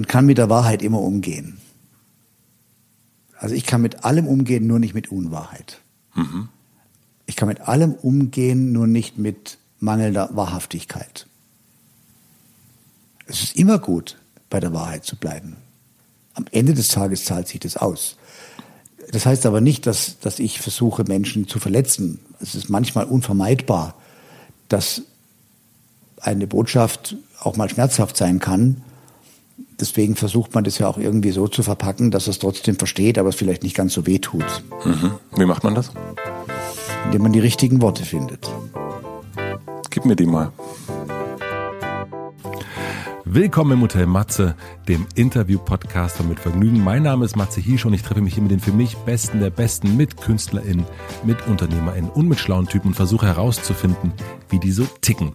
man 0.00 0.06
kann 0.06 0.24
mit 0.24 0.38
der 0.38 0.48
Wahrheit 0.48 0.80
immer 0.80 1.02
umgehen. 1.02 1.58
Also 3.36 3.54
ich 3.54 3.66
kann 3.66 3.82
mit 3.82 4.02
allem 4.02 4.26
umgehen, 4.26 4.66
nur 4.66 4.78
nicht 4.78 4.94
mit 4.94 5.12
Unwahrheit. 5.12 5.82
Mhm. 6.14 6.48
Ich 7.26 7.36
kann 7.36 7.48
mit 7.48 7.60
allem 7.60 7.92
umgehen, 7.92 8.72
nur 8.72 8.86
nicht 8.86 9.18
mit 9.18 9.58
mangelnder 9.78 10.30
Wahrhaftigkeit. 10.32 11.26
Es 13.26 13.42
ist 13.42 13.56
immer 13.56 13.78
gut, 13.78 14.16
bei 14.48 14.58
der 14.58 14.72
Wahrheit 14.72 15.04
zu 15.04 15.16
bleiben. 15.16 15.58
Am 16.32 16.46
Ende 16.50 16.72
des 16.72 16.88
Tages 16.88 17.26
zahlt 17.26 17.46
sich 17.46 17.60
das 17.60 17.76
aus. 17.76 18.16
Das 19.12 19.26
heißt 19.26 19.44
aber 19.44 19.60
nicht, 19.60 19.86
dass, 19.86 20.18
dass 20.20 20.38
ich 20.38 20.62
versuche, 20.62 21.04
Menschen 21.04 21.46
zu 21.46 21.58
verletzen. 21.58 22.20
Es 22.40 22.54
ist 22.54 22.70
manchmal 22.70 23.04
unvermeidbar, 23.04 23.96
dass 24.68 25.02
eine 26.22 26.46
Botschaft 26.46 27.16
auch 27.38 27.58
mal 27.58 27.68
schmerzhaft 27.68 28.16
sein 28.16 28.38
kann. 28.38 28.82
Deswegen 29.80 30.14
versucht 30.14 30.54
man 30.54 30.64
das 30.64 30.78
ja 30.78 30.86
auch 30.86 30.98
irgendwie 30.98 31.30
so 31.30 31.48
zu 31.48 31.62
verpacken, 31.62 32.10
dass 32.10 32.26
es 32.26 32.38
trotzdem 32.38 32.76
versteht, 32.76 33.18
aber 33.18 33.30
es 33.30 33.36
vielleicht 33.36 33.62
nicht 33.62 33.74
ganz 33.74 33.94
so 33.94 34.06
weh 34.06 34.18
tut. 34.18 34.44
Mhm. 34.84 35.12
Wie 35.36 35.46
macht 35.46 35.64
man 35.64 35.74
das? 35.74 35.90
Indem 37.06 37.22
man 37.22 37.32
die 37.32 37.40
richtigen 37.40 37.80
Worte 37.80 38.04
findet. 38.04 38.50
Gib 39.88 40.04
mir 40.04 40.16
die 40.16 40.26
mal. 40.26 40.52
Willkommen 43.32 43.74
im 43.74 43.82
Hotel 43.82 44.06
Matze, 44.06 44.56
dem 44.88 45.06
Interview-Podcast 45.14 46.20
Mit 46.24 46.40
Vergnügen. 46.40 46.82
Mein 46.82 47.04
Name 47.04 47.24
ist 47.24 47.36
Matze 47.36 47.60
Hiesch 47.60 47.86
und 47.86 47.92
ich 47.94 48.02
treffe 48.02 48.22
mich 48.22 48.34
hier 48.34 48.42
mit 48.42 48.50
den 48.50 48.58
für 48.58 48.72
mich 48.72 48.96
Besten 48.96 49.38
der 49.38 49.50
Besten, 49.50 49.96
mit 49.96 50.16
KünstlerInnen, 50.16 50.84
mit 51.22 51.46
UnternehmerInnen 51.46 52.10
und 52.10 52.26
mit 52.26 52.40
schlauen 52.40 52.66
Typen 52.66 52.88
und 52.88 52.94
versuche 52.94 53.28
herauszufinden, 53.28 54.14
wie 54.48 54.58
die 54.58 54.72
so 54.72 54.84
ticken. 55.00 55.34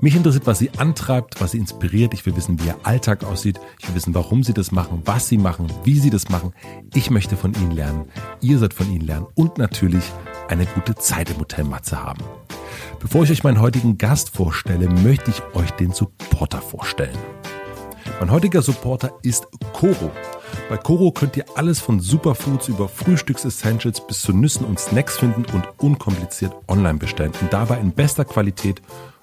Mich 0.00 0.16
interessiert, 0.16 0.48
was 0.48 0.58
sie 0.58 0.70
antreibt, 0.78 1.40
was 1.40 1.52
sie 1.52 1.58
inspiriert. 1.58 2.12
Ich 2.12 2.26
will 2.26 2.34
wissen, 2.34 2.58
wie 2.60 2.66
ihr 2.66 2.76
Alltag 2.82 3.22
aussieht. 3.22 3.60
Ich 3.78 3.86
will 3.86 3.94
wissen, 3.94 4.16
warum 4.16 4.42
sie 4.42 4.52
das 4.52 4.72
machen, 4.72 5.02
was 5.04 5.28
sie 5.28 5.38
machen, 5.38 5.68
wie 5.84 6.00
sie 6.00 6.10
das 6.10 6.30
machen. 6.30 6.52
Ich 6.92 7.08
möchte 7.08 7.36
von 7.36 7.54
ihnen 7.54 7.70
lernen. 7.70 8.06
Ihr 8.40 8.58
sollt 8.58 8.74
von 8.74 8.90
ihnen 8.92 9.06
lernen 9.06 9.28
und 9.36 9.58
natürlich 9.58 10.12
eine 10.48 10.66
gute 10.66 10.94
Zeit 10.94 11.30
im 11.30 11.38
Hotel 11.38 11.64
Matze 11.64 12.02
haben. 12.02 12.22
Bevor 13.00 13.24
ich 13.24 13.30
euch 13.30 13.44
meinen 13.44 13.60
heutigen 13.60 13.98
Gast 13.98 14.30
vorstelle, 14.30 14.88
möchte 14.88 15.30
ich 15.30 15.42
euch 15.54 15.70
den 15.72 15.92
Supporter 15.92 16.60
vorstellen. 16.60 17.18
Mein 18.20 18.30
heutiger 18.32 18.62
Supporter 18.62 19.12
ist 19.22 19.46
Coro. 19.72 20.10
Bei 20.68 20.76
Coro 20.76 21.12
könnt 21.12 21.36
ihr 21.36 21.44
alles 21.54 21.78
von 21.78 22.00
Superfoods 22.00 22.68
über 22.68 22.88
Frühstücksessentials 22.88 24.06
bis 24.06 24.22
zu 24.22 24.32
Nüssen 24.32 24.66
und 24.66 24.80
Snacks 24.80 25.18
finden 25.18 25.44
und 25.52 25.64
unkompliziert 25.78 26.52
online 26.66 26.98
bestellen 26.98 27.32
und 27.40 27.52
dabei 27.52 27.78
in 27.78 27.92
bester 27.92 28.24
Qualität 28.24 28.82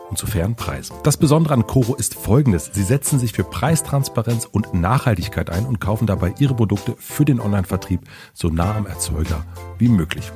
und 0.10 0.18
zu 0.18 0.28
fairen 0.28 0.56
Preisen. 0.56 0.96
Das 1.04 1.18
Besondere 1.18 1.54
an 1.54 1.68
Coro 1.68 1.96
ist 1.96 2.16
folgendes. 2.16 2.70
Sie 2.74 2.84
setzen 2.84 3.20
sich 3.20 3.34
für 3.34 3.44
Preistransparenz 3.44 4.46
und 4.46 4.74
Nachhaltigkeit 4.74 5.50
ein 5.50 5.66
und 5.66 5.80
kaufen 5.80 6.08
dabei 6.08 6.34
ihre 6.40 6.56
Produkte 6.56 6.96
für 6.98 7.26
den 7.26 7.40
Online-Vertrieb 7.40 8.02
so 8.34 8.50
nah 8.50 8.76
am 8.76 8.86
Erzeuger 8.86 9.46
wie 9.78 9.90
möglich. 9.90 10.32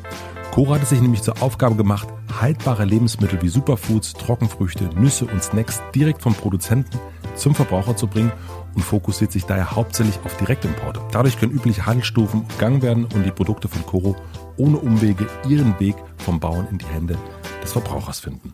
Cora 0.52 0.76
hat 0.76 0.84
es 0.84 0.89
sich 0.89 1.02
nämlich 1.02 1.22
zur 1.22 1.42
Aufgabe 1.44 1.76
gemacht, 1.76 2.08
haltbare 2.42 2.84
Lebensmittel 2.84 3.42
wie 3.42 3.50
Superfoods, 3.50 4.14
Trockenfrüchte, 4.14 4.86
Nüsse 4.95 5.26
und 5.26 5.44
Snacks 5.44 5.81
direkt 5.94 6.22
vom 6.22 6.33
Produzenten 6.33 7.00
zum 7.36 7.56
Verbraucher 7.56 7.95
zu 7.95 8.08
bringen 8.08 8.31
und 8.76 8.81
fokussiert 8.81 9.31
sich 9.31 9.45
daher 9.45 9.72
hauptsächlich 9.72 10.20
auf 10.26 10.36
Direktimporte. 10.38 11.02
Dadurch 11.11 11.39
können 11.39 11.54
übliche 11.54 11.86
Handelsstufen 11.86 12.42
umgangen 12.42 12.81
werden 12.81 13.06
und 13.06 13.23
die 13.23 13.31
Produkte 13.31 13.67
von 13.67 13.86
Coro 13.86 14.16
ohne 14.58 14.78
Umwege 14.78 15.28
ihren 15.48 15.80
Weg 15.80 15.95
vom 16.17 16.39
Bauern 16.39 16.67
in 16.72 16.80
die 16.80 16.88
Hände 16.88 17.17
des 17.61 17.72
Verbrauchers 17.72 18.20
finden. 18.20 18.54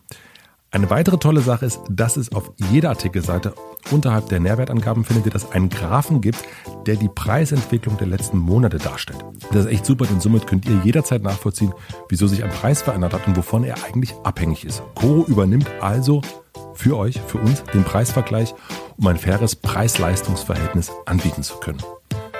Eine 0.72 0.90
weitere 0.90 1.16
tolle 1.16 1.40
Sache 1.40 1.64
ist, 1.64 1.80
dass 1.88 2.16
es 2.16 2.32
auf 2.32 2.50
jeder 2.70 2.90
Artikelseite 2.90 3.54
unterhalb 3.90 4.28
der 4.28 4.40
Nährwertangaben 4.40 5.04
findet 5.04 5.26
ihr, 5.26 5.32
dass 5.32 5.52
einen 5.52 5.68
Graphen 5.70 6.20
gibt, 6.20 6.42
der 6.86 6.96
die 6.96 7.08
Preisentwicklung 7.08 7.96
der 7.98 8.08
letzten 8.08 8.38
Monate 8.38 8.78
darstellt. 8.78 9.24
Das 9.52 9.66
ist 9.66 9.70
echt 9.70 9.86
super, 9.86 10.06
denn 10.06 10.20
somit 10.20 10.46
könnt 10.46 10.66
ihr 10.66 10.80
jederzeit 10.84 11.22
nachvollziehen, 11.22 11.72
wieso 12.08 12.26
sich 12.26 12.42
ein 12.42 12.50
Preis 12.50 12.82
verändert 12.82 13.14
hat 13.14 13.26
und 13.28 13.36
wovon 13.36 13.64
er 13.64 13.76
eigentlich 13.84 14.12
abhängig 14.24 14.64
ist. 14.64 14.82
Coro 14.96 15.24
übernimmt 15.26 15.70
also 15.80 16.20
für 16.74 16.96
euch, 16.96 17.20
für 17.26 17.38
uns, 17.38 17.62
den 17.72 17.84
Preisvergleich, 17.84 18.54
um 18.96 19.06
ein 19.06 19.16
faires 19.16 19.54
Preis-Leistungs-Verhältnis 19.56 20.90
anbieten 21.06 21.42
zu 21.42 21.56
können. 21.58 21.82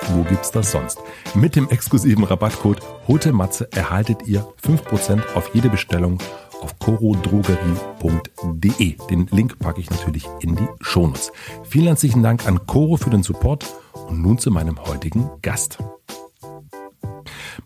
Wo 0.09 0.23
gibt's 0.23 0.51
das 0.51 0.71
sonst? 0.71 0.99
Mit 1.35 1.57
dem 1.57 1.69
exklusiven 1.69 2.25
Rabattcode 2.25 2.81
HOTEMATZE 3.09 3.73
erhaltet 3.73 4.27
ihr 4.27 4.47
5% 4.65 5.35
auf 5.35 5.51
jede 5.53 5.69
Bestellung 5.69 6.19
auf 6.61 6.79
corodrogerie.de. 6.79 8.97
Den 9.11 9.27
Link 9.31 9.59
packe 9.59 9.81
ich 9.81 9.91
natürlich 9.91 10.29
in 10.41 10.55
die 10.57 10.69
Shownotes. 10.81 11.33
Vielen 11.65 11.87
herzlichen 11.87 12.23
Dank 12.23 12.47
an 12.47 12.67
Coro 12.67 12.97
für 12.97 13.11
den 13.11 13.23
Support 13.23 13.67
und 14.09 14.23
nun 14.23 14.39
zu 14.39 14.51
meinem 14.51 14.79
heutigen 14.87 15.31
Gast. 15.43 15.79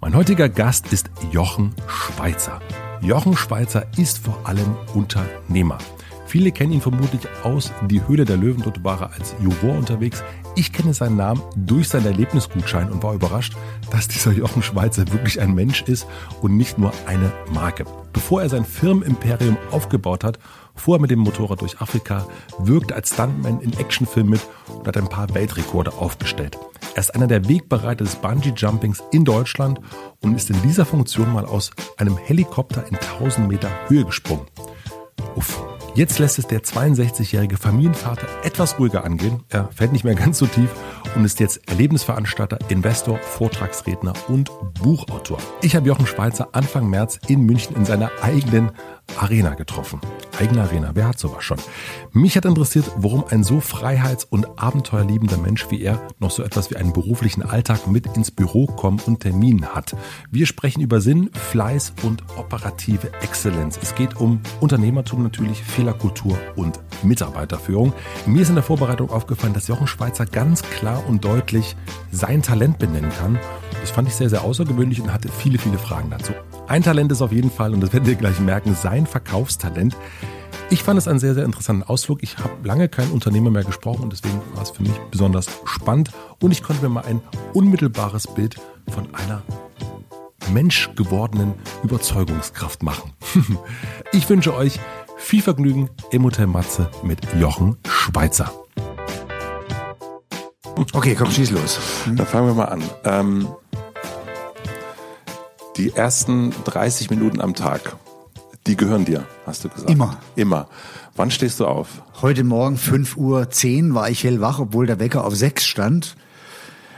Mein 0.00 0.14
heutiger 0.14 0.48
Gast 0.48 0.92
ist 0.92 1.10
Jochen 1.30 1.74
Schweizer. 1.86 2.60
Jochen 3.02 3.36
Schweizer 3.36 3.86
ist 3.96 4.18
vor 4.18 4.38
allem 4.44 4.76
Unternehmer. 4.94 5.78
Viele 6.30 6.52
kennen 6.52 6.70
ihn 6.70 6.80
vermutlich 6.80 7.22
aus 7.42 7.72
Die 7.88 8.06
Höhle 8.06 8.24
der 8.24 8.36
Löwen. 8.36 8.62
Dort 8.62 8.84
war 8.84 9.00
er 9.00 9.12
als 9.14 9.34
Juror 9.42 9.76
unterwegs. 9.76 10.22
Ich 10.54 10.72
kenne 10.72 10.94
seinen 10.94 11.16
Namen 11.16 11.42
durch 11.56 11.88
seinen 11.88 12.06
Erlebnisgutschein 12.06 12.88
und 12.88 13.02
war 13.02 13.14
überrascht, 13.14 13.56
dass 13.90 14.06
dieser 14.06 14.30
Jochen 14.30 14.62
Schweizer 14.62 15.10
wirklich 15.10 15.40
ein 15.40 15.56
Mensch 15.56 15.82
ist 15.82 16.06
und 16.40 16.56
nicht 16.56 16.78
nur 16.78 16.92
eine 17.06 17.32
Marke. 17.52 17.84
Bevor 18.12 18.42
er 18.42 18.48
sein 18.48 18.64
Firmenimperium 18.64 19.56
aufgebaut 19.72 20.22
hat, 20.22 20.38
fuhr 20.76 20.98
er 20.98 21.00
mit 21.00 21.10
dem 21.10 21.18
Motorrad 21.18 21.62
durch 21.62 21.80
Afrika, 21.80 22.24
wirkte 22.60 22.94
als 22.94 23.12
Stuntman 23.12 23.60
in 23.60 23.76
Actionfilmen 23.76 24.30
mit 24.30 24.46
und 24.68 24.86
hat 24.86 24.96
ein 24.96 25.08
paar 25.08 25.34
Weltrekorde 25.34 25.94
aufgestellt. 25.94 26.56
Er 26.94 27.00
ist 27.00 27.12
einer 27.12 27.26
der 27.26 27.48
Wegbereiter 27.48 28.04
des 28.04 28.14
Bungee-Jumpings 28.14 29.02
in 29.10 29.24
Deutschland 29.24 29.80
und 30.20 30.36
ist 30.36 30.48
in 30.48 30.62
dieser 30.62 30.84
Funktion 30.86 31.32
mal 31.32 31.44
aus 31.44 31.72
einem 31.96 32.16
Helikopter 32.16 32.86
in 32.86 32.94
1000 32.94 33.48
Meter 33.48 33.68
Höhe 33.88 34.04
gesprungen. 34.04 34.46
Uff, 35.34 35.60
Jetzt 35.96 36.20
lässt 36.20 36.38
es 36.38 36.46
der 36.46 36.62
62-jährige 36.62 37.56
Familienvater 37.56 38.26
etwas 38.44 38.78
ruhiger 38.78 39.04
angehen. 39.04 39.42
Er 39.48 39.68
fällt 39.72 39.92
nicht 39.92 40.04
mehr 40.04 40.14
ganz 40.14 40.38
so 40.38 40.46
tief 40.46 40.70
und 41.16 41.24
ist 41.24 41.40
jetzt 41.40 41.68
Erlebnisveranstalter, 41.68 42.58
Investor, 42.68 43.18
Vortragsredner 43.18 44.12
und 44.28 44.50
Buchautor. 44.80 45.38
Ich 45.62 45.74
habe 45.74 45.88
Jochen 45.88 46.06
Schweizer 46.06 46.48
Anfang 46.52 46.88
März 46.88 47.18
in 47.26 47.42
München 47.42 47.74
in 47.74 47.84
seiner 47.84 48.10
eigenen 48.22 48.70
Arena 49.18 49.54
getroffen. 49.54 50.00
Eigene 50.38 50.62
Arena, 50.62 50.90
wer 50.94 51.08
hat 51.08 51.18
sowas 51.18 51.44
schon? 51.44 51.58
Mich 52.12 52.36
hat 52.36 52.44
interessiert, 52.44 52.90
warum 52.96 53.24
ein 53.28 53.44
so 53.44 53.60
freiheits- 53.60 54.24
und 54.24 54.58
abenteuerliebender 54.58 55.36
Mensch 55.36 55.70
wie 55.70 55.82
er 55.82 56.00
noch 56.18 56.30
so 56.30 56.42
etwas 56.42 56.70
wie 56.70 56.76
einen 56.76 56.92
beruflichen 56.92 57.42
Alltag 57.42 57.86
mit 57.86 58.06
ins 58.16 58.30
Büro 58.30 58.66
kommen 58.66 59.00
und 59.06 59.20
Terminen 59.20 59.66
hat. 59.74 59.94
Wir 60.30 60.46
sprechen 60.46 60.80
über 60.80 61.00
Sinn, 61.00 61.30
Fleiß 61.50 61.92
und 62.02 62.22
operative 62.36 63.12
Exzellenz. 63.22 63.78
Es 63.82 63.94
geht 63.94 64.16
um 64.16 64.40
Unternehmertum 64.60 65.22
natürlich, 65.22 65.62
Fehlerkultur 65.62 66.38
und 66.56 66.80
Mitarbeiterführung. 67.02 67.92
Mir 68.26 68.42
ist 68.42 68.48
in 68.48 68.54
der 68.54 68.64
Vorbereitung 68.64 69.10
aufgefallen, 69.10 69.54
dass 69.54 69.68
Jochen 69.68 69.86
Schweizer 69.86 70.26
ganz 70.26 70.62
klar 70.62 71.02
und 71.06 71.24
deutlich 71.24 71.76
sein 72.12 72.42
Talent 72.42 72.78
benennen 72.78 73.10
kann. 73.18 73.38
Das 73.80 73.90
fand 73.90 74.08
ich 74.08 74.14
sehr, 74.14 74.30
sehr 74.30 74.42
außergewöhnlich 74.42 75.00
und 75.00 75.12
hatte 75.12 75.28
viele, 75.28 75.58
viele 75.58 75.78
Fragen 75.78 76.10
dazu. 76.10 76.32
Ein 76.70 76.84
Talent 76.84 77.10
ist 77.10 77.20
auf 77.20 77.32
jeden 77.32 77.50
Fall, 77.50 77.74
und 77.74 77.80
das 77.80 77.92
werdet 77.92 78.08
ihr 78.08 78.14
gleich 78.14 78.38
merken, 78.38 78.76
sein 78.76 79.04
Verkaufstalent. 79.04 79.96
Ich 80.70 80.84
fand 80.84 80.98
es 80.98 81.08
einen 81.08 81.18
sehr, 81.18 81.34
sehr 81.34 81.44
interessanten 81.44 81.82
Ausflug. 81.82 82.22
Ich 82.22 82.38
habe 82.38 82.52
lange 82.62 82.88
keinen 82.88 83.10
Unternehmer 83.10 83.50
mehr 83.50 83.64
gesprochen 83.64 84.04
und 84.04 84.12
deswegen 84.12 84.40
war 84.54 84.62
es 84.62 84.70
für 84.70 84.84
mich 84.84 84.92
besonders 85.10 85.48
spannend 85.64 86.12
und 86.40 86.52
ich 86.52 86.62
konnte 86.62 86.84
mir 86.84 86.88
mal 86.88 87.04
ein 87.04 87.22
unmittelbares 87.54 88.28
Bild 88.28 88.54
von 88.88 89.12
einer 89.16 89.42
menschgewordenen 90.52 91.54
Überzeugungskraft 91.82 92.84
machen. 92.84 93.14
ich 94.12 94.28
wünsche 94.28 94.54
euch 94.54 94.78
viel 95.16 95.42
Vergnügen 95.42 95.90
im 96.12 96.22
Hotel 96.22 96.46
Matze 96.46 96.88
mit 97.02 97.18
Jochen 97.34 97.78
Schweizer. 97.88 98.52
Okay, 100.92 101.16
komm, 101.16 101.32
schieß 101.32 101.50
los. 101.50 101.80
Dann 102.06 102.26
fangen 102.28 102.46
wir 102.46 102.54
mal 102.54 102.66
an. 102.66 102.82
Ähm, 103.02 103.48
die 105.76 105.92
ersten 105.92 106.52
30 106.64 107.10
Minuten 107.10 107.40
am 107.40 107.54
Tag, 107.54 107.96
die 108.66 108.76
gehören 108.76 109.04
dir, 109.04 109.26
hast 109.46 109.64
du 109.64 109.68
gesagt. 109.68 109.90
Immer. 109.90 110.18
Immer. 110.36 110.68
Wann 111.16 111.30
stehst 111.30 111.60
du 111.60 111.66
auf? 111.66 112.02
Heute 112.20 112.44
Morgen 112.44 112.76
5.10 112.76 113.88
Uhr 113.88 113.94
war 113.94 114.10
ich 114.10 114.24
hellwach, 114.24 114.58
obwohl 114.58 114.86
der 114.86 114.98
Wecker 114.98 115.24
auf 115.24 115.34
6 115.34 115.64
stand. 115.64 116.16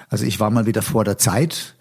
Also 0.09 0.25
ich 0.25 0.41
war 0.41 0.51
mal 0.51 0.67
wieder 0.67 0.83
vor 0.83 1.05
der 1.05 1.19
Zeit. 1.19 1.75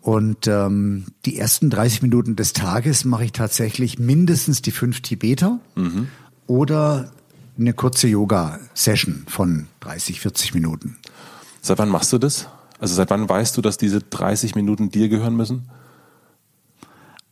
Und 0.00 0.46
ähm, 0.46 1.06
die 1.26 1.38
ersten 1.38 1.68
30 1.68 2.02
Minuten 2.02 2.34
des 2.34 2.54
Tages 2.54 3.04
mache 3.04 3.26
ich 3.26 3.32
tatsächlich 3.32 3.98
mindestens 3.98 4.62
die 4.62 4.70
fünf 4.70 5.02
Tibeter 5.02 5.58
mhm. 5.74 6.08
oder 6.46 7.12
eine 7.58 7.74
kurze 7.74 8.08
Yoga-Session 8.08 9.26
von 9.28 9.66
30, 9.80 10.20
40 10.20 10.54
Minuten. 10.54 10.96
Seit 11.60 11.78
wann 11.78 11.90
machst 11.90 12.12
du 12.14 12.18
das? 12.18 12.48
Also 12.78 12.94
seit 12.94 13.10
wann 13.10 13.28
weißt 13.28 13.54
du, 13.56 13.60
dass 13.60 13.76
diese 13.76 14.00
30 14.00 14.54
Minuten 14.54 14.90
dir 14.90 15.10
gehören 15.10 15.36
müssen? 15.36 15.68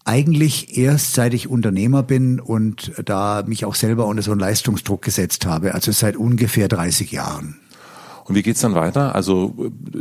Eigentlich 0.09 0.79
erst 0.79 1.13
seit 1.13 1.35
ich 1.35 1.49
Unternehmer 1.49 2.03
bin 2.03 2.41
und 2.41 2.93
da 3.05 3.45
mich 3.47 3.67
auch 3.67 3.75
selber 3.75 4.07
unter 4.07 4.23
so 4.23 4.31
einen 4.31 4.41
Leistungsdruck 4.41 5.03
gesetzt 5.03 5.45
habe, 5.45 5.75
also 5.75 5.93
seit 5.93 6.17
ungefähr 6.17 6.67
30 6.67 7.13
Jahren. 7.13 7.57
Und 8.25 8.35
wie 8.35 8.43
geht's 8.43 8.61
dann 8.61 8.75
weiter? 8.75 9.15
Also 9.15 9.55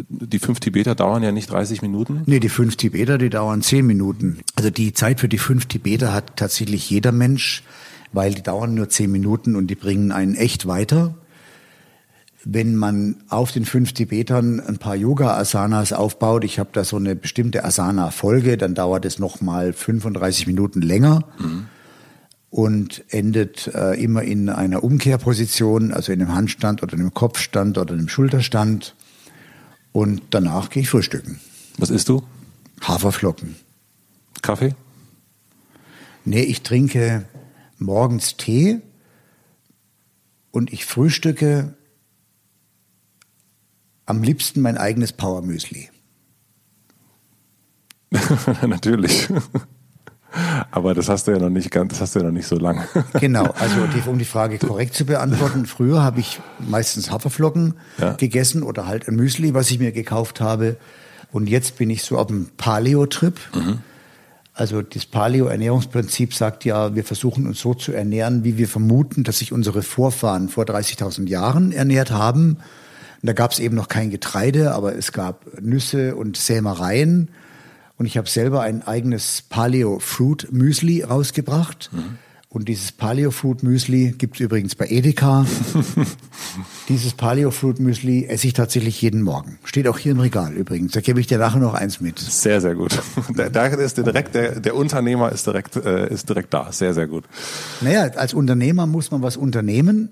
die 0.09 0.39
fünf 0.39 0.61
Tibeter 0.61 0.95
dauern 0.95 1.23
ja 1.23 1.33
nicht 1.33 1.51
30 1.51 1.81
Minuten? 1.81 2.23
Nee, 2.25 2.39
die 2.39 2.49
fünf 2.49 2.77
Tibeter, 2.77 3.17
die 3.17 3.29
dauern 3.29 3.61
zehn 3.61 3.85
Minuten. 3.85 4.39
Also 4.55 4.69
die 4.69 4.93
Zeit 4.93 5.19
für 5.19 5.27
die 5.27 5.37
fünf 5.37 5.65
Tibeter 5.65 6.13
hat 6.13 6.37
tatsächlich 6.37 6.89
jeder 6.89 7.11
Mensch, 7.11 7.63
weil 8.13 8.33
die 8.33 8.43
dauern 8.43 8.75
nur 8.75 8.87
zehn 8.87 9.11
Minuten 9.11 9.57
und 9.57 9.67
die 9.67 9.75
bringen 9.75 10.13
einen 10.13 10.35
echt 10.35 10.67
weiter. 10.67 11.15
Wenn 12.43 12.75
man 12.75 13.17
auf 13.29 13.51
den 13.51 13.65
fünf 13.65 13.93
Tibetern 13.93 14.59
ein 14.59 14.77
paar 14.77 14.95
Yoga-Asanas 14.95 15.91
aufbaut, 15.91 16.43
ich 16.43 16.59
habe 16.59 16.69
da 16.71 16.83
so 16.83 16.97
eine 16.97 17.15
bestimmte 17.15 17.65
Asana-Folge, 17.65 18.57
dann 18.57 18.75
dauert 18.75 19.05
es 19.05 19.19
nochmal 19.19 19.73
35 19.73 20.47
Minuten 20.47 20.81
länger. 20.81 21.23
Mhm 21.39 21.67
und 22.49 23.03
endet 23.09 23.67
äh, 23.75 24.01
immer 24.01 24.23
in 24.23 24.49
einer 24.49 24.83
Umkehrposition, 24.83 25.91
also 25.91 26.11
in 26.11 26.21
einem 26.21 26.33
Handstand 26.33 26.81
oder 26.81 26.93
einem 26.93 27.13
Kopfstand 27.13 27.77
oder 27.77 27.93
einem 27.93 28.09
Schulterstand. 28.09 28.95
Und 29.91 30.21
danach 30.31 30.69
gehe 30.69 30.83
ich 30.83 30.89
frühstücken. 30.89 31.39
Was 31.77 31.89
isst 31.89 32.09
du? 32.09 32.23
Haferflocken. 32.81 33.55
Kaffee? 34.41 34.75
Nee, 36.25 36.41
ich 36.41 36.61
trinke 36.61 37.25
morgens 37.79 38.37
Tee 38.37 38.79
und 40.51 40.71
ich 40.73 40.85
frühstücke 40.85 41.75
am 44.07 44.23
liebsten 44.23 44.61
mein 44.61 44.77
eigenes 44.77 45.13
Powermüsli. 45.13 45.89
Natürlich. 48.65 49.27
Aber 50.71 50.93
das 50.93 51.09
hast 51.09 51.27
du 51.27 51.31
ja 51.31 51.39
noch 51.39 51.49
nicht 51.49 51.71
ganz, 51.71 51.93
das 51.93 52.01
hast 52.01 52.15
du 52.15 52.19
ja 52.19 52.25
noch 52.25 52.31
nicht 52.31 52.47
so 52.47 52.57
lange. 52.57 52.87
Genau, 53.19 53.45
also 53.59 53.85
die, 53.87 54.07
um 54.09 54.17
die 54.17 54.25
Frage 54.25 54.57
korrekt 54.57 54.93
zu 54.93 55.05
beantworten, 55.05 55.65
früher 55.65 56.01
habe 56.01 56.19
ich 56.19 56.39
meistens 56.59 57.11
Haferflocken 57.11 57.75
ja. 57.97 58.13
gegessen 58.13 58.63
oder 58.63 58.87
halt 58.87 59.07
ein 59.07 59.15
Müsli, 59.15 59.53
was 59.53 59.69
ich 59.71 59.79
mir 59.79 59.91
gekauft 59.91 60.41
habe. 60.41 60.77
Und 61.31 61.49
jetzt 61.49 61.77
bin 61.77 61.89
ich 61.89 62.03
so 62.03 62.17
auf 62.17 62.27
dem 62.27 62.49
Paleo-Trip. 62.57 63.37
Mhm. 63.53 63.79
Also 64.53 64.81
das 64.81 65.05
Paleo-Ernährungsprinzip 65.05 66.33
sagt 66.33 66.65
ja, 66.65 66.95
wir 66.95 67.03
versuchen 67.03 67.45
uns 67.45 67.59
so 67.59 67.73
zu 67.73 67.91
ernähren, 67.91 68.43
wie 68.43 68.57
wir 68.57 68.67
vermuten, 68.67 69.23
dass 69.23 69.39
sich 69.39 69.51
unsere 69.51 69.83
Vorfahren 69.83 70.49
vor 70.49 70.63
30.000 70.63 71.27
Jahren 71.27 71.71
ernährt 71.71 72.11
haben. 72.11 72.57
Und 73.21 73.27
da 73.27 73.33
gab 73.33 73.51
es 73.51 73.59
eben 73.59 73.75
noch 73.75 73.87
kein 73.87 74.09
Getreide, 74.09 74.73
aber 74.73 74.95
es 74.95 75.11
gab 75.11 75.45
Nüsse 75.61 76.15
und 76.15 76.37
Sämereien. 76.37 77.29
Und 77.97 78.05
ich 78.05 78.17
habe 78.17 78.29
selber 78.29 78.61
ein 78.61 78.83
eigenes 78.85 79.43
Paleo 79.49 79.99
Fruit 79.99 80.47
Müsli 80.51 81.01
rausgebracht. 81.01 81.89
Mhm. 81.91 82.17
Und 82.49 82.69
dieses 82.69 82.93
Paleo 82.93 83.29
Fruit 83.31 83.61
Müsli 83.61 84.15
gibt 84.17 84.35
es 84.35 84.39
übrigens 84.39 84.75
bei 84.75 84.87
Edeka. 84.87 85.45
dieses 86.89 87.13
Paleo 87.13 87.51
Fruit 87.51 87.79
Müsli 87.79 88.25
esse 88.25 88.47
ich 88.47 88.53
tatsächlich 88.53 89.01
jeden 89.01 89.21
Morgen. 89.21 89.59
Steht 89.65 89.87
auch 89.87 89.97
hier 89.97 90.13
im 90.13 90.19
Regal 90.19 90.53
übrigens. 90.53 90.93
Da 90.93 91.01
gebe 91.01 91.19
ich 91.19 91.27
dir 91.27 91.39
nachher 91.39 91.59
noch 91.59 91.73
eins 91.73 91.99
mit. 91.99 92.17
Sehr, 92.19 92.61
sehr 92.61 92.75
gut. 92.75 92.97
Da, 93.35 93.65
ist 93.65 93.97
direkt 93.97 94.33
der, 94.33 94.59
der 94.59 94.75
Unternehmer 94.75 95.31
ist 95.31 95.45
direkt 95.45 95.75
äh, 95.75 96.11
ist 96.11 96.29
direkt 96.29 96.53
da. 96.53 96.71
Sehr, 96.71 96.93
sehr 96.93 97.07
gut. 97.07 97.25
Naja, 97.81 98.03
als 98.15 98.33
Unternehmer 98.33 98.87
muss 98.87 99.11
man 99.11 99.21
was 99.21 99.35
unternehmen, 99.35 100.09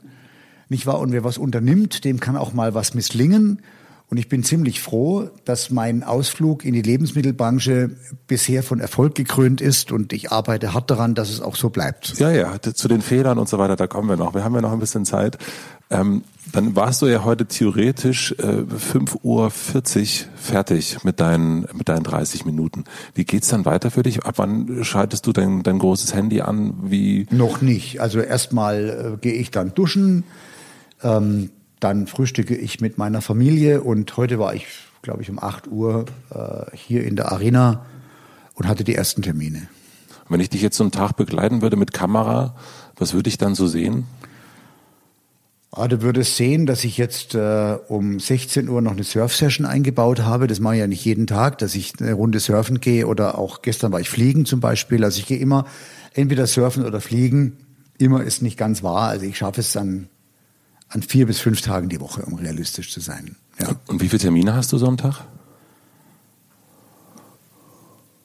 nicht 0.70 0.86
wahr? 0.86 1.00
Und 1.00 1.12
wer 1.12 1.24
was 1.24 1.38
unternimmt, 1.38 2.06
dem 2.06 2.20
kann 2.20 2.38
auch 2.38 2.54
mal 2.54 2.74
was 2.74 2.94
misslingen. 2.94 3.62
Und 4.08 4.18
ich 4.18 4.30
bin 4.30 4.44
ziemlich 4.44 4.82
froh, 4.82 5.30
dass 5.46 5.72
mein 5.72 6.04
Ausflug 6.04 6.64
in 6.64 6.74
die 6.74 6.84
Lebensmittelbranche 6.84 7.90
bisher 8.28 8.62
von 8.62 8.80
Erfolg 8.80 9.16
gekrönt 9.16 9.62
ist 9.62 9.92
und 9.92 10.14
ich 10.14 10.32
arbeite 10.32 10.76
hart 10.76 10.92
daran, 10.92 11.16
dass 11.16 11.32
es 11.32 11.42
auch 11.42 11.56
so 11.56 11.70
bleibt. 11.70 12.20
Ja, 12.20 12.30
ja, 12.30 12.62
zu 12.62 12.88
den 12.88 13.02
Fehlern 13.02 13.40
und 13.40 13.50
so 13.50 13.58
weiter, 13.58 13.76
da 13.76 13.88
kommen 13.88 14.08
wir 14.08 14.16
noch. 14.16 14.36
Wir 14.36 14.44
haben 14.44 14.54
ja 14.54 14.62
noch 14.62 14.72
ein 14.72 14.80
bisschen 14.80 15.06
Zeit. 15.06 15.40
Ähm, 15.90 16.24
dann 16.52 16.76
warst 16.76 17.02
du 17.02 17.08
ja 17.08 17.24
heute 17.24 17.48
theoretisch 17.48 18.32
äh, 18.34 18.64
5.40 18.64 19.24
Uhr 19.24 19.52
fertig 20.36 21.04
mit 21.04 21.20
deinen, 21.20 21.68
mit 21.74 21.90
deinen 21.90 22.04
30 22.04 22.46
Minuten. 22.46 22.84
Wie 23.16 23.26
geht's 23.26 23.48
dann 23.48 23.66
weiter 23.66 23.90
für 23.90 24.04
dich? 24.04 24.24
Ab 24.24 24.36
wann 24.38 24.84
schaltest 24.84 25.26
du 25.26 25.34
dein, 25.34 25.64
dein 25.64 25.80
großes 25.80 26.14
Handy 26.14 26.42
an? 26.42 26.76
Wie? 26.84 27.26
Noch 27.32 27.62
nicht. 27.62 28.02
Also 28.02 28.20
erstmal 28.20 29.16
äh, 29.16 29.18
gehe 29.20 29.34
ich 29.34 29.50
dann 29.50 29.74
duschen. 29.74 30.24
Ähm, 31.06 31.52
dann 31.80 32.08
frühstücke 32.08 32.56
ich 32.56 32.82
mit 32.82 32.98
meiner 32.98 33.22
Familie 33.22 33.82
und 33.82 34.18
heute 34.18 34.40
war 34.40 34.56
ich, 34.56 34.66
glaube 35.04 35.22
ich, 35.22 35.30
um 35.30 35.38
8 35.38 35.68
Uhr 35.68 36.06
äh, 36.34 36.76
hier 36.76 37.04
in 37.04 37.16
der 37.16 37.32
Arena 37.32 37.86
und 38.56 38.68
hatte 38.68 38.84
die 38.84 38.96
ersten 38.96 39.22
Termine. 39.22 39.68
Wenn 40.28 40.40
ich 40.40 40.50
dich 40.50 40.64
jetzt 40.64 40.78
so 40.78 40.84
einen 40.84 40.92
Tag 40.92 41.16
begleiten 41.16 41.62
würde 41.62 41.76
mit 41.76 41.94
Kamera, 41.94 42.56
was 42.96 43.14
würde 43.14 43.30
ich 43.30 43.38
dann 43.38 43.54
so 43.54 43.68
sehen? 43.68 44.06
Ah, 45.70 45.88
du 45.88 46.02
würdest 46.02 46.38
sehen, 46.38 46.66
dass 46.66 46.86
ich 46.86 46.98
jetzt 46.98 47.36
äh, 47.36 47.78
um 47.90 48.20
16 48.20 48.68
Uhr 48.70 48.82
noch 48.82 48.94
eine 48.94 49.04
Surf-Session 49.04 49.68
eingebaut 49.68 50.22
habe. 50.22 50.48
Das 50.48 50.60
mache 50.60 50.76
ich 50.76 50.80
ja 50.80 50.88
nicht 50.88 51.06
jeden 51.06 51.28
Tag, 51.28 51.60
dass 51.60 51.76
ich 51.76 51.94
eine 52.00 52.14
Runde 52.14 52.40
surfen 52.40 52.80
gehe 52.80 53.06
oder 53.06 53.38
auch 53.38 53.62
gestern 53.62 53.92
war 53.92 54.00
ich 54.00 54.10
fliegen 54.10 54.46
zum 54.46 54.62
Beispiel. 54.62 55.04
Also 55.04 55.20
ich 55.20 55.28
gehe 55.28 55.38
immer 55.38 55.66
entweder 56.14 56.48
surfen 56.48 56.86
oder 56.86 57.02
fliegen. 57.02 57.58
Immer 57.98 58.24
ist 58.24 58.42
nicht 58.42 58.58
ganz 58.58 58.82
wahr. 58.82 59.10
Also 59.10 59.26
ich 59.26 59.38
schaffe 59.38 59.60
es 59.60 59.74
dann 59.74 60.08
an 60.96 61.02
vier 61.02 61.28
bis 61.28 61.40
fünf 61.40 61.62
Tagen 61.62 61.90
die 61.90 62.00
Woche, 62.00 62.22
um 62.22 62.36
realistisch 62.36 62.92
zu 62.92 63.02
sein. 63.02 63.36
Ja. 63.60 63.76
Und 63.88 64.02
wie 64.02 64.08
viele 64.08 64.22
Termine 64.22 64.54
hast 64.54 64.72
du 64.72 64.78
so 64.78 64.88
am 64.88 64.96
Tag? 64.96 65.26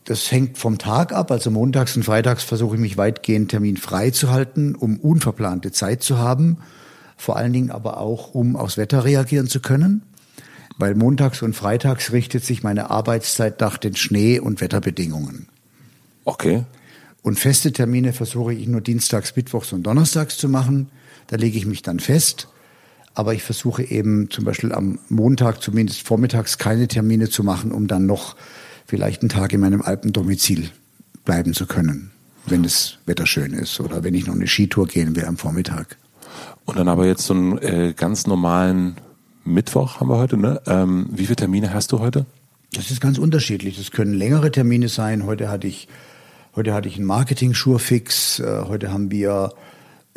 Das 0.04 0.30
hängt 0.30 0.56
vom 0.56 0.78
Tag 0.78 1.12
ab. 1.12 1.32
Also 1.32 1.50
montags 1.50 1.96
und 1.96 2.04
freitags 2.04 2.44
versuche 2.44 2.76
ich 2.76 2.80
mich 2.80 2.96
weitgehend 2.96 3.50
terminfrei 3.50 4.10
zu 4.10 4.30
halten, 4.30 4.76
um 4.76 4.98
unverplante 5.00 5.72
Zeit 5.72 6.04
zu 6.04 6.18
haben. 6.18 6.58
Vor 7.16 7.36
allen 7.36 7.52
Dingen 7.52 7.72
aber 7.72 7.98
auch, 7.98 8.34
um 8.34 8.54
aufs 8.54 8.76
Wetter 8.76 9.04
reagieren 9.04 9.48
zu 9.48 9.58
können. 9.58 10.02
Weil 10.78 10.94
montags 10.94 11.42
und 11.42 11.54
freitags 11.54 12.12
richtet 12.12 12.44
sich 12.44 12.62
meine 12.62 12.88
Arbeitszeit 12.88 13.60
nach 13.60 13.78
den 13.78 13.96
Schnee- 13.96 14.38
und 14.38 14.60
Wetterbedingungen. 14.60 15.48
Okay. 16.24 16.64
Und 17.22 17.38
feste 17.38 17.72
Termine 17.72 18.12
versuche 18.12 18.54
ich 18.54 18.68
nur 18.68 18.80
dienstags, 18.80 19.34
mittwochs 19.34 19.72
und 19.72 19.82
donnerstags 19.82 20.38
zu 20.38 20.48
machen. 20.48 20.88
Da 21.26 21.36
lege 21.36 21.58
ich 21.58 21.66
mich 21.66 21.82
dann 21.82 21.98
fest. 21.98 22.46
Aber 23.14 23.34
ich 23.34 23.42
versuche 23.42 23.82
eben 23.82 24.30
zum 24.30 24.44
Beispiel 24.44 24.72
am 24.72 24.98
Montag 25.08 25.62
zumindest 25.62 26.06
vormittags 26.06 26.58
keine 26.58 26.88
Termine 26.88 27.28
zu 27.28 27.42
machen, 27.42 27.72
um 27.72 27.86
dann 27.86 28.06
noch 28.06 28.36
vielleicht 28.86 29.22
einen 29.22 29.28
Tag 29.28 29.52
in 29.52 29.60
meinem 29.60 29.82
Alpendomizil 29.82 30.70
bleiben 31.24 31.54
zu 31.54 31.66
können, 31.66 32.10
wenn 32.46 32.62
das 32.62 32.98
Wetter 33.06 33.26
schön 33.26 33.52
ist 33.52 33.80
oder 33.80 34.04
wenn 34.04 34.14
ich 34.14 34.26
noch 34.26 34.34
eine 34.34 34.46
Skitour 34.46 34.86
gehen 34.86 35.16
will 35.16 35.24
am 35.24 35.36
Vormittag. 35.36 35.96
Und 36.64 36.78
dann 36.78 36.88
aber 36.88 37.06
jetzt 37.06 37.24
so 37.24 37.34
einen 37.34 37.58
äh, 37.58 37.94
ganz 37.96 38.26
normalen 38.26 38.96
Mittwoch 39.44 40.00
haben 40.00 40.08
wir 40.08 40.18
heute, 40.18 40.36
ne? 40.36 40.60
Ähm, 40.66 41.06
wie 41.10 41.26
viele 41.26 41.36
Termine 41.36 41.74
hast 41.74 41.92
du 41.92 41.98
heute? 41.98 42.26
Das 42.72 42.90
ist 42.90 43.00
ganz 43.00 43.18
unterschiedlich. 43.18 43.76
Das 43.78 43.90
können 43.90 44.14
längere 44.14 44.52
Termine 44.52 44.88
sein. 44.88 45.26
Heute 45.26 45.48
hatte 45.48 45.66
ich, 45.66 45.88
heute 46.54 46.72
hatte 46.72 46.88
ich 46.88 46.96
einen 46.96 47.06
Marketing-Schurfix. 47.06 48.40
Äh, 48.40 48.62
heute 48.66 48.92
haben 48.92 49.10
wir 49.10 49.52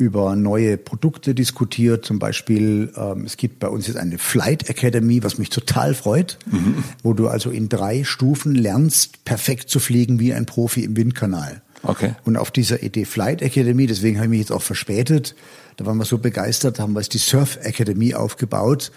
über 0.04 0.36
neue 0.36 0.76
Produkte 0.76 1.34
diskutiert. 1.34 2.04
Zum 2.04 2.18
Beispiel, 2.18 2.92
ähm, 2.96 3.24
es 3.24 3.36
gibt 3.36 3.58
bei 3.58 3.68
uns 3.68 3.86
jetzt 3.86 3.96
eine 3.96 4.18
Flight 4.18 4.68
Academy, 4.68 5.22
was 5.24 5.38
mich 5.38 5.50
total 5.50 5.94
freut, 5.94 6.38
mhm. 6.50 6.84
wo 7.02 7.14
du 7.14 7.28
also 7.28 7.50
in 7.50 7.68
drei 7.68 8.04
Stufen 8.04 8.54
lernst, 8.54 9.24
perfekt 9.24 9.70
zu 9.70 9.80
fliegen 9.80 10.20
wie 10.20 10.34
ein 10.34 10.46
Profi 10.46 10.84
im 10.84 10.96
Windkanal. 10.96 11.62
Okay. 11.82 12.14
Und 12.24 12.36
auf 12.36 12.50
dieser 12.50 12.82
Idee 12.82 13.04
Flight 13.04 13.42
Academy, 13.42 13.86
deswegen 13.86 14.16
habe 14.16 14.26
ich 14.26 14.30
mich 14.30 14.40
jetzt 14.40 14.52
auch 14.52 14.62
verspätet, 14.62 15.34
da 15.76 15.86
waren 15.86 15.96
wir 15.96 16.04
so 16.04 16.18
begeistert, 16.18 16.78
haben 16.78 16.92
wir 16.92 17.00
jetzt 17.00 17.14
die 17.14 17.18
Surf 17.18 17.58
Academy 17.62 18.14
aufgebaut 18.14 18.92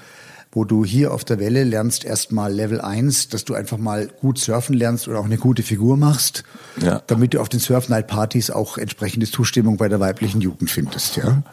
wo 0.51 0.63
du 0.63 0.86
hier 0.86 1.13
auf 1.13 1.24
der 1.24 1.39
Welle 1.39 1.63
lernst 1.63 2.06
erstmal 2.06 2.54
Level 2.54 2.82
1, 2.82 3.30
dass 3.30 3.46
du 3.46 3.54
einfach 3.54 3.77
mal 3.77 4.08
gut 4.08 4.39
surfen 4.39 4.75
lernst 4.75 5.08
oder 5.08 5.20
auch 5.20 5.25
eine 5.25 5.38
gute 5.38 5.63
Figur 5.63 5.98
machst, 5.98 6.44
ja. 6.82 7.01
damit 7.08 7.34
du 7.34 7.42
auf 7.42 7.50
den 7.50 7.60
Surf 7.60 7.89
Night 7.89 8.08
Partys 8.08 8.50
auch 8.50 8.77
entsprechende 8.77 9.30
Zustimmung 9.30 9.77
bei 9.77 9.89
der 9.89 10.00
weiblichen 10.00 10.42
Jugend 10.42 10.72
findest, 10.72 11.18
ja. 11.18 11.44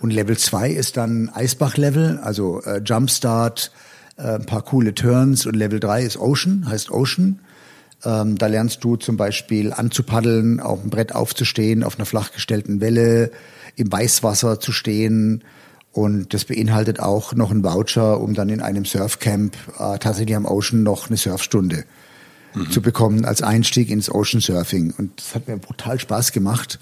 Und 0.00 0.10
Level 0.10 0.36
2 0.36 0.70
ist 0.70 0.96
dann 0.96 1.30
Eisbach 1.32 1.76
Level, 1.76 2.18
also 2.22 2.60
äh, 2.62 2.80
Jumpstart, 2.84 3.70
äh, 4.16 4.22
ein 4.22 4.46
paar 4.46 4.62
coole 4.62 4.94
Turns 4.94 5.46
und 5.46 5.54
Level 5.54 5.78
3 5.78 6.02
ist 6.02 6.16
Ocean, 6.18 6.66
heißt 6.68 6.90
Ocean. 6.90 7.38
Ähm, 8.04 8.36
da 8.36 8.48
lernst 8.48 8.82
du 8.82 8.96
zum 8.96 9.16
Beispiel 9.16 9.72
anzupaddeln, 9.72 10.58
auf 10.58 10.80
dem 10.80 10.90
Brett 10.90 11.14
aufzustehen, 11.14 11.84
auf 11.84 11.98
einer 11.98 12.06
flachgestellten 12.06 12.80
Welle, 12.80 13.30
im 13.76 13.92
Weißwasser 13.92 14.58
zu 14.58 14.72
stehen, 14.72 15.44
und 15.92 16.32
das 16.32 16.46
beinhaltet 16.46 17.00
auch 17.00 17.34
noch 17.34 17.50
einen 17.50 17.62
Voucher, 17.62 18.20
um 18.20 18.34
dann 18.34 18.48
in 18.48 18.60
einem 18.60 18.84
Surfcamp 18.84 19.54
äh, 19.78 19.98
tatsächlich 19.98 20.34
am 20.36 20.46
Ocean 20.46 20.82
noch 20.82 21.08
eine 21.08 21.18
Surfstunde 21.18 21.84
mhm. 22.54 22.70
zu 22.70 22.80
bekommen 22.80 23.24
als 23.24 23.42
Einstieg 23.42 23.90
ins 23.90 24.10
Ocean 24.10 24.40
Surfing. 24.40 24.94
Und 24.96 25.12
das 25.18 25.34
hat 25.34 25.48
mir 25.48 25.56
brutal 25.58 26.00
Spaß 26.00 26.32
gemacht, 26.32 26.78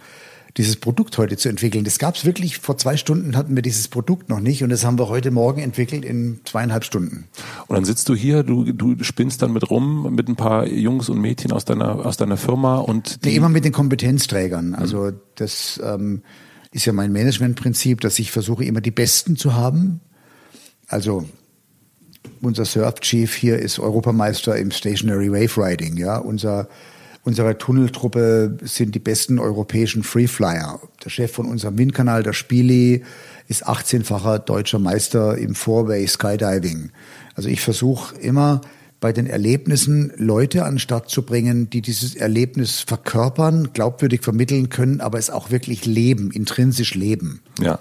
dieses 0.57 0.77
Produkt 0.77 1.19
heute 1.19 1.37
zu 1.37 1.49
entwickeln. 1.49 1.85
Das 1.85 1.99
gab 1.99 2.17
es 2.17 2.25
wirklich, 2.25 2.59
vor 2.59 2.77
zwei 2.77 2.97
Stunden 2.97 3.37
hatten 3.37 3.55
wir 3.55 3.63
dieses 3.63 3.89
Produkt 3.89 4.29
noch 4.29 4.41
nicht 4.41 4.63
und 4.63 4.71
das 4.71 4.85
haben 4.85 4.99
wir 4.99 5.09
heute 5.09 5.31
Morgen 5.31 5.61
entwickelt 5.61 6.05
in 6.05 6.41
zweieinhalb 6.45 6.85
Stunden. 6.85 7.29
Und 7.67 7.77
dann 7.77 7.85
sitzt 7.85 8.09
du 8.09 8.15
hier, 8.15 8.43
du, 8.43 8.73
du 8.73 9.03
spinnst 9.05 9.43
dann 9.43 9.53
mit 9.53 9.71
rum 9.71 10.15
mit 10.15 10.29
ein 10.29 10.37
paar 10.37 10.67
Jungs 10.67 11.09
und 11.09 11.21
Mädchen 11.21 11.53
aus 11.53 11.65
deiner, 11.65 12.05
aus 12.05 12.17
deiner 12.17 12.37
Firma 12.37 12.79
und 12.79 13.25
die 13.25 13.31
nee, 13.31 13.37
immer 13.37 13.49
mit 13.49 13.65
den 13.65 13.73
Kompetenzträgern. 13.73 14.75
Also 14.75 15.03
mhm. 15.03 15.21
das 15.37 15.81
ähm, 15.85 16.23
ist 16.73 16.87
ja 16.87 16.93
mein 16.93 17.13
Managementprinzip, 17.13 18.01
dass 18.01 18.19
ich 18.19 18.31
versuche, 18.31 18.65
immer 18.65 18.81
die 18.81 18.91
Besten 18.91 19.37
zu 19.37 19.55
haben. 19.55 20.01
Also 20.87 21.29
unser 22.41 22.65
Surf 22.65 23.01
Chief 23.01 23.35
hier 23.35 23.59
ist 23.59 23.79
Europameister 23.79 24.57
im 24.57 24.71
Stationary 24.71 25.33
Wave 25.33 25.57
Riding. 25.57 25.97
Ja, 25.97 26.19
unser 26.19 26.69
Unsere 27.23 27.59
Tunneltruppe 27.59 28.57
sind 28.63 28.95
die 28.95 28.99
besten 28.99 29.39
europäischen 29.39 30.03
Freeflyer. 30.03 30.81
Der 31.05 31.11
Chef 31.11 31.31
von 31.31 31.47
unserem 31.47 31.77
Windkanal, 31.77 32.23
der 32.23 32.33
Spieli, 32.33 33.05
ist 33.47 33.69
18-facher 33.69 34.39
deutscher 34.39 34.79
Meister 34.79 35.37
im 35.37 35.55
Four-Way 35.55 36.09
Skydiving. 36.09 36.93
Also 37.35 37.51
ich 37.51 37.61
versuche 37.61 38.17
immer 38.17 38.63
bei 39.01 39.13
den 39.13 39.27
Erlebnissen 39.27 40.13
Leute 40.17 40.65
an 40.65 40.75
den 40.75 40.79
Start 40.79 41.09
zu 41.09 41.23
bringen, 41.23 41.71
die 41.71 41.81
dieses 41.81 42.15
Erlebnis 42.15 42.81
verkörpern, 42.81 43.73
glaubwürdig 43.73 44.23
vermitteln 44.23 44.69
können, 44.69 45.01
aber 45.01 45.19
es 45.19 45.31
auch 45.31 45.51
wirklich 45.51 45.87
leben, 45.87 46.31
intrinsisch 46.31 46.95
leben. 46.95 47.41
Ja. 47.61 47.79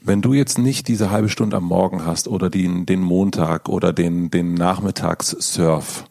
Wenn 0.00 0.22
du 0.22 0.34
jetzt 0.34 0.58
nicht 0.58 0.88
diese 0.88 1.10
halbe 1.10 1.28
Stunde 1.28 1.56
am 1.56 1.64
Morgen 1.64 2.06
hast 2.06 2.28
oder 2.28 2.50
den, 2.50 2.86
den 2.86 3.00
Montag 3.00 3.68
oder 3.68 3.92
den, 3.92 4.30
den 4.30 4.54
Nachmittagssurf, 4.54 6.04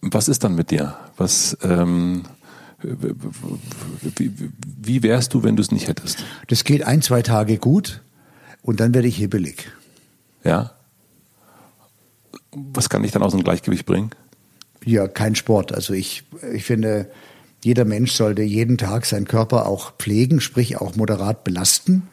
was 0.00 0.28
ist 0.28 0.44
dann 0.44 0.54
mit 0.54 0.70
dir? 0.70 0.96
Was, 1.16 1.56
ähm, 1.62 2.22
wie, 2.82 4.32
wie 4.62 5.02
wärst 5.02 5.34
du, 5.34 5.42
wenn 5.42 5.56
du 5.56 5.62
es 5.62 5.70
nicht 5.70 5.88
hättest? 5.88 6.24
Das 6.48 6.64
geht 6.64 6.82
ein, 6.86 7.02
zwei 7.02 7.20
Tage 7.20 7.58
gut 7.58 8.02
und 8.62 8.80
dann 8.80 8.94
werde 8.94 9.08
ich 9.08 9.16
hibbelig. 9.16 9.70
Ja. 10.44 10.72
Was 12.52 12.88
kann 12.88 13.02
dich 13.02 13.12
dann 13.12 13.22
aus 13.22 13.32
dem 13.32 13.44
Gleichgewicht 13.44 13.86
bringen? 13.86 14.10
Ja, 14.84 15.08
kein 15.08 15.34
Sport. 15.34 15.72
Also 15.72 15.92
ich, 15.92 16.24
ich 16.52 16.64
finde, 16.64 17.10
jeder 17.62 17.84
Mensch 17.84 18.12
sollte 18.12 18.42
jeden 18.42 18.78
Tag 18.78 19.06
seinen 19.06 19.26
Körper 19.26 19.66
auch 19.66 19.92
pflegen, 19.98 20.40
sprich 20.40 20.80
auch 20.80 20.96
moderat 20.96 21.44
belasten. 21.44 22.08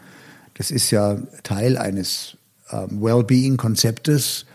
Das 0.55 0.71
ist 0.71 0.91
ja 0.91 1.17
Teil 1.43 1.77
eines 1.77 2.37
ähm, 2.71 3.01
Wellbeing-Konzeptes, 3.01 4.45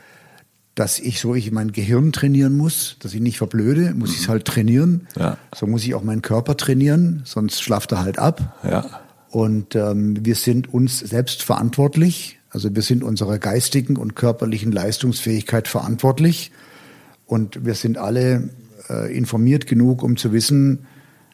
dass 0.75 0.99
ich 0.99 1.21
so 1.21 1.35
ich 1.35 1.51
mein 1.51 1.73
Gehirn 1.73 2.13
trainieren 2.13 2.57
muss, 2.57 2.97
dass 3.01 3.15
ich 3.15 3.21
nicht 3.21 3.39
verblöde, 3.39 3.95
muss 3.95 4.11
mhm. 4.11 4.15
ich 4.15 4.21
es 4.23 4.29
halt 4.29 4.45
trainieren. 4.45 5.07
Ja. 5.17 5.37
So 5.55 5.67
muss 5.67 5.85
ich 5.85 5.95
auch 5.95 6.03
meinen 6.03 6.23
Körper 6.23 6.57
trainieren, 6.57 7.23
sonst 7.25 7.63
schlaft 7.63 7.93
er 7.93 8.01
halt 8.01 8.19
ab. 8.19 8.59
Ja. 8.65 9.03
Und 9.31 9.75
ähm, 9.77 10.25
wir 10.25 10.35
sind 10.35 10.73
uns 10.73 10.99
selbst 10.99 11.43
verantwortlich. 11.43 12.39
Also 12.53 12.75
wir 12.75 12.83
sind 12.83 13.03
unserer 13.03 13.39
geistigen 13.39 13.97
und 13.97 14.15
körperlichen 14.15 14.73
Leistungsfähigkeit 14.73 15.69
verantwortlich. 15.69 16.53
Und 17.27 17.65
wir 17.65 17.75
sind 17.75 17.97
alle 17.97 18.51
äh, 18.91 19.17
informiert 19.17 19.67
genug, 19.67 20.03
um 20.03 20.19
zu 20.19 20.33
wissen, 20.33 20.87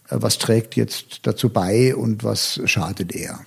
äh, 0.08 0.16
was 0.20 0.38
trägt 0.38 0.76
jetzt 0.76 1.20
dazu 1.24 1.48
bei 1.48 1.94
und 1.96 2.22
was 2.22 2.60
schadet 2.66 3.12
eher. 3.12 3.40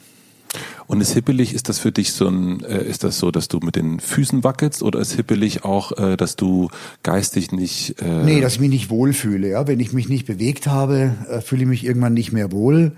Und 0.85 0.99
ist 0.99 1.13
hippelig, 1.13 1.53
ist 1.53 1.69
das 1.69 1.79
für 1.79 1.93
dich 1.93 2.11
so 2.11 2.27
ein, 2.27 2.61
äh, 2.65 2.83
ist 2.83 3.05
das 3.05 3.17
so, 3.17 3.31
dass 3.31 3.47
du 3.47 3.59
mit 3.59 3.77
den 3.77 4.01
Füßen 4.01 4.43
wackelst 4.43 4.83
oder 4.83 4.99
ist 4.99 5.13
hippelig 5.13 5.63
auch, 5.63 5.97
äh, 5.97 6.17
dass 6.17 6.35
du 6.35 6.69
geistig 7.03 7.53
nicht. 7.53 8.01
Äh 8.01 8.25
nee, 8.25 8.41
dass 8.41 8.55
ich 8.55 8.59
mich 8.59 8.69
nicht 8.69 8.89
wohlfühle. 8.89 9.47
Ja? 9.47 9.67
Wenn 9.67 9.79
ich 9.79 9.93
mich 9.93 10.09
nicht 10.09 10.25
bewegt 10.25 10.67
habe, 10.67 11.15
äh, 11.29 11.39
fühle 11.39 11.61
ich 11.61 11.69
mich 11.69 11.85
irgendwann 11.85 12.13
nicht 12.13 12.33
mehr 12.33 12.51
wohl. 12.51 12.91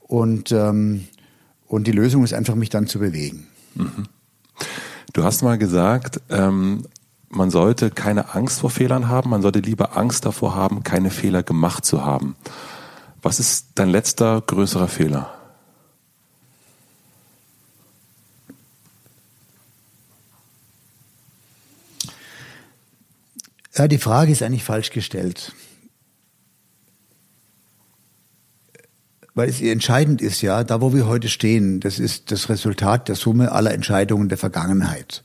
Und, 0.00 0.50
ähm, 0.50 1.04
und 1.68 1.86
die 1.86 1.92
Lösung 1.92 2.24
ist 2.24 2.34
einfach, 2.34 2.56
mich 2.56 2.70
dann 2.70 2.88
zu 2.88 2.98
bewegen. 2.98 3.46
Mhm. 3.74 4.06
Du 5.12 5.24
hast 5.24 5.42
mal 5.42 5.58
gesagt, 5.58 6.20
ähm, 6.28 6.84
man 7.28 7.50
sollte 7.50 7.90
keine 7.90 8.34
Angst 8.34 8.60
vor 8.60 8.70
Fehlern 8.70 9.08
haben, 9.08 9.30
man 9.30 9.42
sollte 9.42 9.60
lieber 9.60 9.96
Angst 9.96 10.24
davor 10.24 10.54
haben, 10.54 10.82
keine 10.82 11.10
Fehler 11.10 11.42
gemacht 11.42 11.84
zu 11.84 12.04
haben. 12.04 12.36
Was 13.22 13.40
ist 13.40 13.68
dein 13.74 13.90
letzter 13.90 14.40
größerer 14.40 14.88
Fehler? 14.88 15.34
Ja, 23.74 23.86
die 23.86 23.98
Frage 23.98 24.32
ist 24.32 24.42
eigentlich 24.42 24.64
falsch 24.64 24.90
gestellt. 24.90 25.52
Weil 29.38 29.50
es 29.50 29.60
entscheidend 29.60 30.20
ist 30.20 30.42
ja, 30.42 30.64
da 30.64 30.80
wo 30.80 30.92
wir 30.92 31.06
heute 31.06 31.28
stehen, 31.28 31.78
das 31.78 32.00
ist 32.00 32.32
das 32.32 32.48
Resultat 32.48 33.06
der 33.06 33.14
Summe 33.14 33.52
aller 33.52 33.72
Entscheidungen 33.72 34.28
der 34.28 34.36
Vergangenheit. 34.36 35.22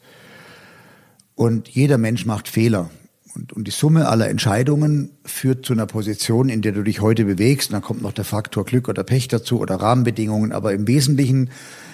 Und 1.34 1.67
jeder 1.67 1.98
Mensch 1.98 2.27
macht 2.27 2.48
Fehler. 2.48 2.91
Und, 3.34 3.53
und 3.53 3.67
die 3.67 3.72
Summe 3.72 4.08
aller 4.08 4.29
Entscheidungen 4.29 5.10
führt 5.25 5.65
zu 5.65 5.74
einer 5.74 5.88
Position, 5.88 6.50
in 6.50 6.62
der 6.62 6.74
du 6.74 6.84
dich 6.84 7.01
heute 7.01 7.25
bewegst. 7.25 7.72
Und 7.72 7.74
dann 7.74 7.82
kommt 7.82 8.03
noch 8.03 8.12
der 8.12 8.24
Faktor 8.24 8.65
Glück 8.65 8.88
oder 8.88 9.03
Pech 9.03 9.29
dazu 9.29 9.60
oder 9.60 9.77
Rahmenbedingungen. 9.77 10.51
Aber 10.51 10.74
im 10.74 10.88
Wesentlichen 10.88 11.50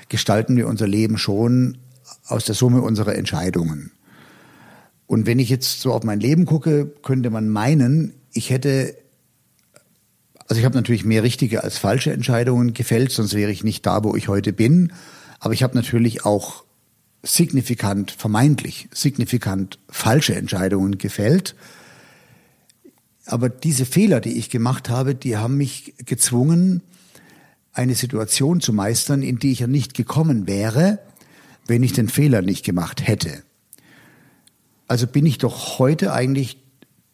gestalten 0.09 0.57
wir 0.57 0.67
unser 0.67 0.87
Leben 0.87 1.17
schon 1.17 1.77
aus 2.27 2.43
der 2.43 2.53
Summe 2.53 2.81
unserer 2.81 3.15
Entscheidungen. 3.15 3.93
Und 5.07 5.25
wenn 5.25 5.39
ich 5.39 5.47
jetzt 5.47 5.79
so 5.79 5.93
auf 5.93 6.03
mein 6.03 6.19
Leben 6.19 6.43
gucke, 6.43 6.85
könnte 7.01 7.29
man 7.29 7.47
meinen, 7.47 8.15
ich 8.33 8.49
hätte, 8.49 8.93
also 10.49 10.59
ich 10.59 10.65
habe 10.65 10.75
natürlich 10.75 11.05
mehr 11.05 11.21
richtige 11.21 11.63
als 11.63 11.77
falsche 11.77 12.11
Entscheidungen 12.11 12.73
gefällt, 12.73 13.11
sonst 13.11 13.35
wäre 13.35 13.51
ich 13.51 13.63
nicht 13.63 13.85
da, 13.85 14.03
wo 14.03 14.15
ich 14.15 14.27
heute 14.27 14.51
bin. 14.51 14.91
Aber 15.39 15.53
ich 15.53 15.61
habe 15.61 15.77
natürlich 15.77 16.25
auch 16.25 16.63
signifikant, 17.21 18.09
vermeintlich 18.09 18.89
signifikant 18.91 19.77
falsche 19.89 20.35
Entscheidungen 20.35 20.97
gefällt. 20.97 21.55
Aber 23.27 23.47
diese 23.47 23.85
Fehler, 23.85 24.21
die 24.21 24.39
ich 24.39 24.49
gemacht 24.49 24.89
habe, 24.89 25.13
die 25.13 25.37
haben 25.37 25.55
mich 25.55 25.93
gezwungen, 26.05 26.81
eine 27.71 27.93
Situation 27.93 28.59
zu 28.59 28.73
meistern, 28.73 29.21
in 29.21 29.37
die 29.37 29.51
ich 29.51 29.59
ja 29.59 29.67
nicht 29.67 29.93
gekommen 29.93 30.47
wäre, 30.47 30.97
wenn 31.67 31.83
ich 31.83 31.93
den 31.93 32.09
Fehler 32.09 32.41
nicht 32.41 32.65
gemacht 32.65 33.07
hätte. 33.07 33.43
Also 34.87 35.05
bin 35.05 35.27
ich 35.27 35.37
doch 35.37 35.77
heute 35.77 36.11
eigentlich 36.11 36.57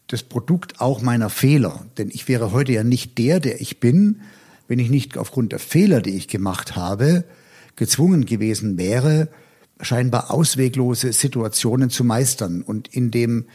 das 0.07 0.24
Produkt 0.24 0.81
auch 0.81 1.01
meiner 1.01 1.29
Fehler. 1.29 1.85
Denn 1.97 2.09
ich 2.09 2.27
wäre 2.27 2.51
heute 2.51 2.71
ja 2.71 2.83
nicht 2.83 3.17
der, 3.17 3.39
der 3.39 3.62
ich 3.62 3.79
bin, 3.79 4.21
wenn 4.67 4.79
ich 4.79 4.89
nicht 4.89 5.17
aufgrund 5.17 5.51
der 5.51 5.59
Fehler, 5.59 6.01
die 6.01 6.15
ich 6.15 6.27
gemacht 6.27 6.75
habe, 6.75 7.25
gezwungen 7.75 8.25
gewesen 8.25 8.77
wäre, 8.77 9.29
scheinbar 9.81 10.31
ausweglose 10.31 11.12
Situationen 11.13 11.89
zu 11.89 12.03
meistern. 12.03 12.62
Und 12.62 12.88
indem 12.88 13.45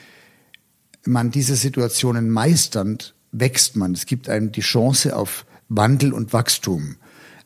man 1.04 1.30
diese 1.30 1.57
Situationen 1.57 2.30
meisternd, 2.30 3.14
wächst 3.33 3.76
man. 3.76 3.92
Es 3.92 4.07
gibt 4.07 4.28
einem 4.28 4.52
die 4.52 4.61
Chance 4.61 5.16
auf 5.16 5.47
Wandel 5.69 6.12
und 6.12 6.33
Wachstum, 6.33 6.97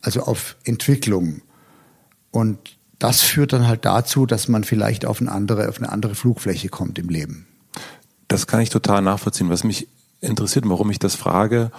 also 0.00 0.22
auf 0.22 0.56
Entwicklung. 0.64 1.42
Und 2.30 2.78
das 2.98 3.20
führt 3.20 3.52
dann 3.52 3.68
halt 3.68 3.84
dazu, 3.84 4.26
dass 4.26 4.48
man 4.48 4.64
vielleicht 4.64 5.04
auf 5.04 5.20
eine 5.20 5.30
andere, 5.30 5.68
auf 5.68 5.78
eine 5.78 5.92
andere 5.92 6.14
Flugfläche 6.14 6.68
kommt 6.68 6.98
im 6.98 7.08
Leben. 7.08 7.46
Das 8.34 8.48
kann 8.48 8.60
ich 8.62 8.68
total 8.68 9.00
nachvollziehen. 9.00 9.48
Was 9.48 9.62
mich 9.62 9.86
interessiert, 10.20 10.68
warum 10.68 10.90
ich 10.90 10.98
das 10.98 11.14
frage, 11.14 11.70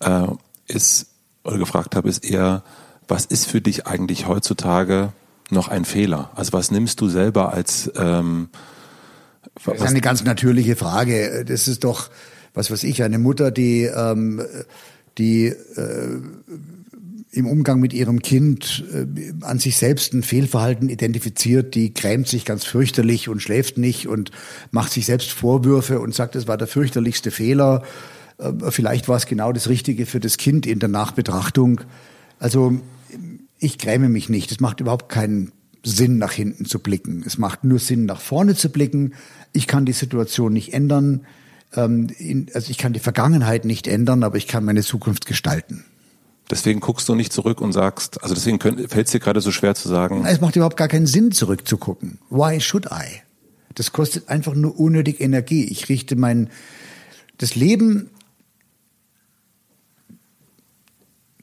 äh, 0.00 0.26
ist 0.66 1.06
oder 1.42 1.56
gefragt 1.56 1.96
habe, 1.96 2.06
ist 2.10 2.22
eher, 2.22 2.62
was 3.08 3.24
ist 3.24 3.46
für 3.46 3.62
dich 3.62 3.86
eigentlich 3.86 4.28
heutzutage 4.28 5.14
noch 5.48 5.68
ein 5.68 5.86
Fehler? 5.86 6.30
Also 6.34 6.52
was 6.52 6.70
nimmst 6.70 7.00
du 7.00 7.08
selber 7.08 7.54
als 7.54 7.90
ähm, 7.96 8.50
Das 9.64 9.76
ist 9.76 9.86
eine 9.86 10.02
ganz 10.02 10.22
natürliche 10.22 10.76
Frage. 10.76 11.46
Das 11.46 11.66
ist 11.66 11.82
doch, 11.82 12.10
was 12.52 12.70
weiß 12.70 12.84
ich, 12.84 13.02
eine 13.02 13.18
Mutter, 13.18 13.50
die 13.50 13.84
ähm, 13.84 14.44
die 15.16 15.46
äh, 15.46 16.20
im 17.32 17.46
Umgang 17.46 17.80
mit 17.80 17.94
ihrem 17.94 18.20
Kind 18.20 18.84
äh, 18.92 19.06
an 19.40 19.58
sich 19.58 19.78
selbst 19.78 20.12
ein 20.12 20.22
Fehlverhalten 20.22 20.90
identifiziert, 20.90 21.74
die 21.74 21.94
grämt 21.94 22.28
sich 22.28 22.44
ganz 22.44 22.64
fürchterlich 22.64 23.28
und 23.30 23.40
schläft 23.40 23.78
nicht 23.78 24.06
und 24.06 24.30
macht 24.70 24.92
sich 24.92 25.06
selbst 25.06 25.30
Vorwürfe 25.32 25.98
und 25.98 26.14
sagt, 26.14 26.36
es 26.36 26.46
war 26.46 26.58
der 26.58 26.66
fürchterlichste 26.66 27.30
Fehler. 27.30 27.84
Äh, 28.36 28.52
vielleicht 28.70 29.08
war 29.08 29.16
es 29.16 29.24
genau 29.24 29.50
das 29.52 29.70
Richtige 29.70 30.04
für 30.04 30.20
das 30.20 30.36
Kind 30.36 30.66
in 30.66 30.78
der 30.78 30.90
Nachbetrachtung. 30.90 31.80
Also 32.38 32.78
ich 33.58 33.78
gräme 33.78 34.10
mich 34.10 34.28
nicht. 34.28 34.52
Es 34.52 34.60
macht 34.60 34.80
überhaupt 34.80 35.08
keinen 35.08 35.52
Sinn, 35.82 36.18
nach 36.18 36.32
hinten 36.32 36.66
zu 36.66 36.80
blicken. 36.80 37.24
Es 37.26 37.38
macht 37.38 37.64
nur 37.64 37.78
Sinn, 37.78 38.04
nach 38.04 38.20
vorne 38.20 38.54
zu 38.56 38.68
blicken. 38.68 39.14
Ich 39.54 39.66
kann 39.66 39.86
die 39.86 39.92
Situation 39.92 40.52
nicht 40.52 40.74
ändern. 40.74 41.24
Ähm, 41.74 42.08
also 42.52 42.70
ich 42.70 42.76
kann 42.76 42.92
die 42.92 43.00
Vergangenheit 43.00 43.64
nicht 43.64 43.86
ändern, 43.86 44.22
aber 44.22 44.36
ich 44.36 44.46
kann 44.46 44.66
meine 44.66 44.82
Zukunft 44.82 45.24
gestalten. 45.24 45.86
Deswegen 46.52 46.80
guckst 46.80 47.08
du 47.08 47.14
nicht 47.14 47.32
zurück 47.32 47.62
und 47.62 47.72
sagst, 47.72 48.22
also 48.22 48.34
deswegen 48.34 48.60
fällt 48.60 49.06
es 49.06 49.10
dir 49.10 49.20
gerade 49.20 49.40
so 49.40 49.50
schwer 49.50 49.74
zu 49.74 49.88
sagen. 49.88 50.26
Es 50.26 50.42
macht 50.42 50.54
überhaupt 50.54 50.76
gar 50.76 50.86
keinen 50.86 51.06
Sinn, 51.06 51.32
zurückzugucken. 51.32 52.18
Why 52.28 52.60
should 52.60 52.88
I? 52.92 53.22
Das 53.74 53.92
kostet 53.92 54.28
einfach 54.28 54.54
nur 54.54 54.78
unnötig 54.78 55.22
Energie. 55.22 55.64
Ich 55.64 55.88
richte 55.88 56.14
mein, 56.14 56.50
das 57.38 57.54
Leben, 57.54 58.10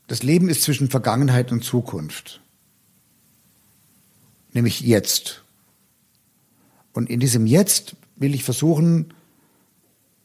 das 0.05 0.21
Leben 0.21 0.47
ist 0.47 0.61
zwischen 0.61 0.91
Vergangenheit 0.91 1.51
und 1.51 1.63
Zukunft. 1.63 2.41
Nämlich 4.53 4.81
jetzt. 4.81 5.43
Und 6.93 7.09
in 7.09 7.19
diesem 7.19 7.47
Jetzt 7.47 7.95
will 8.15 8.35
ich 8.35 8.43
versuchen, 8.43 9.11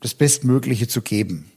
das 0.01 0.13
Bestmögliche 0.13 0.89
zu 0.89 1.01
geben. 1.01 1.51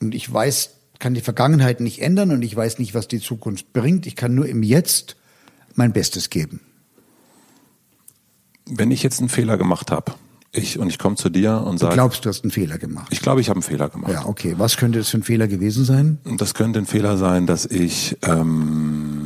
Und 0.00 0.14
ich 0.14 0.32
weiß 0.32 0.79
kann 1.00 1.14
die 1.14 1.20
Vergangenheit 1.20 1.80
nicht 1.80 2.00
ändern 2.00 2.30
und 2.30 2.42
ich 2.42 2.54
weiß 2.54 2.78
nicht, 2.78 2.94
was 2.94 3.08
die 3.08 3.20
Zukunft 3.20 3.72
bringt. 3.72 4.06
Ich 4.06 4.14
kann 4.14 4.34
nur 4.34 4.46
im 4.46 4.62
Jetzt 4.62 5.16
mein 5.74 5.92
Bestes 5.92 6.30
geben. 6.30 6.60
Wenn 8.66 8.92
ich 8.92 9.02
jetzt 9.02 9.18
einen 9.18 9.28
Fehler 9.28 9.58
gemacht 9.58 9.90
habe, 9.90 10.12
ich 10.52 10.78
und 10.78 10.88
ich 10.88 10.98
komme 10.98 11.16
zu 11.16 11.28
dir 11.28 11.62
und 11.64 11.78
sage. 11.78 11.90
Du 11.90 11.96
glaubst, 11.96 12.24
du 12.24 12.28
hast 12.28 12.44
einen 12.44 12.50
Fehler 12.50 12.78
gemacht. 12.78 13.06
Ich 13.10 13.20
glaube, 13.20 13.40
ich 13.40 13.48
habe 13.48 13.56
einen 13.58 13.62
Fehler 13.62 13.88
gemacht. 13.88 14.12
Ja, 14.12 14.26
okay. 14.26 14.54
Was 14.58 14.76
könnte 14.76 14.98
das 14.98 15.08
für 15.08 15.18
ein 15.18 15.22
Fehler 15.22 15.48
gewesen 15.48 15.84
sein? 15.84 16.18
Das 16.38 16.54
könnte 16.54 16.80
ein 16.80 16.86
Fehler 16.86 17.16
sein, 17.16 17.46
dass 17.46 17.66
ich 17.66 18.16
ähm, 18.22 19.20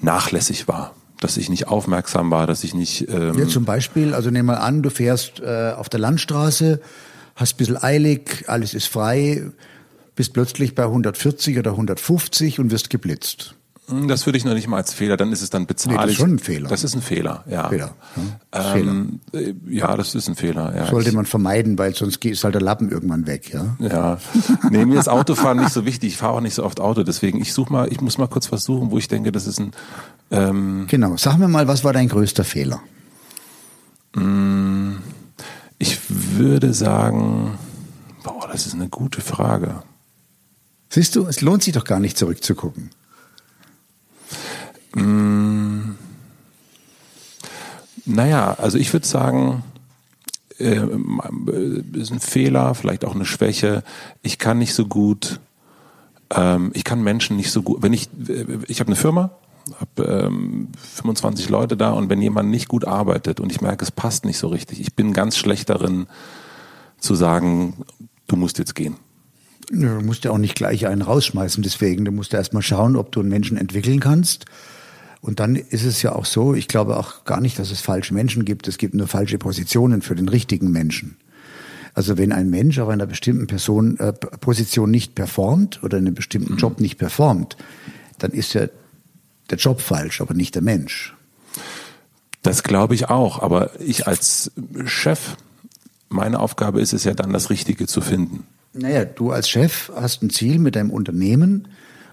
nachlässig 0.00 0.68
war, 0.68 0.94
dass 1.20 1.36
ich 1.36 1.50
nicht 1.50 1.68
aufmerksam 1.68 2.30
war, 2.30 2.46
dass 2.46 2.64
ich 2.64 2.74
nicht. 2.74 3.08
Ähm 3.08 3.38
ja, 3.38 3.46
zum 3.46 3.64
Beispiel, 3.64 4.14
also 4.14 4.30
nehmen 4.30 4.48
wir 4.48 4.62
an, 4.62 4.82
du 4.82 4.88
fährst 4.90 5.40
äh, 5.40 5.72
auf 5.76 5.90
der 5.90 6.00
Landstraße, 6.00 6.80
hast 7.36 7.54
ein 7.54 7.56
bisschen 7.58 7.82
eilig, 7.82 8.44
alles 8.46 8.72
ist 8.72 8.86
frei, 8.86 9.50
bist 10.14 10.32
plötzlich 10.32 10.74
bei 10.74 10.84
140 10.84 11.58
oder 11.58 11.72
150 11.72 12.60
und 12.60 12.70
wirst 12.70 12.90
geblitzt. 12.90 13.54
Hm, 13.88 14.06
das 14.06 14.26
würde 14.26 14.38
ich 14.38 14.44
noch 14.44 14.54
nicht 14.54 14.68
mal 14.68 14.76
als 14.76 14.94
Fehler, 14.94 15.16
dann 15.16 15.32
ist 15.32 15.42
es 15.42 15.50
dann 15.50 15.66
bezahllich. 15.66 15.98
Nee, 15.98 16.02
das 16.04 16.12
ist 16.12 16.18
schon 16.18 16.34
ein 16.34 16.38
Fehler. 16.38 16.68
Das 16.68 16.84
ist 16.84 16.94
ein 16.94 17.02
Fehler, 17.02 17.44
ja. 17.50 17.68
Fehler. 17.68 17.94
Ja, 18.54 18.74
ähm, 18.76 19.20
Fehler. 19.32 19.46
Äh, 19.46 19.54
ja 19.68 19.96
das 19.96 20.14
ist 20.14 20.28
ein 20.28 20.36
Fehler. 20.36 20.74
Ja. 20.76 20.86
Sollte 20.86 21.12
man 21.12 21.26
vermeiden, 21.26 21.76
weil 21.78 21.94
sonst 21.94 22.24
ist 22.24 22.44
halt 22.44 22.54
der 22.54 22.62
Lappen 22.62 22.90
irgendwann 22.90 23.26
weg, 23.26 23.52
ja. 23.52 23.76
Ja. 23.80 24.18
Nee, 24.70 24.84
mir 24.86 25.00
ist 25.00 25.08
Autofahren 25.08 25.58
nicht 25.58 25.72
so 25.72 25.84
wichtig. 25.84 26.12
Ich 26.12 26.16
fahre 26.16 26.34
auch 26.34 26.40
nicht 26.40 26.54
so 26.54 26.64
oft 26.64 26.80
Auto, 26.80 27.02
deswegen 27.02 27.40
ich 27.40 27.52
suche 27.52 27.72
mal, 27.72 27.92
ich 27.92 28.00
muss 28.00 28.18
mal 28.18 28.28
kurz 28.28 28.52
was 28.52 28.62
suchen, 28.64 28.92
wo 28.92 28.98
ich 28.98 29.08
denke, 29.08 29.32
das 29.32 29.48
ist 29.48 29.58
ein. 29.58 29.72
Ähm, 30.30 30.86
genau. 30.88 31.16
Sag 31.16 31.38
mir 31.38 31.48
mal, 31.48 31.66
was 31.66 31.82
war 31.82 31.92
dein 31.92 32.08
größter 32.08 32.44
Fehler? 32.44 32.80
Hm, 34.14 34.98
ich 35.78 35.98
würde 36.08 36.72
sagen, 36.72 37.58
boah, 38.22 38.48
das 38.50 38.66
ist 38.66 38.74
eine 38.74 38.88
gute 38.88 39.20
Frage. 39.20 39.82
Siehst 40.92 41.16
du, 41.16 41.26
es 41.26 41.40
lohnt 41.40 41.62
sich 41.62 41.72
doch 41.72 41.84
gar 41.84 42.00
nicht 42.00 42.18
zurückzugucken. 42.18 42.90
Mm, 44.94 45.92
naja, 48.04 48.52
also 48.58 48.76
ich 48.76 48.92
würde 48.92 49.06
sagen, 49.06 49.64
äh, 50.58 50.82
ist 51.94 52.10
ein 52.10 52.20
Fehler, 52.20 52.74
vielleicht 52.74 53.06
auch 53.06 53.14
eine 53.14 53.24
Schwäche. 53.24 53.84
Ich 54.20 54.38
kann 54.38 54.58
nicht 54.58 54.74
so 54.74 54.84
gut, 54.84 55.40
ähm, 56.28 56.72
ich 56.74 56.84
kann 56.84 57.02
Menschen 57.02 57.38
nicht 57.38 57.52
so 57.52 57.62
gut, 57.62 57.80
wenn 57.80 57.94
ich, 57.94 58.10
ich 58.68 58.80
habe 58.80 58.88
eine 58.88 58.96
Firma, 58.96 59.30
habe 59.80 60.26
ähm, 60.26 60.68
25 60.76 61.48
Leute 61.48 61.78
da 61.78 61.92
und 61.92 62.10
wenn 62.10 62.20
jemand 62.20 62.50
nicht 62.50 62.68
gut 62.68 62.86
arbeitet 62.86 63.40
und 63.40 63.50
ich 63.50 63.62
merke, 63.62 63.82
es 63.82 63.92
passt 63.92 64.26
nicht 64.26 64.36
so 64.36 64.48
richtig, 64.48 64.78
ich 64.78 64.94
bin 64.94 65.14
ganz 65.14 65.38
schlecht 65.38 65.70
darin 65.70 66.06
zu 66.98 67.14
sagen, 67.14 67.86
du 68.26 68.36
musst 68.36 68.58
jetzt 68.58 68.74
gehen. 68.74 68.98
Du 69.70 69.86
musst 70.02 70.24
ja 70.24 70.30
auch 70.30 70.38
nicht 70.38 70.54
gleich 70.54 70.86
einen 70.86 71.02
rausschmeißen, 71.02 71.62
deswegen. 71.62 72.04
Du 72.04 72.12
musst 72.12 72.32
ja 72.32 72.38
erstmal 72.38 72.62
schauen, 72.62 72.96
ob 72.96 73.12
du 73.12 73.20
einen 73.20 73.28
Menschen 73.28 73.56
entwickeln 73.56 74.00
kannst 74.00 74.46
und 75.22 75.38
dann 75.38 75.54
ist 75.54 75.84
es 75.84 76.02
ja 76.02 76.12
auch 76.14 76.26
so, 76.26 76.52
ich 76.52 76.66
glaube 76.66 76.96
auch 76.96 77.24
gar 77.24 77.40
nicht, 77.40 77.56
dass 77.58 77.70
es 77.70 77.80
falsche 77.80 78.12
Menschen 78.12 78.44
gibt. 78.44 78.66
Es 78.66 78.76
gibt 78.76 78.92
nur 78.92 79.06
falsche 79.06 79.38
Positionen 79.38 80.02
für 80.02 80.16
den 80.16 80.28
richtigen 80.28 80.72
Menschen. 80.72 81.16
Also 81.94 82.18
wenn 82.18 82.32
ein 82.32 82.50
Mensch 82.50 82.80
auf 82.80 82.88
einer 82.88 83.06
bestimmten 83.06 83.46
Person, 83.46 83.98
äh, 83.98 84.12
Position 84.12 84.90
nicht 84.90 85.14
performt 85.14 85.80
oder 85.84 85.98
in 85.98 86.06
einem 86.06 86.16
bestimmten 86.16 86.56
Job 86.56 86.80
nicht 86.80 86.98
performt, 86.98 87.56
dann 88.18 88.32
ist 88.32 88.52
ja 88.54 88.66
der 89.50 89.58
Job 89.58 89.80
falsch, 89.80 90.20
aber 90.20 90.34
nicht 90.34 90.56
der 90.56 90.62
Mensch. 90.62 91.14
Das 92.42 92.64
glaube 92.64 92.96
ich 92.96 93.08
auch. 93.08 93.40
Aber 93.42 93.78
ich 93.80 94.08
als 94.08 94.50
Chef, 94.86 95.36
meine 96.08 96.40
Aufgabe 96.40 96.80
ist 96.80 96.94
es 96.94 97.04
ja 97.04 97.14
dann, 97.14 97.32
das 97.32 97.48
Richtige 97.48 97.86
zu 97.86 98.00
finden. 98.00 98.44
Naja, 98.74 99.04
du 99.04 99.30
als 99.30 99.48
Chef 99.48 99.90
hast 99.94 100.22
ein 100.22 100.30
Ziel 100.30 100.58
mit 100.58 100.76
deinem 100.76 100.90
Unternehmen 100.90 101.68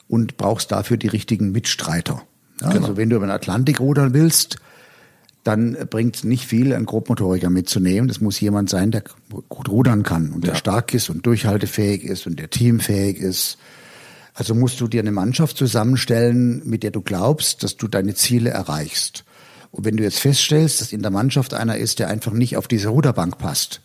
und 0.08 0.38
brauchst 0.38 0.72
dafür 0.72 0.98
die 0.98 1.08
richtigen 1.08 1.52
Mitstreiter. 1.52 2.24
Ja, 2.62 2.70
genau. 2.70 2.82
Also 2.82 2.98
wenn 2.98 3.10
du 3.10 3.16
über 3.16 3.26
den 3.26 3.32
Atlantik 3.32 3.80
rudern 3.80 4.14
willst, 4.14 4.58
dann 5.44 5.78
bringt 5.90 6.18
es 6.18 6.24
nicht 6.26 6.46
viel, 6.46 6.74
einen 6.74 6.86
Grobmotoriker 6.86 7.50
mitzunehmen. 7.50 8.08
Das 8.08 8.20
muss 8.20 8.40
jemand 8.40 8.70
sein, 8.70 8.92
der 8.92 9.04
gut 9.48 9.70
rudern 9.70 10.04
kann 10.04 10.32
und 10.32 10.46
der 10.46 10.56
stark 10.56 10.94
ist 10.94 11.10
und 11.10 11.26
durchhaltefähig 11.26 12.04
ist 12.04 12.28
und 12.28 12.40
der 12.40 12.50
teamfähig 12.50 13.18
ist. 13.18 13.58
Also 14.34 14.54
musst 14.54 14.82
du 14.82 14.88
dir 14.88 15.02
eine 15.02 15.12
Mannschaft 15.12 15.58
zusammenstellen, 15.58 16.62
mit 16.66 16.84
der 16.84 16.92
du 16.92 17.02
glaubst, 17.02 17.64
dass 17.64 17.78
du 17.78 17.88
deine 17.88 18.16
Ziele 18.16 18.50
erreichst. 18.50 19.24
Und 19.72 19.86
wenn 19.86 19.98
du 19.98 20.04
jetzt 20.04 20.20
feststellst, 20.20 20.82
dass 20.82 20.92
in 20.92 21.02
der 21.02 21.12
Mannschaft 21.12 21.54
einer 21.54 21.78
ist, 21.78 22.00
der 22.00 22.10
einfach 22.10 22.34
nicht 22.34 22.58
auf 22.58 22.68
diese 22.68 22.90
Ruderbank 22.90 23.38
passt, 23.38 23.82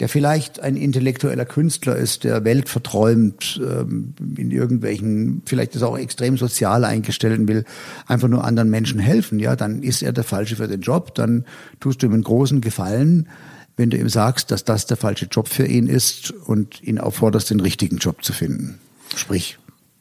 der 0.00 0.08
vielleicht 0.08 0.60
ein 0.60 0.76
intellektueller 0.76 1.44
Künstler 1.44 1.96
ist, 1.96 2.24
der 2.24 2.44
Welt 2.44 2.68
verträumt, 2.68 3.60
ähm, 3.62 4.14
in 4.36 4.50
irgendwelchen, 4.50 5.42
vielleicht 5.44 5.74
ist 5.74 5.82
auch 5.82 5.98
extrem 5.98 6.36
sozial 6.38 6.84
eingestellt 6.84 7.38
und 7.38 7.48
will 7.48 7.64
einfach 8.06 8.28
nur 8.28 8.44
anderen 8.44 8.70
Menschen 8.70 9.00
helfen, 9.00 9.38
ja, 9.40 9.56
dann 9.56 9.82
ist 9.82 10.02
er 10.02 10.12
der 10.12 10.24
Falsche 10.24 10.56
für 10.56 10.68
den 10.68 10.82
Job, 10.82 11.14
dann 11.14 11.44
tust 11.80 12.02
du 12.02 12.06
ihm 12.06 12.12
einen 12.12 12.22
großen 12.22 12.60
Gefallen, 12.60 13.28
wenn 13.76 13.90
du 13.90 13.96
ihm 13.96 14.08
sagst, 14.08 14.50
dass 14.50 14.64
das 14.64 14.86
der 14.86 14.96
falsche 14.96 15.26
Job 15.26 15.48
für 15.48 15.66
ihn 15.66 15.88
ist 15.88 16.30
und 16.30 16.82
ihn 16.82 16.98
aufforderst, 16.98 17.50
den 17.50 17.60
richtigen 17.60 17.98
Job 17.98 18.24
zu 18.24 18.32
finden. 18.32 18.78
Sprich, 19.16 19.58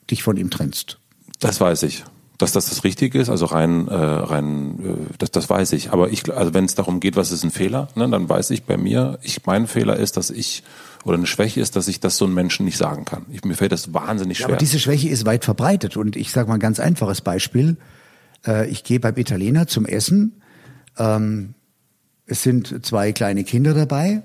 dich 0.10 0.24
von 0.24 0.38
ihm 0.38 0.50
trennst. 0.50 1.00
Das 1.40 1.60
weiß 1.60 1.84
ich 1.84 2.04
dass 2.38 2.52
das 2.52 2.70
das 2.70 2.84
Richtige 2.84 3.20
ist, 3.20 3.30
also 3.30 3.46
rein, 3.46 3.88
äh, 3.88 3.96
rein, 3.96 4.80
äh, 4.84 5.14
das, 5.18 5.32
das 5.32 5.50
weiß 5.50 5.74
ich. 5.74 5.92
Aber 5.92 6.12
ich, 6.12 6.32
also 6.34 6.54
wenn 6.54 6.66
es 6.66 6.76
darum 6.76 7.00
geht, 7.00 7.16
was 7.16 7.32
ist 7.32 7.44
ein 7.44 7.52
Fehler, 7.52 7.88
ne, 7.96 8.08
dann 8.10 8.30
weiß 8.30 8.52
ich 8.52 8.64
bei 8.64 8.78
mir, 8.78 9.18
ich, 9.24 9.46
mein 9.46 9.68
Fehler 9.68 9.98
ist, 9.98 10.18
dass 10.18 10.30
ich 10.30 10.64
oder 11.04 11.18
eine 11.18 11.28
Schwäche 11.28 11.62
ist, 11.62 11.76
dass 11.76 11.88
ich 11.88 12.00
das 12.00 12.18
so 12.18 12.26
einem 12.26 12.34
Menschen 12.34 12.66
nicht 12.66 12.78
sagen 12.78 13.06
kann. 13.06 13.26
Ich, 13.32 13.44
mir 13.44 13.56
fällt 13.56 13.72
das 13.72 13.94
wahnsinnig 13.94 14.38
schwer. 14.38 14.50
Ja, 14.50 14.54
aber 14.54 14.58
diese 14.58 14.80
Schwäche 14.80 15.10
ist 15.10 15.26
weit 15.26 15.46
verbreitet 15.46 15.98
und 15.98 16.16
ich 16.16 16.32
sage 16.32 16.48
mal 16.50 16.56
ein 16.56 16.60
ganz 16.60 16.80
einfaches 16.80 17.22
Beispiel. 17.22 17.78
Äh, 18.46 18.68
ich 18.70 18.84
gehe 18.84 19.00
beim 19.00 19.16
Italiener 19.16 19.68
zum 19.68 19.86
Essen. 19.86 20.42
Ähm, 20.98 21.54
es 22.26 22.44
sind 22.44 22.86
zwei 22.86 23.14
kleine 23.14 23.46
Kinder 23.46 23.74
dabei 23.74 24.22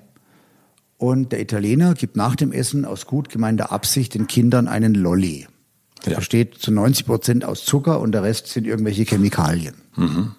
und 0.98 1.32
der 1.32 1.40
Italiener 1.40 1.94
gibt 1.94 2.16
nach 2.16 2.36
dem 2.36 2.52
Essen 2.52 2.84
aus 2.84 3.06
gut 3.06 3.28
gemeinter 3.28 3.72
Absicht 3.72 4.14
den 4.14 4.26
Kindern 4.26 4.68
einen 4.68 4.94
Lolli. 4.94 5.46
Der 6.04 6.12
ja. 6.12 6.18
besteht 6.18 6.58
zu 6.58 6.72
90 6.72 7.06
Prozent 7.06 7.44
aus 7.44 7.64
Zucker 7.64 8.00
und 8.00 8.12
der 8.12 8.22
Rest 8.22 8.48
sind 8.48 8.66
irgendwelche 8.66 9.04
Chemikalien. 9.04 9.74
Mhm. 9.96 10.32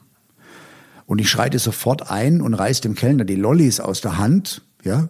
Und 1.05 1.19
ich 1.19 1.29
schreite 1.29 1.59
sofort 1.59 2.09
ein 2.09 2.41
und 2.41 2.53
reiß 2.53 2.81
dem 2.81 2.95
Kellner 2.95 3.25
die 3.25 3.35
Lollis 3.35 3.79
aus 3.79 4.01
der 4.01 4.17
Hand, 4.17 4.61
ja. 4.83 5.09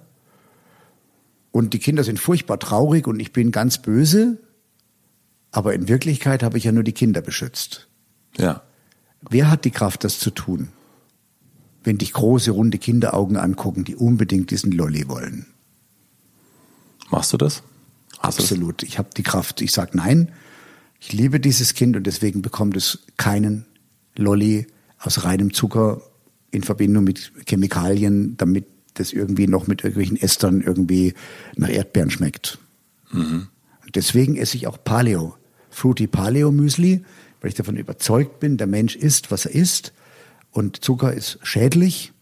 Und 1.51 1.73
die 1.73 1.79
Kinder 1.79 2.03
sind 2.03 2.19
furchtbar 2.19 2.59
traurig 2.59 3.05
und 3.05 3.19
ich 3.19 3.31
bin 3.31 3.51
ganz 3.51 3.77
böse. 3.77 4.39
Aber 5.51 5.75
in 5.75 5.87
Wirklichkeit 5.87 6.41
habe 6.41 6.57
ich 6.57 6.63
ja 6.63 6.71
nur 6.71 6.83
die 6.83 6.93
Kinder 6.93 7.21
beschützt. 7.21 7.87
Ja. 8.37 8.63
Wer 9.29 9.51
hat 9.51 9.63
die 9.63 9.71
Kraft, 9.71 10.03
das 10.03 10.17
zu 10.17 10.31
tun? 10.31 10.69
Wenn 11.83 11.99
dich 11.99 12.13
große, 12.13 12.49
runde 12.51 12.79
Kinderaugen 12.79 13.37
angucken, 13.37 13.83
die 13.83 13.95
unbedingt 13.95 14.49
diesen 14.49 14.71
Lolli 14.71 15.07
wollen. 15.07 15.45
Machst 17.11 17.31
du 17.33 17.37
das? 17.37 17.61
Absolut. 18.23 18.83
Ich 18.83 18.97
habe 18.97 19.09
die 19.15 19.23
Kraft. 19.23 19.61
Ich 19.61 19.71
sage 19.71 19.97
nein. 19.97 20.31
Ich 20.99 21.11
liebe 21.11 21.39
dieses 21.39 21.73
Kind 21.73 21.97
und 21.97 22.07
deswegen 22.07 22.41
bekommt 22.41 22.77
es 22.77 22.99
keinen 23.17 23.65
Lolli 24.15 24.67
aus 24.97 25.25
reinem 25.25 25.53
Zucker 25.53 26.01
in 26.49 26.63
Verbindung 26.63 27.03
mit 27.03 27.33
Chemikalien, 27.47 28.37
damit 28.37 28.65
das 28.93 29.11
irgendwie 29.11 29.47
noch 29.47 29.67
mit 29.67 29.83
irgendwelchen 29.83 30.17
Estern 30.17 30.61
irgendwie 30.61 31.13
nach 31.55 31.69
Erdbeeren 31.69 32.09
schmeckt. 32.09 32.59
Mhm. 33.11 33.47
Und 33.83 33.95
deswegen 33.95 34.37
esse 34.37 34.55
ich 34.55 34.67
auch 34.67 34.81
Paleo, 34.81 35.35
Fruity 35.69 36.07
Paleo 36.07 36.51
Müsli, 36.51 37.03
weil 37.41 37.49
ich 37.49 37.55
davon 37.55 37.75
überzeugt 37.75 38.39
bin, 38.39 38.57
der 38.57 38.67
Mensch 38.67 38.95
isst, 38.95 39.31
was 39.31 39.45
er 39.45 39.55
isst 39.55 39.91
und 40.51 40.85
Zucker 40.85 41.13
ist 41.13 41.39
schädlich 41.41 42.12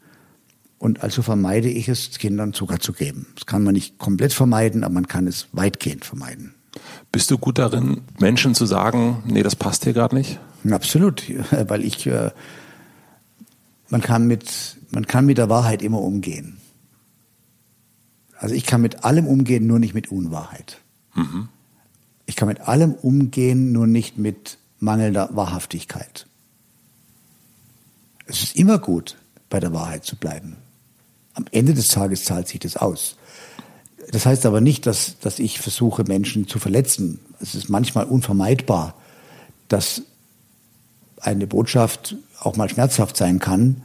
und 0.81 1.03
also 1.03 1.21
vermeide 1.21 1.69
ich 1.69 1.87
es, 1.89 2.17
Kindern 2.17 2.53
Zucker 2.53 2.79
zu 2.79 2.91
geben. 2.93 3.27
Das 3.35 3.45
kann 3.45 3.63
man 3.63 3.73
nicht 3.73 3.99
komplett 3.99 4.33
vermeiden, 4.33 4.83
aber 4.83 4.95
man 4.95 5.07
kann 5.07 5.27
es 5.27 5.47
weitgehend 5.51 6.05
vermeiden. 6.05 6.55
Bist 7.11 7.29
du 7.29 7.37
gut 7.37 7.59
darin, 7.59 8.01
Menschen 8.19 8.55
zu 8.55 8.65
sagen, 8.65 9.21
nee, 9.27 9.43
das 9.43 9.55
passt 9.55 9.83
hier 9.83 9.93
gerade 9.93 10.15
nicht? 10.15 10.39
Absolut, 10.67 11.23
weil 11.67 11.85
ich, 11.85 12.07
äh, 12.07 12.31
man 13.89 14.01
kann 14.01 14.25
mit, 14.25 14.77
man 14.89 15.05
kann 15.05 15.27
mit 15.27 15.37
der 15.37 15.49
Wahrheit 15.49 15.83
immer 15.83 16.01
umgehen. 16.01 16.57
Also 18.39 18.55
ich 18.55 18.65
kann 18.65 18.81
mit 18.81 19.03
allem 19.03 19.27
umgehen, 19.27 19.67
nur 19.67 19.77
nicht 19.77 19.93
mit 19.93 20.11
Unwahrheit. 20.11 20.81
Mhm. 21.13 21.49
Ich 22.25 22.35
kann 22.35 22.47
mit 22.47 22.61
allem 22.61 22.93
umgehen, 22.93 23.71
nur 23.71 23.85
nicht 23.85 24.17
mit 24.17 24.57
mangelnder 24.79 25.29
Wahrhaftigkeit. 25.33 26.25
Es 28.25 28.41
ist 28.41 28.55
immer 28.55 28.79
gut, 28.79 29.17
bei 29.47 29.59
der 29.59 29.73
Wahrheit 29.73 30.05
zu 30.05 30.15
bleiben 30.15 30.57
am 31.33 31.45
Ende 31.51 31.73
des 31.73 31.89
Tages 31.89 32.25
zahlt 32.25 32.47
sich 32.47 32.59
das 32.59 32.77
aus. 32.77 33.15
Das 34.11 34.25
heißt 34.25 34.45
aber 34.45 34.61
nicht, 34.61 34.85
dass, 34.85 35.19
dass 35.19 35.39
ich 35.39 35.59
versuche, 35.59 36.03
Menschen 36.03 36.47
zu 36.47 36.59
verletzen. 36.59 37.19
Es 37.39 37.55
ist 37.55 37.69
manchmal 37.69 38.05
unvermeidbar, 38.05 38.95
dass 39.67 40.01
eine 41.17 41.47
Botschaft 41.47 42.15
auch 42.39 42.57
mal 42.57 42.69
schmerzhaft 42.69 43.15
sein 43.15 43.39
kann. 43.39 43.81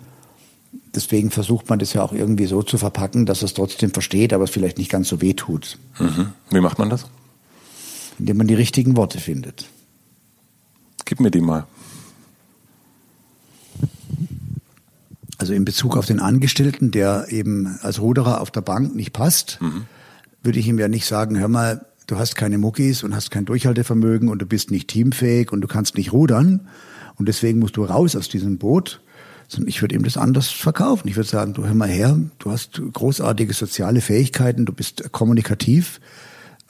Deswegen 0.94 1.30
versucht 1.30 1.68
man 1.68 1.78
das 1.78 1.92
ja 1.92 2.02
auch 2.02 2.12
irgendwie 2.12 2.46
so 2.46 2.62
zu 2.62 2.78
verpacken, 2.78 3.26
dass 3.26 3.42
es 3.42 3.54
trotzdem 3.54 3.90
versteht, 3.90 4.32
aber 4.32 4.44
es 4.44 4.50
vielleicht 4.50 4.78
nicht 4.78 4.90
ganz 4.90 5.08
so 5.08 5.20
weh 5.20 5.34
tut. 5.34 5.78
Mhm. 5.98 6.32
Wie 6.50 6.60
macht 6.60 6.78
man 6.78 6.90
das? 6.90 7.06
Indem 8.18 8.38
man 8.38 8.46
die 8.46 8.54
richtigen 8.54 8.96
Worte 8.96 9.20
findet. 9.20 9.66
Gib 11.04 11.20
mir 11.20 11.30
die 11.30 11.42
mal. 11.42 11.66
Also 15.38 15.52
in 15.52 15.64
Bezug 15.64 15.96
auf 15.96 16.06
den 16.06 16.20
Angestellten, 16.20 16.90
der 16.90 17.26
eben 17.30 17.78
als 17.82 18.00
Ruderer 18.00 18.40
auf 18.40 18.50
der 18.50 18.62
Bank 18.62 18.94
nicht 18.94 19.12
passt, 19.12 19.58
mhm. 19.60 19.84
würde 20.42 20.58
ich 20.58 20.66
ihm 20.66 20.78
ja 20.78 20.88
nicht 20.88 21.06
sagen, 21.06 21.38
hör 21.38 21.48
mal, 21.48 21.84
du 22.06 22.18
hast 22.18 22.36
keine 22.36 22.58
Muckis 22.58 23.02
und 23.02 23.14
hast 23.14 23.30
kein 23.30 23.44
Durchhaltevermögen 23.44 24.28
und 24.28 24.40
du 24.40 24.46
bist 24.46 24.70
nicht 24.70 24.88
teamfähig 24.88 25.52
und 25.52 25.60
du 25.60 25.68
kannst 25.68 25.96
nicht 25.96 26.12
rudern 26.12 26.68
und 27.16 27.28
deswegen 27.28 27.58
musst 27.58 27.76
du 27.76 27.84
raus 27.84 28.16
aus 28.16 28.28
diesem 28.28 28.58
Boot. 28.58 29.00
Sondern 29.48 29.68
ich 29.68 29.80
würde 29.80 29.94
ihm 29.94 30.02
das 30.02 30.16
anders 30.16 30.48
verkaufen. 30.48 31.06
Ich 31.06 31.14
würde 31.14 31.28
sagen, 31.28 31.54
du 31.54 31.64
hör 31.64 31.74
mal 31.74 31.88
her, 31.88 32.18
du 32.40 32.50
hast 32.50 32.82
großartige 32.92 33.54
soziale 33.54 34.00
Fähigkeiten, 34.00 34.66
du 34.66 34.72
bist 34.72 35.12
kommunikativ. 35.12 36.00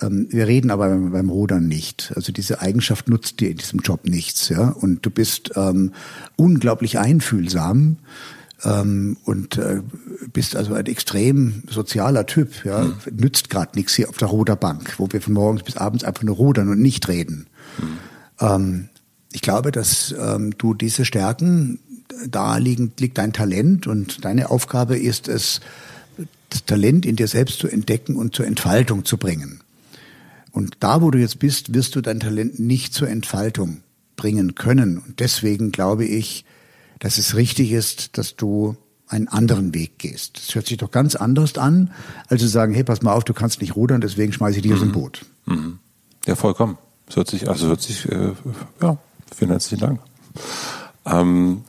Ähm, 0.03 0.27
wir 0.31 0.47
reden 0.47 0.71
aber 0.71 0.91
beim, 0.91 1.11
beim 1.11 1.31
Rudern 1.31 1.69
nicht. 1.69 2.13
Also 2.17 2.33
diese 2.33 2.61
Eigenschaft 2.61 3.09
nutzt 3.09 3.41
dir 3.41 3.51
in 3.51 3.57
diesem 3.57 3.81
Job 3.81 4.05
nichts, 4.05 4.51
ja. 4.51 4.69
Und 4.69 5.07
du 5.07 5.11
bist 5.11 5.53
ähm, 5.57 5.93
unglaublich 6.37 6.99
einfühlsam 6.99 7.97
ähm, 8.65 9.17
und 9.25 9.59
äh, 9.59 9.83
bist 10.33 10.57
also 10.57 10.75
ein 10.75 10.87
extrem 10.87 11.63
sozialer 11.69 12.27
Typ. 12.27 12.65
Ja? 12.65 12.85
Mhm. 12.85 12.95
Nützt 13.13 13.51
gerade 13.51 13.77
nichts 13.77 13.95
hier 13.95 14.09
auf 14.09 14.17
der 14.17 14.29
Ruderbank, 14.29 14.95
wo 14.99 15.09
wir 15.11 15.21
von 15.21 15.35
morgens 15.35 15.63
bis 15.63 15.77
abends 15.77 16.05
einfach 16.05 16.23
nur 16.23 16.37
rudern 16.37 16.69
und 16.69 16.81
nicht 16.81 17.09
reden. 17.09 17.47
Mhm. 17.79 17.99
Ähm, 18.41 18.89
ich 19.33 19.43
glaube, 19.43 19.73
dass 19.73 20.15
ähm, 20.19 20.57
du 20.57 20.75
diese 20.75 21.05
Stärken, 21.05 21.79
da 22.29 22.57
liegen, 22.57 22.93
liegt 22.99 23.19
dein 23.19 23.33
Talent 23.33 23.87
und 23.87 24.25
deine 24.25 24.51
Aufgabe 24.51 24.97
ist 24.97 25.29
es, 25.29 25.61
das 26.49 26.65
Talent 26.65 27.05
in 27.05 27.17
dir 27.17 27.29
selbst 27.29 27.59
zu 27.59 27.69
entdecken 27.69 28.17
und 28.17 28.35
zur 28.35 28.47
Entfaltung 28.47 29.05
zu 29.05 29.19
bringen. 29.19 29.61
Und 30.53 30.79
da, 30.81 31.03
wo 31.03 31.11
du 31.11 31.19
jetzt 31.19 31.39
bist, 31.39 31.75
wirst 31.75 31.97
du 31.97 32.01
dein 32.01 32.21
Talent 32.21 32.59
nicht 32.59 32.95
zur 32.95 33.09
Entfaltung 33.09 33.83
bringen 34.17 34.55
können. 34.55 34.97
Und 34.97 35.21
deswegen 35.21 35.71
glaube 35.71 36.07
ich, 36.07 36.47
dass 36.99 37.19
es 37.19 37.37
richtig 37.37 37.73
ist, 37.73 38.19
dass 38.19 38.37
du 38.37 38.77
einen 39.09 39.29
anderen 39.29 39.75
Weg 39.75 39.99
gehst. 39.99 40.39
Das 40.39 40.55
hört 40.55 40.67
sich 40.67 40.79
doch 40.79 40.91
ganz 40.91 41.15
anders 41.15 41.57
an, 41.59 41.93
als 42.29 42.41
zu 42.41 42.49
sagen, 42.49 42.75
hey, 42.75 42.85
pass 42.85 43.03
mal 43.03 43.13
auf, 43.13 43.25
du 43.25 43.35
kannst 43.35 43.61
nicht 43.61 43.77
rudern, 43.77 44.01
deswegen 44.01 44.33
schmeiße 44.33 44.57
ich 44.57 44.63
dich 44.63 44.73
mhm. 44.73 44.77
aus 44.77 44.83
dem. 44.83 44.93
Boot. 44.93 45.27
Mhm. 45.47 45.79
Ja, 46.27 46.35
vollkommen. 46.35 46.77
Das 47.07 47.17
hört 47.17 47.29
sich, 47.29 47.49
also 47.49 47.69
hört 47.69 47.81
sich, 47.81 48.11
äh, 48.11 48.33
ja, 48.83 48.99
vielen 49.35 49.51
herzlichen 49.53 49.81
Dank. 49.81 50.01
Ähm, 51.05 51.63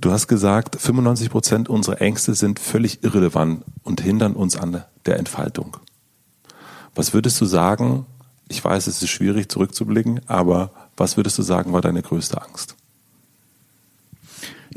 du 0.00 0.10
hast 0.10 0.26
gesagt, 0.26 0.80
95 0.80 1.30
Prozent 1.30 1.68
unserer 1.68 2.00
Ängste 2.00 2.34
sind 2.34 2.58
völlig 2.58 3.04
irrelevant 3.04 3.64
und 3.84 4.00
hindern 4.00 4.32
uns 4.32 4.56
an 4.56 4.82
der 5.06 5.18
Entfaltung. 5.18 5.76
Was 6.96 7.14
würdest 7.14 7.40
du 7.40 7.44
sagen, 7.44 8.06
ich 8.48 8.64
weiß, 8.64 8.88
es 8.88 9.02
ist 9.02 9.10
schwierig 9.10 9.50
zurückzublicken, 9.50 10.20
aber 10.26 10.70
was 10.96 11.16
würdest 11.16 11.38
du 11.38 11.42
sagen, 11.42 11.72
war 11.72 11.80
deine 11.80 12.02
größte 12.02 12.42
Angst? 12.42 12.74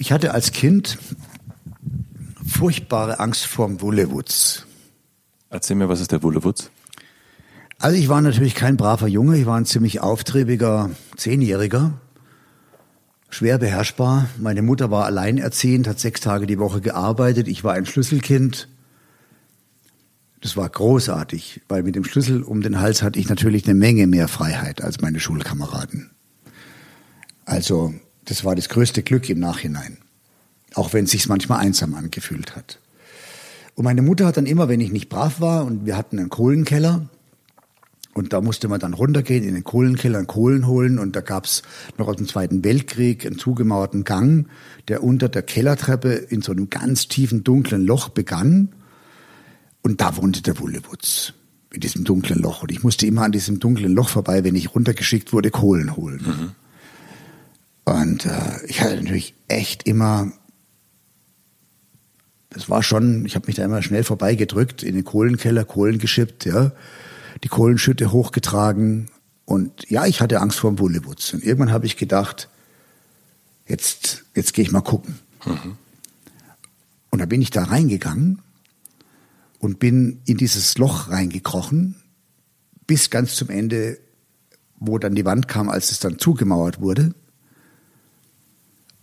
Ich 0.01 0.13
hatte 0.13 0.33
als 0.33 0.53
Kind 0.53 0.97
furchtbare 2.47 3.19
Angst 3.19 3.45
vorm 3.45 3.81
Wullewutz. 3.81 4.65
Erzähl 5.49 5.75
mir, 5.75 5.89
was 5.89 5.99
ist 5.99 6.13
der 6.13 6.23
Wullewutz? 6.23 6.71
Also 7.79 7.97
ich 7.97 8.07
war 8.07 8.21
natürlich 8.21 8.55
kein 8.55 8.77
braver 8.77 9.09
Junge, 9.09 9.37
ich 9.37 9.45
war 9.45 9.57
ein 9.57 9.65
ziemlich 9.65 9.99
auftriebiger 9.99 10.89
Zehnjähriger, 11.17 11.99
schwer 13.29 13.57
beherrschbar. 13.57 14.29
Meine 14.37 14.61
Mutter 14.61 14.89
war 14.89 15.03
alleinerziehend, 15.03 15.85
hat 15.85 15.99
sechs 15.99 16.21
Tage 16.21 16.47
die 16.47 16.59
Woche 16.59 16.79
gearbeitet, 16.79 17.49
ich 17.49 17.65
war 17.65 17.73
ein 17.73 17.85
Schlüsselkind. 17.85 18.69
Das 20.39 20.55
war 20.55 20.69
großartig, 20.69 21.63
weil 21.67 21.83
mit 21.83 21.97
dem 21.97 22.05
Schlüssel 22.05 22.43
um 22.43 22.61
den 22.61 22.79
Hals 22.79 23.03
hatte 23.03 23.19
ich 23.19 23.27
natürlich 23.27 23.65
eine 23.65 23.73
Menge 23.73 24.07
mehr 24.07 24.29
Freiheit 24.29 24.81
als 24.81 25.01
meine 25.01 25.19
Schulkameraden. 25.19 26.11
Also 27.43 27.93
das 28.29 28.45
war 28.45 28.55
das 28.55 28.69
größte 28.69 29.03
Glück 29.03 29.29
im 29.29 29.39
Nachhinein. 29.39 29.97
Auch 30.75 30.93
wenn 30.93 31.05
es 31.05 31.11
sich 31.11 31.27
manchmal 31.27 31.59
einsam 31.59 31.95
angefühlt 31.95 32.55
hat. 32.55 32.79
Und 33.75 33.85
meine 33.85 34.01
Mutter 34.01 34.25
hat 34.25 34.37
dann 34.37 34.45
immer, 34.45 34.69
wenn 34.69 34.81
ich 34.81 34.91
nicht 34.91 35.09
brav 35.09 35.41
war, 35.41 35.65
und 35.65 35.85
wir 35.85 35.97
hatten 35.97 36.19
einen 36.19 36.29
Kohlenkeller, 36.29 37.09
und 38.13 38.33
da 38.33 38.41
musste 38.41 38.67
man 38.67 38.79
dann 38.79 38.93
runtergehen 38.93 39.43
in 39.43 39.53
den 39.53 39.63
Kohlenkeller, 39.63 40.25
Kohlen 40.25 40.67
holen. 40.67 40.99
Und 40.99 41.15
da 41.15 41.21
gab's 41.21 41.61
noch 41.97 42.07
aus 42.07 42.17
dem 42.17 42.27
Zweiten 42.27 42.63
Weltkrieg 42.63 43.25
einen 43.25 43.39
zugemauerten 43.39 44.03
Gang, 44.03 44.47
der 44.89 45.03
unter 45.03 45.29
der 45.29 45.41
Kellertreppe 45.41 46.09
in 46.09 46.41
so 46.41 46.51
einem 46.51 46.69
ganz 46.69 47.07
tiefen, 47.07 47.43
dunklen 47.43 47.85
Loch 47.85 48.09
begann. 48.09 48.69
Und 49.83 50.01
da 50.01 50.17
wohnte 50.17 50.41
der 50.41 50.59
Wullewutz 50.59 51.33
in 51.71 51.79
diesem 51.79 52.03
dunklen 52.03 52.41
Loch. 52.41 52.63
Und 52.63 52.71
ich 52.71 52.83
musste 52.83 53.05
immer 53.05 53.21
an 53.21 53.31
diesem 53.31 53.59
dunklen 53.59 53.93
Loch 53.93 54.09
vorbei, 54.09 54.43
wenn 54.43 54.55
ich 54.55 54.75
runtergeschickt 54.75 55.31
wurde, 55.31 55.49
Kohlen 55.49 55.95
holen. 55.95 56.21
Mhm. 56.25 56.51
Und 57.85 58.25
äh, 58.25 58.65
ich 58.67 58.81
hatte 58.81 58.97
natürlich 58.97 59.33
echt 59.47 59.87
immer, 59.87 60.31
das 62.49 62.69
war 62.69 62.83
schon, 62.83 63.25
ich 63.25 63.35
habe 63.35 63.47
mich 63.47 63.55
da 63.55 63.65
immer 63.65 63.81
schnell 63.81 64.03
vorbeigedrückt, 64.03 64.83
in 64.83 64.95
den 64.95 65.03
Kohlenkeller, 65.03 65.65
Kohlen 65.65 65.97
geschippt, 65.97 66.45
ja, 66.45 66.71
die 67.43 67.47
Kohlenschütte 67.47 68.11
hochgetragen. 68.11 69.09
Und 69.45 69.89
ja, 69.89 70.05
ich 70.05 70.21
hatte 70.21 70.39
Angst 70.41 70.59
vor 70.59 70.71
dem 70.71 70.75
Bullewutz. 70.75 71.33
Und 71.33 71.43
irgendwann 71.43 71.71
habe 71.71 71.85
ich 71.85 71.97
gedacht, 71.97 72.49
jetzt, 73.67 74.25
jetzt 74.35 74.53
gehe 74.53 74.63
ich 74.63 74.71
mal 74.71 74.81
gucken. 74.81 75.17
Mhm. 75.45 75.77
Und 77.09 77.19
da 77.19 77.25
bin 77.25 77.41
ich 77.41 77.49
da 77.49 77.63
reingegangen 77.63 78.39
und 79.57 79.79
bin 79.79 80.21
in 80.25 80.37
dieses 80.37 80.77
Loch 80.77 81.09
reingekrochen, 81.09 81.95
bis 82.85 83.09
ganz 83.09 83.35
zum 83.35 83.49
Ende, 83.49 83.97
wo 84.77 84.99
dann 84.99 85.15
die 85.15 85.25
Wand 85.25 85.47
kam, 85.47 85.69
als 85.69 85.91
es 85.91 85.99
dann 85.99 86.19
zugemauert 86.19 86.81
wurde 86.81 87.15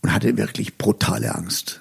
und 0.03 0.13
hatte 0.13 0.37
wirklich 0.37 0.79
brutale 0.79 1.35
Angst. 1.35 1.81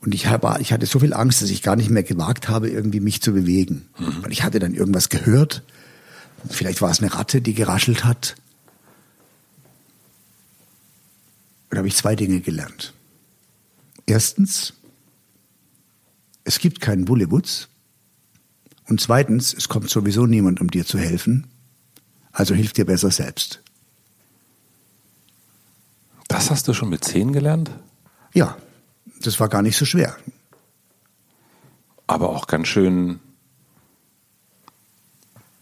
Und 0.00 0.14
ich, 0.14 0.26
habe, 0.26 0.58
ich 0.60 0.72
hatte 0.72 0.84
so 0.84 0.98
viel 0.98 1.14
Angst, 1.14 1.40
dass 1.40 1.48
ich 1.48 1.62
gar 1.62 1.76
nicht 1.76 1.88
mehr 1.88 2.02
gewagt 2.02 2.48
habe, 2.48 2.68
irgendwie 2.68 3.00
mich 3.00 3.22
zu 3.22 3.32
bewegen. 3.32 3.88
Mhm. 3.98 4.22
Weil 4.22 4.32
ich 4.32 4.42
hatte 4.42 4.58
dann 4.58 4.74
irgendwas 4.74 5.08
gehört. 5.08 5.62
Vielleicht 6.48 6.82
war 6.82 6.90
es 6.90 7.00
eine 7.00 7.14
Ratte, 7.14 7.40
die 7.40 7.54
geraschelt 7.54 8.04
hat. 8.04 8.36
Und 11.70 11.76
da 11.76 11.78
habe 11.78 11.88
ich 11.88 11.96
zwei 11.96 12.14
Dinge 12.14 12.40
gelernt. 12.40 12.92
Erstens, 14.04 14.74
es 16.44 16.58
gibt 16.58 16.82
keinen 16.82 17.06
Bullewutz. 17.06 17.68
Und 18.86 19.00
zweitens, 19.00 19.54
es 19.54 19.70
kommt 19.70 19.88
sowieso 19.88 20.26
niemand, 20.26 20.60
um 20.60 20.70
dir 20.70 20.84
zu 20.84 20.98
helfen. 20.98 21.46
Also 22.30 22.54
hilf 22.54 22.74
dir 22.74 22.84
besser 22.84 23.10
selbst. 23.10 23.63
Das 26.34 26.50
hast 26.50 26.66
du 26.66 26.72
schon 26.72 26.88
mit 26.88 27.04
zehn 27.04 27.32
gelernt? 27.32 27.70
Ja, 28.32 28.56
das 29.22 29.38
war 29.38 29.48
gar 29.48 29.62
nicht 29.62 29.76
so 29.76 29.84
schwer. 29.84 30.16
Aber 32.08 32.30
auch 32.30 32.48
ganz 32.48 32.66
schön 32.66 33.20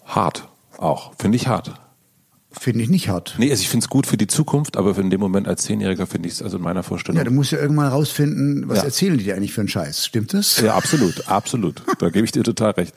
hart. 0.06 0.48
Auch. 0.78 1.12
Finde 1.18 1.36
ich 1.36 1.46
hart. 1.46 1.74
Finde 2.50 2.82
ich 2.82 2.88
nicht 2.88 3.10
hart. 3.10 3.34
Nee, 3.36 3.50
also 3.50 3.60
ich 3.60 3.68
finde 3.68 3.84
es 3.84 3.90
gut 3.90 4.06
für 4.06 4.16
die 4.16 4.28
Zukunft, 4.28 4.78
aber 4.78 4.96
in 4.96 5.10
dem 5.10 5.20
Moment 5.20 5.46
als 5.46 5.64
Zehnjähriger 5.64 6.06
finde 6.06 6.28
ich 6.28 6.36
es 6.36 6.42
also 6.42 6.56
in 6.56 6.62
meiner 6.62 6.82
Vorstellung. 6.82 7.18
Ja, 7.18 7.24
du 7.24 7.32
musst 7.32 7.52
ja 7.52 7.58
irgendwann 7.58 7.88
rausfinden, 7.88 8.66
was 8.66 8.78
ja. 8.78 8.84
erzählen 8.84 9.18
die 9.18 9.24
dir 9.24 9.36
eigentlich 9.36 9.52
für 9.52 9.60
einen 9.60 9.68
Scheiß. 9.68 10.06
Stimmt 10.06 10.32
das? 10.32 10.58
Ja, 10.58 10.74
absolut, 10.74 11.28
absolut. 11.28 11.82
Da 11.98 12.08
gebe 12.08 12.24
ich 12.24 12.32
dir 12.32 12.44
total 12.44 12.70
recht. 12.70 12.94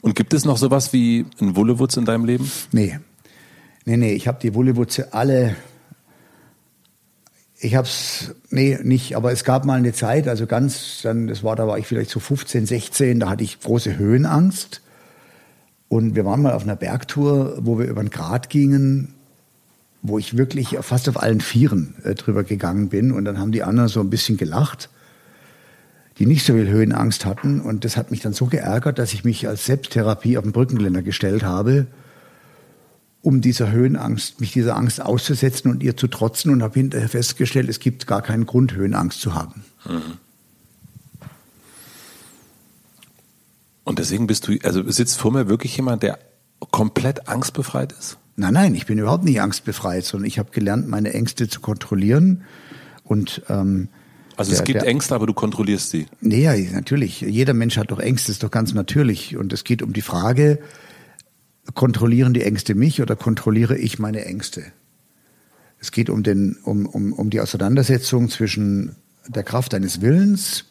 Und 0.00 0.16
gibt 0.16 0.32
es 0.32 0.46
noch 0.46 0.56
sowas 0.56 0.94
wie 0.94 1.26
ein 1.38 1.54
Wullewutz 1.54 1.98
in 1.98 2.06
deinem 2.06 2.24
Leben? 2.24 2.50
Nee. 2.72 2.98
Nee, 3.84 3.98
nee, 3.98 4.14
ich 4.14 4.26
habe 4.26 4.38
die 4.40 4.54
Wullewutze 4.54 5.12
alle 5.12 5.54
ich 7.58 7.74
habe 7.74 7.86
es, 7.86 8.34
nee, 8.50 8.78
nicht, 8.82 9.16
aber 9.16 9.32
es 9.32 9.44
gab 9.44 9.64
mal 9.64 9.78
eine 9.78 9.92
Zeit, 9.92 10.28
also 10.28 10.46
ganz, 10.46 11.00
dann, 11.02 11.26
das 11.26 11.42
war, 11.42 11.56
da 11.56 11.66
war 11.66 11.78
ich 11.78 11.86
vielleicht 11.86 12.10
so 12.10 12.20
15, 12.20 12.66
16, 12.66 13.20
da 13.20 13.30
hatte 13.30 13.44
ich 13.44 13.60
große 13.60 13.96
Höhenangst. 13.96 14.82
Und 15.88 16.16
wir 16.16 16.24
waren 16.24 16.42
mal 16.42 16.52
auf 16.52 16.64
einer 16.64 16.76
Bergtour, 16.76 17.58
wo 17.60 17.78
wir 17.78 17.86
über 17.86 18.02
den 18.02 18.10
Grat 18.10 18.50
gingen, 18.50 19.14
wo 20.02 20.18
ich 20.18 20.36
wirklich 20.36 20.76
fast 20.80 21.08
auf 21.08 21.22
allen 21.22 21.40
Vieren 21.40 21.94
äh, 22.02 22.14
drüber 22.14 22.44
gegangen 22.44 22.88
bin. 22.88 23.12
Und 23.12 23.24
dann 23.24 23.38
haben 23.38 23.52
die 23.52 23.62
anderen 23.62 23.88
so 23.88 24.00
ein 24.00 24.10
bisschen 24.10 24.36
gelacht, 24.36 24.90
die 26.18 26.26
nicht 26.26 26.44
so 26.44 26.54
viel 26.54 26.68
Höhenangst 26.68 27.24
hatten. 27.24 27.60
Und 27.60 27.84
das 27.84 27.96
hat 27.96 28.10
mich 28.10 28.20
dann 28.20 28.32
so 28.32 28.46
geärgert, 28.46 28.98
dass 28.98 29.14
ich 29.14 29.24
mich 29.24 29.48
als 29.48 29.64
Selbsttherapie 29.64 30.36
auf 30.36 30.44
den 30.44 30.52
Brückengeländer 30.52 31.02
gestellt 31.02 31.44
habe 31.44 31.86
um 33.22 33.40
dieser 33.40 33.72
Höhenangst, 33.72 34.40
mich 34.40 34.52
dieser 34.52 34.76
Angst 34.76 35.00
auszusetzen 35.00 35.70
und 35.70 35.82
ihr 35.82 35.96
zu 35.96 36.06
trotzen 36.06 36.52
und 36.52 36.62
habe 36.62 36.74
hinterher 36.74 37.08
festgestellt, 37.08 37.68
es 37.68 37.80
gibt 37.80 38.06
gar 38.06 38.22
keinen 38.22 38.46
Grund, 38.46 38.74
Höhenangst 38.74 39.20
zu 39.20 39.34
haben. 39.34 39.64
Mhm. 39.84 40.18
Und 43.84 43.98
deswegen 43.98 44.26
bist 44.26 44.48
du, 44.48 44.56
also 44.62 44.88
sitzt 44.90 45.18
vor 45.18 45.32
mir 45.32 45.48
wirklich 45.48 45.76
jemand, 45.76 46.02
der 46.02 46.18
komplett 46.70 47.28
angstbefreit 47.28 47.92
ist? 47.92 48.18
Nein, 48.36 48.52
nein, 48.52 48.74
ich 48.74 48.86
bin 48.86 48.98
überhaupt 48.98 49.24
nicht 49.24 49.40
angstbefreit, 49.40 50.04
sondern 50.04 50.26
ich 50.26 50.38
habe 50.38 50.50
gelernt, 50.50 50.88
meine 50.88 51.14
Ängste 51.14 51.48
zu 51.48 51.60
kontrollieren 51.60 52.42
und 53.04 53.42
ähm, 53.48 53.88
also 54.36 54.50
der, 54.50 54.60
es 54.60 54.64
gibt 54.64 54.82
der, 54.82 54.88
Ängste, 54.88 55.14
aber 55.14 55.26
du 55.26 55.32
kontrollierst 55.32 55.90
sie. 55.90 56.06
Nee, 56.20 56.42
ja, 56.42 56.54
natürlich. 56.72 57.22
Jeder 57.22 57.54
Mensch 57.54 57.78
hat 57.78 57.90
doch 57.90 57.98
Ängste, 57.98 58.32
ist 58.32 58.42
doch 58.42 58.50
ganz 58.50 58.74
natürlich. 58.74 59.36
Und 59.36 59.52
es 59.52 59.64
geht 59.64 59.80
um 59.80 59.94
die 59.94 60.02
Frage, 60.02 60.58
kontrollieren 61.74 62.34
die 62.34 62.42
Ängste 62.42 62.74
mich 62.74 63.02
oder 63.02 63.16
kontrolliere 63.16 63.76
ich 63.76 63.98
meine 63.98 64.24
Ängste? 64.24 64.64
Es 65.78 65.92
geht 65.92 66.10
um, 66.10 66.22
den, 66.22 66.56
um, 66.62 66.86
um, 66.86 67.12
um 67.12 67.30
die 67.30 67.40
Auseinandersetzung 67.40 68.28
zwischen 68.28 68.96
der 69.28 69.42
Kraft 69.42 69.72
deines 69.72 70.00
Willens 70.00 70.64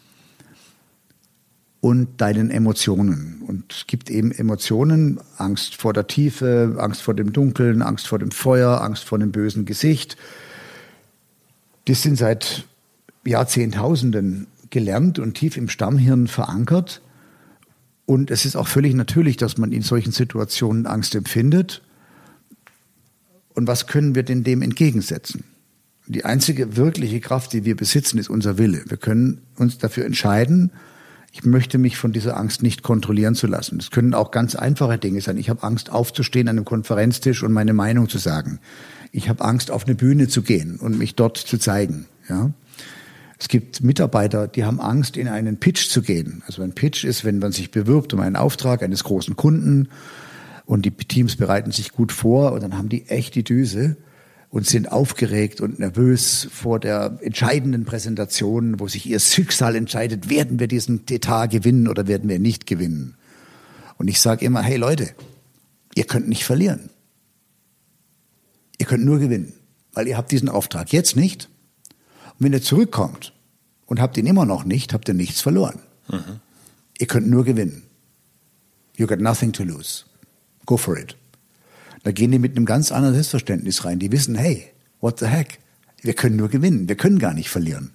und 1.82 2.20
deinen 2.20 2.50
Emotionen. 2.50 3.44
Und 3.48 3.72
es 3.72 3.88
gibt 3.88 4.10
eben 4.10 4.32
Emotionen, 4.32 5.20
Angst 5.38 5.76
vor 5.76 5.94
der 5.94 6.08
Tiefe, 6.08 6.78
Angst 6.80 7.04
vor 7.04 7.14
dem 7.14 7.32
Dunkeln, 7.32 7.84
Angst 7.84 8.08
vor 8.08 8.18
dem 8.18 8.32
Feuer, 8.32 8.82
Angst 8.82 9.04
vor 9.04 9.20
dem 9.20 9.32
bösen 9.32 9.66
Gesicht. 9.66 10.18
Die 11.88 11.94
sind 11.94 12.18
seit 12.18 12.66
Jahrzehntausenden 13.24 14.48
gelernt 14.72 15.20
und 15.20 15.36
tief 15.36 15.58
im 15.58 15.70
Stammhirn 15.70 16.28
verankert. 16.28 17.02
Und 18.06 18.30
es 18.32 18.46
ist 18.46 18.56
auch 18.56 18.68
völlig 18.68 18.94
natürlich, 18.94 19.38
dass 19.38 19.58
man 19.58 19.72
in 19.72 19.82
solchen 19.82 20.12
Situationen 20.12 20.86
Angst 20.86 21.16
empfindet. 21.16 21.82
Und 23.54 23.68
was 23.68 23.88
können 23.88 24.16
wir 24.16 24.24
denn 24.24 24.44
dem 24.44 24.62
entgegensetzen? 24.62 25.44
Die 26.08 26.24
einzige 26.24 26.78
wirkliche 26.78 27.20
Kraft, 27.20 27.54
die 27.54 27.66
wir 27.66 27.76
besitzen, 27.76 28.20
ist 28.20 28.30
unser 28.30 28.58
Wille. 28.60 28.84
Wir 28.88 28.98
können 28.98 29.42
uns 29.56 29.80
dafür 29.80 30.06
entscheiden, 30.06 30.72
ich 31.38 31.44
möchte 31.44 31.78
mich 31.78 31.98
von 31.98 32.14
dieser 32.14 32.38
Angst 32.38 32.64
nicht 32.64 32.82
kontrollieren 32.82 33.36
zu 33.36 33.46
lassen. 33.46 33.78
Das 33.78 33.92
können 33.92 34.14
auch 34.14 34.32
ganz 34.32 34.56
einfache 34.56 34.98
Dinge 34.98 35.20
sein. 35.20 35.38
Ich 35.38 35.50
habe 35.50 35.64
Angst, 35.64 35.92
aufzustehen 35.92 36.48
an 36.48 36.56
einem 36.56 36.64
Konferenztisch 36.64 37.44
und 37.44 37.52
meine 37.52 37.74
Meinung 37.74 38.08
zu 38.08 38.20
sagen. 38.20 38.60
Ich 39.12 39.28
habe 39.28 39.44
Angst, 39.44 39.70
auf 39.70 39.86
eine 39.86 39.96
Bühne 39.96 40.30
zu 40.30 40.44
gehen 40.44 40.78
und 40.78 40.98
mich 40.98 41.16
dort 41.16 41.36
zu 41.36 41.58
zeigen. 41.58 42.06
Ja? 42.30 42.52
Es 43.40 43.48
gibt 43.48 43.84
Mitarbeiter, 43.84 44.48
die 44.48 44.64
haben 44.64 44.80
Angst, 44.80 45.18
in 45.18 45.28
einen 45.28 45.58
Pitch 45.58 45.90
zu 45.90 46.02
gehen. 46.02 46.42
Also 46.48 46.62
ein 46.62 46.74
Pitch 46.74 47.04
ist, 47.04 47.26
wenn 47.26 47.40
man 47.40 47.52
sich 47.52 47.72
bewirbt 47.72 48.14
um 48.14 48.22
einen 48.22 48.36
Auftrag 48.36 48.82
eines 48.82 49.04
großen 49.04 49.36
Kunden 49.36 49.90
und 50.66 50.86
die 50.86 50.92
Teams 50.92 51.36
bereiten 51.36 51.72
sich 51.72 51.92
gut 51.92 52.12
vor 52.12 52.54
und 52.54 52.64
dann 52.64 52.78
haben 52.78 52.90
die 52.90 53.08
echt 53.08 53.36
die 53.36 53.44
Düse 53.44 53.98
und 54.50 54.66
sind 54.66 54.90
aufgeregt 54.92 55.60
und 55.60 55.80
nervös 55.80 56.48
vor 56.50 56.80
der 56.80 57.20
entscheidenden 57.22 57.84
Präsentation, 57.84 58.80
wo 58.80 58.88
sich 58.88 59.06
ihr 59.06 59.20
Schicksal 59.20 59.76
entscheidet, 59.76 60.30
werden 60.30 60.60
wir 60.60 60.68
diesen 60.68 61.02
Etat 61.10 61.48
gewinnen 61.48 61.90
oder 61.90 62.08
werden 62.08 62.30
wir 62.30 62.40
nicht 62.40 62.66
gewinnen. 62.66 63.16
Und 63.98 64.08
ich 64.08 64.22
sage 64.22 64.46
immer, 64.46 64.62
hey 64.62 64.78
Leute, 64.78 65.10
ihr 65.94 66.06
könnt 66.06 66.30
nicht 66.30 66.46
verlieren. 66.46 66.90
Ihr 68.78 68.86
könnt 68.86 69.06
nur 69.06 69.20
gewinnen, 69.20 69.54
weil 69.94 70.08
ihr 70.08 70.18
habt 70.18 70.32
diesen 70.32 70.50
Auftrag 70.50 70.92
jetzt 70.94 71.16
nicht. 71.16 71.50
Und 72.38 72.46
wenn 72.46 72.54
ihr 72.54 72.62
zurückkommt 72.62 73.34
und 73.86 74.02
habt 74.02 74.18
ihn 74.18 74.26
immer 74.26 74.46
noch 74.46 74.66
nicht, 74.66 74.94
habt 74.94 75.08
ihr 75.08 75.14
nichts 75.14 75.42
verloren. 75.42 75.80
Mhm. 76.10 76.40
Ihr 76.98 77.08
könnt 77.08 77.28
nur 77.28 77.44
gewinnen. 77.44 77.84
You 78.98 79.08
got 79.08 79.20
nothing 79.20 79.52
to 79.54 79.64
lose. 79.64 80.06
Go 80.66 80.78
for 80.78 80.98
it. 80.98 81.16
Da 82.04 82.12
gehen 82.12 82.32
die 82.32 82.40
mit 82.40 82.56
einem 82.56 82.66
ganz 82.66 82.92
anderen 82.92 83.16
Selbstverständnis 83.16 83.84
rein. 83.84 84.00
Die 84.00 84.12
wissen, 84.12 84.36
hey, 84.36 84.72
what 85.02 85.20
the 85.20 85.26
heck? 85.26 85.60
Wir 86.02 86.14
können 86.14 86.36
nur 86.36 86.50
gewinnen. 86.50 86.88
Wir 86.88 86.96
können 86.96 87.20
gar 87.20 87.34
nicht 87.34 87.50
verlieren. 87.50 87.92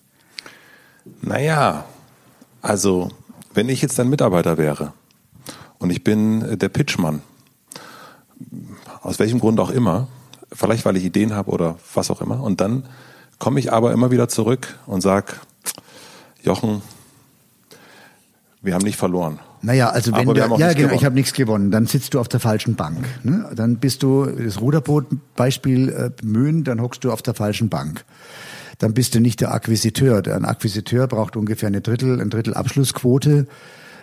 Naja, 1.23 1.85
also, 2.61 3.11
wenn 3.55 3.69
ich 3.69 3.83
jetzt 3.83 3.99
ein 4.01 4.09
Mitarbeiter 4.09 4.59
wäre 4.59 4.93
und 5.79 5.91
ich 5.91 6.05
bin 6.05 6.59
der 6.59 6.69
Pitchmann, 6.69 7.23
aus 9.01 9.19
welchem 9.19 9.39
Grund 9.39 9.61
auch 9.61 9.71
immer, 9.71 10.09
vielleicht 10.53 10.85
weil 10.85 10.97
ich 10.97 11.05
Ideen 11.05 11.33
habe 11.33 11.51
oder 11.51 11.79
was 11.95 12.11
auch 12.11 12.21
immer, 12.21 12.43
und 12.43 12.61
dann 12.61 12.85
komme 13.41 13.59
ich 13.59 13.73
aber 13.73 13.93
immer 13.93 14.13
wieder 14.13 14.29
zurück 14.29 14.79
und 14.87 15.01
sage, 15.01 15.33
Jochen, 16.45 16.83
wir 18.63 18.75
haben 18.75 18.85
nicht 18.85 18.97
verloren. 18.97 19.41
Naja, 19.63 19.91
also 19.91 20.13
wenn 20.15 20.27
du, 20.27 20.35
ja 20.35 20.73
genau, 20.73 20.95
ich 20.95 21.05
habe 21.05 21.15
nichts 21.15 21.33
gewonnen, 21.33 21.71
dann 21.71 21.87
sitzt 21.87 22.15
du 22.15 22.21
auf 22.21 22.29
der 22.29 22.41
falschen 22.41 22.77
Bank. 22.77 23.05
Ne? 23.25 23.51
Dann 23.55 23.77
bist 23.77 24.03
du 24.03 24.25
das 24.27 24.61
Ruderboot-Beispiel 24.61 25.89
äh, 25.89 26.11
bemühen, 26.11 26.65
dann 26.65 26.81
hockst 26.81 27.05
du 27.05 27.13
auf 27.13 27.21
der 27.21 27.35
falschen 27.35 27.69
Bank. 27.69 28.05
Dann 28.79 28.95
bist 28.95 29.15
du 29.15 29.21
nicht 29.21 29.41
der 29.41 29.53
Akquisiteur. 29.53 30.23
Ein 30.27 30.47
Akquisiteur 30.47 31.07
braucht 31.09 31.37
ungefähr 31.37 31.67
eine 31.67 31.83
Drittel, 31.83 32.21
ein 32.21 32.31
Drittel 32.31 32.55
Abschlussquote. 32.55 33.47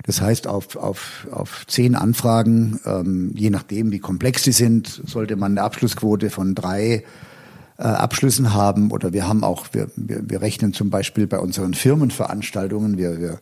Das 0.06 0.22
heißt, 0.22 0.46
auf, 0.46 0.76
auf, 0.76 1.28
auf 1.32 1.66
zehn 1.66 1.96
Anfragen, 1.96 2.80
ähm, 2.86 3.32
je 3.36 3.50
nachdem, 3.50 3.92
wie 3.92 4.00
komplex 4.00 4.44
sie 4.44 4.52
sind, 4.52 5.02
sollte 5.06 5.36
man 5.36 5.54
eine 5.54 5.64
Abschlussquote 5.64 6.30
von 6.30 6.54
drei 6.54 7.04
äh, 7.78 7.84
Abschlüssen 7.84 8.54
haben. 8.54 8.92
Oder 8.92 9.14
wir 9.14 9.28
haben 9.28 9.44
auch, 9.44 9.68
wir, 9.72 9.90
wir, 9.96 10.22
wir 10.30 10.42
rechnen 10.42 10.74
zum 10.74 10.90
Beispiel 10.90 11.28
bei 11.28 11.40
unseren 11.40 11.74
Firmenveranstaltungen, 11.74 12.98
wir, 12.98 13.20
wir 13.20 13.40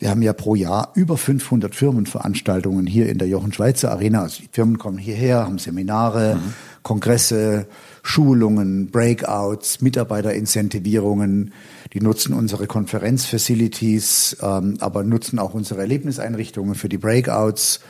wir 0.00 0.08
haben 0.08 0.22
ja 0.22 0.32
pro 0.32 0.54
Jahr 0.54 0.92
über 0.94 1.18
500 1.18 1.74
Firmenveranstaltungen 1.74 2.86
hier 2.86 3.10
in 3.10 3.18
der 3.18 3.28
Jochen 3.28 3.52
Schweizer 3.52 3.92
Arena. 3.92 4.22
Also 4.22 4.42
die 4.42 4.48
Firmen 4.50 4.78
kommen 4.78 4.96
hierher, 4.96 5.44
haben 5.44 5.58
Seminare, 5.58 6.36
mhm. 6.36 6.54
Kongresse, 6.82 7.66
Schulungen, 8.02 8.90
Breakouts, 8.90 9.82
Mitarbeiterincentivierungen. 9.82 11.52
Die 11.92 12.00
nutzen 12.00 12.32
unsere 12.32 12.66
Konferenzfacilities, 12.66 14.38
ähm, 14.40 14.78
aber 14.80 15.04
nutzen 15.04 15.38
auch 15.38 15.52
unsere 15.52 15.82
Erlebniseinrichtungen 15.82 16.76
für 16.76 16.88
die 16.88 16.96
Breakouts. 16.96 17.80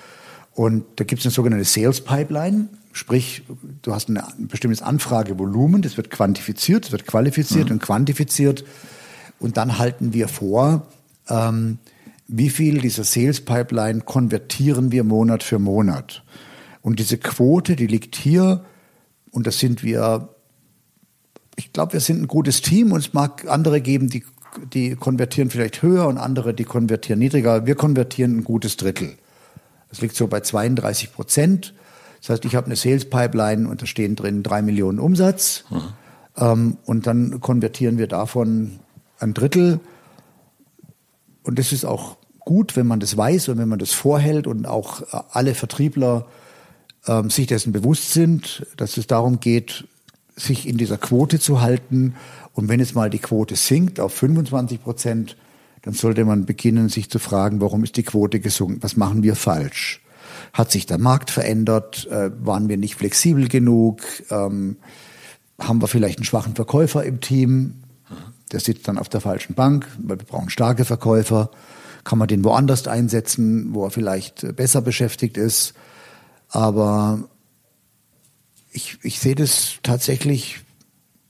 Und 0.53 0.85
da 0.97 1.05
gibt 1.05 1.21
es 1.21 1.27
eine 1.27 1.33
sogenannte 1.33 1.65
Sales 1.65 2.01
Pipeline. 2.01 2.71
Sprich, 2.93 3.43
du 3.83 3.95
hast 3.95 4.09
ein 4.09 4.21
bestimmtes 4.49 4.83
Anfragevolumen, 4.83 5.83
das 5.83 5.97
wird 5.97 6.11
quantifiziert, 6.11 6.87
das 6.87 6.93
wird 6.93 7.07
qualifiziert 7.07 7.67
mhm. 7.67 7.75
und 7.75 7.83
quantifiziert. 7.83 8.65
Und 9.39 9.57
dann 9.57 9.79
halten 9.79 10.13
wir 10.13 10.29
vor, 10.29 10.89
ähm, 11.29 11.79
wie 12.27 12.51
viel 12.51 12.79
dieser 12.79 13.05
Sales 13.05 13.41
Pipeline 13.41 14.01
konvertieren 14.03 14.93
wir 14.93 15.05
Monat 15.05 15.43
für 15.43 15.59
Monat. 15.59 16.25
Und 16.83 16.99
diese 16.99 17.19
Quote, 17.19 17.77
die 17.77 17.87
liegt 17.87 18.17
hier, 18.17 18.65
und 19.31 19.47
das 19.47 19.59
sind 19.59 19.83
wir, 19.83 20.29
ich 21.57 21.73
glaube, 21.73 21.95
wir 21.95 22.01
sind 22.01 22.23
ein 22.23 22.29
gutes 22.29 22.63
Team 22.63 22.93
und 22.93 23.01
es 23.01 23.13
mag 23.13 23.47
andere 23.49 23.81
geben, 23.81 24.09
die, 24.09 24.25
die 24.73 24.97
konvertieren 24.97 25.51
vielleicht 25.51 25.83
höher 25.83 26.07
und 26.09 26.19
andere, 26.19 26.55
die 26.55 26.65
konvertieren 26.65 27.19
niedriger. 27.19 27.67
Wir 27.67 27.75
konvertieren 27.75 28.39
ein 28.39 28.45
gutes 28.45 28.77
Drittel. 28.77 29.17
Das 29.89 30.01
liegt 30.01 30.17
so 30.17 30.27
bei 30.27 30.41
32 30.41 31.13
Prozent. 31.13 31.75
Das 32.21 32.31
heißt, 32.31 32.45
ich 32.45 32.55
habe 32.55 32.67
eine 32.67 32.77
Sales 32.77 33.09
Pipeline 33.09 33.69
und 33.69 33.83
da 33.83 33.87
stehen 33.87 34.17
drin 34.17 34.43
drei 34.43 34.63
Millionen 34.63 34.99
Umsatz. 34.99 35.65
Mhm. 35.71 35.83
Ähm, 36.37 36.77
und 36.85 37.07
dann 37.07 37.41
konvertieren 37.41 37.99
wir 37.99 38.07
davon 38.07 38.81
ein 39.19 39.35
Drittel. 39.35 39.81
Und 41.43 41.59
das 41.59 41.73
ist 41.73 41.85
auch 41.85 42.17
gut, 42.41 42.77
wenn 42.77 42.87
man 42.87 43.01
das 43.01 43.17
weiß 43.17 43.49
und 43.49 43.59
wenn 43.59 43.69
man 43.69 43.79
das 43.79 43.93
vorhält 43.93 44.47
und 44.47 44.67
auch 44.67 45.03
äh, 45.03 45.21
alle 45.31 45.55
Vertriebler 45.55 46.27
ähm, 47.07 47.31
sich 47.31 47.47
dessen 47.47 47.73
bewusst 47.73 48.13
sind, 48.13 48.67
dass 48.77 48.97
es 48.97 49.07
darum 49.07 49.41
geht, 49.41 49.87
sich 50.37 50.67
in 50.67 50.77
dieser 50.77 50.99
Quote 50.99 51.39
zu 51.39 51.61
halten. 51.61 52.15
Und 52.55 52.69
wenn 52.69 52.81
jetzt 52.81 52.95
mal 52.95 53.11
die 53.11 53.19
Quote 53.19 53.57
sinkt 53.57 54.01
auf 54.01 54.13
25 54.15 54.83
Prozent, 54.83 55.37
dann 55.83 55.95
sollte 55.95 56.25
man 56.25 56.45
beginnen, 56.45 56.89
sich 56.89 57.11
zu 57.11 57.19
fragen, 57.19 57.61
warum 57.61 57.85
ist 57.85 57.97
die 57.97 58.03
Quote 58.03 58.41
gesunken? 58.41 58.83
Was 58.83 58.97
machen 58.97 59.23
wir 59.23 59.35
falsch? 59.35 60.03
Hat 60.53 60.71
sich 60.71 60.87
der 60.87 60.99
Markt 60.99 61.31
verändert? 61.31 62.07
Äh, 62.11 62.31
waren 62.45 62.69
wir 62.69 62.77
nicht 62.77 62.97
flexibel 62.97 63.49
genug? 63.49 64.03
Ähm, 64.31 64.77
haben 65.59 65.81
wir 65.81 65.89
vielleicht 65.89 66.19
einen 66.19 66.25
schwachen 66.25 66.55
Verkäufer 66.55 67.05
im 67.05 67.21
Team? 67.21 67.83
Der 68.53 68.61
sitzt 68.61 68.89
dann 68.89 68.99
auf 68.99 69.09
der 69.09 69.21
falschen 69.21 69.55
Bank, 69.55 69.87
weil 69.99 70.19
wir 70.19 70.27
brauchen 70.27 70.51
starke 70.51 70.85
Verkäufer 70.85 71.51
kann 72.05 72.19
man 72.19 72.29
den 72.29 72.45
woanders 72.45 72.87
einsetzen, 72.89 73.75
wo 73.75 73.85
er 73.85 73.91
vielleicht 73.91 74.57
besser 74.57 74.83
beschäftigt 74.83 75.37
ist. 75.37 75.75
Aber 76.49 77.29
ich, 78.73 78.99
ich 79.03 79.21
sehe 79.21 79.35
das 79.35 79.75
tatsächlich, 79.83 80.57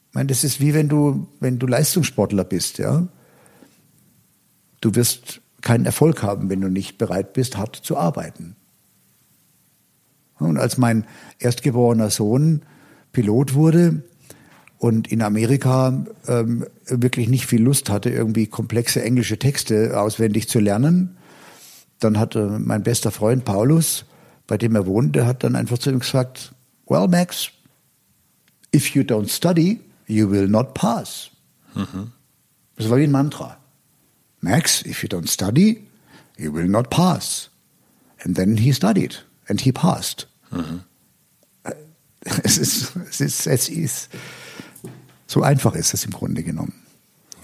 ich 0.08 0.14
meine, 0.14 0.28
das 0.28 0.44
ist 0.44 0.60
wie 0.60 0.74
wenn 0.74 0.88
du, 0.88 1.28
wenn 1.40 1.58
du 1.58 1.66
Leistungssportler 1.66 2.44
bist, 2.44 2.78
ja. 2.78 3.08
Du 4.80 4.94
wirst 4.94 5.42
keinen 5.60 5.84
Erfolg 5.84 6.22
haben, 6.22 6.48
wenn 6.48 6.60
du 6.60 6.68
nicht 6.68 6.96
bereit 6.96 7.34
bist, 7.34 7.58
hart 7.58 7.76
zu 7.76 7.98
arbeiten. 7.98 8.56
Und 10.48 10.58
als 10.58 10.78
mein 10.78 11.04
erstgeborener 11.38 12.10
Sohn 12.10 12.62
Pilot 13.12 13.54
wurde, 13.54 14.02
und 14.80 15.12
in 15.12 15.20
Amerika 15.20 16.06
ähm, 16.26 16.66
wirklich 16.86 17.28
nicht 17.28 17.44
viel 17.44 17.62
Lust 17.62 17.90
hatte, 17.90 18.08
irgendwie 18.08 18.46
komplexe 18.46 19.02
englische 19.02 19.38
Texte 19.38 20.00
auswendig 20.00 20.48
zu 20.48 20.58
lernen. 20.58 21.18
Dann 21.98 22.18
hatte 22.18 22.58
mein 22.58 22.82
bester 22.82 23.10
Freund 23.10 23.44
Paulus, 23.44 24.06
bei 24.46 24.56
dem 24.56 24.74
er 24.74 24.86
wohnte, 24.86 25.26
hat 25.26 25.44
dann 25.44 25.54
einfach 25.54 25.76
zu 25.76 25.90
ihm 25.90 25.98
gesagt, 25.98 26.54
well, 26.88 27.06
Max, 27.08 27.50
if 28.74 28.94
you 28.94 29.02
don't 29.02 29.28
study, 29.28 29.80
you 30.06 30.30
will 30.30 30.48
not 30.48 30.72
pass. 30.72 31.30
Mhm. 31.74 32.12
Das 32.76 32.88
war 32.88 32.96
wie 32.96 33.04
ein 33.04 33.10
Mantra. 33.10 33.58
Max, 34.40 34.82
if 34.86 35.02
you 35.02 35.10
don't 35.10 35.30
study, 35.30 35.86
you 36.38 36.54
will 36.54 36.68
not 36.68 36.88
pass. 36.88 37.50
And 38.24 38.34
then 38.34 38.56
he 38.56 38.72
studied 38.72 39.26
and 39.46 39.60
he 39.60 39.72
passed. 39.72 40.26
Mhm. 40.50 40.80
Es 42.44 42.58
ist, 42.58 42.92
es 43.08 43.20
ist, 43.20 43.46
es 43.46 43.68
ist, 43.68 44.08
so 45.26 45.42
einfach 45.42 45.74
ist 45.74 45.94
es 45.94 46.04
im 46.04 46.10
Grunde 46.10 46.42
genommen. 46.42 46.74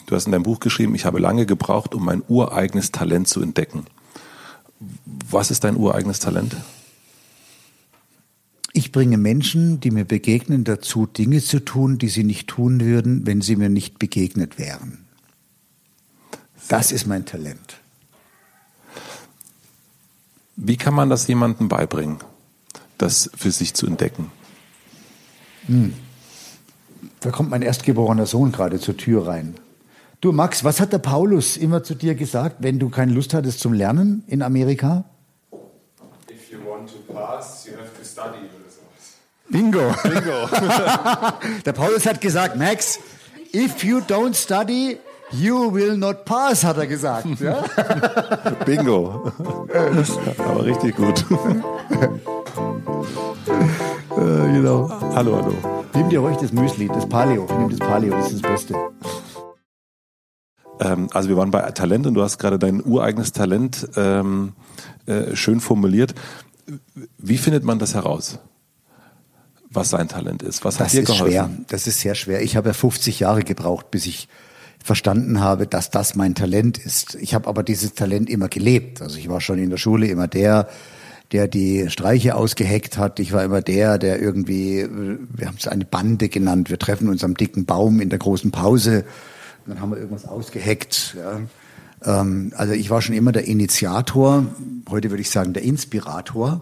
Du 0.07 0.15
hast 0.15 0.27
in 0.27 0.33
deinem 0.33 0.45
Buch 0.45 0.61
geschrieben, 0.61 0.95
ich 0.95 1.05
habe 1.05 1.19
lange 1.19 1.47
gebraucht, 1.47 1.95
um 1.95 2.05
mein 2.05 2.23
ureigenes 2.29 2.93
Talent 2.93 3.27
zu 3.29 3.41
entdecken. 3.43 3.87
Was 5.31 5.51
ist 5.51 5.65
dein 5.65 5.77
ureigenes 5.77 6.21
Talent? 6.21 6.57
Ich 8.73 8.93
bringe 8.93 9.17
Menschen, 9.17 9.81
die 9.81 9.91
mir 9.91 10.05
begegnen, 10.05 10.65
dazu, 10.65 11.07
Dinge 11.07 11.43
zu 11.43 11.65
tun, 11.65 11.97
die 11.97 12.09
sie 12.09 12.25
nicht 12.25 12.47
tun 12.47 12.81
würden, 12.81 13.27
wenn 13.27 13.41
sie 13.41 13.57
mir 13.57 13.71
nicht 13.71 13.99
begegnet 13.99 14.59
wären. 14.59 14.99
Das 16.69 16.93
ist 16.93 17.07
mein 17.07 17.25
Talent. 17.25 17.81
Wie 20.57 20.77
kann 20.77 20.95
man 20.95 21.09
das 21.11 21.27
jemandem 21.27 21.69
beibringen, 21.69 22.19
das 22.99 23.31
für 23.37 23.51
sich 23.51 23.75
zu 23.75 23.87
entdecken? 23.87 24.31
Hm. 25.67 25.95
Da 27.21 27.31
kommt 27.31 27.51
mein 27.51 27.63
erstgeborener 27.63 28.27
Sohn 28.27 28.53
gerade 28.53 28.79
zur 28.79 28.97
Tür 28.97 29.27
rein. 29.27 29.57
Du 30.21 30.33
Max, 30.33 30.65
was 30.65 30.81
hat 30.81 30.93
der 30.93 30.99
Paulus 30.99 31.57
immer 31.57 31.83
zu 31.83 31.95
dir 31.95 32.15
gesagt, 32.15 32.57
wenn 32.61 32.79
du 32.79 32.89
keine 32.89 33.13
Lust 33.13 33.35
hattest 33.35 33.61
zum 33.61 33.73
Lernen 33.73 34.25
in 34.27 34.43
Amerika? 34.43 35.05
If 36.31 36.51
you 36.51 36.59
want 36.65 36.91
to 36.91 37.13
pass, 37.13 37.67
you 37.67 37.75
have 37.75 37.91
to 37.97 38.05
study 38.05 38.39
oder 38.39 38.71
sowas. 38.71 39.17
Bingo. 39.49 39.95
Bingo. 40.03 40.49
der 41.65 41.73
Paulus 41.73 42.07
hat 42.07 42.21
gesagt, 42.21 42.57
Max, 42.57 42.99
if 43.53 43.85
you 43.85 43.99
don't 43.99 44.35
study, 44.35 44.99
you 45.39 45.73
will 45.73 45.97
not 45.97 46.25
pass, 46.25 46.65
hat 46.65 46.79
er 46.79 46.87
gesagt. 46.87 47.27
Ja? 47.41 47.63
Bingo. 48.65 49.33
Aber 50.39 50.65
richtig 50.65 50.97
gut. 50.97 51.25
äh, 54.11 54.53
genau. 54.53 54.91
Hallo, 55.15 55.37
hallo. 55.37 55.55
Nimm 55.95 56.09
dir 56.09 56.21
ruhig 56.21 56.37
das 56.39 56.53
Müsli, 56.53 56.89
das 56.89 57.09
Paleo. 57.09 57.47
Nimm 57.59 57.71
das 57.71 57.79
Paleo, 57.79 58.13
das 58.13 58.33
ist 58.33 58.45
das 58.45 58.51
Beste. 58.51 58.75
Ähm, 60.81 61.09
also 61.13 61.29
wir 61.29 61.37
waren 61.37 61.51
bei 61.51 61.63
Talent 61.71 62.07
und 62.07 62.15
du 62.15 62.23
hast 62.23 62.39
gerade 62.39 62.59
dein 62.59 62.85
ureigenes 62.85 63.33
Talent 63.33 63.89
ähm, 63.97 64.53
äh, 65.07 65.35
schön 65.35 65.61
formuliert. 65.61 66.15
Wie 67.19 67.39
findet 67.39 67.65
man 67.65 67.79
das 67.79 67.95
heraus? 67.95 68.39
Was 69.71 69.91
sein 69.91 70.09
Talent 70.09 70.43
ist? 70.43 70.65
Was 70.65 70.77
das 70.77 70.89
hat 70.89 70.93
dir 70.95 71.03
ist 71.03 71.07
geholfen? 71.07 71.31
Schwer. 71.31 71.51
Das 71.69 71.87
ist 71.87 72.01
sehr 72.01 72.15
schwer. 72.15 72.43
Ich 72.43 72.57
habe 72.57 72.69
ja 72.69 72.73
50 72.73 73.21
Jahre 73.21 73.43
gebraucht, 73.43 73.91
bis 73.91 74.07
ich 74.07 74.29
verstanden 74.87 75.41
habe, 75.41 75.67
dass 75.67 75.91
das 75.91 76.15
mein 76.15 76.35
Talent 76.35 76.79
ist. 76.79 77.17
Ich 77.17 77.35
habe 77.35 77.49
aber 77.49 77.65
dieses 77.65 77.95
Talent 77.95 78.31
immer 78.31 78.49
gelebt. 78.49 79.03
Also 79.03 79.19
ich 79.19 79.29
war 79.29 79.41
schon 79.41 79.59
in 79.59 79.69
der 79.69 79.79
Schule 79.79 80.07
immer 80.07 80.29
der, 80.29 80.69
der 81.33 81.49
die 81.49 81.91
Streiche 81.91 82.37
ausgeheckt 82.37 82.97
hat. 82.97 83.19
Ich 83.19 83.33
war 83.33 83.43
immer 83.43 83.61
der, 83.61 83.99
der 83.99 84.23
irgendwie, 84.23 84.87
wir 84.89 85.49
haben 85.49 85.57
es 85.59 85.67
eine 85.67 85.85
Bande 85.85 86.29
genannt. 86.29 86.71
Wir 86.71 86.79
treffen 86.79 87.09
uns 87.09 87.25
am 87.25 87.35
dicken 87.35 87.65
Baum 87.65 88.01
in 88.01 88.11
der 88.11 88.21
großen 88.21 88.53
Pause. 88.53 89.05
Und 89.67 89.75
dann 89.75 89.81
haben 89.81 89.91
wir 89.91 89.99
irgendwas 89.99 90.25
ausgeheckt. 90.25 91.17
Ja. 91.19 92.21
Ähm, 92.21 92.53
also 92.57 92.73
ich 92.73 92.89
war 92.89 93.03
schon 93.03 93.17
immer 93.17 93.33
der 93.33 93.49
Initiator. 93.49 94.47
Heute 94.89 95.11
würde 95.11 95.21
ich 95.21 95.31
sagen 95.31 95.53
der 95.53 95.65
Inspirator. 95.65 96.61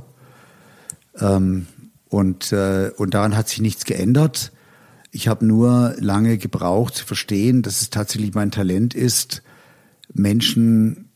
Ähm, 1.21 1.67
und, 2.09 2.53
äh, 2.53 2.91
und 2.97 3.13
daran 3.13 3.37
hat 3.37 3.51
sich 3.51 3.61
nichts 3.61 3.85
geändert. 3.85 4.51
Ich 5.15 5.29
habe 5.29 5.47
nur 5.47 5.95
lange 6.01 6.39
gebraucht 6.39 6.97
zu 6.97 7.07
verstehen, 7.07 7.63
dass 7.63 7.83
es 7.83 7.91
tatsächlich 7.91 8.35
mein 8.35 8.51
Talent 8.51 8.95
ist, 8.95 9.45
Menschen 10.13 11.09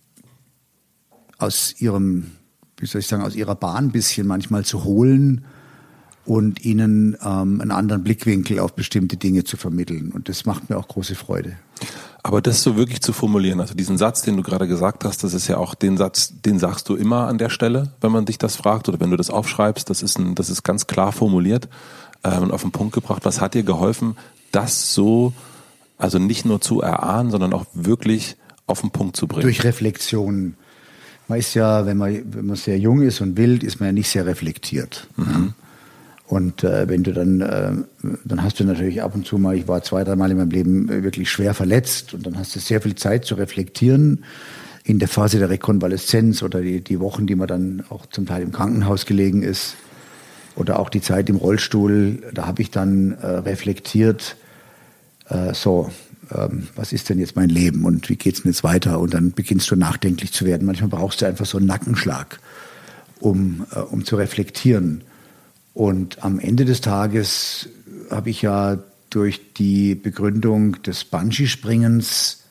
aus 1.37 1.75
ihrem, 1.81 2.31
wie 2.77 2.87
soll 2.87 3.01
ich 3.01 3.09
sagen, 3.09 3.25
aus 3.25 3.35
ihrer 3.35 3.57
Bahn 3.57 3.87
ein 3.87 3.91
bisschen 3.91 4.29
manchmal 4.29 4.65
zu 4.65 4.85
holen 4.85 5.45
und 6.25 6.65
ihnen 6.65 7.17
ähm, 7.25 7.61
einen 7.61 7.73
anderen 7.73 8.05
Blickwinkel 8.05 8.61
auf 8.61 8.77
bestimmte 8.77 9.17
Dinge 9.17 9.43
zu 9.43 9.57
vermitteln. 9.57 10.13
Und 10.13 10.29
das 10.29 10.47
macht 10.47 10.71
mir 10.71 10.77
auch 10.77 10.87
große 10.87 11.17
Freude. 11.17 11.57
Aber 12.23 12.41
das 12.41 12.63
so 12.63 12.77
wirklich 12.77 13.01
zu 13.01 13.13
formulieren, 13.13 13.59
also 13.59 13.75
diesen 13.75 13.99
Satz, 13.99 14.23
den 14.23 14.37
du 14.37 14.45
gerade 14.45 14.69
gesagt 14.69 15.05
hast, 15.05 15.25
das 15.25 15.35
ist 15.35 15.49
ja 15.49 15.57
auch 15.57 15.75
den 15.75 15.97
Satz, 15.97 16.35
den 16.45 16.61
sagst 16.61 16.89
du 16.89 16.95
immer 16.95 17.27
an 17.27 17.39
der 17.39 17.51
Stelle, 17.51 17.95
wenn 18.01 18.13
man 18.13 18.27
dich 18.27 18.39
das 18.39 18.55
fragt 18.55 18.89
oder 18.89 19.01
wenn 19.01 19.11
du 19.11 19.17
das 19.17 19.31
aufschreibst, 19.31 19.91
das 19.91 20.03
ist 20.03 20.21
ein, 20.21 20.37
das 20.37 20.51
ist 20.51 20.63
ganz 20.63 20.87
klar 20.87 21.11
formuliert 21.11 21.69
ähm, 22.37 22.51
auf 22.51 22.62
den 22.62 22.73
Punkt 22.73 22.95
gebracht. 22.95 23.25
Was 23.25 23.41
hat 23.41 23.55
dir 23.55 23.62
geholfen, 23.62 24.17
das 24.53 24.95
so, 24.95 25.33
also 25.97 26.19
nicht 26.19 26.45
nur 26.45 26.61
zu 26.61 26.81
erahnen, 26.81 27.31
sondern 27.31 27.53
auch 27.53 27.67
wirklich 27.75 28.37
auf 28.67 28.81
den 28.81 28.91
Punkt 28.91 29.17
zu 29.17 29.27
bringen? 29.27 29.43
Durch 29.43 29.64
Reflexion. 29.64 30.55
Man 31.29 31.38
ist 31.38 31.55
ja, 31.55 31.85
wenn 31.87 31.97
man, 31.97 32.23
wenn 32.33 32.47
man 32.47 32.57
sehr 32.57 32.79
jung 32.79 33.03
ist 33.03 33.21
und 33.21 33.37
wild, 33.37 33.62
ist 33.62 33.81
man 33.81 33.88
ja 33.88 33.93
nicht 33.93 34.09
sehr 34.09 34.27
reflektiert. 34.27 35.09
Mhm. 35.17 35.55
Und 36.27 36.62
äh, 36.62 36.88
wenn 36.88 37.03
du 37.03 37.12
dann, 37.12 37.41
äh, 37.41 37.73
dann 38.25 38.43
hast 38.43 38.61
du 38.61 38.64
natürlich 38.64 39.03
ab 39.03 39.14
und 39.14 39.27
zu 39.27 39.38
mal, 39.38 39.57
ich 39.57 39.67
war 39.67 39.83
zwei, 39.83 40.05
dreimal 40.05 40.31
in 40.31 40.37
meinem 40.37 40.51
Leben 40.51 40.88
wirklich 40.88 41.31
schwer 41.31 41.55
verletzt 41.55 42.12
und 42.12 42.27
dann 42.27 42.38
hast 42.38 42.55
du 42.55 42.61
sehr 42.61 42.83
viel 42.83 42.95
Zeit 42.95 43.25
zu 43.25 43.35
reflektieren 43.35 44.25
in 44.85 44.99
der 44.99 45.09
Phase 45.09 45.38
der 45.38 45.51
Rekonvaleszenz 45.51 46.43
oder 46.43 46.61
die, 46.61 46.83
die 46.83 47.01
Wochen, 47.01 47.27
die 47.27 47.35
man 47.35 47.49
dann 47.49 47.85
auch 47.88 48.07
zum 48.07 48.27
Teil 48.27 48.43
im 48.43 48.53
Krankenhaus 48.53 49.07
gelegen 49.07 49.43
ist 49.43 49.77
oder 50.59 50.81
auch 50.81 50.90
die 50.90 51.01
Zeit 51.01 51.31
im 51.31 51.37
Rollstuhl, 51.37 52.21
da 52.35 52.47
habe 52.47 52.62
ich 52.62 52.71
dann 52.71 53.12
äh, 53.12 53.27
reflektiert, 53.27 54.37
äh, 55.29 55.55
so, 55.55 55.90
ähm, 56.35 56.66
was 56.75 56.92
ist 56.92 57.09
denn 57.09 57.21
jetzt 57.21 57.37
mein 57.37 57.49
Leben 57.49 57.85
und 57.85 58.09
wie 58.09 58.16
geht's 58.16 58.42
denn 58.42 58.51
jetzt 58.51 58.64
weiter? 58.64 58.99
Und 58.99 59.14
dann 59.14 59.33
beginnst 59.33 59.71
du 59.71 59.77
nachdenklich 59.77 60.33
zu 60.33 60.44
werden. 60.44 60.66
Manchmal 60.66 60.90
brauchst 60.90 61.23
du 61.23 61.27
einfach 61.27 61.47
so 61.47 61.59
einen 61.59 61.66
Nackenschlag, 61.66 62.40
um, 63.21 63.66
äh, 63.73 63.79
um 63.79 64.05
zu 64.05 64.16
reflektieren. 64.16 65.03
Und 65.75 66.25
am 66.25 66.40
Ende 66.40 66.64
des 66.64 66.81
Tages 66.81 67.68
habe 68.11 68.31
ich 68.31 68.42
ja 68.42 68.79
durch 69.11 69.53
die 69.55 69.94
Begründung 69.94 70.83
des 70.83 71.05
Bungee-Springens, 71.05 72.42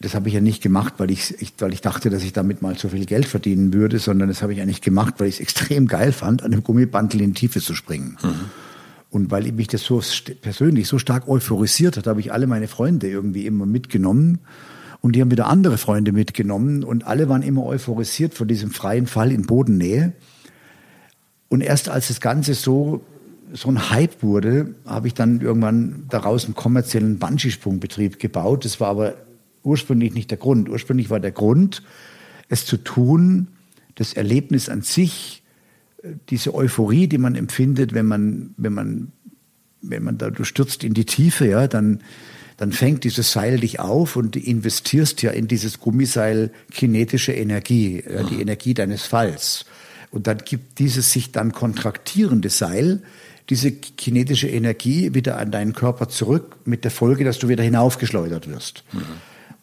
das 0.00 0.14
habe 0.14 0.28
ich 0.28 0.34
ja 0.34 0.40
nicht 0.40 0.62
gemacht, 0.62 0.94
weil 0.98 1.10
ich, 1.10 1.40
ich, 1.40 1.54
weil 1.58 1.72
ich 1.72 1.80
dachte, 1.80 2.10
dass 2.10 2.22
ich 2.22 2.32
damit 2.32 2.60
mal 2.60 2.76
so 2.76 2.88
viel 2.88 3.06
Geld 3.06 3.26
verdienen 3.26 3.72
würde, 3.72 3.98
sondern 3.98 4.28
das 4.28 4.42
habe 4.42 4.52
ich 4.52 4.60
eigentlich 4.60 4.82
gemacht, 4.82 5.14
weil 5.18 5.28
ich 5.28 5.36
es 5.36 5.40
extrem 5.40 5.86
geil 5.86 6.12
fand, 6.12 6.42
an 6.42 6.50
dem 6.50 6.62
Gummibandel 6.62 7.22
in 7.22 7.32
die 7.32 7.40
Tiefe 7.40 7.60
zu 7.60 7.74
springen. 7.74 8.18
Mhm. 8.22 8.50
Und 9.10 9.30
weil 9.30 9.50
mich 9.52 9.68
das 9.68 9.82
so 9.82 10.02
persönlich 10.42 10.88
so 10.88 10.98
stark 10.98 11.28
euphorisiert 11.28 11.96
hat, 11.96 12.06
habe 12.06 12.20
ich 12.20 12.32
alle 12.32 12.46
meine 12.46 12.68
Freunde 12.68 13.08
irgendwie 13.08 13.46
immer 13.46 13.64
mitgenommen. 13.64 14.40
Und 15.00 15.14
die 15.14 15.22
haben 15.22 15.30
wieder 15.30 15.46
andere 15.46 15.78
Freunde 15.78 16.12
mitgenommen. 16.12 16.84
Und 16.84 17.06
alle 17.06 17.28
waren 17.28 17.42
immer 17.42 17.64
euphorisiert 17.64 18.34
von 18.34 18.48
diesem 18.48 18.70
freien 18.72 19.06
Fall 19.06 19.32
in 19.32 19.46
Bodennähe. 19.46 20.12
Und 21.48 21.62
erst 21.62 21.88
als 21.88 22.08
das 22.08 22.20
Ganze 22.20 22.52
so, 22.52 23.02
so 23.52 23.68
ein 23.68 23.90
Hype 23.90 24.22
wurde, 24.22 24.74
habe 24.84 25.06
ich 25.06 25.14
dann 25.14 25.40
irgendwann 25.40 26.04
daraus 26.10 26.44
einen 26.44 26.54
kommerziellen 26.54 27.18
Bungee-Sprungbetrieb 27.18 28.18
gebaut. 28.18 28.64
Das 28.66 28.80
war 28.80 28.88
aber 28.88 29.14
ursprünglich 29.66 30.14
nicht 30.14 30.30
der 30.30 30.38
Grund. 30.38 30.68
Ursprünglich 30.68 31.10
war 31.10 31.20
der 31.20 31.32
Grund, 31.32 31.82
es 32.48 32.64
zu 32.64 32.76
tun, 32.76 33.48
das 33.96 34.12
Erlebnis 34.12 34.68
an 34.68 34.82
sich, 34.82 35.42
diese 36.28 36.54
Euphorie, 36.54 37.08
die 37.08 37.18
man 37.18 37.34
empfindet, 37.34 37.92
wenn 37.92 38.06
man, 38.06 38.54
wenn 38.56 38.72
man, 38.72 39.12
wenn 39.82 40.04
man 40.04 40.18
da, 40.18 40.30
du 40.30 40.44
stürzt 40.44 40.84
in 40.84 40.94
die 40.94 41.04
Tiefe, 41.04 41.46
ja, 41.46 41.66
dann, 41.66 42.02
dann 42.56 42.72
fängt 42.72 43.04
dieses 43.04 43.32
Seil 43.32 43.58
dich 43.58 43.80
auf 43.80 44.16
und 44.16 44.34
du 44.34 44.38
investierst 44.38 45.22
ja 45.22 45.32
in 45.32 45.48
dieses 45.48 45.80
Gummiseil 45.80 46.52
kinetische 46.70 47.32
Energie, 47.32 48.02
ja, 48.08 48.22
die 48.22 48.40
Energie 48.40 48.74
deines 48.74 49.02
Falls. 49.02 49.66
Und 50.10 50.28
dann 50.28 50.38
gibt 50.38 50.78
dieses 50.78 51.12
sich 51.12 51.32
dann 51.32 51.52
kontraktierende 51.52 52.48
Seil 52.48 53.02
diese 53.50 53.72
kinetische 53.72 54.48
Energie 54.48 55.14
wieder 55.14 55.38
an 55.38 55.50
deinen 55.50 55.72
Körper 55.72 56.08
zurück 56.08 56.56
mit 56.64 56.84
der 56.84 56.90
Folge, 56.90 57.24
dass 57.24 57.38
du 57.38 57.48
wieder 57.48 57.62
hinaufgeschleudert 57.62 58.48
wirst. 58.48 58.84
Mhm. 58.92 59.02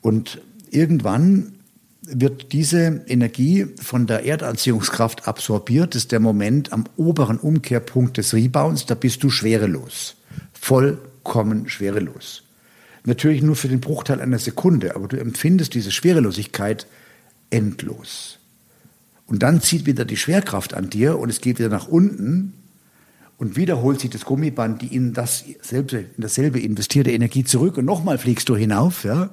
Und 0.04 0.42
irgendwann 0.70 1.54
wird 2.02 2.52
diese 2.52 3.04
Energie 3.08 3.66
von 3.82 4.06
der 4.06 4.26
Erdanziehungskraft 4.26 5.28
absorbiert. 5.28 5.96
Das 5.96 6.04
ist 6.04 6.12
der 6.12 6.20
Moment 6.20 6.74
am 6.74 6.84
oberen 6.98 7.38
Umkehrpunkt 7.38 8.18
des 8.18 8.34
Rebounds. 8.34 8.86
Da 8.86 8.94
bist 8.94 9.24
du 9.24 9.30
schwerelos. 9.30 10.18
Vollkommen 10.52 11.70
schwerelos. 11.70 12.44
Natürlich 13.06 13.42
nur 13.42 13.56
für 13.56 13.70
den 13.70 13.80
Bruchteil 13.80 14.22
einer 14.22 14.40
Sekunde, 14.40 14.96
aber 14.96 15.08
du 15.08 15.18
empfindest 15.18 15.74
diese 15.74 15.92
Schwerelosigkeit 15.92 16.86
endlos. 17.50 18.40
Und 19.26 19.42
dann 19.42 19.62
zieht 19.62 19.86
wieder 19.86 20.04
die 20.04 20.18
Schwerkraft 20.18 20.74
an 20.74 20.90
dir 20.90 21.18
und 21.18 21.30
es 21.30 21.40
geht 21.40 21.60
wieder 21.60 21.70
nach 21.70 21.88
unten 21.88 22.54
und 23.38 23.56
wieder 23.56 23.82
holt 23.82 24.00
sich 24.00 24.10
das 24.10 24.26
Gummiband 24.26 24.82
die 24.82 24.94
in 24.94 25.14
dasselbe, 25.14 26.00
in 26.00 26.22
dasselbe 26.22 26.60
investierte 26.60 27.12
Energie 27.12 27.44
zurück 27.44 27.78
und 27.78 27.86
nochmal 27.86 28.18
fliegst 28.18 28.50
du 28.50 28.56
hinauf, 28.56 29.06
ja. 29.06 29.30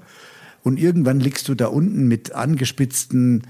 Und 0.63 0.79
irgendwann 0.79 1.21
liegst 1.21 1.49
du 1.49 1.55
da 1.55 1.67
unten 1.67 2.07
mit 2.09 2.33
angespitzten 2.33 3.43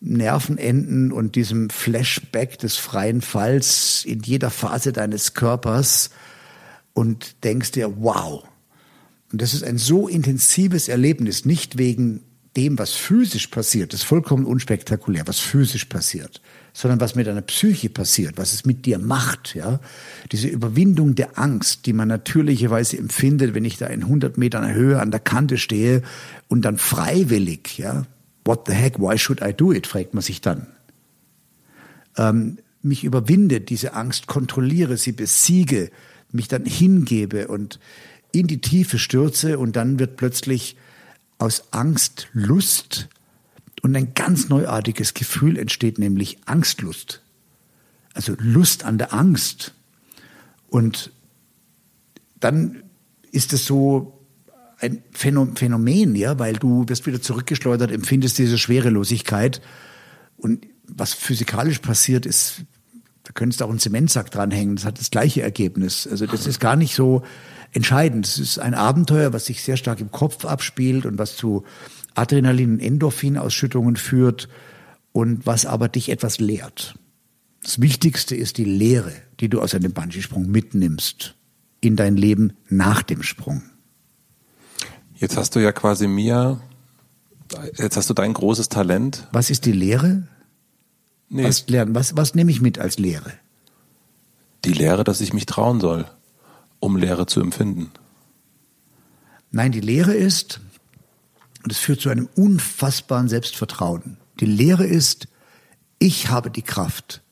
Nervenenden 0.00 1.12
und 1.12 1.34
diesem 1.34 1.70
Flashback 1.70 2.58
des 2.58 2.76
freien 2.76 3.22
Falls 3.22 4.04
in 4.04 4.20
jeder 4.20 4.50
Phase 4.50 4.92
deines 4.92 5.32
Körpers 5.32 6.10
und 6.92 7.42
denkst 7.44 7.72
dir, 7.72 7.96
wow. 7.96 8.44
Und 9.32 9.40
das 9.40 9.54
ist 9.54 9.64
ein 9.64 9.78
so 9.78 10.06
intensives 10.06 10.88
Erlebnis, 10.88 11.46
nicht 11.46 11.78
wegen 11.78 12.20
dem, 12.56 12.78
was 12.78 12.92
physisch 12.92 13.48
passiert, 13.48 13.92
das 13.92 14.00
ist 14.00 14.06
vollkommen 14.06 14.44
unspektakulär, 14.44 15.26
was 15.26 15.40
physisch 15.40 15.86
passiert, 15.86 16.40
sondern 16.72 17.00
was 17.00 17.16
mit 17.16 17.26
deiner 17.26 17.42
Psyche 17.42 17.90
passiert, 17.90 18.34
was 18.36 18.52
es 18.52 18.64
mit 18.64 18.86
dir 18.86 18.98
macht, 18.98 19.56
ja. 19.56 19.80
Diese 20.30 20.46
Überwindung 20.46 21.16
der 21.16 21.36
Angst, 21.36 21.86
die 21.86 21.92
man 21.92 22.06
natürlicherweise 22.06 22.96
empfindet, 22.96 23.54
wenn 23.54 23.64
ich 23.64 23.76
da 23.76 23.86
in 23.86 24.02
100 24.02 24.38
Metern 24.38 24.72
Höhe 24.72 25.00
an 25.00 25.10
der 25.10 25.20
Kante 25.20 25.58
stehe 25.58 26.02
und 26.48 26.62
dann 26.62 26.78
freiwillig, 26.78 27.78
ja, 27.78 28.06
what 28.44 28.66
the 28.66 28.72
heck, 28.72 28.98
why 28.98 29.18
should 29.18 29.40
I 29.42 29.52
do 29.52 29.72
it, 29.72 29.86
fragt 29.86 30.14
man 30.14 30.22
sich 30.22 30.40
dann. 30.40 30.66
Ähm, 32.16 32.58
mich 32.82 33.04
überwinde, 33.04 33.60
diese 33.60 33.94
Angst 33.94 34.26
kontrolliere, 34.26 34.96
sie 34.96 35.12
besiege, 35.12 35.90
mich 36.30 36.48
dann 36.48 36.64
hingebe 36.64 37.48
und 37.48 37.80
in 38.32 38.46
die 38.46 38.60
Tiefe 38.60 38.98
stürze 38.98 39.58
und 39.58 39.76
dann 39.76 39.98
wird 39.98 40.16
plötzlich 40.16 40.76
aus 41.38 41.72
Angst 41.72 42.28
Lust 42.32 43.08
und 43.82 43.94
ein 43.96 44.14
ganz 44.14 44.48
neuartiges 44.48 45.14
Gefühl 45.14 45.58
entsteht, 45.58 45.98
nämlich 45.98 46.38
Angstlust. 46.46 47.22
Also 48.14 48.34
Lust 48.38 48.84
an 48.84 48.98
der 48.98 49.12
Angst. 49.12 49.74
Und 50.68 51.12
dann 52.40 52.82
ist 53.30 53.52
es 53.52 53.66
so 53.66 54.13
ein 54.84 55.02
Phänomen, 55.12 56.14
ja, 56.14 56.38
weil 56.38 56.54
du 56.54 56.84
wirst 56.88 57.06
wieder 57.06 57.20
zurückgeschleudert, 57.20 57.90
empfindest 57.90 58.38
diese 58.38 58.58
Schwerelosigkeit. 58.58 59.60
Und 60.36 60.66
was 60.86 61.14
physikalisch 61.14 61.78
passiert, 61.78 62.26
ist, 62.26 62.62
da 63.24 63.32
könntest 63.32 63.60
du 63.60 63.64
auch 63.64 63.70
einen 63.70 63.78
Zementsack 63.78 64.30
dranhängen, 64.30 64.76
das 64.76 64.84
hat 64.84 65.00
das 65.00 65.10
gleiche 65.10 65.42
Ergebnis. 65.42 66.06
Also 66.06 66.26
das 66.26 66.46
ist 66.46 66.60
gar 66.60 66.76
nicht 66.76 66.94
so 66.94 67.22
entscheidend. 67.72 68.26
Es 68.26 68.38
ist 68.38 68.58
ein 68.58 68.74
Abenteuer, 68.74 69.32
was 69.32 69.46
sich 69.46 69.62
sehr 69.62 69.76
stark 69.76 70.00
im 70.00 70.10
Kopf 70.10 70.44
abspielt 70.44 71.06
und 71.06 71.18
was 71.18 71.36
zu 71.36 71.64
Adrenalin- 72.14 72.74
und 72.74 72.80
Endorphinausschüttungen 72.80 73.96
führt 73.96 74.48
und 75.12 75.46
was 75.46 75.66
aber 75.66 75.88
dich 75.88 76.10
etwas 76.10 76.38
lehrt. 76.38 76.94
Das 77.62 77.80
Wichtigste 77.80 78.36
ist 78.36 78.58
die 78.58 78.64
Lehre, 78.64 79.12
die 79.40 79.48
du 79.48 79.60
aus 79.62 79.74
einem 79.74 79.92
Bungee-Sprung 79.92 80.50
mitnimmst 80.50 81.34
in 81.80 81.96
dein 81.96 82.16
Leben 82.16 82.52
nach 82.68 83.02
dem 83.02 83.22
Sprung. 83.22 83.62
Jetzt 85.24 85.38
hast 85.38 85.56
du 85.56 85.58
ja 85.58 85.72
quasi 85.72 86.06
mir, 86.06 86.60
jetzt 87.76 87.96
hast 87.96 88.10
du 88.10 88.12
dein 88.12 88.34
großes 88.34 88.68
Talent. 88.68 89.26
Was 89.32 89.48
ist 89.48 89.64
die 89.64 89.72
Lehre? 89.72 90.28
Nee. 91.30 91.44
Was, 91.44 91.66
lernen? 91.66 91.94
Was, 91.94 92.14
was 92.14 92.34
nehme 92.34 92.50
ich 92.50 92.60
mit 92.60 92.78
als 92.78 92.98
Lehre? 92.98 93.32
Die 94.66 94.74
Lehre, 94.74 95.02
dass 95.02 95.22
ich 95.22 95.32
mich 95.32 95.46
trauen 95.46 95.80
soll, 95.80 96.04
um 96.78 96.98
Lehre 96.98 97.24
zu 97.24 97.40
empfinden. 97.40 97.90
Nein, 99.50 99.72
die 99.72 99.80
Lehre 99.80 100.12
ist, 100.12 100.60
und 101.62 101.72
es 101.72 101.78
führt 101.78 102.02
zu 102.02 102.10
einem 102.10 102.28
unfassbaren 102.36 103.28
Selbstvertrauen. 103.28 104.18
Die 104.40 104.44
Lehre 104.44 104.84
ist, 104.84 105.28
ich 105.98 106.28
habe 106.28 106.50
die 106.50 106.60
Kraft, 106.60 107.22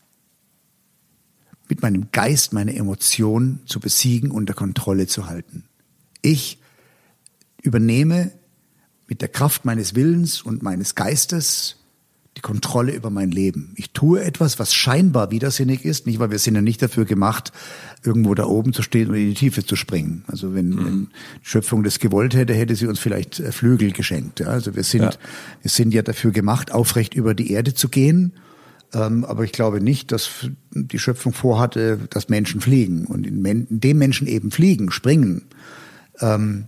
mit 1.69 1.83
meinem 1.83 2.11
Geist 2.11 2.55
meine 2.55 2.75
Emotionen 2.75 3.61
zu 3.67 3.81
besiegen, 3.81 4.31
unter 4.31 4.55
Kontrolle 4.55 5.09
zu 5.09 5.27
halten. 5.27 5.65
Ich 6.23 6.62
übernehme 7.63 8.33
mit 9.09 9.21
der 9.21 9.29
Kraft 9.29 9.65
meines 9.65 9.95
Willens 9.95 10.43
und 10.43 10.63
meines 10.63 10.95
Geistes 10.95 11.77
die 12.37 12.41
Kontrolle 12.41 12.93
über 12.93 13.11
mein 13.11 13.31
Leben. 13.31 13.75
Ich 13.77 13.91
tue 13.91 14.23
etwas, 14.23 14.59
was 14.59 14.73
scheinbar 14.73 15.31
widersinnig 15.31 15.85
ist, 15.85 16.07
nicht 16.07 16.19
weil 16.19 16.31
wir 16.31 16.39
sind 16.39 16.55
ja 16.55 16.63
nicht 16.63 16.81
dafür 16.81 17.05
gemacht, 17.05 17.53
irgendwo 18.03 18.35
da 18.35 18.47
oben 18.47 18.73
zu 18.73 18.83
stehen 18.83 19.11
und 19.11 19.17
in 19.17 19.29
die 19.29 19.35
Tiefe 19.35 19.67
zu 19.67 19.77
springen. 19.77 20.25
Also 20.29 20.55
wenn, 20.55 20.71
mhm. 20.71 20.85
wenn 20.85 21.09
die 21.43 21.49
Schöpfung 21.49 21.83
das 21.83 21.99
gewollt 21.99 22.35
hätte, 22.35 22.55
hätte 22.55 22.75
sie 22.75 22.87
uns 22.87 22.99
vielleicht 22.99 23.39
äh, 23.39 23.53
Flügel 23.53 23.93
geschenkt. 23.93 24.41
Ja, 24.41 24.47
also 24.47 24.75
wir 24.75 24.83
sind, 24.83 25.03
ja. 25.03 25.11
wir 25.61 25.71
sind 25.71 25.93
ja 25.93 26.01
dafür 26.01 26.31
gemacht, 26.31 26.73
aufrecht 26.73 27.13
über 27.13 27.35
die 27.35 27.53
Erde 27.53 27.75
zu 27.75 27.91
gehen. 27.91 28.33
Ähm, 28.95 29.25
aber 29.27 29.45
ich 29.45 29.53
glaube 29.53 29.83
nicht, 29.83 30.11
dass 30.11 30.31
die 30.71 30.99
Schöpfung 30.99 31.35
vorhatte, 31.35 31.99
dass 32.09 32.31
Menschen 32.31 32.63
fliegen 32.63 33.05
und 33.05 33.27
in, 33.27 33.45
in 33.45 33.81
dem 33.81 33.99
Menschen 33.99 34.27
eben 34.27 34.51
fliegen, 34.51 34.91
springen. 34.91 35.43
Ähm, 36.21 36.65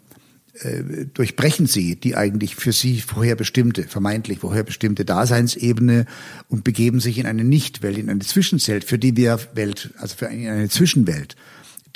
äh, 0.61 1.07
durchbrechen 1.13 1.67
sie 1.67 1.97
die 1.97 2.17
eigentlich 2.17 2.55
für 2.55 2.71
sie 2.71 3.01
vorherbestimmte, 3.01 3.85
vermeintlich 3.85 4.39
vorherbestimmte 4.39 5.05
Daseinsebene 5.05 6.07
und 6.49 6.63
begeben 6.63 7.01
sich 7.01 7.19
in 7.19 7.27
eine 7.27 7.43
Nichtwelt, 7.43 7.99
in 7.99 8.09
eine 8.09 8.21
Zwischenwelt, 8.21 8.85
für 8.85 8.99
die 8.99 9.17
wir 9.17 9.41
Welt, 9.55 9.91
also 9.99 10.15
für 10.17 10.29
eine, 10.29 10.69
Zwischenwelt, 10.69 11.35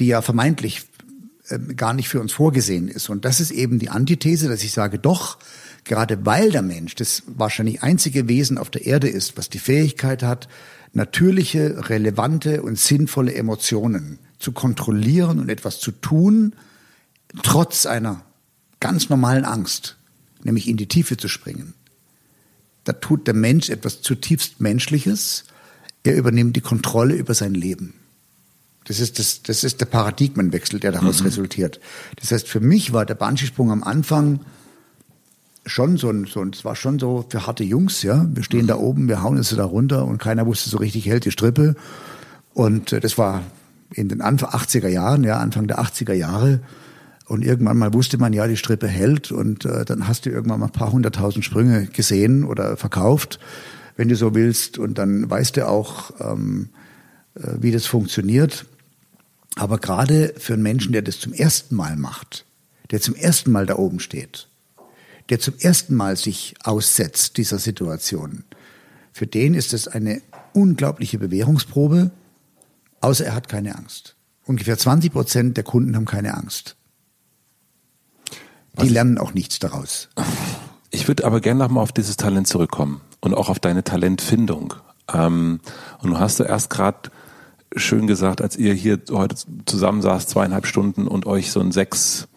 die 0.01 0.09
ja 0.09 0.23
vermeintlich 0.23 0.83
äh, 1.49 1.59
gar 1.75 1.95
nicht 1.95 2.09
für 2.09 2.21
uns 2.21 2.33
vorgesehen 2.33 2.89
ist. 2.89 3.09
Und 3.09 3.25
das 3.25 3.39
ist 3.39 3.53
eben 3.53 3.79
die 3.79 3.91
Antithese, 3.91 4.49
dass 4.49 4.65
ich 4.65 4.73
sage, 4.73 4.99
doch, 4.99 5.39
gerade 5.85 6.27
weil 6.27 6.51
der 6.51 6.63
Mensch 6.63 6.97
das 6.97 7.23
wahrscheinlich 7.27 7.85
einzige 7.85 8.29
Wesen 8.29 8.59
auf 8.59 8.71
der 8.71 8.87
Erde 8.87 9.09
ist, 9.09 9.37
was 9.37 9.49
die 9.49 9.61
Fähigkeit 9.61 10.25
hat, 10.25 10.49
natürliche, 10.93 11.89
relevante 11.89 12.63
und 12.63 12.77
sinnvolle 12.77 13.35
Emotionen 13.35 14.19
zu 14.41 14.51
kontrollieren 14.51 15.39
und 15.39 15.49
etwas 15.49 15.79
zu 15.79 15.93
tun, 15.93 16.57
trotz 17.43 17.87
einer 17.87 18.25
ganz 18.81 19.09
normalen 19.09 19.45
Angst, 19.45 19.97
nämlich 20.43 20.69
in 20.69 20.77
die 20.77 20.89
Tiefe 20.89 21.17
zu 21.17 21.29
springen. 21.29 21.75
Da 22.85 22.93
tut 22.95 23.27
der 23.27 23.35
Mensch 23.35 23.71
etwas 23.71 24.01
zutiefst 24.01 24.61
Menschliches. 24.61 25.45
Er 26.05 26.17
übernimmt 26.17 26.57
die 26.57 26.63
Kontrolle 26.63 27.15
über 27.15 27.35
sein 27.35 27.55
Leben. 27.55 27.95
Das 28.85 29.01
ist, 29.01 29.19
das, 29.19 29.43
das 29.43 29.65
ist 29.65 29.81
der 29.81 29.87
Paradigmenwechsel, 29.87 30.81
der 30.81 30.93
daraus 30.93 31.21
mhm. 31.21 31.27
resultiert. 31.27 31.81
Das 32.17 32.33
heißt, 32.33 32.49
für 32.49 32.61
mich 32.61 32.95
war 32.95 33.05
der 33.05 33.17
Banschisprung 33.17 33.71
am 33.71 33.83
Anfang 33.83 34.41
schon 35.67 35.99
so 35.99 36.09
ein, 36.09 36.25
so 36.25 36.41
ein, 36.41 36.51
es 36.55 36.65
war 36.65 36.75
schon 36.75 36.99
so 36.99 37.27
für 37.29 37.47
harte 37.47 37.65
Jungs, 37.65 38.03
ja. 38.03 38.27
Wir 38.33 38.43
stehen 38.43 38.63
mhm. 38.63 38.69
da 38.69 38.77
oben, 38.77 39.09
wir 39.09 39.23
hauen 39.23 39.37
es 39.37 39.51
da 39.51 39.65
runter 39.65 40.07
und 40.07 40.19
keiner 40.19 40.47
wusste 40.47 40.71
so 40.71 40.79
richtig, 40.79 41.05
hält 41.07 41.27
die 41.27 41.31
Strippe. 41.31 41.77
Und 42.55 42.95
äh, 42.95 43.01
das 43.01 43.19
war 43.19 43.43
in 43.93 44.09
den 44.09 44.23
Anfang 44.23 44.51
80er 44.51 44.89
Jahren, 44.89 45.25
ja, 45.25 45.39
Anfang 45.39 45.67
der 45.67 45.79
80er 45.81 46.15
Jahre. 46.15 46.61
Und 47.29 47.45
irgendwann 47.45 47.77
mal 47.77 47.93
wusste 47.93 48.17
man, 48.17 48.33
ja, 48.33 48.47
die 48.47 48.57
Strippe 48.57 48.89
hält 48.89 49.31
und 49.33 49.67
äh, 49.67 49.85
dann 49.85 50.09
hast 50.09 50.25
du 50.25 50.31
irgendwann 50.31 50.61
mal 50.61 50.67
ein 50.67 50.73
paar 50.73 50.93
hunderttausend 50.93 51.45
Sprünge 51.45 51.87
gesehen 51.87 52.45
oder 52.45 52.79
verkauft, 52.79 53.39
wenn 53.97 54.09
du 54.09 54.17
so 54.17 54.35
willst. 54.35 54.79
Und 54.79 54.97
dann 54.97 55.29
weißt 55.29 55.59
du 55.59 55.69
auch, 55.69 56.11
ähm, 56.21 56.71
äh, 57.35 57.57
wie 57.61 57.71
das 57.71 57.85
funktioniert. 57.85 58.65
Aber 59.57 59.77
gerade 59.77 60.33
für 60.39 60.55
einen 60.55 60.63
Menschen, 60.63 60.93
der 60.93 61.03
das 61.03 61.21
zum 61.21 61.35
ersten 61.35 61.77
Mal 61.77 61.97
macht, 61.97 62.47
der 62.91 63.03
zum 63.03 63.15
ersten 63.15 63.53
Mal 63.53 63.67
da 63.67 63.77
oben 63.77 64.01
steht, 64.01 64.49
der 65.29 65.39
zum 65.39 65.53
ersten 65.59 65.95
Mal 65.95 66.17
sich 66.17 66.55
aussetzt 66.65 67.37
dieser 67.37 67.59
Situation, 67.59 68.45
für 69.13 69.27
den 69.27 69.53
ist 69.53 69.75
es 69.75 69.87
eine 69.87 70.23
unglaubliche 70.55 71.19
Bewährungsprobe, 71.19 72.11
außer 73.03 73.27
er 73.27 73.35
hat 73.35 73.51
keine 73.51 73.77
Angst. 73.77 74.17
Ungefähr 74.45 74.79
20 74.79 75.13
Prozent 75.13 75.57
der 75.59 75.65
Kunden 75.65 75.95
haben 75.95 76.07
keine 76.07 76.33
Angst. 76.33 76.78
Die 78.83 78.89
lernen 78.89 79.19
auch 79.19 79.35
nichts 79.35 79.59
daraus. 79.59 80.09
Ich 80.91 81.09
würde 81.09 81.25
aber 81.25 81.41
gerne 81.41 81.61
nochmal 81.61 81.83
auf 81.83 81.93
dieses 81.93 82.17
Talent 82.17 82.47
zurückkommen 82.47 83.01
und 83.21 83.35
auch 83.35 83.49
auf 83.49 83.59
deine 83.59 83.85
Talentfindung. 83.85 84.75
Ähm, 85.13 85.61
und 86.01 86.11
du 86.11 86.19
hast 86.19 86.41
du 86.41 86.45
erst 86.45 86.71
gerade 86.71 87.11
schön 87.77 88.07
gesagt, 88.07 88.41
als 88.41 88.57
ihr 88.57 88.75
hier 88.75 88.99
heute 89.11 89.37
zusammen 89.67 90.03
saß, 90.03 90.27
zweieinhalb 90.27 90.67
Stunden 90.67 91.07
und 91.07 91.27
euch 91.27 91.51
so 91.51 91.61
einen 91.61 91.73
sechs, 91.73 92.29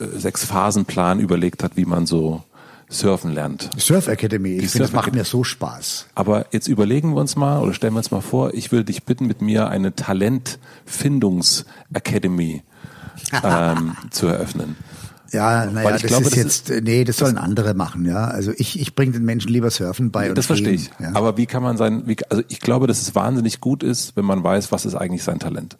äh, 0.00 0.06
sechs 0.18 0.44
Phasenplan 0.44 1.20
überlegt 1.20 1.62
hat, 1.62 1.76
wie 1.76 1.84
man 1.84 2.06
so 2.06 2.42
surfen 2.88 3.32
lernt. 3.32 3.70
Surf 3.78 4.08
Academy, 4.08 4.56
ich 4.56 4.70
finde, 4.70 4.86
das 4.86 4.92
macht 4.92 5.14
mir 5.14 5.24
so 5.24 5.44
Spaß. 5.44 6.06
Aber 6.14 6.46
jetzt 6.52 6.68
überlegen 6.68 7.14
wir 7.14 7.20
uns 7.20 7.36
mal 7.36 7.60
oder 7.62 7.72
stellen 7.72 7.94
wir 7.94 7.98
uns 7.98 8.10
mal 8.10 8.20
vor, 8.20 8.52
ich 8.54 8.70
würde 8.70 8.86
dich 8.86 9.04
bitten, 9.04 9.26
mit 9.26 9.40
mir 9.40 9.68
eine 9.68 9.94
Talentfindungs 9.94 11.64
Academy 11.92 12.62
ähm, 13.44 13.96
zu 14.10 14.26
eröffnen. 14.26 14.76
Ja, 15.32 15.64
naja, 15.64 15.92
das 15.92 16.02
glaube, 16.02 16.24
ist 16.24 16.32
das 16.32 16.36
jetzt, 16.36 16.70
ist, 16.70 16.84
nee, 16.84 17.04
das 17.04 17.16
sollen 17.16 17.38
andere 17.38 17.72
machen, 17.72 18.04
ja. 18.04 18.26
Also 18.26 18.52
ich, 18.56 18.78
ich 18.78 18.94
bringe 18.94 19.12
den 19.12 19.24
Menschen 19.24 19.50
lieber 19.50 19.70
Surfen 19.70 20.10
bei. 20.10 20.28
Das 20.28 20.46
verstehe 20.46 20.74
ich. 20.74 20.90
Ja. 21.00 21.14
Aber 21.14 21.38
wie 21.38 21.46
kann 21.46 21.62
man 21.62 21.78
sein, 21.78 22.02
wie, 22.06 22.16
also 22.28 22.42
ich 22.48 22.60
glaube, 22.60 22.86
dass 22.86 23.00
es 23.00 23.14
wahnsinnig 23.14 23.60
gut 23.60 23.82
ist, 23.82 24.14
wenn 24.14 24.26
man 24.26 24.44
weiß, 24.44 24.72
was 24.72 24.84
ist 24.84 24.94
eigentlich 24.94 25.22
sein 25.24 25.38
Talent. 25.38 25.78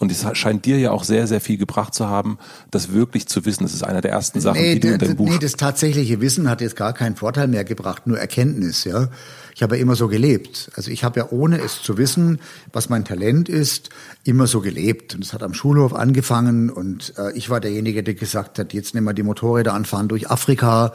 Und 0.00 0.10
es 0.10 0.26
scheint 0.36 0.64
dir 0.64 0.80
ja 0.80 0.90
auch 0.90 1.04
sehr, 1.04 1.28
sehr 1.28 1.40
viel 1.40 1.58
gebracht 1.58 1.94
zu 1.94 2.08
haben, 2.08 2.38
das 2.72 2.92
wirklich 2.92 3.28
zu 3.28 3.44
wissen. 3.44 3.62
Das 3.62 3.72
ist 3.72 3.84
einer 3.84 4.00
der 4.00 4.10
ersten 4.10 4.40
Sachen, 4.40 4.60
nee, 4.60 4.74
die 4.74 4.80
du 4.80 4.88
in 4.94 4.98
deinem 4.98 5.14
Buch... 5.14 5.28
Nee, 5.28 5.38
das 5.38 5.52
tatsächliche 5.52 6.20
Wissen 6.20 6.50
hat 6.50 6.60
jetzt 6.60 6.74
gar 6.74 6.92
keinen 6.92 7.14
Vorteil 7.14 7.46
mehr 7.46 7.62
gebracht, 7.62 8.08
nur 8.08 8.18
Erkenntnis, 8.18 8.82
ja. 8.82 9.10
Ich 9.54 9.62
habe 9.62 9.76
ja 9.76 9.82
immer 9.82 9.96
so 9.96 10.08
gelebt. 10.08 10.70
Also 10.76 10.90
ich 10.90 11.04
habe 11.04 11.20
ja 11.20 11.26
ohne 11.30 11.60
es 11.60 11.82
zu 11.82 11.98
wissen, 11.98 12.40
was 12.72 12.88
mein 12.88 13.04
Talent 13.04 13.48
ist, 13.48 13.90
immer 14.24 14.46
so 14.46 14.60
gelebt. 14.60 15.14
Und 15.14 15.24
es 15.24 15.32
hat 15.32 15.42
am 15.42 15.54
Schulhof 15.54 15.94
angefangen 15.94 16.70
und 16.70 17.14
äh, 17.18 17.32
ich 17.36 17.50
war 17.50 17.60
derjenige, 17.60 18.02
der 18.02 18.14
gesagt 18.14 18.58
hat, 18.58 18.72
jetzt 18.72 18.94
nehmen 18.94 19.06
wir 19.06 19.12
die 19.12 19.22
Motorräder 19.22 19.74
anfahren 19.74 20.08
durch 20.08 20.30
Afrika. 20.30 20.94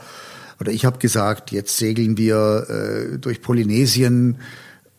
Oder 0.60 0.72
ich 0.72 0.86
habe 0.86 0.97
gesagt, 0.97 1.51
jetzt 1.51 1.78
segeln 1.78 2.18
wir 2.18 2.66
äh, 2.70 3.20
durch 3.20 3.41
Polynesien. 3.41 4.39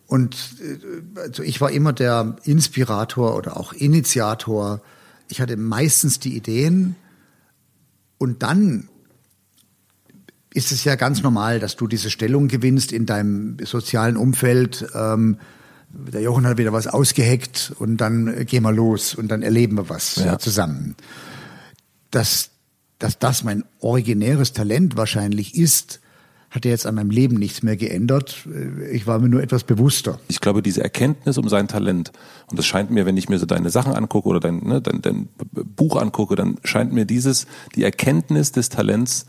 Und 0.07 0.37
äh, 0.61 1.21
also 1.21 1.43
ich 1.43 1.61
war 1.61 1.71
immer 1.73 1.93
der 1.93 2.37
Inspirator 2.45 3.37
oder 3.37 3.57
auch 3.57 3.73
Initiator. 3.73 4.81
Ich 5.29 5.41
hatte 5.41 5.57
meistens 5.57 6.21
die 6.21 6.37
Ideen 6.37 6.95
und 8.19 8.43
dann 8.43 8.89
ist 10.59 10.73
es 10.73 10.83
ja 10.83 10.97
ganz 10.97 11.23
normal, 11.23 11.61
dass 11.61 11.77
du 11.77 11.87
diese 11.87 12.11
Stellung 12.11 12.49
gewinnst 12.49 12.93
in 12.93 13.07
deinem 13.07 13.57
sozialen 13.65 14.17
Umfeld. 14.17 14.87
Ähm, 14.93 15.39
der 15.91 16.21
Jochen 16.21 16.47
hat 16.47 16.59
wieder 16.59 16.73
was 16.73 16.89
ausgeheckt 16.89 17.73
und 17.79 17.99
dann 17.99 18.45
gehen 18.45 18.65
wir 18.65 18.73
los 18.73 19.15
und 19.15 19.29
dann 19.29 19.43
erleben 19.43 19.77
wir 19.77 19.89
was 19.89 20.17
ja. 20.17 20.37
zusammen. 20.37 20.97
Dass, 22.11 22.51
dass 22.99 23.21
das 23.21 23.45
mein 23.45 23.63
originäres 23.79 24.53
Talent 24.53 24.97
wahrscheinlich 24.97 25.55
ist, 25.55 26.01
hat 26.51 26.65
ja 26.65 26.73
jetzt 26.73 26.87
an 26.87 26.97
meinem 26.97 27.11
Leben 27.11 27.37
nichts 27.37 27.63
mehr 27.63 27.77
geändert. 27.77 28.49
Ich 28.91 29.07
war 29.07 29.21
mir 29.21 29.29
nur 29.29 29.43
etwas 29.43 29.63
bewusster. 29.63 30.19
Ich 30.27 30.41
glaube, 30.41 30.61
diese 30.61 30.83
Erkenntnis 30.83 31.39
um 31.39 31.49
sein 31.49 31.69
Talent, 31.69 32.11
und 32.51 32.59
das 32.59 32.67
scheint 32.67 32.91
mir, 32.91 33.07
wenn 33.07 33.17
ich 33.17 33.29
mir 33.29 33.39
so 33.39 33.47
deine 33.47 33.71
Sachen 33.71 33.93
angucke 33.93 34.29
oder 34.29 34.41
dein, 34.41 34.65
ne, 34.65 34.81
dein, 34.81 35.03
dein 35.03 35.29
Buch 35.77 35.97
angucke, 35.97 36.35
dann 36.35 36.59
scheint 36.65 36.93
mir 36.93 37.05
dieses, 37.05 37.47
die 37.77 37.85
Erkenntnis 37.85 38.51
des 38.51 38.71
Talents 38.71 39.27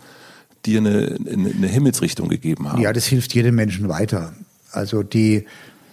dir 0.65 0.79
eine, 0.79 1.17
eine, 1.25 1.67
Himmelsrichtung 1.67 2.29
gegeben 2.29 2.69
haben. 2.71 2.81
Ja, 2.81 2.93
das 2.93 3.05
hilft 3.05 3.33
jedem 3.33 3.55
Menschen 3.55 3.89
weiter. 3.89 4.33
Also 4.71 5.03
die, 5.03 5.45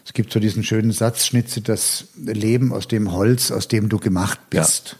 es 0.04 0.12
gibt 0.12 0.32
so 0.32 0.40
diesen 0.40 0.64
schönen 0.64 0.92
Satz, 0.92 1.26
schnitze 1.26 1.60
das 1.60 2.06
Leben 2.16 2.72
aus 2.72 2.88
dem 2.88 3.12
Holz, 3.12 3.50
aus 3.50 3.68
dem 3.68 3.88
du 3.88 3.98
gemacht 3.98 4.40
bist. 4.50 4.96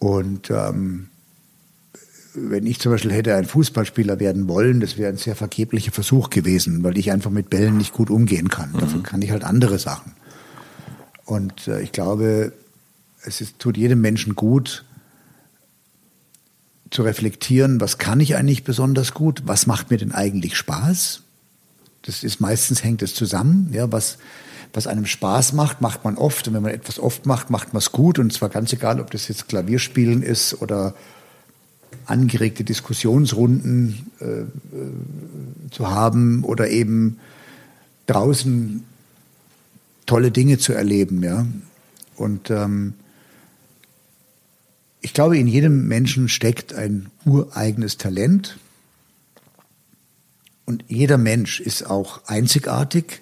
Ja. 0.00 0.08
Und 0.08 0.50
ähm, 0.50 1.08
wenn 2.34 2.66
ich 2.66 2.80
zum 2.80 2.92
Beispiel 2.92 3.12
hätte 3.12 3.34
ein 3.36 3.44
Fußballspieler 3.44 4.18
werden 4.18 4.48
wollen, 4.48 4.80
das 4.80 4.98
wäre 4.98 5.08
ein 5.08 5.16
sehr 5.16 5.36
vergeblicher 5.36 5.92
Versuch 5.92 6.30
gewesen, 6.30 6.82
weil 6.82 6.98
ich 6.98 7.12
einfach 7.12 7.30
mit 7.30 7.48
Bällen 7.48 7.76
nicht 7.76 7.92
gut 7.92 8.10
umgehen 8.10 8.48
kann. 8.48 8.72
Mhm. 8.72 8.80
Dafür 8.80 9.02
kann 9.02 9.22
ich 9.22 9.30
halt 9.30 9.44
andere 9.44 9.78
Sachen. 9.78 10.12
Und 11.24 11.68
äh, 11.68 11.80
ich 11.80 11.92
glaube, 11.92 12.52
es 13.24 13.40
ist, 13.40 13.58
tut 13.58 13.76
jedem 13.76 14.00
Menschen 14.00 14.34
gut, 14.34 14.84
zu 16.94 17.02
reflektieren, 17.02 17.80
was 17.80 17.98
kann 17.98 18.20
ich 18.20 18.36
eigentlich 18.36 18.62
besonders 18.62 19.14
gut, 19.14 19.42
was 19.46 19.66
macht 19.66 19.90
mir 19.90 19.98
denn 19.98 20.12
eigentlich 20.12 20.56
Spaß. 20.56 21.22
Das 22.02 22.22
ist 22.22 22.40
meistens 22.40 22.84
hängt 22.84 23.02
es 23.02 23.16
zusammen, 23.16 23.68
ja, 23.72 23.90
was, 23.90 24.18
was 24.72 24.86
einem 24.86 25.04
Spaß 25.04 25.54
macht, 25.54 25.80
macht 25.80 26.04
man 26.04 26.16
oft. 26.16 26.46
Und 26.46 26.54
wenn 26.54 26.62
man 26.62 26.70
etwas 26.70 27.00
oft 27.00 27.26
macht, 27.26 27.50
macht 27.50 27.72
man 27.72 27.78
es 27.78 27.90
gut. 27.90 28.20
Und 28.20 28.32
zwar 28.32 28.48
ganz 28.48 28.72
egal, 28.72 29.00
ob 29.00 29.10
das 29.10 29.26
jetzt 29.26 29.48
Klavierspielen 29.48 30.22
ist 30.22 30.62
oder 30.62 30.94
angeregte 32.06 32.62
Diskussionsrunden 32.62 34.12
äh, 34.20 34.42
äh 34.42 34.46
zu 35.72 35.90
haben 35.90 36.44
oder 36.44 36.68
eben 36.68 37.18
draußen 38.06 38.84
tolle 40.06 40.30
Dinge 40.30 40.58
zu 40.58 40.72
erleben, 40.72 41.24
ja. 41.24 41.44
Und 42.14 42.50
ähm, 42.50 42.94
ich 45.04 45.12
glaube, 45.12 45.36
in 45.36 45.46
jedem 45.46 45.86
Menschen 45.86 46.30
steckt 46.30 46.72
ein 46.72 47.10
ureigenes 47.26 47.98
Talent. 47.98 48.58
Und 50.64 50.82
jeder 50.88 51.18
Mensch 51.18 51.60
ist 51.60 51.82
auch 51.82 52.24
einzigartig. 52.26 53.20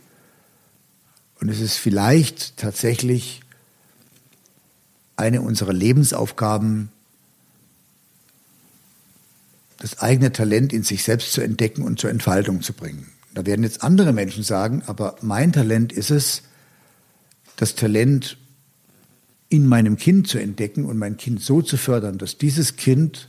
Und 1.41 1.49
es 1.49 1.61
ist 1.61 1.79
vielleicht 1.79 2.57
tatsächlich 2.57 3.41
eine 5.17 5.43
unserer 5.43 5.73
Lebensaufgaben, 5.73 6.93
das 9.79 9.99
eigene 9.99 10.31
Talent 10.31 10.73
in 10.73 10.85
sich 10.85 11.03
selbst 11.03 11.33
zu 11.33 11.41
entdecken 11.41 11.83
und 11.83 11.99
zur 11.99 12.11
Entfaltung 12.11 12.63
zu 12.63 12.75
bringen. 12.75 13.11
Da 13.35 13.45
werden 13.45 13.65
jetzt 13.65 13.83
andere 13.83 14.13
Menschen 14.13 14.45
sagen, 14.45 14.85
aber 14.87 15.17
mein 15.21 15.53
Talent 15.53 15.93
ist 15.93 16.13
es, 16.13 16.43
das 17.57 17.75
Talent 17.75 18.37
in 19.53 19.69
meinem 19.69 19.97
Kind 19.97 20.29
zu 20.29 20.39
entdecken 20.39 20.87
und 20.87 20.97
mein 20.97 21.19
Kind 21.19 21.43
so 21.43 21.61
zu 21.61 21.77
fördern, 21.77 22.17
dass 22.17 22.39
dieses 22.39 22.77
Kind 22.77 23.29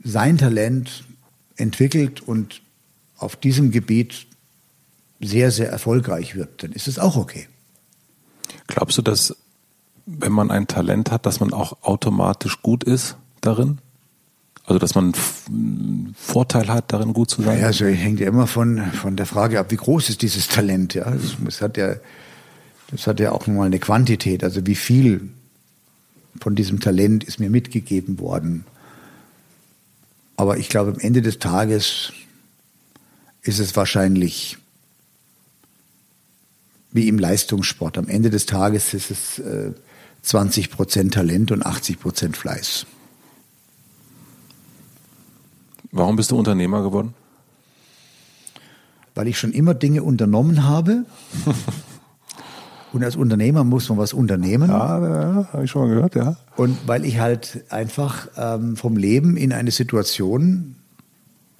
sein 0.00 0.38
Talent 0.38 1.02
entwickelt 1.56 2.20
und 2.20 2.62
auf 3.16 3.34
diesem 3.34 3.72
Gebiet 3.72 4.28
sehr, 5.20 5.50
sehr 5.50 5.68
erfolgreich 5.70 6.36
wird, 6.36 6.62
dann 6.62 6.70
ist 6.70 6.86
es 6.86 7.00
auch 7.00 7.16
okay. 7.16 7.48
Glaubst 8.68 8.96
du, 8.96 9.02
dass 9.02 9.34
wenn 10.06 10.32
man 10.32 10.52
ein 10.52 10.68
Talent 10.68 11.10
hat, 11.10 11.26
dass 11.26 11.40
man 11.40 11.52
auch 11.52 11.82
automatisch 11.82 12.62
gut 12.62 12.84
ist 12.84 13.16
darin? 13.40 13.78
Also 14.64 14.78
dass 14.78 14.94
man 14.94 15.14
einen 15.48 16.14
Vorteil 16.16 16.68
hat, 16.68 16.92
darin 16.92 17.12
gut 17.12 17.28
zu 17.28 17.42
sein? 17.42 17.58
Ja, 17.58 17.66
also 17.66 17.86
hängt 17.86 18.20
ja 18.20 18.28
immer 18.28 18.46
von, 18.46 18.84
von 18.92 19.16
der 19.16 19.26
Frage 19.26 19.58
ab, 19.58 19.72
wie 19.72 19.76
groß 19.76 20.10
ist 20.10 20.22
dieses 20.22 20.46
Talent. 20.46 20.94
Ja, 20.94 21.12
es 21.44 21.60
hat 21.60 21.76
ja 21.76 21.96
das 22.90 23.06
hat 23.06 23.20
ja 23.20 23.32
auch 23.32 23.46
nochmal 23.46 23.66
eine 23.66 23.78
Quantität, 23.78 24.42
also 24.42 24.66
wie 24.66 24.74
viel 24.74 25.30
von 26.40 26.54
diesem 26.54 26.80
Talent 26.80 27.24
ist 27.24 27.40
mir 27.40 27.50
mitgegeben 27.50 28.18
worden. 28.18 28.64
Aber 30.36 30.58
ich 30.58 30.68
glaube, 30.68 30.92
am 30.92 30.98
Ende 30.98 31.20
des 31.20 31.38
Tages 31.38 32.12
ist 33.42 33.58
es 33.58 33.76
wahrscheinlich 33.76 34.58
wie 36.92 37.08
im 37.08 37.18
Leistungssport. 37.18 37.98
Am 37.98 38.08
Ende 38.08 38.30
des 38.30 38.46
Tages 38.46 38.94
ist 38.94 39.10
es 39.10 39.38
äh, 39.40 39.72
20 40.22 40.70
Prozent 40.70 41.14
Talent 41.14 41.50
und 41.50 41.64
80 41.64 42.00
Prozent 42.00 42.36
Fleiß. 42.36 42.86
Warum 45.90 46.16
bist 46.16 46.30
du 46.30 46.38
Unternehmer 46.38 46.82
geworden? 46.82 47.14
Weil 49.14 49.28
ich 49.28 49.38
schon 49.38 49.52
immer 49.52 49.74
Dinge 49.74 50.02
unternommen 50.02 50.64
habe 50.64 51.04
Und 52.92 53.04
als 53.04 53.16
Unternehmer 53.16 53.64
muss 53.64 53.88
man 53.88 53.98
was 53.98 54.12
unternehmen. 54.12 54.70
Ja, 54.70 54.98
ja 54.98 55.48
habe 55.52 55.64
ich 55.64 55.70
schon 55.70 55.82
mal 55.82 55.94
gehört, 55.94 56.14
ja. 56.14 56.36
Und 56.56 56.78
weil 56.86 57.04
ich 57.04 57.18
halt 57.18 57.64
einfach 57.68 58.28
ähm, 58.36 58.76
vom 58.76 58.96
Leben 58.96 59.36
in 59.36 59.52
eine 59.52 59.70
Situation 59.70 60.76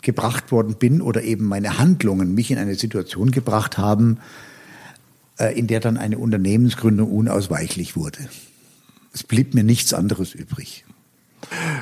gebracht 0.00 0.52
worden 0.52 0.76
bin 0.78 1.02
oder 1.02 1.22
eben 1.22 1.44
meine 1.44 1.78
Handlungen 1.78 2.34
mich 2.34 2.50
in 2.50 2.58
eine 2.58 2.76
Situation 2.76 3.30
gebracht 3.30 3.78
haben, 3.78 4.18
äh, 5.38 5.58
in 5.58 5.66
der 5.66 5.80
dann 5.80 5.96
eine 5.96 6.18
Unternehmensgründung 6.18 7.10
unausweichlich 7.10 7.96
wurde. 7.96 8.18
Es 9.12 9.22
blieb 9.22 9.54
mir 9.54 9.64
nichts 9.64 9.92
anderes 9.92 10.34
übrig. 10.34 10.84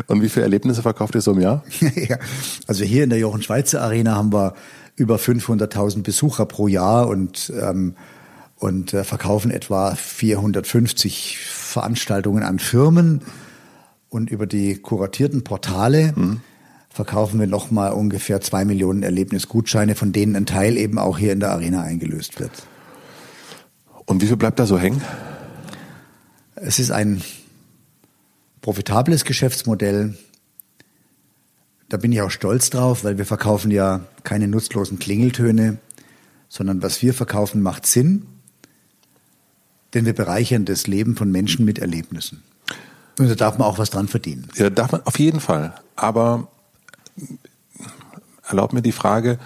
Und 0.06 0.22
wie 0.22 0.28
viele 0.28 0.44
Erlebnisse 0.44 0.82
verkauft 0.82 1.14
ihr 1.14 1.20
so 1.20 1.32
im 1.32 1.40
Jahr? 1.40 1.64
ja, 1.94 2.18
also 2.66 2.84
hier 2.84 3.04
in 3.04 3.10
der 3.10 3.18
Jochen 3.18 3.42
Schweizer 3.42 3.82
Arena 3.82 4.14
haben 4.14 4.32
wir 4.32 4.54
über 4.96 5.16
500.000 5.16 6.02
Besucher 6.02 6.46
pro 6.46 6.68
Jahr 6.68 7.08
und 7.08 7.52
ähm, 7.60 7.94
und 8.58 8.94
äh, 8.94 9.04
verkaufen 9.04 9.50
etwa 9.50 9.94
450 9.94 11.38
Veranstaltungen 11.38 12.42
an 12.42 12.58
Firmen 12.58 13.22
und 14.08 14.30
über 14.30 14.46
die 14.46 14.76
kuratierten 14.76 15.44
Portale 15.44 16.12
mhm. 16.16 16.40
verkaufen 16.88 17.38
wir 17.38 17.46
nochmal 17.46 17.92
ungefähr 17.92 18.40
zwei 18.40 18.64
Millionen 18.64 19.02
Erlebnisgutscheine, 19.02 19.94
von 19.94 20.12
denen 20.12 20.36
ein 20.36 20.46
Teil 20.46 20.76
eben 20.76 20.98
auch 20.98 21.18
hier 21.18 21.32
in 21.32 21.40
der 21.40 21.50
Arena 21.50 21.82
eingelöst 21.82 22.40
wird. 22.40 22.50
Und 24.06 24.22
wie 24.22 24.26
viel 24.26 24.36
bleibt 24.36 24.58
da 24.58 24.66
so 24.66 24.78
hängen? 24.78 25.02
Es 26.54 26.78
ist 26.78 26.90
ein 26.90 27.22
profitables 28.62 29.24
Geschäftsmodell. 29.24 30.16
Da 31.88 31.98
bin 31.98 32.12
ich 32.12 32.22
auch 32.22 32.30
stolz 32.30 32.70
drauf, 32.70 33.04
weil 33.04 33.18
wir 33.18 33.26
verkaufen 33.26 33.70
ja 33.70 34.00
keine 34.24 34.48
nutzlosen 34.48 34.98
Klingeltöne, 34.98 35.78
sondern 36.48 36.82
was 36.82 37.02
wir 37.02 37.12
verkaufen 37.12 37.60
macht 37.60 37.86
Sinn 37.86 38.26
denn 39.94 40.04
wir 40.04 40.14
bereichern 40.14 40.64
das 40.64 40.86
Leben 40.86 41.16
von 41.16 41.30
Menschen 41.30 41.64
mit 41.64 41.78
Erlebnissen. 41.78 42.42
Und 43.18 43.28
da 43.28 43.34
darf 43.34 43.58
man 43.58 43.66
auch 43.66 43.78
was 43.78 43.90
dran 43.90 44.08
verdienen. 44.08 44.48
Ja, 44.56 44.68
darf 44.70 44.92
man 44.92 45.02
auf 45.04 45.18
jeden 45.18 45.40
Fall. 45.40 45.74
Aber 45.94 46.48
erlaubt 48.46 48.72
mir 48.72 48.82
die 48.82 48.92
Frage, 48.92 49.38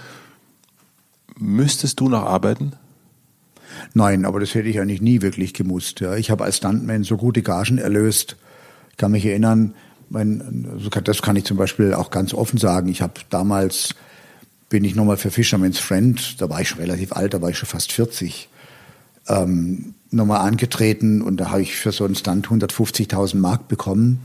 müsstest 1.36 2.00
du 2.00 2.08
noch 2.08 2.24
arbeiten? 2.24 2.72
Nein, 3.94 4.24
aber 4.24 4.40
das 4.40 4.54
hätte 4.54 4.68
ich 4.68 4.80
eigentlich 4.80 5.00
nie 5.00 5.22
wirklich 5.22 5.54
gemusst. 5.54 6.00
Ja. 6.00 6.16
Ich 6.16 6.30
habe 6.30 6.44
als 6.44 6.58
Stuntman 6.58 7.04
so 7.04 7.16
gute 7.16 7.42
Gagen 7.42 7.78
erlöst. 7.78 8.36
Ich 8.90 8.96
kann 8.96 9.12
mich 9.12 9.24
erinnern, 9.24 9.74
mein, 10.08 10.68
das 11.04 11.22
kann 11.22 11.36
ich 11.36 11.44
zum 11.44 11.56
Beispiel 11.56 11.94
auch 11.94 12.10
ganz 12.10 12.34
offen 12.34 12.58
sagen. 12.58 12.88
Ich 12.88 13.00
habe 13.00 13.14
damals, 13.30 13.94
bin 14.68 14.84
ich 14.84 14.94
nochmal 14.94 15.16
für 15.16 15.30
Fisherman's 15.30 15.78
Friend, 15.78 16.40
da 16.40 16.50
war 16.50 16.60
ich 16.60 16.68
schon 16.68 16.80
relativ 16.80 17.12
alt, 17.12 17.32
da 17.32 17.40
war 17.40 17.50
ich 17.50 17.58
schon 17.58 17.68
fast 17.68 17.92
40, 17.92 18.48
ähm, 19.28 19.94
nochmal 20.10 20.40
angetreten 20.40 21.22
und 21.22 21.36
da 21.38 21.50
habe 21.50 21.62
ich 21.62 21.76
für 21.76 21.92
so 21.92 22.04
einen 22.04 22.14
Stand 22.14 22.48
150.000 22.48 23.36
Mark 23.36 23.68
bekommen. 23.68 24.20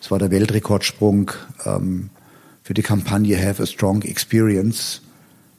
Das 0.00 0.10
war 0.10 0.18
der 0.18 0.30
Weltrekordsprung 0.30 1.30
ähm, 1.64 2.10
für 2.62 2.74
die 2.74 2.82
Kampagne 2.82 3.40
Have 3.40 3.62
a 3.62 3.66
Strong 3.66 4.02
Experience. 4.02 5.02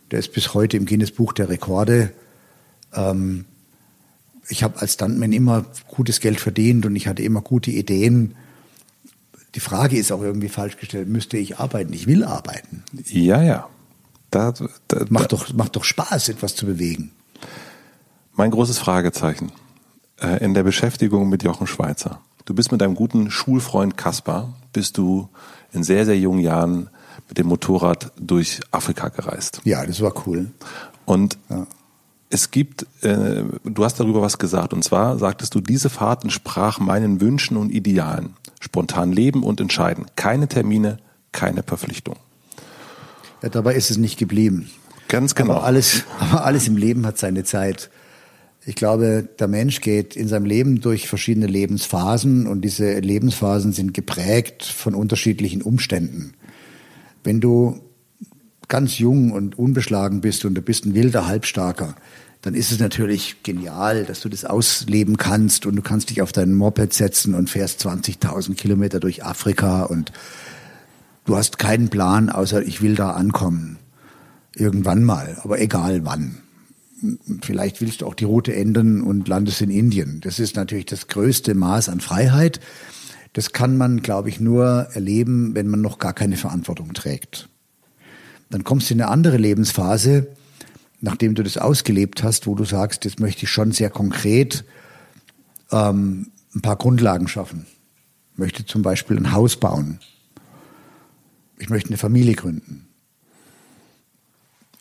Der 0.09 0.19
ist 0.19 0.33
bis 0.33 0.53
heute 0.53 0.77
im 0.77 0.85
Guinness 0.85 1.11
Buch 1.11 1.33
der 1.33 1.49
Rekorde. 1.49 2.11
Ähm, 2.93 3.45
ich 4.49 4.63
habe 4.63 4.79
als 4.81 4.93
Stuntman 4.93 5.31
immer 5.31 5.65
gutes 5.87 6.19
Geld 6.19 6.39
verdient 6.39 6.85
und 6.85 6.95
ich 6.95 7.07
hatte 7.07 7.23
immer 7.23 7.41
gute 7.41 7.71
Ideen. 7.71 8.35
Die 9.55 9.59
Frage 9.59 9.97
ist 9.97 10.11
auch 10.11 10.21
irgendwie 10.21 10.49
falsch 10.49 10.77
gestellt, 10.77 11.07
müsste 11.07 11.37
ich 11.37 11.57
arbeiten? 11.57 11.93
Ich 11.93 12.07
will 12.07 12.23
arbeiten. 12.23 12.83
Ja, 13.07 13.41
ja. 13.41 13.69
Da, 14.29 14.53
da, 14.87 15.05
macht, 15.09 15.33
doch, 15.33 15.53
macht 15.53 15.75
doch 15.75 15.83
Spaß, 15.83 16.29
etwas 16.29 16.55
zu 16.55 16.65
bewegen. 16.65 17.11
Mein 18.33 18.51
großes 18.51 18.79
Fragezeichen 18.79 19.51
äh, 20.21 20.43
in 20.43 20.53
der 20.53 20.63
Beschäftigung 20.63 21.29
mit 21.29 21.43
Jochen 21.43 21.67
Schweizer. 21.67 22.21
Du 22.45 22.53
bist 22.53 22.71
mit 22.71 22.81
deinem 22.81 22.95
guten 22.95 23.29
Schulfreund 23.29 23.97
Kaspar, 23.97 24.53
bist 24.73 24.97
du 24.97 25.29
in 25.73 25.83
sehr, 25.83 26.05
sehr 26.05 26.17
jungen 26.17 26.39
Jahren 26.39 26.89
mit 27.27 27.37
dem 27.37 27.47
Motorrad 27.47 28.11
durch 28.17 28.61
Afrika 28.71 29.09
gereist. 29.09 29.61
Ja, 29.63 29.85
das 29.85 30.01
war 30.01 30.13
cool. 30.25 30.51
Und 31.05 31.37
ja. 31.49 31.67
es 32.29 32.51
gibt, 32.51 32.85
äh, 33.01 33.43
du 33.63 33.83
hast 33.83 33.99
darüber 33.99 34.21
was 34.21 34.37
gesagt, 34.37 34.73
und 34.73 34.83
zwar 34.83 35.17
sagtest 35.17 35.53
du, 35.53 35.61
diese 35.61 35.89
Fahrt 35.89 36.23
entsprach 36.23 36.79
meinen 36.79 37.21
Wünschen 37.21 37.57
und 37.57 37.69
Idealen. 37.69 38.35
Spontan 38.59 39.11
leben 39.11 39.43
und 39.43 39.59
entscheiden. 39.59 40.05
Keine 40.15 40.47
Termine, 40.47 40.97
keine 41.31 41.63
Verpflichtung. 41.63 42.15
Ja, 43.41 43.49
dabei 43.49 43.75
ist 43.75 43.91
es 43.91 43.97
nicht 43.97 44.17
geblieben. 44.17 44.69
Ganz 45.07 45.35
genau. 45.35 45.53
Aber 45.53 45.63
alles, 45.65 46.03
aber 46.19 46.45
alles 46.45 46.67
im 46.67 46.77
Leben 46.77 47.05
hat 47.05 47.17
seine 47.17 47.43
Zeit. 47.43 47.89
Ich 48.63 48.75
glaube, 48.75 49.27
der 49.39 49.47
Mensch 49.47 49.81
geht 49.81 50.15
in 50.15 50.27
seinem 50.27 50.45
Leben 50.45 50.81
durch 50.81 51.07
verschiedene 51.07 51.47
Lebensphasen 51.47 52.45
und 52.45 52.61
diese 52.61 52.99
Lebensphasen 52.99 53.73
sind 53.73 53.93
geprägt 53.93 54.63
von 54.63 54.93
unterschiedlichen 54.93 55.63
Umständen. 55.63 56.33
Wenn 57.23 57.41
du 57.41 57.81
ganz 58.67 58.99
jung 58.99 59.31
und 59.31 59.57
unbeschlagen 59.57 60.21
bist 60.21 60.45
und 60.45 60.53
du 60.53 60.61
bist 60.61 60.85
ein 60.85 60.93
wilder 60.93 61.25
Halbstarker, 61.27 61.95
dann 62.43 62.53
ist 62.53 62.71
es 62.71 62.79
natürlich 62.79 63.41
genial, 63.41 64.05
dass 64.05 64.21
du 64.21 64.29
das 64.29 64.45
ausleben 64.45 65.17
kannst 65.17 65.65
und 65.65 65.75
du 65.75 65.81
kannst 65.81 66.11
dich 66.11 66.21
auf 66.21 66.31
dein 66.31 66.53
Moped 66.53 66.93
setzen 66.93 67.33
und 67.33 67.49
fährst 67.49 67.85
20.000 67.85 68.55
Kilometer 68.55 68.99
durch 68.99 69.23
Afrika 69.25 69.83
und 69.83 70.11
du 71.25 71.35
hast 71.35 71.57
keinen 71.57 71.89
Plan, 71.89 72.29
außer 72.29 72.61
ich 72.61 72.81
will 72.81 72.95
da 72.95 73.11
ankommen. 73.11 73.77
Irgendwann 74.55 75.03
mal, 75.03 75.37
aber 75.43 75.59
egal 75.59 76.05
wann. 76.05 76.37
Vielleicht 77.41 77.81
willst 77.81 78.01
du 78.01 78.05
auch 78.05 78.13
die 78.13 78.25
Route 78.25 78.55
ändern 78.55 79.01
und 79.01 79.27
landest 79.27 79.61
in 79.61 79.71
Indien. 79.71 80.21
Das 80.21 80.39
ist 80.39 80.55
natürlich 80.55 80.85
das 80.85 81.07
größte 81.07 81.55
Maß 81.55 81.89
an 81.89 81.99
Freiheit. 81.99 82.59
Das 83.33 83.53
kann 83.53 83.77
man, 83.77 84.01
glaube 84.01 84.29
ich, 84.29 84.39
nur 84.39 84.87
erleben, 84.93 85.55
wenn 85.55 85.67
man 85.67 85.81
noch 85.81 85.99
gar 85.99 86.13
keine 86.13 86.37
Verantwortung 86.37 86.93
trägt. 86.93 87.49
Dann 88.49 88.63
kommst 88.63 88.89
du 88.89 88.93
in 88.93 89.01
eine 89.01 89.09
andere 89.09 89.37
Lebensphase, 89.37 90.27
nachdem 90.99 91.35
du 91.35 91.43
das 91.43 91.57
ausgelebt 91.57 92.23
hast, 92.23 92.45
wo 92.45 92.55
du 92.55 92.65
sagst, 92.65 93.05
jetzt 93.05 93.19
möchte 93.19 93.45
ich 93.45 93.49
schon 93.49 93.71
sehr 93.71 93.89
konkret 93.89 94.65
ähm, 95.71 96.31
ein 96.53 96.61
paar 96.61 96.75
Grundlagen 96.75 97.27
schaffen. 97.27 97.65
Ich 98.33 98.37
möchte 98.37 98.65
zum 98.65 98.81
Beispiel 98.81 99.17
ein 99.17 99.31
Haus 99.31 99.55
bauen. 99.55 99.99
Ich 101.57 101.69
möchte 101.69 101.89
eine 101.89 101.97
Familie 101.97 102.35
gründen. 102.35 102.87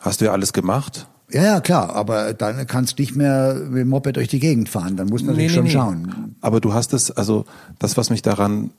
Hast 0.01 0.21
du 0.21 0.25
ja 0.27 0.33
alles 0.33 0.53
gemacht? 0.53 1.07
Ja, 1.33 1.43
ja, 1.43 1.61
klar, 1.61 1.95
aber 1.95 2.35
dann 2.35 2.67
kannst 2.67 2.99
du 2.99 3.03
nicht 3.03 3.15
mehr 3.15 3.55
mit 3.55 3.83
dem 3.83 3.89
Moped 3.89 4.17
durch 4.17 4.29
die 4.29 4.41
Gegend 4.41 4.69
fahren. 4.69 4.97
Dann 4.97 5.09
muss 5.09 5.23
man 5.23 5.37
nee, 5.37 5.49
schon 5.49 5.65
nee. 5.65 5.71
schauen. 5.71 6.37
Aber 6.41 6.61
du 6.61 6.75
hast 6.75 6.93
es, 6.93 7.11
also 7.11 7.45
das, 7.79 7.97
was 7.97 8.11
mich 8.11 8.23
daran 8.23 8.71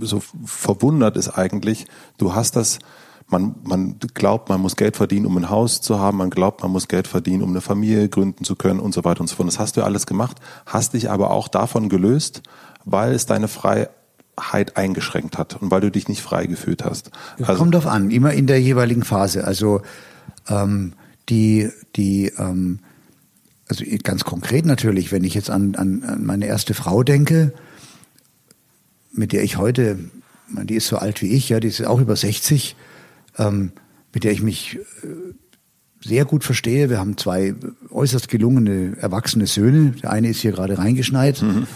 so 0.00 0.22
verwundert, 0.44 1.16
ist 1.16 1.30
eigentlich, 1.30 1.86
du 2.18 2.34
hast 2.34 2.56
das 2.56 2.78
man, 3.28 3.54
man 3.62 3.96
glaubt, 4.14 4.48
man 4.48 4.60
muss 4.60 4.76
Geld 4.76 4.96
verdienen, 4.96 5.26
um 5.26 5.36
ein 5.36 5.50
Haus 5.50 5.80
zu 5.80 5.98
haben, 5.98 6.18
man 6.18 6.30
glaubt, 6.30 6.62
man 6.62 6.70
muss 6.70 6.88
Geld 6.88 7.08
verdienen, 7.08 7.42
um 7.42 7.50
eine 7.50 7.60
Familie 7.60 8.08
gründen 8.08 8.44
zu 8.44 8.54
können 8.56 8.80
und 8.80 8.92
so 8.92 9.04
weiter 9.04 9.20
und 9.20 9.28
so 9.28 9.36
fort. 9.36 9.48
Das 9.48 9.58
hast 9.58 9.76
du 9.76 9.80
ja 9.80 9.86
alles 9.86 10.06
gemacht, 10.06 10.38
hast 10.66 10.94
dich 10.94 11.10
aber 11.10 11.30
auch 11.30 11.48
davon 11.48 11.88
gelöst, 11.88 12.42
weil 12.84 13.12
es 13.12 13.26
deine 13.26 13.48
Freiheit 13.48 13.88
eingeschränkt 14.76 15.38
hat 15.38 15.60
und 15.60 15.70
weil 15.70 15.80
du 15.80 15.90
dich 15.90 16.08
nicht 16.08 16.22
frei 16.22 16.46
gefühlt 16.46 16.84
hast. 16.84 17.10
Das 17.38 17.48
also, 17.48 17.60
kommt 17.60 17.74
drauf 17.74 17.86
an, 17.86 18.10
immer 18.10 18.32
in 18.32 18.46
der 18.46 18.60
jeweiligen 18.60 19.04
Phase. 19.04 19.44
Also 19.44 19.80
ähm, 20.48 20.92
die, 21.28 21.70
die 21.96 22.32
ähm, 22.38 22.80
also 23.68 23.84
ganz 24.02 24.24
konkret 24.24 24.66
natürlich, 24.66 25.12
wenn 25.12 25.24
ich 25.24 25.34
jetzt 25.34 25.50
an, 25.50 25.74
an, 25.74 26.02
an 26.02 26.24
meine 26.24 26.46
erste 26.46 26.74
Frau 26.74 27.02
denke, 27.02 27.52
mit 29.12 29.32
der 29.32 29.42
ich 29.42 29.56
heute, 29.56 29.98
die 30.48 30.74
ist 30.74 30.88
so 30.88 30.96
alt 30.96 31.22
wie 31.22 31.28
ich, 31.28 31.48
ja, 31.48 31.60
die 31.60 31.68
ist 31.68 31.84
auch 31.84 32.00
über 32.00 32.16
60, 32.16 32.76
ähm, 33.38 33.72
mit 34.12 34.24
der 34.24 34.32
ich 34.32 34.42
mich 34.42 34.78
äh, 35.02 35.06
sehr 36.04 36.24
gut 36.24 36.44
verstehe. 36.44 36.90
Wir 36.90 36.98
haben 36.98 37.16
zwei 37.16 37.54
äußerst 37.90 38.28
gelungene 38.28 38.96
erwachsene 39.00 39.46
Söhne. 39.46 39.92
Der 40.02 40.10
eine 40.10 40.28
ist 40.28 40.40
hier 40.40 40.52
gerade 40.52 40.76
reingeschneit. 40.76 41.40
Mhm. 41.40 41.66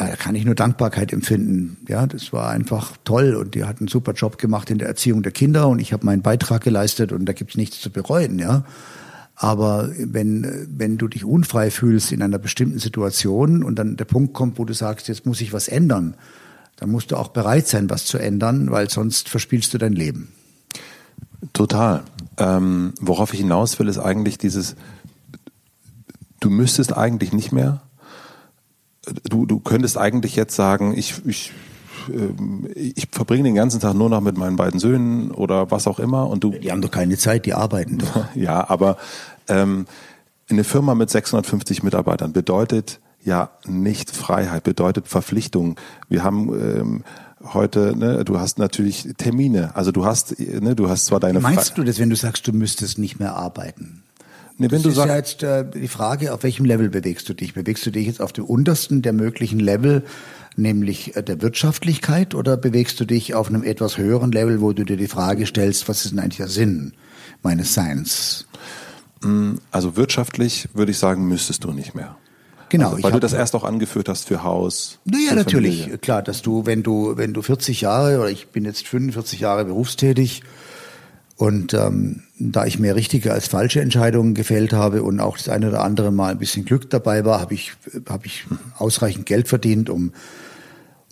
Äh, 0.00 0.08
da 0.08 0.16
kann 0.16 0.34
ich 0.34 0.44
nur 0.44 0.54
Dankbarkeit 0.54 1.12
empfinden. 1.12 1.76
Ja, 1.88 2.06
das 2.06 2.32
war 2.32 2.50
einfach 2.50 2.96
toll 3.04 3.34
und 3.34 3.54
die 3.54 3.64
hat 3.64 3.80
einen 3.80 3.88
super 3.88 4.12
Job 4.12 4.38
gemacht 4.38 4.70
in 4.70 4.78
der 4.78 4.88
Erziehung 4.88 5.22
der 5.22 5.32
Kinder 5.32 5.68
und 5.68 5.78
ich 5.78 5.92
habe 5.92 6.06
meinen 6.06 6.22
Beitrag 6.22 6.62
geleistet 6.62 7.12
und 7.12 7.26
da 7.26 7.32
gibt's 7.32 7.56
nichts 7.56 7.80
zu 7.80 7.90
bereuen. 7.90 8.38
Ja, 8.38 8.64
aber 9.36 9.90
wenn 9.98 10.66
wenn 10.70 10.96
du 10.96 11.06
dich 11.06 11.24
unfrei 11.24 11.70
fühlst 11.70 12.12
in 12.12 12.22
einer 12.22 12.38
bestimmten 12.38 12.78
Situation 12.78 13.62
und 13.62 13.78
dann 13.78 13.96
der 13.96 14.06
Punkt 14.06 14.32
kommt, 14.32 14.58
wo 14.58 14.64
du 14.64 14.72
sagst, 14.72 15.08
jetzt 15.08 15.26
muss 15.26 15.40
ich 15.40 15.52
was 15.52 15.68
ändern, 15.68 16.14
dann 16.76 16.90
musst 16.90 17.10
du 17.10 17.16
auch 17.16 17.28
bereit 17.28 17.68
sein, 17.68 17.90
was 17.90 18.06
zu 18.06 18.16
ändern, 18.16 18.70
weil 18.70 18.88
sonst 18.88 19.28
verspielst 19.28 19.74
du 19.74 19.78
dein 19.78 19.92
Leben. 19.92 20.32
Total. 21.52 22.02
Ähm, 22.38 22.94
worauf 23.00 23.34
ich 23.34 23.40
hinaus 23.40 23.78
will, 23.78 23.88
ist 23.88 23.98
eigentlich 23.98 24.38
dieses, 24.38 24.76
du 26.40 26.48
müsstest 26.48 26.96
eigentlich 26.96 27.32
nicht 27.32 27.52
mehr, 27.52 27.82
du, 29.28 29.46
du 29.46 29.60
könntest 29.60 29.98
eigentlich 29.98 30.36
jetzt 30.36 30.54
sagen, 30.54 30.94
ich, 30.96 31.14
ich, 31.26 31.52
ähm, 32.08 32.68
ich 32.74 33.08
verbringe 33.10 33.44
den 33.44 33.54
ganzen 33.54 33.80
Tag 33.80 33.94
nur 33.94 34.08
noch 34.08 34.20
mit 34.20 34.36
meinen 34.36 34.56
beiden 34.56 34.80
Söhnen 34.80 35.30
oder 35.30 35.70
was 35.70 35.86
auch 35.86 35.98
immer 35.98 36.28
und 36.28 36.44
du. 36.44 36.50
Die 36.50 36.70
haben 36.70 36.82
doch 36.82 36.90
keine 36.90 37.16
Zeit, 37.16 37.46
die 37.46 37.54
arbeiten 37.54 37.98
doch. 37.98 38.24
ja, 38.34 38.68
aber 38.68 38.96
ähm, 39.48 39.86
eine 40.48 40.64
Firma 40.64 40.94
mit 40.94 41.10
650 41.10 41.82
Mitarbeitern 41.82 42.32
bedeutet 42.32 43.00
ja 43.24 43.50
nicht 43.66 44.10
Freiheit, 44.10 44.64
bedeutet 44.64 45.08
Verpflichtung. 45.08 45.76
Wir 46.08 46.24
haben 46.24 46.48
ähm, 46.52 47.04
heute, 47.52 47.94
ne, 47.96 48.24
du 48.24 48.38
hast 48.38 48.58
natürlich 48.58 49.08
Termine. 49.16 49.76
Also 49.76 49.92
du 49.92 50.04
hast, 50.04 50.38
ne, 50.38 50.74
du 50.74 50.88
hast 50.88 51.06
zwar 51.06 51.20
deine. 51.20 51.40
Meinst 51.40 51.70
Fre 51.70 51.76
du 51.76 51.84
das, 51.84 51.98
wenn 51.98 52.10
du 52.10 52.16
sagst, 52.16 52.46
du 52.46 52.52
müsstest 52.52 52.98
nicht 52.98 53.18
mehr 53.18 53.36
arbeiten? 53.36 54.02
Nee, 54.60 54.68
das 54.68 54.82
du 54.82 54.90
ist 54.90 54.98
ja 54.98 55.16
jetzt 55.16 55.42
äh, 55.42 55.64
die 55.64 55.88
Frage, 55.88 56.34
auf 56.34 56.42
welchem 56.42 56.66
Level 56.66 56.90
bewegst 56.90 57.26
du 57.30 57.32
dich? 57.32 57.54
Bewegst 57.54 57.86
du 57.86 57.90
dich 57.90 58.06
jetzt 58.06 58.20
auf 58.20 58.34
dem 58.34 58.44
untersten 58.44 59.00
der 59.00 59.14
möglichen 59.14 59.58
Level, 59.58 60.04
nämlich 60.54 61.16
äh, 61.16 61.22
der 61.22 61.40
Wirtschaftlichkeit, 61.40 62.34
oder 62.34 62.58
bewegst 62.58 63.00
du 63.00 63.06
dich 63.06 63.34
auf 63.34 63.48
einem 63.48 63.62
etwas 63.62 63.96
höheren 63.96 64.30
Level, 64.32 64.60
wo 64.60 64.74
du 64.74 64.84
dir 64.84 64.98
die 64.98 65.08
Frage 65.08 65.46
stellst, 65.46 65.88
was 65.88 66.04
ist 66.04 66.10
denn 66.10 66.18
eigentlich 66.18 66.36
der 66.36 66.48
Sinn 66.48 66.92
meines 67.42 67.72
Seins? 67.72 68.46
Mm, 69.22 69.54
also 69.70 69.96
wirtschaftlich 69.96 70.68
würde 70.74 70.92
ich 70.92 70.98
sagen, 70.98 71.26
müsstest 71.26 71.64
du 71.64 71.72
nicht 71.72 71.94
mehr. 71.94 72.18
Genau. 72.68 72.90
Also, 72.90 73.02
weil 73.02 73.12
du 73.12 73.20
das 73.20 73.32
erst 73.32 73.54
auch 73.54 73.64
angeführt 73.64 74.10
hast 74.10 74.28
für 74.28 74.42
Haus. 74.42 74.98
Naja, 75.06 75.34
natürlich. 75.34 75.78
Familie. 75.78 75.98
Klar, 75.98 76.22
dass 76.22 76.42
du, 76.42 76.66
wenn 76.66 76.82
du, 76.82 77.16
wenn 77.16 77.32
du 77.32 77.40
40 77.40 77.80
Jahre 77.80 78.18
oder 78.18 78.30
ich 78.30 78.48
bin 78.48 78.66
jetzt 78.66 78.86
45 78.86 79.40
Jahre 79.40 79.64
berufstätig 79.64 80.42
und 81.40 81.74
ähm, 81.74 82.22
da 82.38 82.66
ich 82.66 82.78
mehr 82.78 82.94
richtige 82.94 83.32
als 83.32 83.48
falsche 83.48 83.80
Entscheidungen 83.80 84.34
gefällt 84.34 84.72
habe 84.72 85.02
und 85.02 85.20
auch 85.20 85.36
das 85.36 85.48
eine 85.48 85.68
oder 85.68 85.82
andere 85.82 86.12
Mal 86.12 86.32
ein 86.32 86.38
bisschen 86.38 86.64
Glück 86.64 86.90
dabei 86.90 87.24
war, 87.24 87.40
habe 87.40 87.54
ich, 87.54 87.72
habe 88.08 88.26
ich 88.26 88.44
ausreichend 88.76 89.26
Geld 89.26 89.48
verdient, 89.48 89.88
um, 89.88 90.12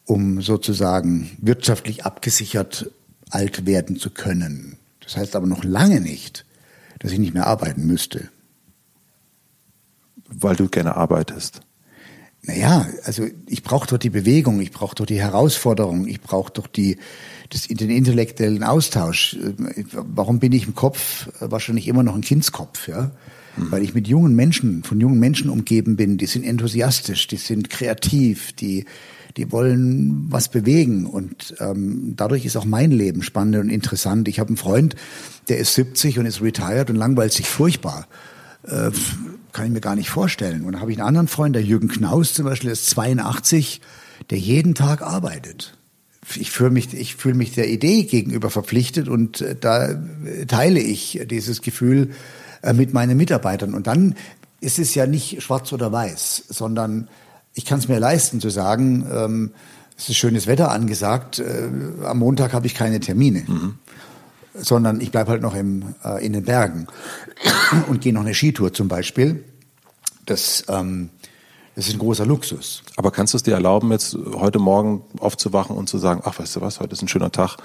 um 0.04 0.42
sozusagen 0.42 1.30
wirtschaftlich 1.40 2.04
abgesichert 2.04 2.90
alt 3.30 3.66
werden 3.66 3.96
zu 3.96 4.10
können. 4.10 4.76
Das 5.00 5.16
heißt 5.16 5.34
aber 5.34 5.46
noch 5.46 5.64
lange 5.64 6.00
nicht, 6.00 6.44
dass 6.98 7.12
ich 7.12 7.18
nicht 7.18 7.34
mehr 7.34 7.46
arbeiten 7.46 7.86
müsste 7.86 8.28
weil 10.28 10.56
du 10.56 10.68
gerne 10.68 10.96
arbeitest? 10.96 11.60
Naja, 12.43 12.86
also 13.05 13.26
ich 13.47 13.62
brauche 13.62 13.89
doch 13.89 13.99
die 13.99 14.11
Bewegung, 14.11 14.61
ich 14.61 14.70
brauche 14.70 14.95
doch 14.95 15.07
die 15.07 15.20
Herausforderung, 15.20 16.07
ich 16.07 16.20
brauche 16.20 16.53
doch 16.53 16.66
die, 16.66 16.97
das, 17.51 17.66
den 17.66 17.91
intellektuellen 17.91 18.62
Austausch. 18.62 19.36
Warum 19.93 20.39
bin 20.39 20.53
ich 20.53 20.66
im 20.66 20.74
Kopf 20.74 21.28
wahrscheinlich 21.41 21.89
immer 21.89 22.03
noch 22.03 22.14
ein 22.14 22.20
Kindskopf? 22.20 22.89
Ja? 22.89 23.11
Mhm. 23.57 23.72
Weil 23.72 23.82
ich 23.82 23.95
mit 23.95 24.07
jungen 24.07 24.34
Menschen, 24.34 24.84
von 24.84 25.01
jungen 25.01 25.18
Menschen 25.18 25.51
umgeben 25.51 25.97
bin, 25.97 26.16
die 26.16 26.26
sind 26.26 26.45
enthusiastisch, 26.45 27.26
die 27.26 27.36
sind 27.36 27.70
kreativ, 27.70 28.53
die, 28.53 28.84
die 29.36 29.51
wollen 29.51 30.26
was 30.30 30.49
bewegen 30.49 31.07
und 31.07 31.55
ähm, 31.59 32.14
dadurch 32.16 32.45
ist 32.45 32.57
auch 32.57 32.64
mein 32.64 32.93
Leben 32.93 33.22
spannend 33.22 33.57
und 33.57 33.68
interessant. 33.68 34.28
Ich 34.28 34.39
habe 34.39 34.49
einen 34.49 34.57
Freund, 34.57 34.95
der 35.49 35.59
ist 35.59 35.74
70 35.74 36.18
und 36.18 36.26
ist 36.26 36.41
retired 36.41 36.89
und 36.89 36.97
langweilt 36.97 37.32
sich 37.32 37.49
furchtbar. 37.49 38.07
Äh, 38.62 38.91
kann 39.59 39.66
ich 39.66 39.72
mir 39.72 39.80
gar 39.80 39.96
nicht 39.96 40.11
vorstellen. 40.11 40.64
Und 40.64 40.72
dann 40.72 40.80
habe 40.80 40.92
ich 40.92 40.98
einen 40.98 41.09
anderen 41.09 41.26
Freund, 41.26 41.56
der 41.56 41.64
Jürgen 41.64 41.88
Knaus 41.88 42.32
zum 42.32 42.44
Beispiel, 42.44 42.70
ist 42.70 42.88
82, 42.90 43.80
der 44.30 44.38
jeden 44.38 44.76
Tag 44.76 45.02
arbeitet. 45.02 45.76
Ich 46.36 46.52
fühle 46.52 46.70
mich, 46.70 46.94
ich 46.94 47.16
fühle 47.16 47.34
mich 47.34 47.54
der 47.54 47.68
Idee 47.68 48.04
gegenüber 48.04 48.50
verpflichtet 48.50 49.09
und 49.09 49.40
äh, 49.40 49.56
da 49.61 50.00
teile 50.46 50.78
ich 50.78 51.22
dieses 51.28 51.61
Gefühl 51.61 52.12
äh, 52.62 52.72
mit 52.72 52.94
meinen 52.94 53.16
Mitarbeitern. 53.16 53.74
Und 53.74 53.88
dann 53.88 54.14
ist 54.61 54.78
es 54.78 54.94
ja 54.94 55.06
nicht 55.06 55.42
schwarz 55.42 55.72
oder 55.72 55.90
weiß, 55.90 56.44
sondern 56.50 57.09
ich 57.52 57.64
kann 57.64 57.80
es 57.80 57.88
mir 57.88 57.98
leisten 57.98 58.40
zu 58.40 58.50
sagen, 58.50 59.09
ähm, 59.12 59.50
es 59.96 60.09
ist 60.09 60.18
schönes 60.18 60.46
Wetter 60.46 60.70
angesagt, 60.70 61.40
äh, 61.40 61.68
am 62.04 62.20
Montag 62.20 62.52
habe 62.52 62.68
ich 62.68 62.76
keine 62.76 63.00
Termine. 63.00 63.42
Mhm 63.48 63.74
sondern 64.55 65.01
ich 65.01 65.11
bleibe 65.11 65.30
halt 65.30 65.42
noch 65.42 65.55
im, 65.55 65.94
äh, 66.05 66.24
in 66.24 66.32
den 66.32 66.44
Bergen 66.44 66.86
und 67.88 68.01
gehe 68.01 68.12
noch 68.12 68.22
eine 68.22 68.34
Skitour 68.34 68.72
zum 68.72 68.88
Beispiel. 68.88 69.44
Das, 70.26 70.64
ähm, 70.68 71.11
das 71.74 71.88
ist 71.88 71.94
ein 71.94 71.99
großer 71.99 72.26
Luxus. 72.26 72.82
Aber 72.96 73.11
kannst 73.11 73.34
du 73.34 73.36
es 73.36 73.42
dir 73.42 73.55
erlauben, 73.55 73.92
jetzt 73.92 74.16
heute 74.34 74.59
Morgen 74.59 75.03
aufzuwachen 75.18 75.76
und 75.76 75.88
zu 75.88 75.99
sagen, 75.99 76.22
ach, 76.24 76.38
weißt 76.38 76.57
du 76.57 76.61
was, 76.61 76.80
heute 76.80 76.92
ist 76.92 77.03
ein 77.03 77.09
schöner 77.09 77.32
Tag. 77.32 77.57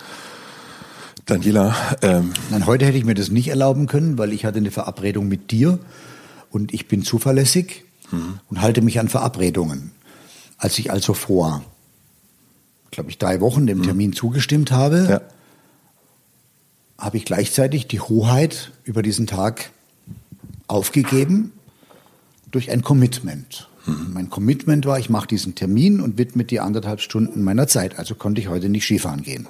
Daniela. 1.25 1.75
Ähm 2.01 2.33
Nein, 2.49 2.65
heute 2.65 2.85
hätte 2.85 2.97
ich 2.97 3.05
mir 3.05 3.15
das 3.15 3.29
nicht 3.29 3.47
erlauben 3.47 3.87
können, 3.87 4.17
weil 4.17 4.33
ich 4.33 4.45
hatte 4.45 4.57
eine 4.57 4.71
Verabredung 4.71 5.27
mit 5.27 5.51
dir 5.51 5.79
und 6.51 6.73
ich 6.73 6.87
bin 6.87 7.03
zuverlässig 7.03 7.85
mhm. 8.11 8.39
und 8.49 8.61
halte 8.61 8.81
mich 8.81 8.99
an 8.99 9.07
Verabredungen. 9.07 9.91
Als 10.57 10.77
ich 10.79 10.91
also 10.91 11.13
vor, 11.13 11.63
glaube 12.91 13.09
ich, 13.09 13.17
drei 13.17 13.41
Wochen 13.41 13.67
dem 13.67 13.79
mhm. 13.79 13.83
Termin 13.83 14.13
zugestimmt 14.13 14.71
habe, 14.71 15.07
ja 15.09 15.21
habe 17.03 17.17
ich 17.17 17.25
gleichzeitig 17.25 17.87
die 17.87 17.99
Hoheit 17.99 18.71
über 18.85 19.03
diesen 19.03 19.27
Tag 19.27 19.71
aufgegeben 20.67 21.51
durch 22.49 22.71
ein 22.71 22.81
Commitment. 22.81 23.67
Mhm. 23.85 24.11
Mein 24.13 24.29
Commitment 24.29 24.85
war, 24.85 24.97
ich 24.97 25.09
mache 25.09 25.27
diesen 25.27 25.53
Termin 25.53 25.99
und 25.99 26.17
widme 26.17 26.45
die 26.45 26.61
anderthalb 26.61 27.01
Stunden 27.01 27.43
meiner 27.43 27.67
Zeit. 27.67 27.99
Also 27.99 28.15
konnte 28.15 28.39
ich 28.39 28.47
heute 28.47 28.69
nicht 28.69 28.85
Skifahren 28.85 29.21
gehen. 29.21 29.47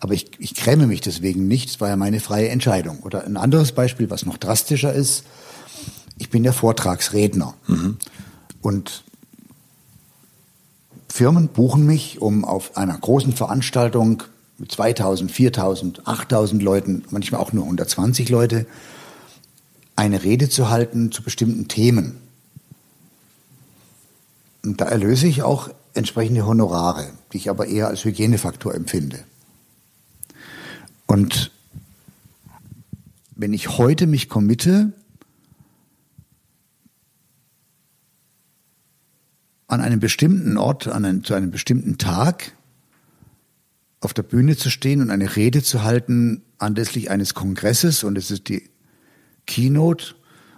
Aber 0.00 0.14
ich, 0.14 0.30
ich 0.38 0.54
gräme 0.54 0.88
mich 0.88 1.00
deswegen 1.00 1.46
nicht, 1.46 1.68
es 1.68 1.80
war 1.80 1.90
ja 1.90 1.96
meine 1.96 2.18
freie 2.18 2.48
Entscheidung. 2.48 3.00
Oder 3.00 3.24
ein 3.24 3.36
anderes 3.36 3.70
Beispiel, 3.70 4.10
was 4.10 4.26
noch 4.26 4.38
drastischer 4.38 4.92
ist, 4.92 5.24
ich 6.18 6.28
bin 6.28 6.42
der 6.42 6.52
Vortragsredner. 6.52 7.54
Und 8.62 9.04
Firmen 11.08 11.48
buchen 11.48 11.86
mich, 11.86 12.20
um 12.20 12.44
auf 12.44 12.76
einer 12.76 12.98
großen 12.98 13.32
Veranstaltung 13.32 14.24
mit 14.60 14.70
2000, 14.70 15.32
4000, 15.32 16.06
8000 16.06 16.62
Leuten, 16.62 17.02
manchmal 17.10 17.40
auch 17.40 17.52
nur 17.52 17.64
120 17.64 18.28
Leute, 18.28 18.66
eine 19.96 20.22
Rede 20.22 20.50
zu 20.50 20.68
halten 20.68 21.10
zu 21.10 21.22
bestimmten 21.22 21.66
Themen. 21.66 22.18
Und 24.62 24.80
da 24.80 24.84
erlöse 24.84 25.26
ich 25.26 25.42
auch 25.42 25.70
entsprechende 25.94 26.46
Honorare, 26.46 27.10
die 27.32 27.38
ich 27.38 27.48
aber 27.48 27.66
eher 27.66 27.88
als 27.88 28.04
Hygienefaktor 28.04 28.74
empfinde. 28.74 29.24
Und 31.06 31.50
wenn 33.34 33.54
ich 33.54 33.78
heute 33.78 34.06
mich 34.06 34.28
committe, 34.28 34.92
an 39.68 39.80
einem 39.80 40.00
bestimmten 40.00 40.58
Ort, 40.58 40.88
an 40.88 41.04
einem, 41.04 41.24
zu 41.24 41.32
einem 41.32 41.50
bestimmten 41.50 41.96
Tag 41.96 42.52
auf 44.00 44.14
der 44.14 44.22
Bühne 44.22 44.56
zu 44.56 44.70
stehen 44.70 45.02
und 45.02 45.10
eine 45.10 45.36
Rede 45.36 45.62
zu 45.62 45.82
halten 45.82 46.42
anlässlich 46.58 47.10
eines 47.10 47.34
Kongresses 47.34 48.02
und 48.04 48.16
es 48.16 48.30
ist 48.30 48.48
die 48.48 48.70
Keynote 49.46 50.14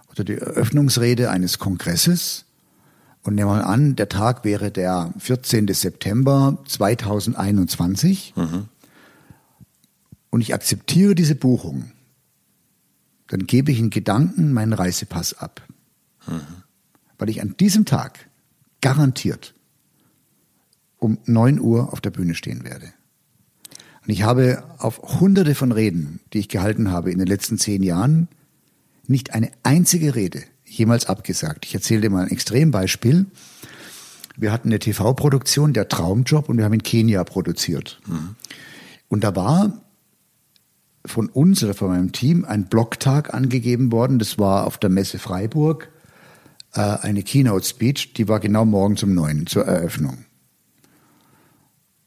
oder 0.09 0.23
die 0.23 0.35
Eröffnungsrede 0.35 1.29
eines 1.29 1.59
Kongresses. 1.59 2.45
Und 3.23 3.35
nehmen 3.35 3.49
wir 3.49 3.55
mal 3.55 3.63
an, 3.63 3.95
der 3.95 4.09
Tag 4.09 4.43
wäre 4.43 4.69
der 4.69 5.13
14. 5.17 5.67
September 5.69 6.61
2021 6.65 8.33
mhm. 8.35 8.67
und 10.29 10.41
ich 10.41 10.53
akzeptiere 10.53 11.15
diese 11.15 11.35
Buchung, 11.35 11.91
dann 13.27 13.47
gebe 13.47 13.71
ich 13.71 13.79
in 13.79 13.89
Gedanken 13.89 14.51
meinen 14.51 14.73
Reisepass 14.73 15.33
ab. 15.35 15.61
Mhm. 16.27 16.41
Weil 17.17 17.29
ich 17.29 17.41
an 17.41 17.55
diesem 17.57 17.85
Tag 17.85 18.29
garantiert 18.81 19.53
um 20.97 21.17
9 21.25 21.59
Uhr 21.59 21.91
auf 21.91 22.01
der 22.01 22.11
Bühne 22.11 22.35
stehen 22.35 22.63
werde. 22.63 22.93
Und 24.05 24.11
ich 24.11 24.23
habe 24.23 24.63
auf 24.79 25.19
hunderte 25.19 25.55
von 25.55 25.71
Reden, 25.71 26.19
die 26.33 26.39
ich 26.39 26.49
gehalten 26.49 26.91
habe 26.91 27.11
in 27.11 27.19
den 27.19 27.27
letzten 27.27 27.57
zehn 27.57 27.83
Jahren, 27.83 28.27
nicht 29.07 29.33
eine 29.33 29.51
einzige 29.63 30.15
Rede 30.15 30.43
jemals 30.65 31.05
abgesagt. 31.05 31.65
Ich 31.65 31.73
erzähle 31.73 32.01
dir 32.01 32.09
mal 32.09 32.23
ein 32.23 32.31
Extrembeispiel. 32.31 33.27
Wir 34.35 34.51
hatten 34.51 34.69
eine 34.69 34.79
TV-Produktion, 34.79 35.73
der 35.73 35.87
Traumjob, 35.87 36.49
und 36.49 36.57
wir 36.57 36.65
haben 36.65 36.73
in 36.73 36.83
Kenia 36.83 37.23
produziert. 37.23 37.99
Mhm. 38.07 38.35
Und 39.07 39.23
da 39.23 39.35
war 39.35 39.81
von 41.05 41.29
uns 41.29 41.63
oder 41.63 41.73
von 41.73 41.89
meinem 41.89 42.11
Team 42.11 42.45
ein 42.45 42.65
Blocktag 42.65 43.33
angegeben 43.33 43.91
worden. 43.91 44.19
Das 44.19 44.39
war 44.39 44.65
auf 44.65 44.77
der 44.77 44.89
Messe 44.89 45.19
Freiburg 45.19 45.89
äh, 46.73 46.79
eine 46.79 47.23
Keynote-Speech, 47.23 48.13
die 48.13 48.27
war 48.27 48.39
genau 48.39 48.65
morgens 48.65 49.03
um 49.03 49.13
neun 49.13 49.47
zur 49.47 49.65
Eröffnung. 49.65 50.25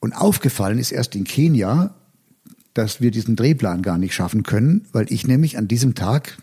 Und 0.00 0.12
aufgefallen 0.12 0.78
ist 0.78 0.92
erst 0.92 1.14
in 1.14 1.24
Kenia, 1.24 1.94
dass 2.74 3.00
wir 3.00 3.10
diesen 3.10 3.36
Drehplan 3.36 3.82
gar 3.82 3.98
nicht 3.98 4.14
schaffen 4.14 4.42
können, 4.42 4.86
weil 4.92 5.10
ich 5.10 5.26
nämlich 5.26 5.56
an 5.56 5.68
diesem 5.68 5.94
Tag 5.94 6.38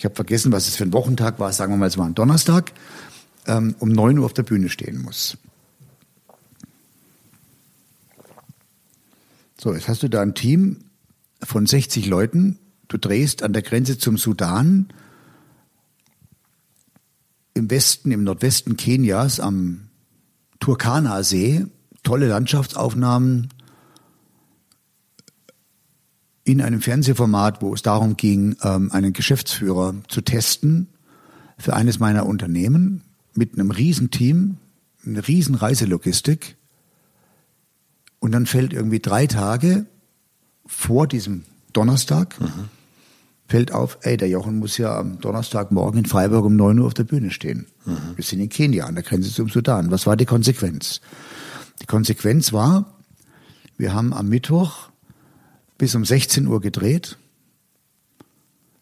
ich 0.00 0.06
habe 0.06 0.14
vergessen, 0.14 0.50
was 0.50 0.66
es 0.66 0.76
für 0.76 0.84
ein 0.84 0.94
Wochentag 0.94 1.38
war, 1.38 1.52
sagen 1.52 1.74
wir 1.74 1.76
mal, 1.76 1.84
es 1.84 1.98
war 1.98 2.06
ein 2.06 2.14
Donnerstag, 2.14 2.72
ähm, 3.46 3.74
um 3.80 3.90
9 3.90 4.18
Uhr 4.18 4.24
auf 4.24 4.32
der 4.32 4.44
Bühne 4.44 4.70
stehen 4.70 5.02
muss. 5.02 5.36
So, 9.58 9.74
jetzt 9.74 9.88
hast 9.88 10.02
du 10.02 10.08
da 10.08 10.22
ein 10.22 10.34
Team 10.34 10.78
von 11.42 11.66
60 11.66 12.06
Leuten, 12.06 12.58
du 12.88 12.96
drehst 12.96 13.42
an 13.42 13.52
der 13.52 13.60
Grenze 13.60 13.98
zum 13.98 14.16
Sudan, 14.16 14.88
im 17.52 17.70
Westen, 17.70 18.10
im 18.10 18.24
Nordwesten 18.24 18.78
Kenias 18.78 19.38
am 19.38 19.88
Turkana-See, 20.60 21.66
tolle 22.02 22.28
Landschaftsaufnahmen, 22.28 23.48
in 26.50 26.60
einem 26.60 26.80
Fernsehformat, 26.80 27.62
wo 27.62 27.74
es 27.74 27.82
darum 27.82 28.16
ging, 28.16 28.56
ähm, 28.62 28.90
einen 28.92 29.12
Geschäftsführer 29.12 29.94
zu 30.08 30.20
testen 30.20 30.88
für 31.58 31.74
eines 31.74 32.00
meiner 32.00 32.26
Unternehmen 32.26 33.02
mit 33.34 33.54
einem 33.54 33.70
Riesenteam, 33.70 34.56
eine 35.06 35.28
riesen 35.28 35.54
Reiselogistik. 35.54 36.56
Und 38.18 38.32
dann 38.32 38.46
fällt 38.46 38.72
irgendwie 38.72 38.98
drei 38.98 39.26
Tage 39.26 39.86
vor 40.66 41.06
diesem 41.06 41.44
Donnerstag, 41.72 42.40
mhm. 42.40 42.68
fällt 43.46 43.72
auf, 43.72 43.98
ey, 44.02 44.16
der 44.16 44.28
Jochen 44.28 44.58
muss 44.58 44.76
ja 44.76 44.98
am 44.98 45.20
Donnerstagmorgen 45.20 46.00
in 46.00 46.06
Freiburg 46.06 46.44
um 46.44 46.56
neun 46.56 46.80
Uhr 46.80 46.86
auf 46.86 46.94
der 46.94 47.04
Bühne 47.04 47.30
stehen. 47.30 47.66
Mhm. 47.84 48.16
Wir 48.16 48.24
sind 48.24 48.40
in 48.40 48.48
Kenia, 48.48 48.86
an 48.86 48.94
der 48.94 49.04
Grenze 49.04 49.30
zum 49.30 49.48
Sudan. 49.48 49.90
Was 49.90 50.06
war 50.06 50.16
die 50.16 50.26
Konsequenz? 50.26 51.00
Die 51.80 51.86
Konsequenz 51.86 52.52
war, 52.52 52.94
wir 53.76 53.94
haben 53.94 54.12
am 54.12 54.28
Mittwoch 54.28 54.90
bis 55.78 55.94
um 55.94 56.04
16 56.04 56.46
Uhr 56.46 56.60
gedreht. 56.60 57.16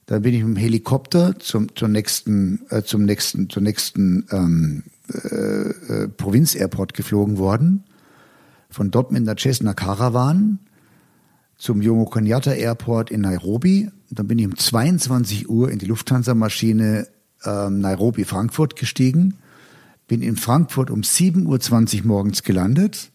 Dann 0.06 0.22
bin 0.22 0.34
ich 0.34 0.42
mit 0.42 0.56
dem 0.56 0.60
Helikopter 0.60 1.38
zum, 1.38 1.74
zur 1.76 1.88
nächsten, 1.88 2.62
äh, 2.70 2.82
zum 2.82 3.04
nächsten, 3.04 3.50
zur 3.50 3.62
nächsten 3.62 4.26
ähm, 4.30 4.82
äh, 5.12 5.28
äh, 5.28 6.08
Provinz-Airport 6.08 6.94
geflogen 6.94 7.38
worden. 7.38 7.84
Von 8.70 8.90
dort 8.90 9.12
mit 9.12 9.22
einer 9.22 9.36
Cessna 9.36 9.74
Caravan 9.74 10.58
zum 11.56 11.82
Jomo 11.82 12.06
Kenyatta 12.06 12.52
Airport 12.52 13.10
in 13.10 13.20
Nairobi. 13.20 13.90
Dann 14.10 14.26
bin 14.26 14.38
ich 14.38 14.46
um 14.46 14.56
22 14.56 15.48
Uhr 15.48 15.70
in 15.70 15.78
die 15.78 15.86
Lufthansa-Maschine 15.86 17.06
ähm, 17.44 17.80
Nairobi-Frankfurt 17.80 18.76
gestiegen. 18.76 19.34
Bin 20.08 20.22
in 20.22 20.36
Frankfurt 20.36 20.90
um 20.90 21.02
7.20 21.02 22.00
Uhr 22.00 22.06
morgens 22.06 22.42
gelandet. 22.42 23.12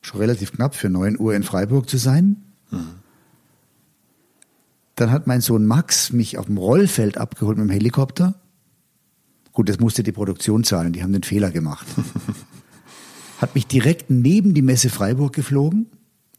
Schon 0.00 0.20
relativ 0.20 0.52
knapp 0.52 0.74
für 0.74 0.88
9 0.88 1.18
Uhr 1.18 1.34
in 1.34 1.42
Freiburg 1.42 1.88
zu 1.88 1.98
sein. 1.98 2.36
Mhm. 2.70 2.86
Dann 4.94 5.10
hat 5.10 5.26
mein 5.26 5.42
Sohn 5.42 5.66
Max 5.66 6.12
mich 6.12 6.38
auf 6.38 6.46
dem 6.46 6.56
Rollfeld 6.56 7.18
abgeholt 7.18 7.58
mit 7.58 7.68
dem 7.68 7.72
Helikopter. 7.72 8.40
Gut, 9.52 9.68
das 9.68 9.78
musste 9.78 10.02
die 10.02 10.12
Produktion 10.12 10.64
zahlen, 10.64 10.92
die 10.92 11.02
haben 11.02 11.12
den 11.12 11.22
Fehler 11.22 11.50
gemacht. 11.50 11.86
hat 13.40 13.54
mich 13.54 13.66
direkt 13.66 14.08
neben 14.08 14.54
die 14.54 14.62
Messe 14.62 14.88
Freiburg 14.88 15.34
geflogen. 15.34 15.86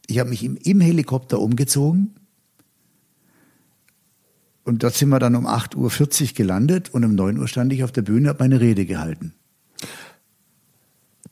Ich 0.06 0.18
habe 0.18 0.30
mich 0.30 0.42
im, 0.42 0.56
im 0.56 0.80
Helikopter 0.80 1.38
umgezogen. 1.38 2.14
Und 4.64 4.82
dort 4.82 4.94
sind 4.94 5.08
wir 5.08 5.18
dann 5.18 5.36
um 5.36 5.46
8.40 5.46 6.22
Uhr 6.22 6.34
gelandet 6.34 6.90
und 6.90 7.04
um 7.04 7.14
9 7.14 7.38
Uhr 7.38 7.48
stand 7.48 7.72
ich 7.72 7.84
auf 7.84 7.92
der 7.92 8.02
Bühne, 8.02 8.30
habe 8.30 8.40
meine 8.40 8.60
Rede 8.60 8.86
gehalten. 8.86 9.34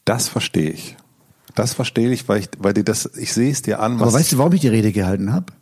Das 0.07 0.29
verstehe 0.29 0.71
ich. 0.71 0.97
Das 1.55 1.75
verstehe 1.75 2.11
ich, 2.11 2.27
weil 2.29 2.41
ich, 2.41 2.49
weil 2.59 2.73
dir 2.73 2.85
das, 2.85 3.11
ich 3.17 3.35
sehe 3.35 3.51
es 3.51 3.61
dir 3.61 3.81
an. 3.81 4.01
Aber 4.01 4.13
weißt 4.13 4.33
du, 4.33 4.39
warum 4.39 4.55
ich 4.55 4.63
die 4.63 4.69
Rede 4.69 4.93
gehalten 4.93 5.33
habe? 5.33 5.53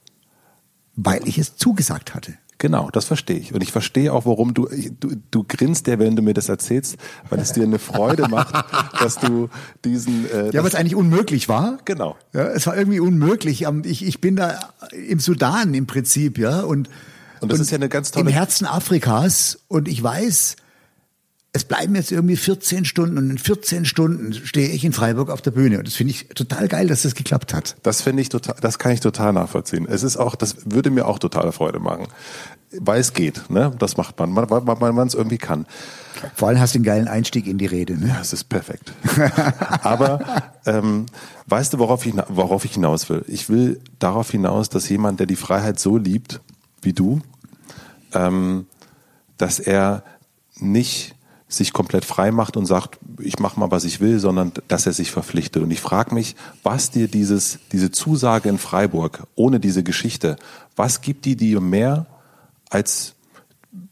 weil 0.96 1.26
ich 1.26 1.38
es 1.38 1.56
zugesagt 1.56 2.14
hatte. 2.14 2.34
Genau, 2.58 2.88
das 2.90 3.04
verstehe 3.04 3.36
ich. 3.36 3.52
Und 3.52 3.62
ich 3.62 3.72
verstehe 3.72 4.12
auch, 4.12 4.26
warum 4.26 4.54
du, 4.54 4.68
du, 5.00 5.16
du 5.30 5.44
grinst 5.46 5.86
ja, 5.88 5.98
wenn 5.98 6.14
du 6.14 6.22
mir 6.22 6.34
das 6.34 6.48
erzählst, 6.48 6.96
weil 7.28 7.40
es 7.40 7.52
dir 7.52 7.64
eine 7.64 7.80
Freude 7.80 8.28
macht, 8.28 8.54
dass 9.00 9.18
du 9.18 9.50
diesen. 9.84 10.30
Äh, 10.30 10.50
ja, 10.52 10.62
was 10.62 10.74
eigentlich 10.74 10.94
unmöglich 10.94 11.48
war. 11.48 11.78
Genau. 11.84 12.16
Ja, 12.32 12.44
es 12.44 12.66
war 12.66 12.76
irgendwie 12.76 13.00
unmöglich. 13.00 13.66
Ich, 13.82 14.06
ich 14.06 14.20
bin 14.20 14.36
da 14.36 14.58
im 14.92 15.18
Sudan 15.18 15.74
im 15.74 15.86
Prinzip, 15.86 16.38
ja. 16.38 16.60
Und, 16.60 16.88
und 17.40 17.50
das 17.50 17.58
und 17.58 17.64
ist 17.64 17.70
ja 17.72 17.76
eine 17.76 17.88
ganz 17.88 18.12
tolle. 18.12 18.30
Im 18.30 18.32
Herzen 18.32 18.66
Afrikas. 18.66 19.58
Und 19.66 19.88
ich 19.88 20.02
weiß, 20.02 20.56
es 21.56 21.64
bleiben 21.64 21.94
jetzt 21.94 22.10
irgendwie 22.10 22.36
14 22.36 22.84
Stunden 22.84 23.16
und 23.16 23.30
in 23.30 23.38
14 23.38 23.84
Stunden 23.84 24.32
stehe 24.32 24.70
ich 24.70 24.84
in 24.84 24.92
Freiburg 24.92 25.30
auf 25.30 25.40
der 25.40 25.52
Bühne. 25.52 25.78
Und 25.78 25.86
das 25.86 25.94
finde 25.94 26.10
ich 26.10 26.26
total 26.30 26.66
geil, 26.66 26.88
dass 26.88 27.02
das 27.02 27.14
geklappt 27.14 27.54
hat. 27.54 27.76
Das 27.84 28.02
finde 28.02 28.22
ich 28.22 28.28
total, 28.28 28.56
das 28.60 28.80
kann 28.80 28.90
ich 28.90 28.98
total 28.98 29.32
nachvollziehen. 29.32 29.86
Es 29.88 30.02
ist 30.02 30.16
auch, 30.16 30.34
das 30.34 30.56
würde 30.64 30.90
mir 30.90 31.06
auch 31.06 31.20
total 31.20 31.52
Freude 31.52 31.78
machen. 31.78 32.08
Weil 32.72 33.00
es 33.00 33.12
geht, 33.12 33.48
ne? 33.50 33.72
Das 33.78 33.96
macht 33.96 34.18
man, 34.18 34.34
weil 34.34 34.62
man 34.62 34.94
man 34.96 35.06
es 35.06 35.14
irgendwie 35.14 35.38
kann. 35.38 35.66
Vor 36.34 36.48
allem 36.48 36.58
hast 36.58 36.74
du 36.74 36.78
einen 36.78 36.84
geilen 36.84 37.06
Einstieg 37.06 37.46
in 37.46 37.56
die 37.56 37.66
Rede, 37.66 37.96
ne? 37.96 38.08
Ja, 38.08 38.20
es 38.20 38.32
ist 38.32 38.48
perfekt. 38.48 38.92
Aber 39.82 40.42
ähm, 40.66 41.06
weißt 41.46 41.72
du, 41.72 41.78
worauf 41.78 42.04
ich, 42.04 42.14
worauf 42.30 42.64
ich 42.64 42.72
hinaus 42.72 43.08
will? 43.08 43.24
Ich 43.28 43.48
will 43.48 43.80
darauf 44.00 44.28
hinaus, 44.28 44.70
dass 44.70 44.88
jemand, 44.88 45.20
der 45.20 45.28
die 45.28 45.36
Freiheit 45.36 45.78
so 45.78 45.98
liebt 45.98 46.40
wie 46.82 46.94
du, 46.94 47.20
ähm, 48.12 48.66
dass 49.38 49.60
er 49.60 50.02
nicht 50.56 51.13
sich 51.56 51.72
komplett 51.72 52.04
frei 52.04 52.30
macht 52.30 52.56
und 52.56 52.66
sagt, 52.66 52.98
ich 53.18 53.38
mache 53.38 53.58
mal, 53.58 53.70
was 53.70 53.84
ich 53.84 54.00
will, 54.00 54.18
sondern 54.18 54.52
dass 54.68 54.86
er 54.86 54.92
sich 54.92 55.10
verpflichtet. 55.10 55.62
Und 55.62 55.70
ich 55.70 55.80
frage 55.80 56.14
mich, 56.14 56.36
was 56.62 56.90
dir 56.90 57.08
dieses, 57.08 57.58
diese 57.72 57.90
Zusage 57.90 58.48
in 58.48 58.58
Freiburg 58.58 59.26
ohne 59.34 59.60
diese 59.60 59.82
Geschichte, 59.82 60.36
was 60.76 61.00
gibt 61.00 61.24
die 61.24 61.36
dir 61.36 61.60
mehr 61.60 62.06
als 62.70 63.14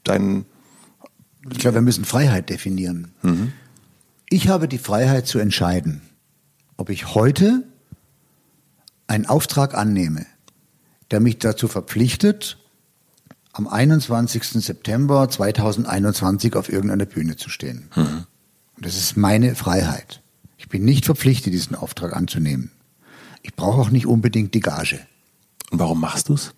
dein... 0.04 0.44
Ich 1.50 1.58
glaube, 1.58 1.76
wir 1.76 1.82
müssen 1.82 2.04
Freiheit 2.04 2.50
definieren. 2.50 3.12
Mhm. 3.22 3.52
Ich 4.28 4.48
habe 4.48 4.68
die 4.68 4.78
Freiheit 4.78 5.26
zu 5.26 5.38
entscheiden, 5.38 6.02
ob 6.76 6.88
ich 6.88 7.14
heute 7.14 7.64
einen 9.06 9.26
Auftrag 9.26 9.74
annehme, 9.74 10.26
der 11.10 11.20
mich 11.20 11.38
dazu 11.38 11.68
verpflichtet, 11.68 12.58
am 13.52 13.68
21. 13.68 14.44
September 14.64 15.28
2021 15.28 16.56
auf 16.56 16.72
irgendeiner 16.72 17.06
Bühne 17.06 17.36
zu 17.36 17.50
stehen. 17.50 17.90
Mhm. 17.94 18.26
Und 18.76 18.86
das 18.86 18.96
ist 18.96 19.16
meine 19.16 19.54
Freiheit. 19.54 20.22
Ich 20.56 20.68
bin 20.68 20.84
nicht 20.84 21.04
verpflichtet, 21.04 21.52
diesen 21.52 21.76
Auftrag 21.76 22.16
anzunehmen. 22.16 22.70
Ich 23.42 23.54
brauche 23.54 23.80
auch 23.80 23.90
nicht 23.90 24.06
unbedingt 24.06 24.54
die 24.54 24.60
Gage. 24.60 25.00
Und 25.70 25.78
warum 25.78 26.00
machst 26.00 26.28
du 26.28 26.34
es? 26.34 26.54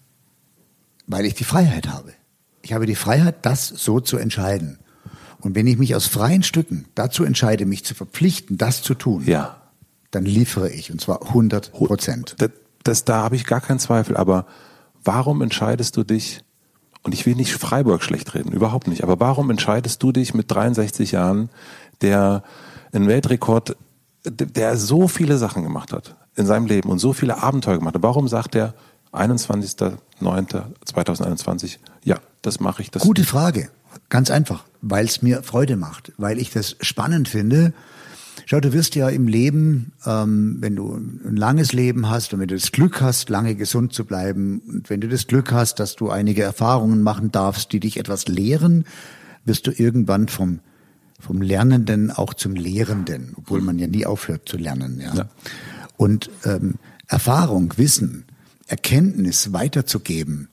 Weil 1.07 1.25
ich 1.25 1.35
die 1.35 1.45
Freiheit 1.45 1.89
habe. 1.89 2.13
Ich 2.63 2.73
habe 2.73 2.87
die 2.87 2.95
Freiheit, 2.95 3.45
das 3.45 3.69
so 3.69 4.01
zu 4.01 4.17
entscheiden. 4.17 4.79
Und 5.41 5.55
wenn 5.55 5.67
ich 5.67 5.79
mich 5.79 5.95
aus 5.95 6.07
freien 6.07 6.43
Stücken 6.43 6.87
dazu 6.95 7.25
entscheide, 7.25 7.67
mich 7.67 7.85
zu 7.85 7.95
verpflichten, 7.95 8.57
das 8.57 8.83
zu 8.83 8.95
tun, 8.95 9.25
ja. 9.27 9.61
dann 10.11 10.25
liefere 10.25 10.71
ich, 10.71 10.91
und 10.91 11.01
zwar 11.01 11.23
100 11.23 11.73
Prozent. 11.73 12.37
Das, 12.39 12.51
das, 12.83 13.05
da 13.05 13.23
habe 13.23 13.37
ich 13.37 13.45
gar 13.45 13.61
keinen 13.61 13.79
Zweifel. 13.79 14.17
Aber 14.17 14.47
warum 15.03 15.43
entscheidest 15.43 15.97
du 15.97 16.05
dich, 16.05 16.44
und 17.05 17.15
ich 17.15 17.25
will 17.27 17.37
nicht 17.37 17.53
Freiburg 17.53 18.03
schlecht 18.03 18.35
reden, 18.35 18.51
überhaupt 18.53 18.89
nicht, 18.89 19.05
aber 19.05 19.21
warum 19.21 19.51
entscheidest 19.51 20.03
du 20.03 20.11
dich 20.11 20.35
mit 20.35 20.51
63 20.51 21.13
Jahren, 21.13 21.51
der 22.01 22.43
einen 22.93 23.07
Weltrekord, 23.07 23.77
der 24.25 24.77
so 24.77 25.07
viele 25.07 25.39
Sachen 25.39 25.63
gemacht 25.63 25.93
hat 25.93 26.17
in 26.35 26.47
seinem 26.47 26.67
Leben 26.67 26.91
und 26.91 26.99
so 26.99 27.13
viele 27.13 27.41
Abenteuer 27.43 27.79
gemacht 27.79 27.95
hat, 27.95 28.03
warum 28.03 28.27
sagt 28.27 28.57
er 28.57 28.75
21.09.2021, 29.13 31.79
ja, 32.03 32.17
das 32.43 32.59
mache 32.61 32.83
ich. 32.83 32.91
Das 32.91 33.03
Gute 33.03 33.25
Frage. 33.25 33.71
Ganz 34.09 34.31
einfach, 34.31 34.65
weil 34.83 35.05
es 35.05 35.23
mir 35.23 35.45
Freude 35.45 35.77
macht, 35.77 36.11
weil 36.19 36.39
ich 36.39 36.51
das 36.51 36.75
spannend 36.81 37.29
finde. 37.29 37.73
Schau, 38.47 38.61
du 38.61 38.73
wirst 38.73 38.95
ja 38.95 39.09
im 39.09 39.27
Leben, 39.27 39.93
ähm, 40.05 40.57
wenn 40.61 40.77
du 40.77 40.95
ein 40.95 41.37
langes 41.37 41.73
Leben 41.73 42.09
hast 42.11 42.35
und 42.35 42.41
wenn 42.41 42.49
du 42.49 42.55
das 42.57 42.73
Glück 42.73 43.01
hast, 43.01 43.31
lange 43.31 43.55
gesund 43.55 43.93
zu 43.93 44.05
bleiben 44.05 44.61
und 44.69 44.91
wenn 44.91 45.01
du 45.01 45.09
das 45.09 45.27
Glück 45.27 45.53
hast, 45.53 45.81
dass 45.81 45.97
du 45.97 46.11
einige 46.11 46.43
Erfahrungen 46.43 47.03
machen 47.03 47.33
darfst, 47.33 47.73
die 47.73 47.81
dich 47.81 47.99
etwas 47.99 48.29
lehren, 48.29 48.85
wirst 49.45 49.67
du 49.67 49.71
irgendwann 49.71 50.29
vom 50.29 50.61
vom 51.21 51.41
Lernenden 51.41 52.11
auch 52.11 52.35
zum 52.35 52.55
Lehrenden, 52.55 53.33
obwohl 53.37 53.63
man 53.63 53.79
ja 53.79 53.87
nie 53.87 54.05
aufhört 54.05 54.47
zu 54.47 54.59
lernen. 54.59 55.01
Ja. 55.01 55.15
ja. 55.15 55.29
Und 55.97 56.31
ähm, 56.45 56.75
Erfahrung, 57.09 57.73
Wissen, 57.77 58.25
Erkenntnis 58.67 59.53
weiterzugeben, 59.53 60.49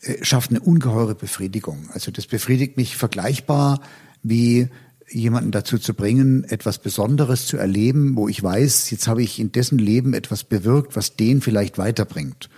äh, 0.00 0.24
schafft 0.24 0.50
eine 0.50 0.60
ungeheure 0.60 1.14
Befriedigung. 1.14 1.90
Also 1.92 2.10
das 2.10 2.26
befriedigt 2.26 2.76
mich 2.76 2.96
vergleichbar 2.96 3.80
wie 4.22 4.68
jemanden 5.12 5.50
dazu 5.50 5.78
zu 5.78 5.94
bringen, 5.94 6.44
etwas 6.44 6.78
Besonderes 6.78 7.46
zu 7.46 7.56
erleben, 7.56 8.16
wo 8.16 8.28
ich 8.28 8.42
weiß, 8.42 8.90
jetzt 8.90 9.08
habe 9.08 9.22
ich 9.22 9.38
in 9.38 9.52
dessen 9.52 9.78
Leben 9.78 10.14
etwas 10.14 10.44
bewirkt, 10.44 10.96
was 10.96 11.16
den 11.16 11.40
vielleicht 11.40 11.78
weiterbringt. 11.78 12.48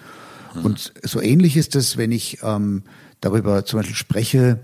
Mhm. 0.54 0.64
Und 0.64 0.92
so 1.02 1.20
ähnlich 1.20 1.56
ist 1.56 1.76
es, 1.76 1.96
wenn 1.96 2.12
ich 2.12 2.38
ähm, 2.42 2.82
darüber 3.20 3.64
zum 3.64 3.80
Beispiel 3.80 3.96
spreche, 3.96 4.60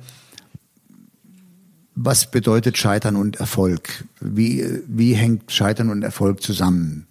was 1.95 2.31
bedeutet 2.31 2.79
Scheitern 2.79 3.17
und 3.17 3.37
Erfolg? 3.37 4.05
Wie, 4.21 4.65
wie 4.87 5.15
hängt 5.15 5.53
Scheitern 5.53 5.91
und 5.91 6.03
Erfolg 6.03 6.43
zusammen? 6.43 7.07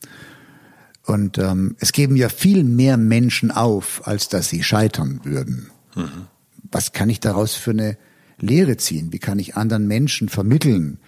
Und 1.05 1.37
ähm, 1.37 1.75
es 1.79 1.91
geben 1.91 2.15
ja 2.15 2.29
viel 2.29 2.63
mehr 2.63 2.97
Menschen 2.97 3.51
auf, 3.51 4.07
als 4.07 4.29
dass 4.29 4.49
sie 4.49 4.63
scheitern 4.63 5.21
würden. 5.23 5.69
Mhm. 5.95 6.27
Was 6.71 6.91
kann 6.91 7.09
ich 7.09 7.19
daraus 7.19 7.55
für 7.55 7.71
eine 7.71 7.97
Lehre 8.41 8.77
ziehen? 8.77 9.11
Wie 9.11 9.19
kann 9.19 9.39
ich 9.39 9.55
anderen 9.55 9.87
Menschen 9.87 10.29
vermitteln, 10.29 10.99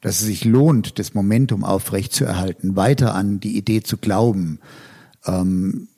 dass 0.00 0.20
es 0.20 0.26
sich 0.26 0.44
lohnt, 0.44 0.98
das 0.98 1.14
Momentum 1.14 1.64
aufrechtzuerhalten, 1.64 2.76
weiter 2.76 3.14
an 3.14 3.40
die 3.40 3.56
Idee 3.56 3.82
zu 3.82 3.96
glauben, 3.96 4.58
ähm, 5.26 5.88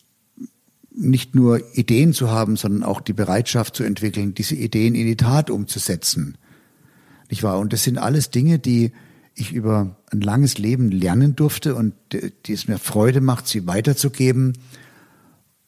nicht 0.97 1.35
nur 1.35 1.61
Ideen 1.77 2.13
zu 2.13 2.31
haben, 2.31 2.57
sondern 2.57 2.85
auch 2.85 3.01
die 3.01 3.13
Bereitschaft 3.13 3.75
zu 3.75 3.83
entwickeln, 3.83 4.35
diese 4.35 4.55
Ideen 4.55 4.95
in 4.95 5.07
die 5.07 5.17
Tat 5.17 5.51
umzusetzen. 5.51 6.39
Nicht 7.31 7.43
wahr? 7.43 7.59
Und 7.59 7.73
das 7.73 7.83
sind 7.83 7.99
alles 7.99 8.31
Dinge, 8.31 8.59
die 8.59 8.93
ich 9.35 9.53
über 9.53 9.97
ein 10.13 10.21
langes 10.21 10.59
Leben 10.59 10.91
lernen 10.91 11.35
durfte 11.35 11.75
und 11.75 11.95
die 12.13 12.53
es 12.53 12.69
mir 12.69 12.79
Freude 12.79 13.21
macht, 13.21 13.49
sie 13.49 13.67
weiterzugeben. 13.67 14.53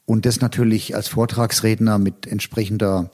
Und 0.05 0.25
das 0.25 0.41
natürlich 0.41 0.95
als 0.95 1.09
Vortragsredner 1.09 1.99
mit 1.99 2.29
entsprechender 2.29 3.11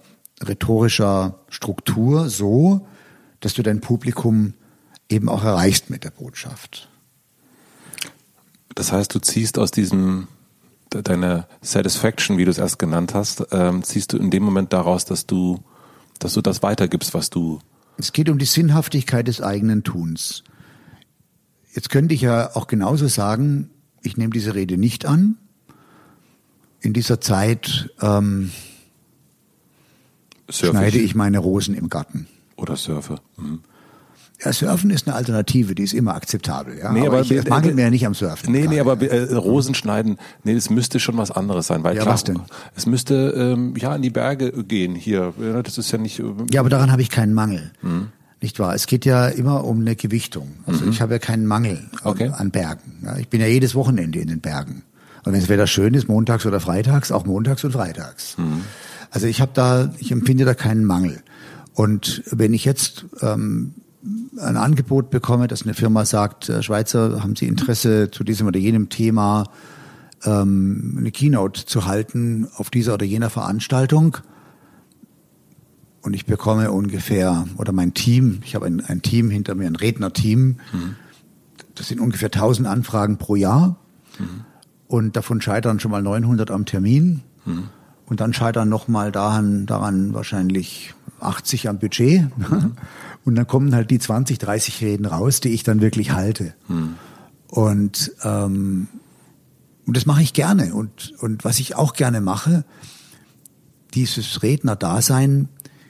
rhetorischer 0.47 1.39
Struktur 1.49 2.29
so, 2.29 2.87
dass 3.41 3.55
du 3.55 3.63
dein 3.63 3.81
Publikum 3.81 4.55
eben 5.09 5.29
auch 5.29 5.45
erreichst 5.45 5.91
mit 5.91 6.05
der 6.05 6.11
Botschaft. 6.11 6.89
Das 8.75 8.93
heißt, 8.93 9.15
du 9.15 9.19
ziehst 9.19 9.59
aus 9.59 9.71
diesem 9.71 10.29
deine 10.91 11.47
Satisfaction, 11.63 12.37
wie 12.37 12.45
du 12.45 12.51
es 12.51 12.59
erst 12.59 12.79
genannt 12.79 13.15
hast, 13.15 13.47
ähm, 13.51 13.83
ziehst 13.83 14.13
du 14.13 14.19
in 14.19 14.31
dem 14.31 14.43
Moment 14.43 14.75
daraus, 14.75 15.07
dass 15.07 15.27
du, 15.27 15.63
dass 16.19 16.35
du 16.35 16.43
das 16.43 16.63
weitergibst, 16.63 17.15
was 17.15 17.31
du 17.31 17.61
es 17.99 18.13
geht 18.13 18.29
um 18.29 18.39
die 18.39 18.47
Sinnhaftigkeit 18.47 19.29
des 19.29 19.41
eigenen 19.41 19.85
Tuns. 19.85 20.45
Jetzt 21.75 21.91
könnte 21.91 22.15
ich 22.15 22.23
ja 22.23 22.55
auch 22.57 22.67
genauso 22.67 23.07
sagen, 23.07 23.71
ich 24.03 24.17
nehme 24.17 24.33
diese 24.33 24.55
Rede 24.55 24.77
nicht 24.77 25.07
an. 25.07 25.37
In 26.81 26.93
dieser 26.93 27.21
Zeit 27.21 27.91
ähm, 28.01 28.51
schneide 30.49 30.99
ich 30.99 31.15
meine 31.15 31.39
Rosen 31.39 31.75
im 31.75 31.89
Garten. 31.89 32.27
Oder 32.57 32.77
surfe. 32.77 33.17
Mhm. 33.37 33.61
Ja, 34.45 34.53
Surfen 34.53 34.91
ist 34.91 35.07
eine 35.07 35.15
Alternative, 35.15 35.75
die 35.75 35.85
ist 35.85 35.95
immer 35.95 36.15
akzeptabel. 36.15 36.79
Ja? 36.79 36.93
Nee, 36.93 37.07
aber, 37.07 37.19
aber 37.19 37.21
ich, 37.21 37.31
es 37.31 37.47
mangelt 37.47 37.77
mir 37.77 37.83
ja 37.83 37.91
nicht 37.91 38.07
am 38.07 38.15
Surfen. 38.15 38.51
Nee, 38.51 38.67
nee, 38.67 38.81
aber 38.81 39.01
äh, 39.01 39.35
Rosen 39.35 39.75
schneiden, 39.75 40.19
nee, 40.43 40.55
das 40.55 40.69
müsste 40.69 40.99
schon 40.99 41.17
was 41.17 41.31
anderes 41.31 41.69
sein. 41.69 41.85
Weil 41.85 41.97
ja, 41.97 42.03
klar, 42.03 42.15
was 42.15 42.25
denn? 42.25 42.41
Es 42.75 42.87
müsste 42.87 43.15
ähm, 43.37 43.75
ja 43.77 43.95
in 43.95 44.03
die 44.03 44.11
Berge 44.11 44.51
gehen 44.65 44.97
hier. 44.97 45.33
Das 45.63 45.79
ist 45.79 45.93
ja 45.93 45.99
nicht. 45.99 46.19
Äh, 46.19 46.25
ja, 46.51 46.61
aber 46.61 46.71
daran 46.71 46.91
habe 46.91 47.03
ich 47.03 47.11
keinen 47.11 47.35
Mangel. 47.35 47.71
Mhm. 47.83 48.09
Nicht 48.41 48.59
wahr? 48.59 48.75
Es 48.75 48.89
geht 48.89 49.05
ja 49.05 49.29
immer 49.29 49.65
um 49.65 49.81
eine 49.81 49.95
Gewichtung. 49.95 50.55
Also 50.67 50.85
mhm. 50.85 50.91
ich 50.91 51.01
habe 51.01 51.13
ja 51.13 51.19
keinen 51.21 51.47
Mangel 51.47 51.89
okay. 52.03 52.27
an, 52.27 52.35
an 52.35 52.51
Bergen. 52.51 52.99
Ja, 53.05 53.17
ich 53.19 53.29
bin 53.29 53.41
ja 53.41 53.47
jedes 53.47 53.77
Wochenende 53.77 54.19
in 54.19 54.27
den 54.27 54.41
Bergen. 54.41 54.83
Und 55.25 55.33
wenn 55.33 55.41
das 55.41 55.49
Wetter 55.49 55.69
schön 55.69 55.95
ist, 55.95 56.09
montags 56.09 56.45
oder 56.47 56.59
freitags, 56.59 57.13
auch 57.13 57.25
montags 57.25 57.63
und 57.63 57.71
freitags. 57.71 58.37
Mhm. 58.39 58.63
Also 59.13 59.27
ich 59.27 59.41
habe 59.41 59.53
da, 59.55 59.93
ich 59.99 60.11
empfinde 60.11 60.45
da 60.45 60.55
keinen 60.55 60.85
Mangel. 60.85 61.23
Und 61.75 62.23
wenn 62.31 62.55
ich 62.55 62.65
jetzt 62.65 63.05
ähm, 63.21 63.75
ein 64.39 64.57
Angebot 64.57 65.11
bekomme, 65.11 65.49
dass 65.49 65.63
eine 65.63 65.75
Firma 65.75 66.05
sagt, 66.07 66.49
äh, 66.49 66.63
Schweizer, 66.63 67.23
haben 67.23 67.37
Sie 67.37 67.47
Interesse 67.47 68.11
zu 68.11 68.25
diesem 68.25 68.47
oder 68.47 68.59
jenem 68.59 68.89
Thema 68.89 69.45
ähm, 70.25 70.97
eine 70.99 71.13
Keynote 71.13 71.67
zu 71.67 71.85
halten 71.85 72.49
auf 72.57 72.71
dieser 72.71 72.95
oder 72.95 73.05
jener 73.05 73.29
Veranstaltung. 73.29 74.17
Und 76.01 76.15
ich 76.15 76.25
bekomme 76.25 76.73
ungefähr, 76.73 77.47
oder 77.59 77.73
mein 77.73 77.93
Team, 77.93 78.41
ich 78.45 78.55
habe 78.55 78.67
ein, 78.67 78.81
ein 78.81 79.03
Team 79.03 79.29
hinter 79.31 79.55
mir, 79.55 79.67
ein 79.67 79.77
Rednerteam, 79.77 80.57
mhm. 80.73 80.97
das 81.75 81.89
sind 81.89 82.01
ungefähr 82.01 82.29
1000 82.29 82.67
Anfragen 82.67 83.19
pro 83.19 83.37
Jahr. 83.37 83.77
Mhm. 84.19 84.45
Und 84.89 85.17
davon 85.17 85.43
scheitern 85.43 85.81
schon 85.81 85.91
mal 85.91 86.03
900 86.03 86.51
am 86.51 86.65
Termin. 86.65 87.21
Mhm. 87.45 87.69
Und 88.07 88.21
dann 88.21 88.33
scheitern 88.33 88.69
nochmal 88.69 89.13
daran, 89.13 89.67
daran 89.67 90.13
wahrscheinlich 90.13 90.95
80 91.21 91.69
am 91.69 91.79
Budget. 91.79 92.25
Mhm. 92.37 92.73
Und 93.25 93.37
dann 93.37 93.47
kommen 93.47 93.75
halt 93.75 93.91
die 93.91 93.99
20, 93.99 94.39
30 94.39 94.81
Reden 94.81 95.07
raus, 95.07 95.41
die 95.41 95.51
ich 95.51 95.63
dann 95.63 95.81
wirklich 95.81 96.13
halte. 96.13 96.55
Hm. 96.67 96.95
Und, 97.47 98.13
ähm, 98.25 98.89
und 99.87 99.97
das 99.97 100.07
mache 100.07 100.23
ich 100.23 100.33
gerne. 100.33 100.75
Und, 100.75 101.15
und 101.21 101.45
was 101.45 101.61
ich 101.61 101.77
auch 101.77 101.93
gerne 101.93 102.21
mache, 102.21 102.65
dieses 103.95 104.43
Redner-Dasein 104.43 105.49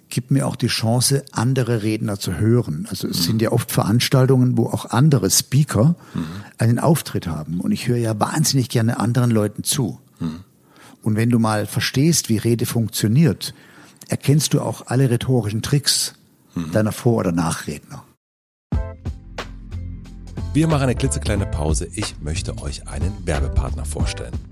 gibt 0.08 0.30
mir 0.30 0.46
auch 0.46 0.56
die 0.56 0.66
Chance, 0.66 1.24
andere 1.32 1.82
Redner 1.82 2.18
zu 2.18 2.34
hören. 2.34 2.86
Also 2.90 3.08
es 3.08 3.20
mhm. 3.20 3.22
sind 3.22 3.42
ja 3.42 3.52
oft 3.52 3.72
Veranstaltungen, 3.72 4.58
wo 4.58 4.66
auch 4.66 4.90
andere 4.90 5.30
Speaker 5.30 5.94
mhm. 6.12 6.24
einen 6.58 6.78
Auftritt 6.78 7.26
haben. 7.26 7.60
Und 7.60 7.72
ich 7.72 7.88
höre 7.88 7.96
ja 7.96 8.18
wahnsinnig 8.20 8.68
gerne 8.68 9.00
anderen 9.00 9.30
Leuten 9.30 9.64
zu. 9.64 10.00
Mhm. 10.20 10.40
Und 11.02 11.16
wenn 11.16 11.30
du 11.30 11.38
mal 11.38 11.66
verstehst, 11.66 12.28
wie 12.28 12.38
Rede 12.38 12.64
funktioniert, 12.66 13.54
erkennst 14.08 14.54
du 14.54 14.60
auch 14.60 14.86
alle 14.86 15.10
rhetorischen 15.10 15.62
Tricks 15.62 16.14
mhm. 16.54 16.72
deiner 16.72 16.92
Vor- 16.92 17.18
oder 17.18 17.32
Nachredner. 17.32 18.04
Wir 20.54 20.68
machen 20.68 20.82
eine 20.82 20.94
klitzekleine 20.94 21.46
Pause. 21.46 21.88
Ich 21.94 22.20
möchte 22.20 22.58
euch 22.58 22.86
einen 22.86 23.26
Werbepartner 23.26 23.84
vorstellen. 23.84 24.51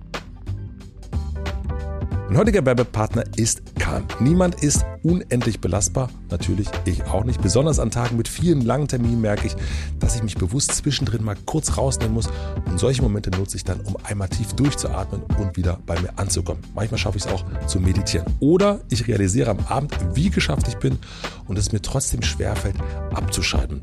Mein 2.31 2.39
heutiger 2.39 2.65
Werbepartner 2.65 3.25
ist 3.35 3.61
Kahn. 3.75 4.05
Niemand 4.21 4.63
ist 4.63 4.87
unendlich 5.03 5.61
belastbar. 5.61 6.11
Natürlich 6.31 6.69
ich 6.85 7.03
auch 7.07 7.25
nicht. 7.25 7.43
Besonders 7.43 7.81
an 7.81 7.91
Tagen 7.91 8.17
mit 8.17 8.29
vielen 8.29 8.61
langen 8.61 8.87
Terminen 8.87 9.21
merke 9.21 9.49
ich, 9.49 9.57
dass 9.99 10.15
ich 10.15 10.23
mich 10.23 10.37
bewusst 10.37 10.71
zwischendrin 10.71 11.25
mal 11.25 11.35
kurz 11.45 11.77
rausnehmen 11.77 12.15
muss. 12.15 12.29
Und 12.67 12.79
solche 12.79 13.03
Momente 13.03 13.33
nutze 13.33 13.57
ich 13.57 13.65
dann, 13.65 13.81
um 13.81 13.97
einmal 14.05 14.29
tief 14.29 14.53
durchzuatmen 14.53 15.23
und 15.41 15.57
wieder 15.57 15.81
bei 15.87 15.99
mir 15.99 16.17
anzukommen. 16.21 16.63
Manchmal 16.73 16.99
schaffe 16.99 17.19
ich 17.19 17.25
es 17.25 17.33
auch 17.33 17.45
zu 17.67 17.81
meditieren. 17.81 18.33
Oder 18.39 18.79
ich 18.91 19.09
realisiere 19.09 19.51
am 19.51 19.59
Abend, 19.69 19.99
wie 20.15 20.31
geschafft 20.31 20.69
ich 20.69 20.77
bin 20.77 21.01
und 21.49 21.59
es 21.59 21.73
mir 21.73 21.83
trotzdem 21.83 22.23
schwerfällt, 22.23 22.77
abzuschalten. 23.13 23.81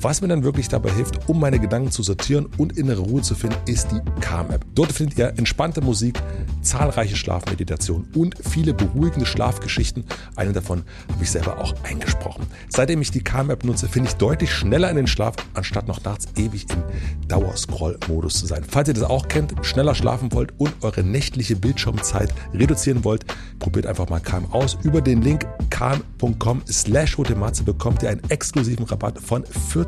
Was 0.00 0.20
mir 0.20 0.28
dann 0.28 0.44
wirklich 0.44 0.68
dabei 0.68 0.92
hilft, 0.92 1.28
um 1.28 1.40
meine 1.40 1.58
Gedanken 1.58 1.90
zu 1.90 2.04
sortieren 2.04 2.46
und 2.56 2.78
innere 2.78 3.00
Ruhe 3.00 3.20
zu 3.20 3.34
finden, 3.34 3.56
ist 3.66 3.88
die 3.90 4.00
Calm-App. 4.20 4.64
Dort 4.76 4.92
findet 4.92 5.18
ihr 5.18 5.34
entspannte 5.36 5.80
Musik, 5.80 6.20
zahlreiche 6.62 7.16
Schlafmeditationen 7.16 8.06
und 8.14 8.36
viele 8.48 8.74
beruhigende 8.74 9.26
Schlafgeschichten. 9.26 10.04
Eine 10.36 10.52
davon 10.52 10.84
habe 11.12 11.24
ich 11.24 11.32
selber 11.32 11.58
auch 11.58 11.74
eingesprochen. 11.82 12.46
Seitdem 12.68 13.02
ich 13.02 13.10
die 13.10 13.24
Calm-App 13.24 13.64
nutze, 13.64 13.88
finde 13.88 14.10
ich 14.10 14.14
deutlich 14.14 14.52
schneller 14.52 14.88
in 14.88 14.96
den 14.96 15.08
Schlaf, 15.08 15.34
anstatt 15.54 15.88
noch 15.88 16.04
nachts 16.04 16.26
ewig 16.36 16.66
im 16.70 16.84
Dauerscroll-Modus 17.26 18.34
zu 18.34 18.46
sein. 18.46 18.62
Falls 18.68 18.86
ihr 18.86 18.94
das 18.94 19.02
auch 19.02 19.26
kennt, 19.26 19.54
schneller 19.62 19.96
schlafen 19.96 20.32
wollt 20.32 20.52
und 20.58 20.74
eure 20.82 21.02
nächtliche 21.02 21.56
Bildschirmzeit 21.56 22.32
reduzieren 22.54 23.02
wollt, 23.02 23.24
probiert 23.58 23.86
einfach 23.86 24.08
mal 24.08 24.20
Calm 24.20 24.46
aus. 24.52 24.78
Über 24.84 25.00
den 25.00 25.22
Link 25.22 25.44
calm.com 25.70 26.62
slash 26.70 27.16
bekommt 27.64 28.04
ihr 28.04 28.10
einen 28.10 28.22
exklusiven 28.30 28.84
Rabatt 28.84 29.18
von 29.18 29.44
40% 29.44 29.87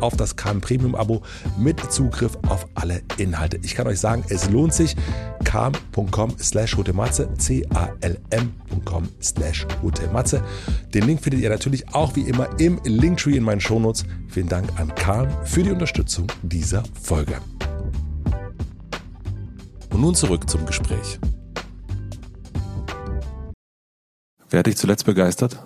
auf 0.00 0.16
das 0.16 0.36
Calm 0.36 0.60
Premium 0.60 0.94
Abo 0.94 1.22
mit 1.58 1.80
Zugriff 1.92 2.36
auf 2.48 2.66
alle 2.74 3.02
Inhalte. 3.16 3.58
Ich 3.62 3.74
kann 3.74 3.86
euch 3.86 4.00
sagen, 4.00 4.24
es 4.28 4.50
lohnt 4.50 4.74
sich. 4.74 4.96
calm.com 5.44 6.36
slash 6.38 6.76
c-a-l-m.com 7.38 9.08
slash 9.22 9.66
Den 10.92 11.06
Link 11.06 11.20
findet 11.22 11.40
ihr 11.40 11.50
natürlich 11.50 11.94
auch 11.94 12.16
wie 12.16 12.22
immer 12.22 12.48
im 12.58 12.80
Linktree 12.84 13.36
in 13.36 13.44
meinen 13.44 13.60
Shownotes. 13.60 14.04
Vielen 14.28 14.48
Dank 14.48 14.68
an 14.78 14.94
Calm 14.94 15.28
für 15.44 15.62
die 15.62 15.70
Unterstützung 15.70 16.26
dieser 16.42 16.82
Folge. 17.00 17.38
Und 19.90 20.00
nun 20.00 20.14
zurück 20.14 20.50
zum 20.50 20.66
Gespräch. 20.66 21.20
Wer 24.50 24.58
hat 24.58 24.66
dich 24.66 24.76
zuletzt 24.76 25.04
begeistert? 25.04 25.58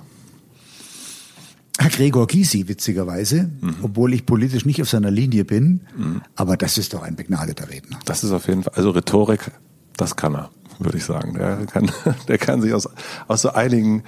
Gregor 1.79 2.27
Gysi, 2.27 2.67
witzigerweise, 2.67 3.51
mhm. 3.61 3.77
obwohl 3.83 4.13
ich 4.13 4.27
politisch 4.27 4.67
nicht 4.67 4.83
auf 4.83 4.89
seiner 4.89 5.11
Linie 5.11 5.45
bin, 5.45 5.81
mhm. 5.97 6.23
aber 6.35 6.57
das 6.57 6.77
ist 6.77 6.93
doch 6.93 7.03
ein 7.03 7.15
begnadeter 7.15 7.69
Redner. 7.71 7.99
Das 8.05 8.25
ist 8.25 8.33
auf 8.33 8.49
jeden 8.49 8.65
Fall, 8.65 8.73
also 8.75 8.91
Rhetorik, 8.91 9.53
das 9.97 10.17
kann 10.17 10.35
er, 10.35 10.51
würde 10.81 10.99
ich 10.99 11.05
sagen. 11.05 11.35
Der 11.35 11.67
kann, 11.67 11.91
der 12.29 12.39
kann 12.39 12.61
sich 12.61 12.75
aus, 12.75 12.89
aus 13.29 13.43
so 13.43 13.51
einigen 13.51 14.03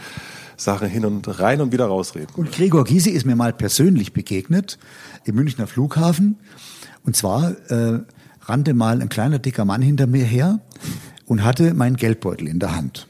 Sachen 0.57 0.89
hin 0.89 1.05
und 1.05 1.41
rein 1.41 1.61
und 1.61 1.73
wieder 1.73 1.87
rausreden. 1.87 2.35
Und 2.37 2.53
Gregor 2.53 2.85
Gysi 2.85 3.11
ist 3.11 3.25
mir 3.25 3.37
mal 3.37 3.53
persönlich 3.53 4.13
begegnet 4.13 4.79
im 5.25 5.37
Münchner 5.37 5.67
Flughafen. 5.67 6.39
Und 7.05 7.17
zwar 7.17 7.53
äh, 7.71 8.01
rannte 8.43 8.75
mal 8.75 9.01
ein 9.01 9.09
kleiner 9.09 9.39
dicker 9.39 9.65
Mann 9.65 9.81
hinter 9.81 10.07
mir 10.07 10.25
her 10.25 10.61
und 11.25 11.45
hatte 11.45 11.73
meinen 11.73 11.97
Geldbeutel 11.97 12.49
in 12.49 12.59
der 12.59 12.75
Hand. 12.75 13.07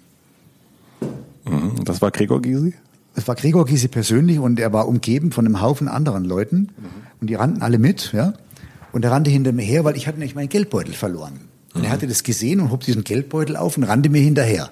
Mhm. 1.45 1.85
Das 1.85 2.03
war 2.03 2.11
Gregor 2.11 2.43
Gysi? 2.43 2.75
Das 3.21 3.29
war 3.29 3.35
Gregor 3.35 3.67
Gysi 3.67 3.89
persönlich 3.89 4.39
und 4.39 4.59
er 4.59 4.73
war 4.73 4.89
umgeben 4.89 5.31
von 5.31 5.45
einem 5.45 5.61
Haufen 5.61 5.89
anderen 5.89 6.25
Leuten 6.25 6.57
mhm. 6.57 6.87
und 7.21 7.27
die 7.29 7.35
rannten 7.35 7.61
alle 7.61 7.79
mit, 7.79 8.15
ja. 8.15 8.33
Und 8.93 9.05
er 9.05 9.11
rannte 9.11 9.31
hinter 9.31 9.53
mir 9.53 9.61
her, 9.61 9.85
weil 9.85 9.95
ich 9.95 10.07
hatte 10.07 10.19
nämlich 10.19 10.35
meinen 10.35 10.49
Geldbeutel 10.49 10.95
verloren. 10.95 11.35
Und 11.75 11.81
mhm. 11.81 11.85
er 11.85 11.91
hatte 11.91 12.07
das 12.07 12.23
gesehen 12.23 12.61
und 12.61 12.71
hob 12.71 12.81
diesen 12.81 13.05
Geldbeutel 13.05 13.57
auf 13.57 13.77
und 13.77 13.85
rannte 13.85 14.09
mir 14.09 14.23
hinterher 14.23 14.71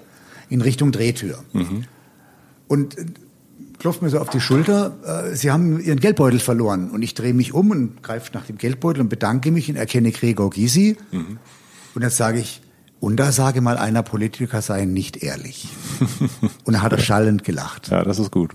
in 0.49 0.61
Richtung 0.61 0.91
Drehtür. 0.91 1.43
Mhm. 1.53 1.83
Und 2.67 2.97
äh, 2.97 3.05
klopft 3.77 4.01
mir 4.01 4.09
so 4.09 4.17
auf 4.17 4.31
die 4.31 4.41
Schulter, 4.41 4.97
äh, 5.29 5.35
Sie 5.35 5.51
haben 5.51 5.79
Ihren 5.79 5.99
Geldbeutel 5.99 6.39
verloren. 6.39 6.89
Und 6.89 7.03
ich 7.03 7.13
drehe 7.13 7.35
mich 7.35 7.53
um 7.53 7.69
und 7.69 8.01
greife 8.01 8.31
nach 8.33 8.47
dem 8.47 8.57
Geldbeutel 8.57 9.01
und 9.01 9.09
bedanke 9.09 9.51
mich 9.51 9.69
und 9.69 9.75
erkenne 9.75 10.11
Gregor 10.11 10.49
Gysi. 10.49 10.97
Mhm. 11.11 11.37
Und 11.93 12.01
dann 12.01 12.09
sage 12.09 12.39
ich, 12.39 12.61
und 12.99 13.17
da 13.17 13.31
sage 13.31 13.61
mal 13.61 13.77
einer, 13.77 14.03
Politiker 14.03 14.61
seien 14.61 14.93
nicht 14.93 15.23
ehrlich. 15.23 15.69
Und 16.65 16.73
er 16.73 16.81
hat 16.81 16.91
er 16.91 16.99
schallend 16.99 17.43
gelacht. 17.43 17.89
Ja, 17.89 18.03
das 18.03 18.19
ist 18.19 18.31
gut. 18.31 18.51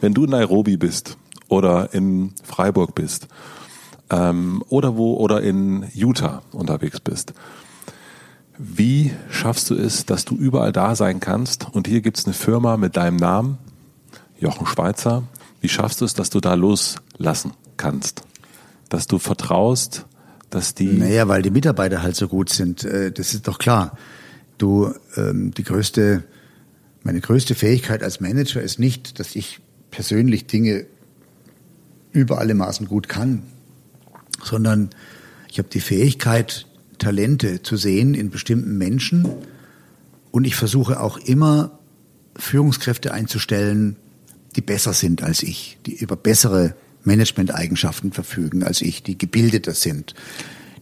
Wenn 0.00 0.14
du 0.14 0.24
in 0.24 0.30
Nairobi 0.30 0.76
bist 0.76 1.16
oder 1.48 1.92
in 1.92 2.32
Freiburg 2.44 2.94
bist 2.94 3.26
ähm, 4.08 4.62
oder 4.68 4.96
wo 4.96 5.16
oder 5.16 5.42
in 5.42 5.86
Utah 5.92 6.42
unterwegs 6.52 7.00
bist, 7.00 7.34
wie 8.56 9.12
schaffst 9.30 9.70
du 9.70 9.74
es, 9.74 10.06
dass 10.06 10.24
du 10.24 10.36
überall 10.36 10.70
da 10.70 10.94
sein 10.94 11.18
kannst? 11.18 11.66
Und 11.72 11.88
hier 11.88 12.02
gibt 12.02 12.18
es 12.18 12.26
eine 12.26 12.34
Firma 12.34 12.76
mit 12.76 12.96
deinem 12.96 13.16
Namen, 13.16 13.58
Jochen 14.38 14.66
Schweizer. 14.66 15.24
Wie 15.60 15.68
schaffst 15.68 16.00
du 16.00 16.04
es, 16.04 16.14
dass 16.14 16.30
du 16.30 16.40
da 16.40 16.54
loslassen 16.54 17.52
kannst? 17.76 18.22
Dass 18.90 19.06
du 19.06 19.18
vertraust, 19.18 20.06
dass 20.50 20.74
die. 20.74 20.86
Naja, 20.86 21.28
weil 21.28 21.42
die 21.42 21.50
Mitarbeiter 21.50 22.02
halt 22.02 22.16
so 22.16 22.28
gut 22.28 22.50
sind. 22.50 22.84
Äh, 22.84 23.12
das 23.12 23.34
ist 23.34 23.48
doch 23.48 23.58
klar. 23.58 23.96
Du, 24.58 24.92
ähm, 25.16 25.52
die 25.52 25.64
größte, 25.64 26.24
meine 27.02 27.20
größte 27.20 27.54
Fähigkeit 27.54 28.02
als 28.02 28.20
Manager 28.20 28.60
ist 28.60 28.78
nicht, 28.78 29.18
dass 29.18 29.34
ich 29.34 29.60
persönlich 29.90 30.46
Dinge 30.46 30.86
über 32.12 32.38
alle 32.38 32.54
Maßen 32.54 32.86
gut 32.86 33.08
kann, 33.08 33.42
sondern 34.42 34.90
ich 35.50 35.58
habe 35.58 35.68
die 35.68 35.80
Fähigkeit, 35.80 36.66
Talente 36.98 37.62
zu 37.62 37.76
sehen 37.76 38.14
in 38.14 38.30
bestimmten 38.30 38.76
Menschen 38.76 39.26
und 40.30 40.46
ich 40.46 40.54
versuche 40.54 41.00
auch 41.00 41.16
immer 41.16 41.78
Führungskräfte 42.36 43.12
einzustellen, 43.12 43.96
die 44.56 44.60
besser 44.60 44.92
sind 44.92 45.22
als 45.22 45.42
ich, 45.42 45.78
die 45.86 45.94
über 45.94 46.16
bessere 46.16 46.74
Management-Eigenschaften 47.04 48.12
verfügen 48.12 48.62
als 48.62 48.82
ich, 48.82 49.02
die 49.02 49.16
gebildeter 49.16 49.74
sind, 49.74 50.14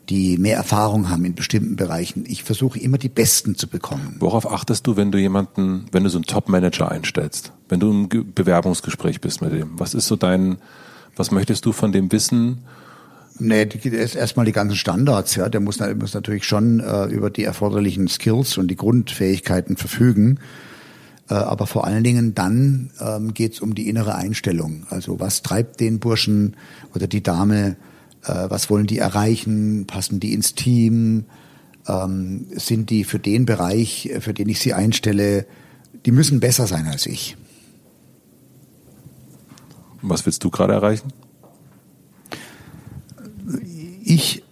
die 0.09 0.39
mehr 0.39 0.57
Erfahrung 0.57 1.11
haben 1.11 1.25
in 1.25 1.35
bestimmten 1.35 1.77
Bereichen. 1.77 2.25
Ich 2.27 2.43
versuche 2.43 2.79
immer 2.79 2.99
die 2.99 3.09
Besten 3.09 3.57
zu 3.57 3.69
bekommen. 3.69 4.17
Worauf 4.21 4.51
achtest 4.51 4.87
du, 4.87 4.97
wenn 4.97 5.13
du 5.13 5.19
jemanden, 5.19 5.87
wenn 5.93 6.05
du 6.05 6.11
so 6.11 6.19
einen 6.19 6.25
Top-Manager 6.25 6.91
einstellst, 6.91 7.53
wenn 7.69 7.81
du 7.81 7.91
im 7.91 8.33
Bewerbungsgespräch 8.35 9.21
bist 9.21 9.43
mit 9.43 9.53
dem? 9.53 9.79
Was 9.79 9.95
ist 9.95 10.07
so 10.07 10.17
dein, 10.17 10.59
was 11.17 11.31
möchtest 11.31 11.67
du 11.67 11.73
von 11.73 11.93
dem 11.93 12.11
wissen? 12.11 12.59
Nee, 13.41 13.65
ist 13.65 14.17
erstmal 14.17 14.47
die 14.47 14.53
ganzen 14.53 14.77
Standards, 14.77 15.37
ja. 15.37 15.49
Der 15.49 15.61
muss, 15.61 15.79
muss 15.99 16.15
natürlich 16.15 16.45
schon 16.45 16.81
äh, 16.81 17.05
über 17.05 17.31
die 17.31 17.45
erforderlichen 17.45 18.09
Skills 18.09 18.59
und 18.59 18.69
die 18.69 18.77
Grundfähigkeiten 18.77 19.77
verfügen. 19.77 20.41
Äh, 21.29 21.35
aber 21.35 21.67
vor 21.67 21.87
allen 21.87 22.05
Dingen 22.05 22.35
dann 22.35 22.91
ähm, 23.01 23.35
geht 23.35 23.55
es 23.55 23.61
um 23.61 23.75
die 23.75 23.89
innere 23.89 24.15
Einstellung. 24.15 24.87
Also 24.91 25.21
was 25.21 25.43
treibt 25.43 25.81
den 25.81 25.99
Burschen 25.99 26.57
oder 26.95 27.07
die 27.07 27.23
Dame, 27.23 27.77
äh, 28.25 28.49
was 28.49 28.71
wollen 28.71 28.87
die 28.87 28.99
erreichen, 28.99 29.87
passen 29.87 30.21
die 30.21 30.33
ins 30.33 30.55
Team, 30.55 31.25
ähm, 31.87 32.47
sind 32.53 32.91
die 32.91 33.05
für 33.05 33.19
den 33.19 33.47
Bereich, 33.47 34.11
für 34.21 34.35
den 34.35 34.49
ich 34.49 34.61
sie 34.61 34.75
einstelle, 34.75 35.47
die 36.07 36.13
müssen 36.13 36.41
besser 36.41 36.67
sein 36.67 36.87
als 36.87 37.07
ich. 37.07 37.37
Was 40.01 40.25
willst 40.25 40.45
du 40.45 40.51
gerade 40.51 40.75
erreichen? 40.75 41.13
Ich 44.05 44.45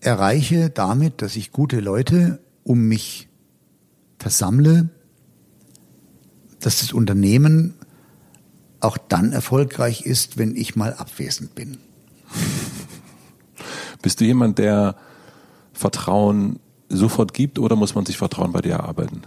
erreiche 0.00 0.68
damit, 0.70 1.22
dass 1.22 1.36
ich 1.36 1.52
gute 1.52 1.80
Leute 1.80 2.40
um 2.64 2.88
mich 2.88 3.28
versammle, 4.18 4.88
dass 6.60 6.80
das 6.80 6.92
Unternehmen 6.92 7.74
auch 8.80 8.98
dann 8.98 9.32
erfolgreich 9.32 10.02
ist, 10.02 10.38
wenn 10.38 10.54
ich 10.54 10.76
mal 10.76 10.94
abwesend 10.94 11.54
bin. 11.54 11.78
Bist 14.02 14.20
du 14.20 14.24
jemand, 14.24 14.58
der 14.58 14.96
Vertrauen 15.72 16.60
sofort 16.88 17.34
gibt 17.34 17.58
oder 17.58 17.76
muss 17.76 17.94
man 17.94 18.06
sich 18.06 18.16
Vertrauen 18.16 18.52
bei 18.52 18.60
dir 18.60 18.74
erarbeiten? 18.74 19.22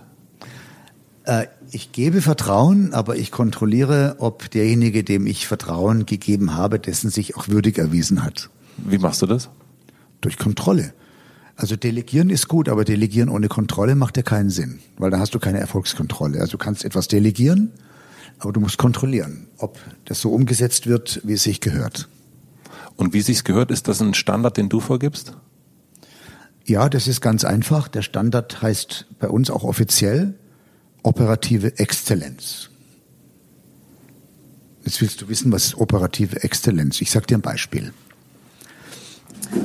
Äh, 1.24 1.48
ich 1.72 1.92
gebe 1.92 2.22
Vertrauen, 2.22 2.94
aber 2.94 3.16
ich 3.16 3.32
kontrolliere, 3.32 4.16
ob 4.20 4.50
derjenige, 4.52 5.04
dem 5.04 5.28
ich 5.28 5.48
Vertrauen 5.48 6.06
gegeben 6.06 6.56
habe, 6.56 6.80
dessen 6.80 7.10
sich 7.10 7.38
auch 7.38 7.48
würdig 7.48 7.78
erwiesen 7.78 8.24
hat. 8.24 8.50
Wie 8.78 8.98
machst 8.98 9.22
du 9.22 9.26
das? 9.26 9.50
Durch 10.20 10.38
Kontrolle. 10.38 10.94
Also 11.56 11.76
delegieren 11.76 12.30
ist 12.30 12.48
gut, 12.48 12.70
aber 12.70 12.86
delegieren 12.86 13.30
ohne 13.30 13.48
Kontrolle 13.48 13.96
macht 13.96 14.18
ja 14.18 14.24
keinen 14.24 14.50
Sinn, 14.50 14.80
weil 14.98 15.12
da 15.12 15.20
hast 15.20 15.36
du 15.36 15.40
keine 15.40 15.60
Erfolgskontrolle. 15.60 16.40
Also 16.40 16.54
du 16.54 16.58
kannst 16.58 16.86
etwas 16.86 17.08
delegieren, 17.08 17.72
aber 18.40 18.54
du 18.54 18.60
musst 18.60 18.78
kontrollieren, 18.78 19.48
ob 19.58 19.78
das 20.06 20.22
so 20.22 20.32
umgesetzt 20.32 20.88
wird, 20.88 21.22
wie 21.24 21.34
es 21.34 21.44
sich 21.44 21.62
gehört. 21.62 22.10
Und 22.96 23.14
wie 23.14 23.20
es 23.20 23.28
sich 23.28 23.44
gehört, 23.44 23.72
ist 23.72 23.88
das 23.88 24.02
ein 24.02 24.14
Standard, 24.14 24.58
den 24.58 24.70
du 24.70 24.80
vorgibst? 24.80 25.36
Ja, 26.66 26.90
das 26.90 27.08
ist 27.08 27.22
ganz 27.22 27.44
einfach. 27.44 27.88
Der 27.88 28.02
Standard 28.02 28.62
heißt 28.62 29.08
bei 29.20 29.28
uns 29.28 29.50
auch 29.50 29.64
offiziell 29.64 30.36
operative 31.04 31.80
Exzellenz. 31.80 32.70
Jetzt 34.84 35.02
willst 35.02 35.22
du 35.22 35.30
wissen, 35.30 35.52
was 35.52 35.66
ist 35.66 35.78
operative 35.78 36.44
Exzellenz? 36.44 37.02
Ich 37.02 37.12
sage 37.12 37.28
dir 37.28 37.38
ein 37.38 37.42
Beispiel. 37.42 37.94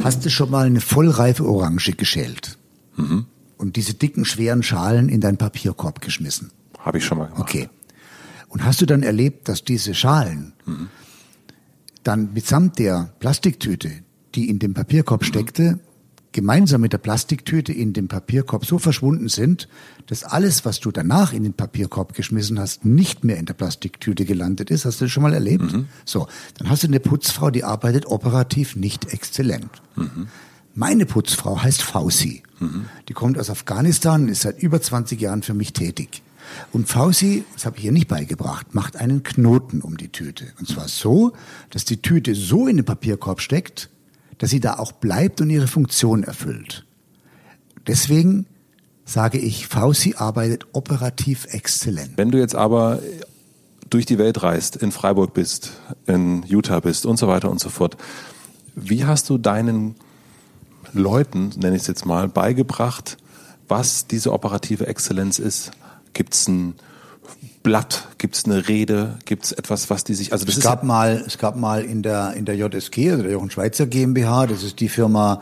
Hast 0.03 0.25
du 0.25 0.31
schon 0.31 0.51
mal 0.51 0.67
eine 0.67 0.81
vollreife 0.81 1.45
Orange 1.45 1.93
geschält? 1.93 2.59
Mhm. 2.97 3.27
Und 3.57 3.77
diese 3.77 3.95
dicken, 3.95 4.25
schweren 4.25 4.63
Schalen 4.63 5.09
in 5.09 5.21
deinen 5.21 5.39
Papierkorb 5.39 6.01
geschmissen? 6.01 6.51
habe 6.87 6.99
ich 6.99 7.05
schon 7.05 7.19
mal 7.19 7.27
gemacht. 7.27 7.43
Okay. 7.43 7.69
Und 8.49 8.65
hast 8.65 8.81
du 8.81 8.87
dann 8.87 9.03
erlebt, 9.03 9.49
dass 9.49 9.65
diese 9.65 9.93
Schalen 9.93 10.53
mhm. 10.65 10.89
dann 12.05 12.33
mitsamt 12.33 12.79
der 12.79 13.13
Plastiktüte, 13.19 13.91
die 14.35 14.49
in 14.49 14.61
dem 14.61 14.73
Papierkorb 14.73 15.23
mhm. 15.23 15.27
steckte, 15.27 15.81
gemeinsam 16.37 16.83
mit 16.83 16.93
der 16.93 16.99
Plastiktüte 16.99 17.73
in 17.73 17.95
dem 17.95 18.09
Papierkorb 18.09 18.67
so 18.67 18.79
verschwunden 18.79 19.29
sind, 19.29 19.69
dass 20.07 20.23
alles, 20.23 20.67
was 20.67 20.81
du 20.81 20.93
danach 20.93 21.33
in 21.33 21.43
den 21.43 21.55
Papierkorb 21.55 22.13
geschmissen 22.13 22.61
hast, 22.61 22.85
nicht 22.85 23.25
mehr 23.25 23.39
in 23.39 23.47
der 23.47 23.55
Plastiktüte 23.55 24.27
gelandet 24.27 24.71
ist. 24.71 24.85
Hast 24.85 25.01
du 25.01 25.07
das 25.07 25.13
schon 25.13 25.23
mal 25.23 25.33
erlebt? 25.33 25.73
Mhm. 25.73 25.87
So, 26.05 26.29
dann 26.59 26.69
hast 26.69 26.83
du 26.83 26.89
eine 26.89 27.01
Putzfrau, 27.01 27.51
die 27.51 27.65
arbeitet 27.65 28.07
operativ 28.07 28.77
nicht 28.77 29.13
exzellent. 29.15 29.71
Mhm. 29.97 30.29
Meine 30.75 31.07
Putzfrau 31.07 31.63
heißt 31.63 31.81
Fausi. 31.81 32.43
Mhm. 32.61 32.85
Die 33.09 33.15
kommt 33.15 33.39
aus 33.39 33.49
Afghanistan 33.49 34.25
und 34.25 34.29
ist 34.29 34.43
seit 34.43 34.63
über 34.63 34.81
20 34.81 35.19
Jahren 35.19 35.43
für 35.43 35.55
mich 35.55 35.73
tätig. 35.73 36.23
Und 36.71 36.87
Fausi, 36.87 37.45
das 37.55 37.65
habe 37.65 37.79
ich 37.79 37.87
ihr 37.87 37.93
nicht 37.93 38.09
beigebracht, 38.09 38.75
macht 38.75 38.97
einen 38.97 39.23
Knoten 39.23 39.81
um 39.81 39.97
die 39.97 40.11
Tüte. 40.11 40.45
Und 40.61 40.69
zwar 40.69 40.87
so, 40.87 41.33
dass 41.71 41.87
die 41.87 42.03
Tüte 42.03 42.35
so 42.35 42.69
in 42.69 42.77
den 42.77 42.85
Papierkorb 42.85 43.41
steckt, 43.41 43.89
dass 44.39 44.51
sie 44.51 44.61
da 44.61 44.79
auch 44.79 44.93
bleibt 44.93 45.41
und 45.41 45.51
ihre 45.51 45.67
Funktion 45.67 46.23
erfüllt. 46.23 46.85
Deswegen 47.87 48.47
sage 49.05 49.39
ich, 49.39 49.69
Fauci 49.69 50.15
arbeitet 50.17 50.67
operativ 50.73 51.47
exzellent. 51.51 52.13
Wenn 52.17 52.31
du 52.31 52.39
jetzt 52.39 52.55
aber 52.55 53.01
durch 53.89 54.05
die 54.05 54.19
Welt 54.19 54.43
reist, 54.43 54.77
in 54.77 54.91
Freiburg 54.91 55.33
bist, 55.33 55.73
in 56.07 56.43
Utah 56.43 56.81
bist 56.81 57.07
und 57.07 57.17
so 57.17 57.29
weiter 57.29 57.51
und 57.51 57.61
so 57.61 57.69
fort, 57.69 57.97
wie 58.75 59.05
hast 59.05 59.31
du 59.31 59.39
deinen 59.39 59.95
Leuten, 60.93 61.51
nenne 61.57 61.77
ich 61.77 61.83
es 61.83 61.89
jetzt 61.89 62.05
mal, 62.05 62.29
beigebracht, 62.29 63.17
was 63.69 64.07
diese 64.07 64.33
operative 64.33 64.87
Exzellenz 64.87 65.39
ist? 65.39 65.71
Gibt 66.13 66.35
es 66.35 66.49
ein 66.49 66.75
Blatt? 67.67 68.07
Gibt 68.19 68.37
es 68.37 68.45
eine 68.45 68.69
Rede? 68.69 69.19
Gibt 69.25 69.47
es 69.47 69.51
etwas, 69.51 69.91
was 69.91 70.05
die 70.05 70.15
sich, 70.15 70.33
also 70.33 70.47
das 70.47 70.57
es 70.57 70.63
gab 70.63 70.85
mal, 70.85 71.25
es 71.27 71.37
gab 71.37 71.57
mal 71.57 71.83
in 71.83 72.05
der, 72.05 72.35
in 72.35 72.45
der 72.45 72.55
JSG, 72.55 73.11
also 73.11 73.25
der 73.25 73.33
Jochen 73.33 73.51
Schweizer 73.51 73.89
GmbH, 73.89 74.47
das 74.47 74.63
ist 74.63 74.79
die 74.79 74.89
Firma, 74.89 75.41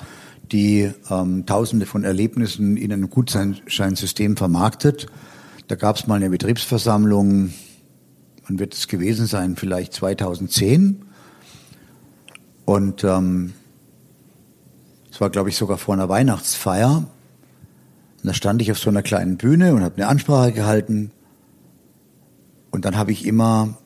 die 0.50 0.90
ähm, 1.10 1.44
Tausende 1.44 1.84
von 1.84 2.02
Erlebnissen 2.02 2.78
in 2.78 2.94
einem 2.94 3.10
Gutscheinsystem 3.10 4.38
vermarktet. 4.38 5.06
Da 5.68 5.74
gab 5.74 5.96
es 5.96 6.06
mal 6.06 6.14
eine 6.14 6.30
Betriebsversammlung, 6.30 7.52
wann 8.48 8.58
wird 8.58 8.72
es 8.72 8.88
gewesen 8.88 9.26
sein? 9.26 9.54
Vielleicht 9.56 9.92
2010. 9.92 11.04
Und 12.64 13.04
ähm, 13.04 13.52
es 15.12 15.20
war, 15.20 15.28
glaube 15.28 15.50
ich, 15.50 15.58
sogar 15.58 15.76
vor 15.76 15.92
einer 15.92 16.08
Weihnachtsfeier. 16.08 16.96
Und 16.96 17.06
da 18.22 18.32
stand 18.32 18.62
ich 18.62 18.72
auf 18.72 18.78
so 18.78 18.88
einer 18.88 19.02
kleinen 19.02 19.36
Bühne 19.36 19.74
und 19.74 19.82
habe 19.82 19.96
eine 19.96 20.08
Ansprache 20.08 20.52
gehalten. 20.52 21.10
Und 22.74 22.84
dann 22.84 22.96
habe 22.96 23.12
ich 23.12 23.24
immer 23.24 23.78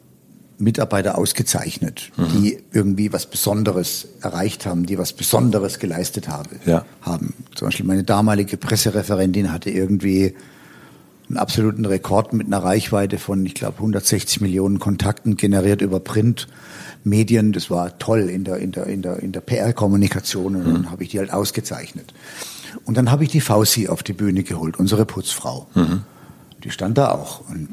Mitarbeiter 0.56 1.18
ausgezeichnet, 1.18 2.10
mhm. 2.16 2.28
die 2.32 2.58
irgendwie 2.72 3.12
was 3.12 3.26
Besonderes 3.26 4.08
erreicht 4.22 4.64
haben, 4.64 4.86
die 4.86 4.96
was 4.96 5.12
Besonderes 5.12 5.78
geleistet 5.78 6.28
habe, 6.28 6.48
ja. 6.64 6.86
haben. 7.02 7.34
Zum 7.54 7.68
Beispiel 7.68 7.84
meine 7.84 8.02
damalige 8.02 8.56
Pressereferentin 8.56 9.52
hatte 9.52 9.68
irgendwie 9.68 10.34
einen 11.28 11.36
absoluten 11.36 11.84
Rekord 11.84 12.32
mit 12.32 12.46
einer 12.46 12.64
Reichweite 12.64 13.18
von, 13.18 13.44
ich 13.44 13.52
glaube, 13.52 13.76
160 13.76 14.40
Millionen 14.40 14.78
Kontakten 14.78 15.36
generiert 15.36 15.82
über 15.82 16.00
Printmedien. 16.00 17.52
Das 17.52 17.70
war 17.70 17.98
toll 17.98 18.30
in 18.30 18.44
der, 18.44 18.56
in 18.56 18.72
der, 18.72 18.86
in 18.86 19.02
der, 19.02 19.18
in 19.18 19.32
der 19.32 19.42
PR-Kommunikation 19.42 20.56
und 20.56 20.66
mhm. 20.66 20.72
dann 20.72 20.90
habe 20.90 21.02
ich 21.02 21.10
die 21.10 21.18
halt 21.18 21.30
ausgezeichnet. 21.30 22.14
Und 22.86 22.96
dann 22.96 23.10
habe 23.10 23.24
ich 23.24 23.30
die 23.30 23.42
Fausi 23.42 23.86
auf 23.88 24.02
die 24.02 24.14
Bühne 24.14 24.44
geholt, 24.44 24.78
unsere 24.78 25.04
Putzfrau. 25.04 25.66
Mhm. 25.74 26.04
Die 26.64 26.70
stand 26.70 26.96
da 26.96 27.10
auch. 27.10 27.46
Und 27.50 27.68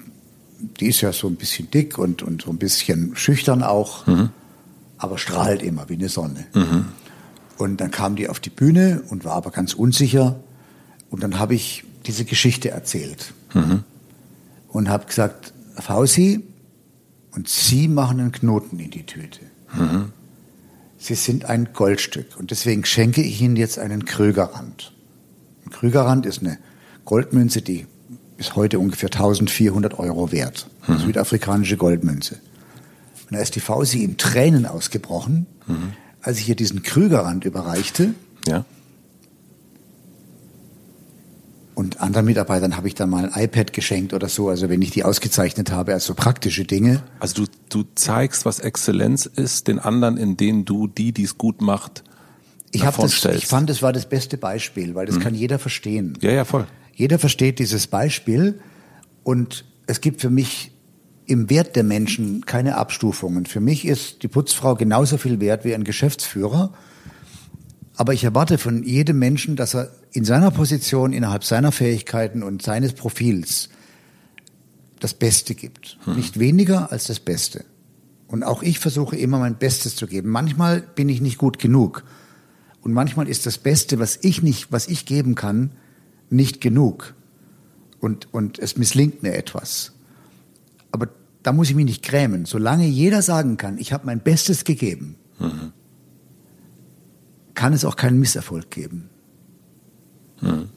die 0.79 0.87
ist 0.87 1.01
ja 1.01 1.11
so 1.11 1.27
ein 1.27 1.35
bisschen 1.35 1.69
dick 1.71 1.97
und, 1.97 2.23
und 2.23 2.43
so 2.43 2.51
ein 2.51 2.57
bisschen 2.57 3.15
schüchtern 3.15 3.63
auch, 3.63 4.05
mhm. 4.07 4.29
aber 4.97 5.17
strahlt 5.17 5.61
immer 5.61 5.89
wie 5.89 5.95
eine 5.95 6.09
Sonne. 6.09 6.45
Mhm. 6.53 6.85
Und 7.57 7.77
dann 7.81 7.91
kam 7.91 8.15
die 8.15 8.27
auf 8.27 8.39
die 8.39 8.49
Bühne 8.49 9.03
und 9.09 9.23
war 9.25 9.33
aber 9.33 9.51
ganz 9.51 9.73
unsicher. 9.73 10.39
Und 11.09 11.23
dann 11.23 11.39
habe 11.39 11.55
ich 11.55 11.83
diese 12.05 12.25
Geschichte 12.25 12.69
erzählt 12.69 13.33
mhm. 13.53 13.83
und 14.69 14.89
habe 14.89 15.05
gesagt, 15.05 15.53
Fausi, 15.75 16.43
und 17.31 17.49
Sie 17.49 17.87
machen 17.87 18.19
einen 18.19 18.31
Knoten 18.31 18.79
in 18.79 18.91
die 18.91 19.05
Tüte. 19.05 19.41
Mhm. 19.73 20.13
Sie 20.97 21.15
sind 21.15 21.45
ein 21.45 21.69
Goldstück 21.73 22.37
und 22.39 22.51
deswegen 22.51 22.85
schenke 22.85 23.21
ich 23.21 23.41
Ihnen 23.41 23.57
jetzt 23.57 23.77
einen 23.77 24.05
Krügerrand. 24.05 24.93
Ein 25.65 25.71
Krügerrand 25.71 26.25
ist 26.25 26.39
eine 26.39 26.57
Goldmünze, 27.03 27.61
die 27.61 27.85
ist 28.37 28.55
heute 28.55 28.79
ungefähr 28.79 29.09
1400 29.09 29.97
Euro 29.99 30.31
wert. 30.31 30.67
Mhm. 30.87 30.99
Südafrikanische 30.99 31.77
Goldmünze. 31.77 32.35
Und 33.29 33.37
da 33.37 33.41
ist 33.41 33.55
die 33.55 33.59
Fausi 33.59 34.03
in 34.03 34.17
Tränen 34.17 34.65
ausgebrochen, 34.65 35.47
mhm. 35.67 35.93
als 36.21 36.39
ich 36.39 36.49
ihr 36.49 36.55
diesen 36.55 36.83
Krügerrand 36.83 37.45
überreichte. 37.45 38.13
Ja. 38.47 38.65
Und 41.73 41.99
anderen 41.99 42.25
Mitarbeitern 42.25 42.77
habe 42.77 42.87
ich 42.87 42.95
dann 42.95 43.09
mal 43.09 43.29
ein 43.29 43.43
iPad 43.43 43.73
geschenkt 43.73 44.13
oder 44.13 44.29
so, 44.29 44.47
also 44.47 44.69
wenn 44.69 44.81
ich 44.81 44.91
die 44.91 45.03
ausgezeichnet 45.03 45.71
habe, 45.71 45.93
als 45.93 46.05
so 46.05 46.13
praktische 46.13 46.63
Dinge. 46.63 47.03
Also 47.19 47.43
du, 47.43 47.51
du 47.69 47.83
zeigst, 47.95 48.45
was 48.45 48.59
Exzellenz 48.59 49.25
ist, 49.25 49.67
den 49.67 49.79
anderen, 49.79 50.15
in 50.15 50.37
denen 50.37 50.63
du 50.63 50.87
die, 50.87 51.11
die 51.11 51.23
es 51.23 51.37
gut 51.37 51.61
macht, 51.61 52.03
ich, 52.71 52.85
hab 52.85 52.97
das, 52.97 53.23
ich 53.25 53.47
fand, 53.47 53.69
es 53.69 53.81
war 53.81 53.93
das 53.93 54.05
beste 54.05 54.37
Beispiel, 54.37 54.95
weil 54.95 55.05
das 55.05 55.15
mhm. 55.15 55.21
kann 55.21 55.35
jeder 55.35 55.59
verstehen. 55.59 56.17
Ja, 56.21 56.31
ja, 56.31 56.45
voll. 56.45 56.67
Jeder 56.95 57.19
versteht 57.19 57.59
dieses 57.59 57.87
Beispiel 57.87 58.59
und 59.23 59.65
es 59.85 60.01
gibt 60.01 60.21
für 60.21 60.29
mich 60.29 60.71
im 61.27 61.49
Wert 61.49 61.75
der 61.75 61.83
Menschen 61.83 62.45
keine 62.45 62.77
Abstufungen. 62.77 63.45
Für 63.45 63.59
mich 63.59 63.85
ist 63.85 64.23
die 64.23 64.27
Putzfrau 64.27 64.75
genauso 64.75 65.17
viel 65.17 65.39
wert 65.39 65.65
wie 65.65 65.75
ein 65.75 65.83
Geschäftsführer. 65.83 66.73
Aber 67.97 68.13
ich 68.13 68.23
erwarte 68.23 68.57
von 68.57 68.83
jedem 68.83 69.19
Menschen, 69.19 69.55
dass 69.55 69.75
er 69.75 69.91
in 70.11 70.25
seiner 70.25 70.51
Position, 70.51 71.13
innerhalb 71.13 71.43
seiner 71.43 71.71
Fähigkeiten 71.71 72.43
und 72.43 72.61
seines 72.61 72.93
Profils 72.93 73.69
das 74.99 75.13
Beste 75.13 75.55
gibt. 75.55 75.97
Hm. 76.05 76.15
Nicht 76.15 76.39
weniger 76.39 76.91
als 76.91 77.07
das 77.07 77.19
Beste. 77.19 77.65
Und 78.27 78.43
auch 78.43 78.63
ich 78.63 78.79
versuche 78.79 79.15
immer 79.15 79.39
mein 79.39 79.57
Bestes 79.57 79.95
zu 79.95 80.07
geben. 80.07 80.29
Manchmal 80.29 80.81
bin 80.81 81.09
ich 81.09 81.21
nicht 81.21 81.37
gut 81.37 81.59
genug. 81.59 82.03
Und 82.81 82.93
manchmal 82.93 83.27
ist 83.27 83.45
das 83.45 83.57
Beste, 83.57 83.99
was 83.99 84.19
ich 84.21 84.41
nicht, 84.41 84.71
was 84.71 84.87
ich 84.87 85.05
geben 85.05 85.35
kann, 85.35 85.71
nicht 86.29 86.61
genug 86.61 87.15
und, 87.99 88.33
und 88.33 88.59
es 88.59 88.77
misslingt 88.77 89.23
mir 89.23 89.35
etwas. 89.35 89.93
Aber 90.91 91.09
da 91.43 91.51
muss 91.51 91.69
ich 91.69 91.75
mich 91.75 91.85
nicht 91.85 92.03
grämen. 92.03 92.45
Solange 92.45 92.85
jeder 92.85 93.21
sagen 93.21 93.57
kann, 93.57 93.77
ich 93.77 93.93
habe 93.93 94.05
mein 94.05 94.19
Bestes 94.19 94.63
gegeben, 94.63 95.15
mhm. 95.39 95.71
kann 97.53 97.73
es 97.73 97.85
auch 97.85 97.95
keinen 97.95 98.19
Misserfolg 98.19 98.69
geben. 98.71 99.09
Mhm. 100.41 100.69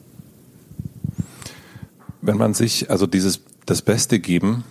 Wenn 2.21 2.37
man 2.37 2.55
sich, 2.55 2.91
also 2.91 3.07
dieses, 3.07 3.41
das 3.67 3.83
Beste 3.83 4.19
geben, 4.19 4.65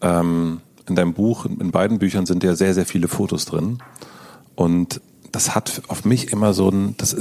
ähm, 0.00 0.60
in 0.88 0.96
deinem 0.96 1.14
Buch, 1.14 1.44
in 1.46 1.70
beiden 1.70 1.98
Büchern 1.98 2.26
sind 2.26 2.42
ja 2.42 2.54
sehr, 2.56 2.74
sehr 2.74 2.86
viele 2.86 3.08
Fotos 3.08 3.44
drin. 3.44 3.78
Und 4.54 5.00
das 5.32 5.54
hat 5.54 5.82
auf 5.88 6.04
mich 6.04 6.32
immer 6.32 6.54
so 6.54 6.70
ein, 6.70 6.96
das, 6.96 7.14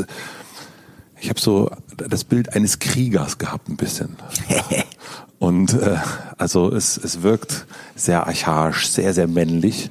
ich 1.20 1.30
habe 1.30 1.40
so 1.40 1.72
das 1.96 2.24
Bild 2.24 2.54
eines 2.54 2.80
Kriegers 2.80 3.38
gehabt 3.38 3.70
ein 3.70 3.78
bisschen. 3.78 4.18
Und 5.40 5.74
äh, 5.74 5.98
also 6.38 6.74
es, 6.74 6.98
es 6.98 7.22
wirkt 7.22 7.68
sehr 7.96 8.26
archaisch, 8.26 8.88
sehr, 8.88 9.14
sehr 9.14 9.28
männlich. 9.28 9.90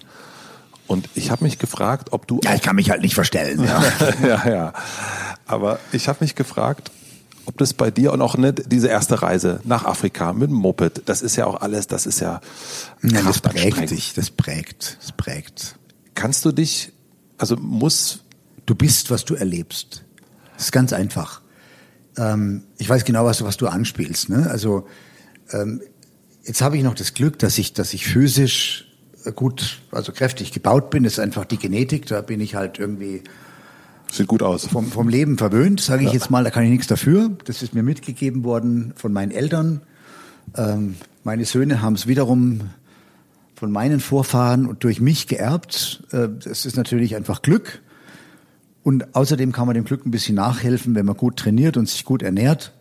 Und 0.86 1.08
ich 1.14 1.30
habe 1.30 1.44
mich 1.44 1.58
gefragt, 1.58 2.12
ob 2.12 2.26
du. 2.26 2.40
Ja, 2.44 2.54
ich 2.54 2.62
kann 2.62 2.76
mich 2.76 2.90
halt 2.90 3.02
nicht 3.02 3.14
verstellen. 3.14 3.64
Ja, 3.64 3.82
ja, 4.26 4.48
ja. 4.48 4.72
Aber 5.46 5.78
ich 5.92 6.08
habe 6.08 6.18
mich 6.20 6.34
gefragt, 6.34 6.90
ob 7.44 7.58
das 7.58 7.74
bei 7.74 7.90
dir 7.90 8.12
und 8.12 8.22
auch 8.22 8.36
ne, 8.36 8.52
diese 8.52 8.88
erste 8.88 9.22
Reise 9.22 9.60
nach 9.64 9.84
Afrika 9.84 10.32
mit 10.32 10.50
dem 10.50 10.56
Moped, 10.56 11.02
das 11.06 11.22
ist 11.22 11.36
ja 11.36 11.46
auch 11.46 11.60
alles, 11.60 11.86
das 11.86 12.06
ist 12.06 12.20
ja. 12.20 12.40
ja 13.02 13.22
das 13.22 13.40
prägt 13.40 13.90
dich, 13.90 14.14
das 14.14 14.30
prägt, 14.30 14.98
das 15.00 15.12
prägt. 15.12 15.76
Kannst 16.14 16.44
du 16.44 16.52
dich, 16.52 16.92
also 17.38 17.56
muss. 17.56 18.22
Du 18.64 18.74
bist, 18.74 19.12
was 19.12 19.24
du 19.24 19.36
erlebst. 19.36 20.02
Das 20.56 20.66
ist 20.66 20.72
ganz 20.72 20.92
einfach. 20.92 21.42
Ähm, 22.16 22.64
ich 22.78 22.88
weiß 22.88 23.04
genau, 23.04 23.24
was, 23.24 23.42
was 23.42 23.56
du 23.56 23.66
anspielst. 23.68 24.28
Ne? 24.28 24.48
Also 24.50 24.86
ähm, 25.52 25.82
jetzt 26.44 26.62
habe 26.62 26.76
ich 26.76 26.82
noch 26.82 26.94
das 26.94 27.14
Glück, 27.14 27.38
dass 27.38 27.58
ich, 27.58 27.72
dass 27.72 27.94
ich 27.94 28.06
physisch 28.06 28.86
gut, 29.34 29.80
also 29.90 30.12
kräftig 30.12 30.52
gebaut 30.52 30.90
bin. 30.90 31.04
Das 31.04 31.14
ist 31.14 31.18
einfach 31.18 31.44
die 31.44 31.58
Genetik. 31.58 32.06
Da 32.06 32.20
bin 32.20 32.40
ich 32.40 32.54
halt 32.54 32.78
irgendwie 32.78 33.22
Sieht 34.10 34.28
gut 34.28 34.42
aus. 34.42 34.66
Vom, 34.66 34.86
vom 34.86 35.08
Leben 35.08 35.36
verwöhnt, 35.36 35.80
sage 35.80 36.02
ich 36.02 36.08
ja. 36.08 36.14
jetzt 36.14 36.30
mal. 36.30 36.44
Da 36.44 36.50
kann 36.50 36.64
ich 36.64 36.70
nichts 36.70 36.86
dafür. 36.86 37.30
Das 37.44 37.62
ist 37.62 37.74
mir 37.74 37.82
mitgegeben 37.82 38.44
worden 38.44 38.92
von 38.96 39.12
meinen 39.12 39.32
Eltern. 39.32 39.82
Ähm, 40.56 40.96
meine 41.24 41.44
Söhne 41.44 41.82
haben 41.82 41.94
es 41.94 42.06
wiederum 42.06 42.70
von 43.54 43.72
meinen 43.72 44.00
Vorfahren 44.00 44.66
und 44.66 44.84
durch 44.84 45.00
mich 45.00 45.26
geerbt. 45.26 46.04
Äh, 46.12 46.28
das 46.42 46.66
ist 46.66 46.76
natürlich 46.76 47.16
einfach 47.16 47.42
Glück. 47.42 47.82
Und 48.86 49.16
außerdem 49.16 49.50
kann 49.50 49.66
man 49.66 49.74
dem 49.74 49.82
Glück 49.82 50.06
ein 50.06 50.12
bisschen 50.12 50.36
nachhelfen, 50.36 50.94
wenn 50.94 51.04
man 51.04 51.16
gut 51.16 51.38
trainiert 51.38 51.76
und 51.76 51.88
sich 51.88 52.04
gut 52.04 52.22
ernährt. 52.22 52.72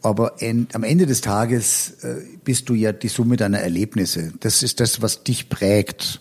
Aber 0.00 0.40
en, 0.40 0.68
am 0.74 0.84
Ende 0.84 1.06
des 1.06 1.22
Tages 1.22 2.04
äh, 2.04 2.22
bist 2.44 2.68
du 2.68 2.74
ja 2.74 2.92
die 2.92 3.08
Summe 3.08 3.36
deiner 3.36 3.58
Erlebnisse. 3.58 4.32
Das 4.38 4.62
ist 4.62 4.78
das, 4.78 5.02
was 5.02 5.24
dich 5.24 5.48
prägt. 5.48 6.20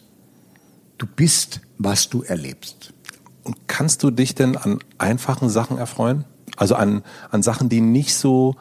Du 0.97 1.05
bist, 1.05 1.61
was 1.77 2.09
du 2.09 2.23
erlebst. 2.23 2.91
Und 3.43 3.55
kannst 3.67 4.01
du 4.01 4.09
dich 4.09 4.33
denn 4.33 4.57
an 4.57 4.79
einfachen 4.97 5.49
Sachen 5.49 5.77
erfreuen? 5.77 6.25
Also 6.57 6.73
an, 6.73 7.03
an 7.29 7.43
Sachen, 7.43 7.69
die 7.69 7.81
nicht 7.81 8.15
so 8.15 8.55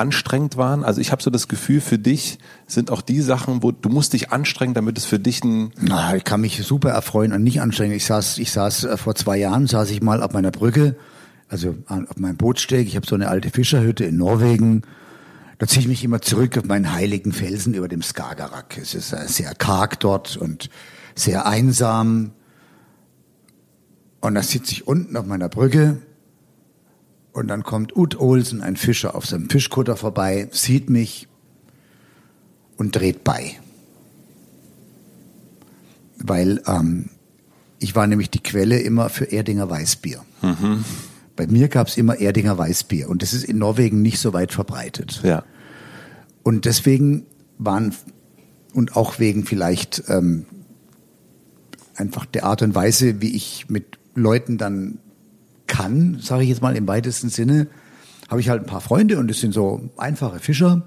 anstrengend 0.00 0.56
waren? 0.56 0.82
Also 0.82 1.00
ich 1.00 1.12
habe 1.12 1.22
so 1.22 1.30
das 1.30 1.46
Gefühl, 1.46 1.80
für 1.80 1.98
dich 1.98 2.38
sind 2.66 2.90
auch 2.90 3.02
die 3.02 3.20
Sachen, 3.20 3.62
wo 3.62 3.70
du 3.70 3.88
musst 3.88 4.12
dich 4.14 4.32
anstrengen, 4.32 4.74
damit 4.74 4.98
es 4.98 5.04
für 5.04 5.18
dich 5.18 5.44
ein... 5.44 5.72
Na, 5.80 6.16
ich 6.16 6.24
kann 6.24 6.40
mich 6.40 6.64
super 6.64 6.90
erfreuen 6.90 7.32
und 7.32 7.42
nicht 7.42 7.60
anstrengen. 7.60 7.94
Ich 7.94 8.06
saß, 8.06 8.38
ich 8.38 8.50
saß 8.50 8.84
äh, 8.84 8.96
vor 8.96 9.14
zwei 9.14 9.36
Jahren, 9.36 9.66
saß 9.66 9.90
ich 9.90 10.02
mal 10.02 10.22
auf 10.22 10.32
meiner 10.32 10.50
Brücke, 10.50 10.96
also 11.48 11.76
auf 11.86 12.16
meinem 12.16 12.36
Bootsteg. 12.36 12.86
Ich 12.86 12.96
habe 12.96 13.06
so 13.06 13.14
eine 13.14 13.28
alte 13.28 13.50
Fischerhütte 13.50 14.04
in 14.04 14.16
Norwegen. 14.16 14.82
Da 15.58 15.66
ziehe 15.66 15.82
ich 15.82 15.88
mich 15.88 16.02
immer 16.02 16.22
zurück 16.22 16.56
auf 16.56 16.64
meinen 16.64 16.92
heiligen 16.92 17.32
Felsen 17.32 17.74
über 17.74 17.86
dem 17.86 18.02
Skagerrak. 18.02 18.78
Es 18.78 18.94
ist 18.94 19.12
äh, 19.12 19.28
sehr 19.28 19.54
karg 19.54 20.00
dort 20.00 20.36
und 20.36 20.70
sehr 21.14 21.46
einsam. 21.46 22.32
Und 24.20 24.34
da 24.34 24.42
sitze 24.42 24.72
ich 24.72 24.86
unten 24.86 25.16
auf 25.16 25.26
meiner 25.26 25.48
Brücke 25.48 25.98
und 27.32 27.48
dann 27.48 27.62
kommt 27.62 27.96
Ut 27.96 28.18
Olsen, 28.18 28.60
ein 28.62 28.76
Fischer, 28.76 29.14
auf 29.14 29.26
seinem 29.26 29.48
Fischkutter 29.48 29.96
vorbei, 29.96 30.48
sieht 30.50 30.90
mich 30.90 31.28
und 32.76 32.96
dreht 32.96 33.24
bei. 33.24 33.58
Weil 36.18 36.62
ähm, 36.66 37.10
ich 37.78 37.94
war 37.94 38.06
nämlich 38.06 38.30
die 38.30 38.42
Quelle 38.42 38.78
immer 38.78 39.08
für 39.08 39.24
Erdinger 39.24 39.70
Weißbier. 39.70 40.22
Mhm. 40.42 40.84
Bei 41.36 41.46
mir 41.46 41.68
gab 41.68 41.86
es 41.86 41.96
immer 41.96 42.18
Erdinger 42.18 42.58
Weißbier 42.58 43.08
und 43.08 43.22
das 43.22 43.32
ist 43.32 43.44
in 43.44 43.58
Norwegen 43.58 44.02
nicht 44.02 44.18
so 44.18 44.32
weit 44.32 44.52
verbreitet. 44.52 45.20
Ja. 45.22 45.44
Und 46.42 46.64
deswegen 46.64 47.26
waren 47.58 47.94
und 48.74 48.96
auch 48.96 49.18
wegen 49.18 49.44
vielleicht 49.46 50.02
ähm, 50.08 50.46
einfach 51.94 52.26
der 52.26 52.44
Art 52.44 52.62
und 52.62 52.74
Weise, 52.74 53.20
wie 53.20 53.34
ich 53.34 53.68
mit 53.68 53.98
Leuten 54.14 54.58
dann 54.58 54.98
kann, 55.70 56.18
sage 56.20 56.42
ich 56.42 56.48
jetzt 56.48 56.60
mal 56.60 56.76
im 56.76 56.88
weitesten 56.88 57.30
Sinne, 57.30 57.68
habe 58.28 58.40
ich 58.40 58.48
halt 58.48 58.62
ein 58.62 58.66
paar 58.66 58.80
Freunde 58.80 59.18
und 59.18 59.28
das 59.28 59.38
sind 59.38 59.54
so 59.54 59.88
einfache 59.96 60.40
Fischer. 60.40 60.82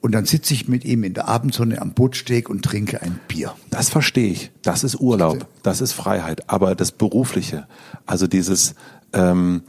Und 0.00 0.12
dann 0.12 0.24
sitze 0.26 0.52
ich 0.52 0.66
mit 0.66 0.84
ihm 0.84 1.04
in 1.04 1.14
der 1.14 1.28
Abendsonne 1.28 1.80
am 1.80 1.92
Bootsteg 1.92 2.50
und 2.50 2.64
trinke 2.64 3.02
ein 3.02 3.20
Bier. 3.28 3.54
Das 3.70 3.88
verstehe 3.88 4.32
ich. 4.32 4.50
Das 4.62 4.82
ist 4.82 4.98
Urlaub. 4.98 5.46
Das 5.62 5.80
ist 5.80 5.92
Freiheit. 5.92 6.50
Aber 6.50 6.74
das 6.74 6.90
Berufliche, 6.90 7.68
also 8.04 8.26
dieses 8.26 8.74
ähm, 9.12 9.62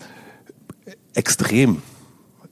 Extrem, 1.14 1.84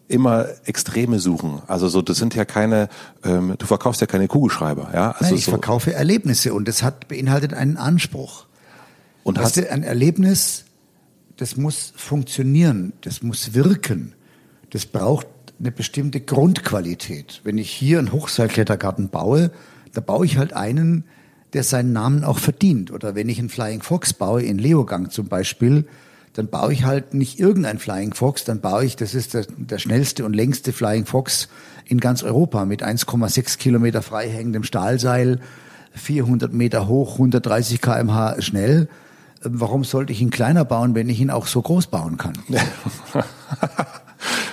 immer 0.08 0.46
Extreme 0.66 1.18
suchen. 1.18 1.64
Also 1.66 1.88
so, 1.88 2.04
das 2.04 2.18
sind 2.18 2.36
ja 2.36 2.46
keine, 2.46 2.88
ähm, 3.24 3.56
du 3.58 3.66
verkaufst 3.66 4.00
ja 4.00 4.06
keine 4.06 4.28
Kugelschreiber, 4.28 4.92
ja. 4.94 5.12
Also 5.12 5.26
Nein, 5.26 5.36
ich 5.36 5.46
so. 5.46 5.52
verkaufe 5.52 5.92
Erlebnisse 5.92 6.54
und 6.54 6.68
das 6.68 6.84
hat 6.84 7.08
beinhaltet 7.08 7.56
einen 7.56 7.78
Anspruch. 7.78 8.46
Und 9.24 9.38
Weißt 9.40 9.58
hast, 9.58 9.66
du, 9.66 9.72
ein 9.72 9.82
Erlebnis, 9.82 10.66
das 11.42 11.58
muss 11.58 11.92
funktionieren, 11.96 12.94
das 13.02 13.24
muss 13.24 13.56
wirken, 13.56 14.14
das 14.70 14.86
braucht 14.86 15.26
eine 15.60 15.72
bestimmte 15.72 16.22
Grundqualität. 16.22 17.42
Wenn 17.44 17.58
ich 17.58 17.72
hier 17.72 17.98
einen 17.98 18.12
Hochseilklettergarten 18.12 19.10
baue, 19.10 19.50
da 19.92 20.02
baue 20.02 20.24
ich 20.28 20.38
halt 20.38 20.54
einen, 20.54 21.04
der 21.54 21.64
seinen 21.64 21.94
Namen 21.94 22.24
auch 22.24 22.38
verdient. 22.38 22.92
Oder 22.92 23.16
wenn 23.16 23.28
ich 23.28 23.40
einen 23.40 23.50
Flying 23.50 23.82
Fox 23.82 24.14
baue, 24.14 24.44
in 24.44 24.60
Leogang 24.60 25.10
zum 25.10 25.30
Beispiel, 25.30 25.88
dann 26.34 26.48
baue 26.48 26.74
ich 26.74 26.84
halt 26.84 27.16
nicht 27.16 27.40
irgendein 27.40 27.80
Flying 27.80 28.14
Fox, 28.14 28.44
dann 28.44 28.62
baue 28.62 28.86
ich, 28.86 28.96
das 28.96 29.16
ist 29.16 29.34
der, 29.34 29.48
der 29.58 29.80
schnellste 29.80 30.24
und 30.26 30.36
längste 30.36 30.72
Flying 30.74 31.08
Fox 31.08 31.50
in 31.86 32.00
ganz 32.00 32.22
Europa 32.22 32.66
mit 32.66 32.84
1,6 32.84 33.58
Kilometer 33.58 34.04
freihängendem 34.04 34.64
Stahlseil, 34.64 35.40
400 35.96 36.54
Meter 36.54 36.88
hoch, 36.88 37.14
130 37.14 37.82
kmh 37.82 38.40
schnell. 38.44 38.90
Warum 39.44 39.84
sollte 39.84 40.14
ich 40.14 40.22
ihn 40.22 40.30
kleiner 40.30 40.66
bauen, 40.66 40.94
wenn 40.94 41.10
ich 41.10 41.20
ihn 41.20 41.32
auch 41.32 41.48
so 41.48 41.62
groß 41.62 41.88
bauen 41.88 42.18
kann? 42.18 42.34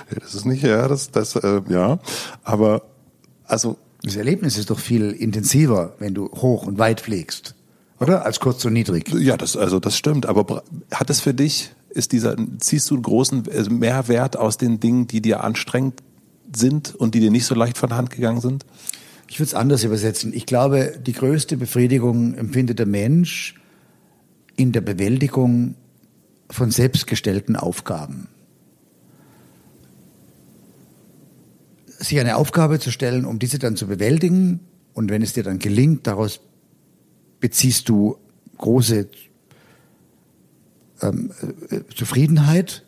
das 0.09 0.33
ist 0.33 0.45
nicht, 0.45 0.63
ja, 0.63 0.87
das, 0.87 1.11
das, 1.11 1.35
äh, 1.35 1.61
ja, 1.69 1.99
aber, 2.43 2.81
also, 3.45 3.77
Das 4.01 4.15
Erlebnis 4.15 4.57
ist 4.57 4.71
doch 4.71 4.79
viel 4.79 5.11
intensiver, 5.11 5.93
wenn 5.99 6.15
du 6.15 6.29
hoch 6.31 6.65
und 6.65 6.79
weit 6.79 7.01
fliegst, 7.01 7.53
oder? 7.99 8.25
Als 8.25 8.39
kurz 8.39 8.65
und 8.65 8.73
niedrig. 8.73 9.09
ja, 9.13 9.37
das, 9.37 9.55
also, 9.55 9.79
das 9.79 9.95
stimmt, 9.95 10.25
aber 10.25 10.63
hat 10.91 11.09
es 11.11 11.19
für 11.19 11.35
dich, 11.35 11.71
ist 11.89 12.11
dieser, 12.11 12.35
ziehst 12.59 12.89
du 12.89 12.95
einen 12.95 13.03
großen 13.03 13.45
äh, 13.47 13.69
Mehrwert 13.69 14.37
aus 14.37 14.57
den 14.57 14.79
Dingen, 14.79 15.05
die 15.05 15.21
dir 15.21 15.43
anstrengend 15.43 16.01
sind 16.55 16.95
und 16.95 17.13
die 17.13 17.19
dir 17.19 17.31
nicht 17.31 17.45
so 17.45 17.53
leicht 17.53 17.77
von 17.77 17.89
der 17.89 17.97
Hand 17.97 18.09
gegangen 18.09 18.41
sind? 18.41 18.65
Ich 19.27 19.39
würde 19.39 19.49
es 19.49 19.53
anders 19.53 19.83
übersetzen. 19.83 20.33
Ich 20.33 20.47
glaube, 20.47 20.99
die 21.05 21.13
größte 21.13 21.57
Befriedigung 21.57 22.33
empfindet 22.33 22.79
der 22.79 22.87
Mensch 22.87 23.58
in 24.59 24.73
der 24.73 24.81
Bewältigung 24.81 25.75
von 26.49 26.69
selbstgestellten 26.69 27.55
Aufgaben. 27.55 28.27
Sich 31.87 32.19
eine 32.19 32.35
Aufgabe 32.35 32.79
zu 32.79 32.91
stellen, 32.91 33.25
um 33.25 33.39
diese 33.39 33.57
dann 33.57 33.77
zu 33.77 33.87
bewältigen 33.87 34.59
und 34.93 35.09
wenn 35.09 35.21
es 35.21 35.31
dir 35.31 35.43
dann 35.43 35.59
gelingt, 35.59 36.07
daraus 36.07 36.41
beziehst 37.39 37.87
du 37.87 38.17
große 38.57 39.07
ähm, 41.01 41.31
äh, 41.69 41.79
Zufriedenheit. 41.95 42.83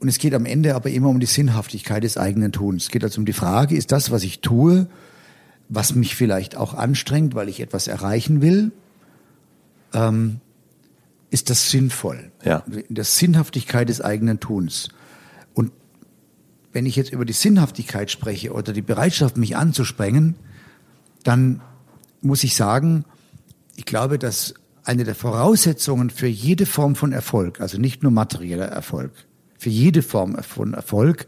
Und 0.00 0.08
es 0.08 0.18
geht 0.18 0.32
am 0.32 0.46
Ende 0.46 0.74
aber 0.74 0.88
immer 0.90 1.10
um 1.10 1.20
die 1.20 1.26
Sinnhaftigkeit 1.26 2.04
des 2.04 2.16
eigenen 2.16 2.52
Tuns. 2.52 2.84
Es 2.84 2.90
geht 2.90 3.04
also 3.04 3.20
um 3.20 3.26
die 3.26 3.34
Frage, 3.34 3.76
ist 3.76 3.92
das, 3.92 4.10
was 4.10 4.22
ich 4.22 4.40
tue, 4.40 4.86
was 5.68 5.94
mich 5.94 6.16
vielleicht 6.16 6.56
auch 6.56 6.72
anstrengt, 6.72 7.34
weil 7.34 7.50
ich 7.50 7.60
etwas 7.60 7.86
erreichen 7.86 8.40
will, 8.40 8.72
ähm, 9.94 10.40
ist 11.30 11.50
das 11.50 11.70
sinnvoll? 11.70 12.30
Ja. 12.44 12.58
In 12.88 12.94
der 12.94 13.04
Sinnhaftigkeit 13.04 13.88
des 13.88 14.00
eigenen 14.00 14.38
Tuns. 14.40 14.90
Und 15.54 15.72
wenn 16.72 16.86
ich 16.86 16.96
jetzt 16.96 17.12
über 17.12 17.24
die 17.24 17.32
Sinnhaftigkeit 17.32 18.10
spreche 18.10 18.52
oder 18.52 18.72
die 18.72 18.82
Bereitschaft, 18.82 19.36
mich 19.36 19.56
anzusprengen, 19.56 20.36
dann 21.24 21.62
muss 22.20 22.44
ich 22.44 22.54
sagen, 22.54 23.04
ich 23.76 23.84
glaube, 23.84 24.18
dass 24.18 24.54
eine 24.84 25.04
der 25.04 25.14
Voraussetzungen 25.14 26.10
für 26.10 26.26
jede 26.26 26.66
Form 26.66 26.96
von 26.96 27.12
Erfolg, 27.12 27.60
also 27.60 27.78
nicht 27.78 28.02
nur 28.02 28.12
materieller 28.12 28.66
Erfolg, 28.66 29.12
für 29.58 29.70
jede 29.70 30.02
Form 30.02 30.36
von 30.42 30.74
Erfolg 30.74 31.26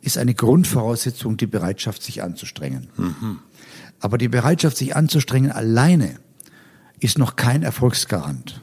ist 0.00 0.16
eine 0.16 0.34
Grundvoraussetzung 0.34 1.36
die 1.36 1.46
Bereitschaft, 1.46 2.02
sich 2.02 2.22
anzustrengen. 2.22 2.88
Aber 4.00 4.18
die 4.18 4.28
Bereitschaft, 4.28 4.76
sich 4.76 4.96
anzustrengen 4.96 5.52
alleine 5.52 6.18
ist 7.02 7.18
noch 7.18 7.36
kein 7.36 7.62
Erfolgsgarant. 7.62 8.62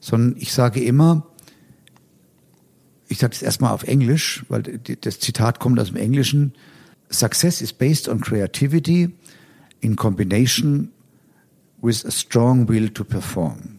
Sondern 0.00 0.36
ich 0.38 0.52
sage 0.52 0.82
immer, 0.82 1.26
ich 3.08 3.18
sage 3.18 3.32
das 3.32 3.42
erstmal 3.42 3.72
auf 3.72 3.84
Englisch, 3.84 4.44
weil 4.48 4.62
das 4.62 5.20
Zitat 5.20 5.60
kommt 5.60 5.78
aus 5.78 5.88
dem 5.88 5.96
Englischen. 5.96 6.54
Success 7.10 7.60
is 7.60 7.72
based 7.72 8.08
on 8.08 8.20
creativity 8.20 9.14
in 9.80 9.96
combination 9.96 10.90
with 11.80 12.04
a 12.06 12.10
strong 12.10 12.68
will 12.68 12.88
to 12.88 13.04
perform. 13.04 13.78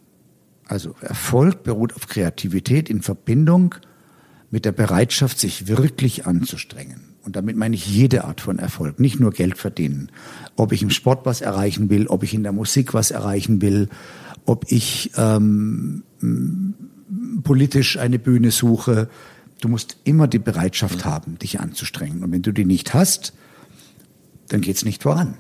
Also 0.66 0.96
Erfolg 1.02 1.64
beruht 1.64 1.96
auf 1.96 2.08
Kreativität 2.08 2.90
in 2.90 3.02
Verbindung 3.02 3.76
mit 4.50 4.66
der 4.66 4.72
Bereitschaft, 4.72 5.40
sich 5.40 5.68
wirklich 5.68 6.26
anzustrengen. 6.26 7.16
Und 7.24 7.36
damit 7.36 7.56
meine 7.56 7.76
ich 7.76 7.88
jede 7.88 8.26
Art 8.26 8.42
von 8.42 8.60
Erfolg, 8.60 9.00
nicht 9.00 9.20
nur 9.20 9.32
Geld 9.32 9.58
verdienen. 9.58 10.12
Ob 10.56 10.72
ich 10.72 10.84
im 10.84 10.90
Sport 10.90 11.26
was 11.26 11.42
erreichen 11.42 11.90
will, 11.90 12.08
ob 12.08 12.24
ich 12.24 12.34
in 12.34 12.44
der 12.44 12.52
Musik 12.52 12.94
was 12.94 13.12
erreichen 13.12 13.62
will, 13.62 13.90
ob 14.46 14.72
ich 14.72 15.12
ähm, 15.18 16.04
politisch 17.44 17.98
eine 17.98 18.20
Bühne 18.20 18.52
suche. 18.52 19.10
Du 19.62 19.70
musst 19.70 19.98
immer 20.04 20.28
die 20.28 20.40
Bereitschaft 20.40 21.06
haben, 21.06 21.40
dich 21.40 21.60
anzustrengen. 21.60 22.24
Und 22.24 22.32
wenn 22.32 22.42
du 22.42 22.52
die 22.52 22.66
nicht 22.66 22.94
hast, 22.94 23.34
dann 24.50 24.62
geht's 24.62 24.86
nicht 24.86 25.04
voran. 25.04 25.36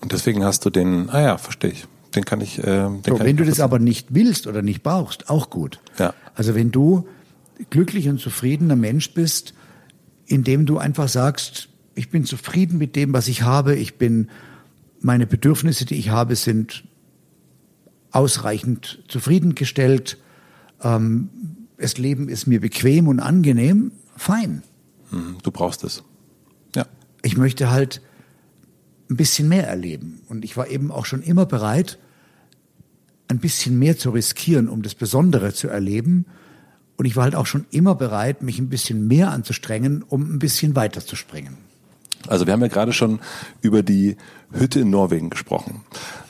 Und 0.00 0.12
deswegen 0.12 0.44
hast 0.44 0.64
du 0.64 0.70
den, 0.70 1.10
ah 1.10 1.20
ja, 1.20 1.38
verstehe 1.38 1.70
ich. 1.70 1.86
Den 2.14 2.24
kann 2.24 2.40
ich, 2.40 2.58
äh, 2.58 2.62
den 2.62 3.02
So, 3.06 3.16
kann 3.16 3.26
wenn 3.26 3.36
ich 3.36 3.42
du 3.42 3.44
das 3.44 3.60
aber 3.60 3.78
nicht 3.78 4.14
willst 4.14 4.46
oder 4.46 4.62
nicht 4.62 4.82
brauchst, 4.82 5.28
auch 5.28 5.50
gut. 5.50 5.80
Ja. 5.98 6.14
Also 6.34 6.54
wenn 6.54 6.70
du 6.70 7.06
glücklich 7.70 8.08
und 8.08 8.20
zufriedener 8.20 8.76
Mensch 8.76 9.12
bist, 9.12 9.54
indem 10.26 10.66
du 10.66 10.78
einfach 10.78 11.08
sagst, 11.08 11.68
ich 11.96 12.10
bin 12.10 12.24
zufrieden 12.24 12.78
mit 12.78 12.94
dem, 12.94 13.12
was 13.12 13.26
ich 13.26 13.42
habe, 13.42 13.74
ich 13.74 13.96
bin, 13.96 14.28
meine 15.00 15.26
Bedürfnisse, 15.26 15.84
die 15.84 15.96
ich 15.96 16.10
habe, 16.10 16.36
sind 16.36 16.84
ausreichend 18.12 19.02
zufriedengestellt, 19.08 20.18
ähm, 20.82 21.30
das 21.78 21.98
Leben 21.98 22.28
ist 22.28 22.46
mir 22.46 22.60
bequem 22.60 23.08
und 23.08 23.20
angenehm, 23.20 23.92
fein. 24.16 24.62
Mhm, 25.10 25.38
Du 25.42 25.50
brauchst 25.50 25.84
es. 25.84 26.02
Ja. 26.74 26.86
ich 27.22 27.36
möchte 27.36 27.70
halt 27.70 28.02
ein 29.10 29.16
bisschen 29.16 29.48
mehr 29.48 29.66
erleben. 29.66 30.20
Und 30.28 30.44
ich 30.44 30.56
war 30.56 30.68
eben 30.68 30.90
auch 30.90 31.06
schon 31.06 31.22
immer 31.22 31.46
bereit, 31.46 31.98
ein 33.28 33.38
bisschen 33.38 33.78
mehr 33.78 33.96
zu 33.98 34.10
riskieren, 34.10 34.68
um 34.68 34.82
das 34.82 34.94
Besondere 34.94 35.52
zu 35.52 35.68
erleben. 35.68 36.26
Und 36.96 37.04
ich 37.04 37.16
war 37.16 37.24
halt 37.24 37.34
auch 37.34 37.46
schon 37.46 37.66
immer 37.70 37.94
bereit, 37.94 38.42
mich 38.42 38.58
ein 38.58 38.68
bisschen 38.68 39.06
mehr 39.06 39.30
anzustrengen, 39.30 40.02
um 40.02 40.34
ein 40.34 40.38
bisschen 40.38 40.76
weiter 40.76 41.04
zu 41.04 41.16
springen. 41.16 41.56
Also 42.28 42.46
wir 42.46 42.52
haben 42.52 42.62
ja 42.62 42.68
gerade 42.68 42.92
schon 42.92 43.20
über 43.60 43.82
die 43.82 44.16
Hütte 44.52 44.80
in 44.80 44.90
Norwegen 44.90 45.30
gesprochen. 45.30 45.82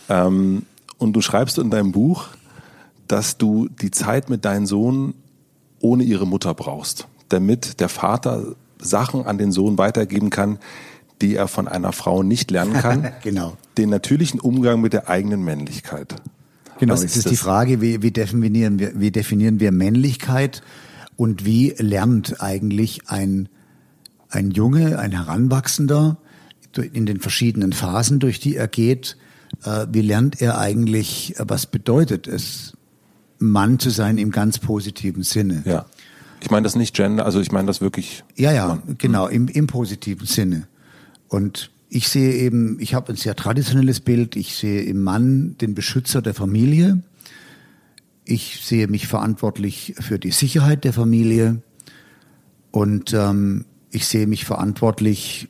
Ähm, 0.09 0.63
und 0.99 1.13
du 1.13 1.21
schreibst 1.21 1.59
in 1.59 1.71
deinem 1.71 1.93
Buch, 1.93 2.29
dass 3.09 3.39
du 3.39 3.69
die 3.69 3.91
Zeit 3.91 4.31
mit 4.31 4.45
deinem 4.45 4.67
Sohn 4.67 5.15
ohne 5.81 6.05
ihre 6.05 6.27
Mutter 6.27 6.55
brauchst, 6.55 7.07
damit 7.29 7.81
der 7.81 7.89
Vater 7.89 8.55
Sachen 8.79 9.27
an 9.27 9.39
den 9.39 9.53
Sohn 9.53 9.79
weitergeben 9.79 10.31
kann, 10.31 10.59
die 11.23 11.35
er 11.35 11.49
von 11.49 11.69
einer 11.69 11.93
Frau 11.93 12.23
nicht 12.23 12.51
lernen 12.51 12.75
kann. 12.75 13.13
genau. 13.23 13.57
Den 13.79 13.91
natürlichen 13.91 14.41
Umgang 14.41 14.81
mit 14.81 14.93
der 14.93 15.09
eigenen 15.09 15.45
Männlichkeit. 15.45 16.17
Genau, 16.79 16.95
es 16.95 17.05
ist, 17.05 17.17
ist 17.17 17.31
die 17.31 17.37
Frage, 17.37 17.81
wie, 17.81 18.03
wie, 18.03 18.11
definieren 18.11 18.79
wir, 18.79 19.01
wie 19.01 19.11
definieren 19.11 19.61
wir 19.61 19.73
Männlichkeit 19.73 20.63
und 21.17 21.47
wie 21.47 21.75
lernt 21.79 22.41
eigentlich 22.43 23.09
ein, 23.09 23.49
ein 24.31 24.51
Junge, 24.51 24.99
ein 24.99 25.13
Heranwachsender 25.13 26.19
in 26.93 27.07
den 27.07 27.21
verschiedenen 27.21 27.73
Phasen, 27.73 28.19
durch 28.19 28.39
die 28.39 28.57
er 28.57 28.69
geht, 28.69 29.17
äh, 29.65 29.87
wie 29.91 30.03
lernt 30.03 30.41
er 30.41 30.59
eigentlich, 30.59 31.39
äh, 31.39 31.45
was 31.47 31.67
bedeutet 31.67 32.27
es, 32.27 32.77
Mann 33.39 33.79
zu 33.79 33.91
sein 33.91 34.19
im 34.19 34.31
ganz 34.31 34.59
positiven 34.59 35.23
Sinne? 35.23 35.63
Ja. 35.67 35.87
Ich 36.43 36.51
meine 36.51 36.65
das 36.65 36.77
nicht 36.77 36.95
Gender, 36.95 37.25
also 37.25 37.41
ich 37.41 37.51
meine 37.51 37.67
das 37.67 37.81
wirklich. 37.81 38.25
Ja, 38.37 38.53
ja, 38.53 38.69
Mann. 38.69 38.97
genau, 38.99 39.27
im, 39.27 39.49
im 39.49 39.67
positiven 39.67 40.27
Sinne. 40.27 40.69
Und 41.29 41.71
ich 41.89 42.09
sehe 42.09 42.35
eben, 42.35 42.79
ich 42.81 42.95
habe 42.95 43.13
ein 43.13 43.17
sehr 43.17 43.35
traditionelles 43.35 44.01
Bild. 44.01 44.37
Ich 44.37 44.57
sehe 44.57 44.83
im 44.83 45.03
Mann 45.03 45.57
den 45.59 45.75
Beschützer 45.75 46.21
der 46.21 46.35
Familie. 46.35 47.03
Ich 48.25 48.61
sehe 48.65 48.89
mich 48.89 49.07
verantwortlich 49.07 49.95
für 50.01 50.19
die 50.19 50.31
Sicherheit 50.31 50.85
der 50.85 50.93
Familie. 50.93 51.63
Und 52.71 53.15
ähm, 53.15 53.65
ich 53.97 54.07
sehe 54.07 54.27
mich 54.27 54.45
verantwortlich, 54.45 55.49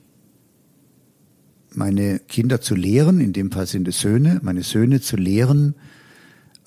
meine 1.74 2.20
Kinder 2.20 2.60
zu 2.60 2.74
lehren, 2.74 3.20
in 3.20 3.32
dem 3.32 3.51
Fall 3.51 3.66
sind 3.66 3.86
es 3.89 4.01
Söhne, 4.01 4.40
meine 4.43 4.62
Söhne 4.62 5.01
zu 5.01 5.16
lehren, 5.16 5.74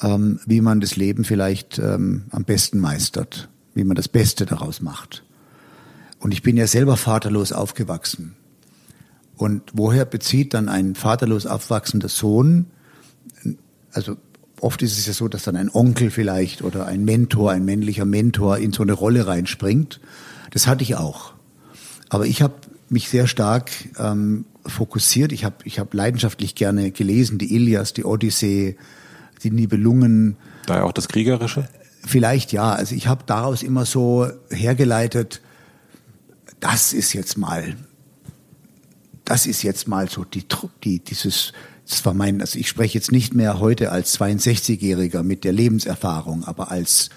ähm, 0.01 0.39
wie 0.45 0.61
man 0.61 0.81
das 0.81 0.97
Leben 0.97 1.23
vielleicht 1.23 1.80
ähm, 1.80 2.26
am 2.30 2.43
besten 2.43 2.80
meistert, 2.80 3.49
wie 3.73 3.84
man 3.84 3.95
das 3.95 4.07
Beste 4.07 4.45
daraus 4.45 4.81
macht. 4.81 5.23
Und 6.19 6.34
ich 6.34 6.43
bin 6.43 6.57
ja 6.57 6.68
selber 6.68 6.97
vaterlos 6.97 7.53
aufgewachsen. 7.53 8.35
Und 9.35 9.64
woher 9.73 10.03
bezieht 10.03 10.53
dann 10.53 10.68
ein 10.68 10.95
vaterlos 10.95 11.45
aufwachsender 11.45 12.10
Sohn, 12.10 12.68
also 13.93 14.18
oft 14.60 14.81
ist 14.81 14.97
es 14.99 15.07
ja 15.07 15.14
so, 15.14 15.30
dass 15.30 15.43
dann 15.43 15.56
ein 15.56 15.69
Onkel 15.73 16.11
vielleicht 16.11 16.61
oder 16.61 16.85
ein 16.85 17.06
Mentor, 17.06 17.51
ein 17.51 17.64
männlicher 17.64 18.06
Mentor 18.06 18.57
in 18.57 18.73
so 18.73 18.84
eine 18.84 18.93
Rolle 18.93 19.27
reinspringt. 19.27 20.01
Das 20.51 20.68
hatte 20.68 20.84
ich 20.84 20.95
auch. 20.97 21.39
Aber 22.10 22.26
ich 22.26 22.41
habe 22.41 22.56
mich 22.90 23.10
sehr 23.10 23.27
stark 23.27 23.72
ähm, 23.98 24.45
fokussiert. 24.65 25.31
Ich 25.31 25.45
habe 25.45 25.56
ich 25.64 25.80
hab 25.80 25.94
leidenschaftlich 25.94 26.56
gerne 26.56 26.91
gelesen, 26.91 27.38
die 27.38 27.53
Ilias, 27.56 27.94
die 27.94 28.03
Odyssee, 28.03 28.77
die 29.44 29.52
Nibelungen. 29.52 30.36
Daher 30.65 30.86
auch 30.86 30.91
das 30.91 31.07
Kriegerische? 31.07 31.69
Vielleicht 32.06 32.52
ja. 32.52 32.72
Also 32.73 32.95
ich 32.95 33.07
habe 33.07 33.23
daraus 33.26 33.61
immer 33.61 33.86
so 33.86 34.27
hergeleitet, 34.49 35.41
das 36.60 36.94
ist 36.94 37.14
jetzt 37.14 37.38
mal 37.38 37.76
das 39.30 39.45
ist 39.45 39.61
jetzt 39.61 39.88
mal 39.88 40.10
so 40.10 40.23
die, 40.23 40.44
die 40.84 40.99
dieses, 40.99 41.53
das 41.88 42.03
war 42.03 42.15
mein, 42.15 42.41
also 42.41 42.57
ich 42.57 42.68
spreche 42.68 42.98
jetzt 42.98 43.11
nicht 43.11 43.36
mehr 43.36 43.60
heute 43.60 43.91
als 43.91 44.19
62-Jähriger 44.19 45.22
mit 45.22 45.44
der 45.44 45.53
Lebenserfahrung, 45.53 46.45
aber 46.45 46.72
als 46.72 47.10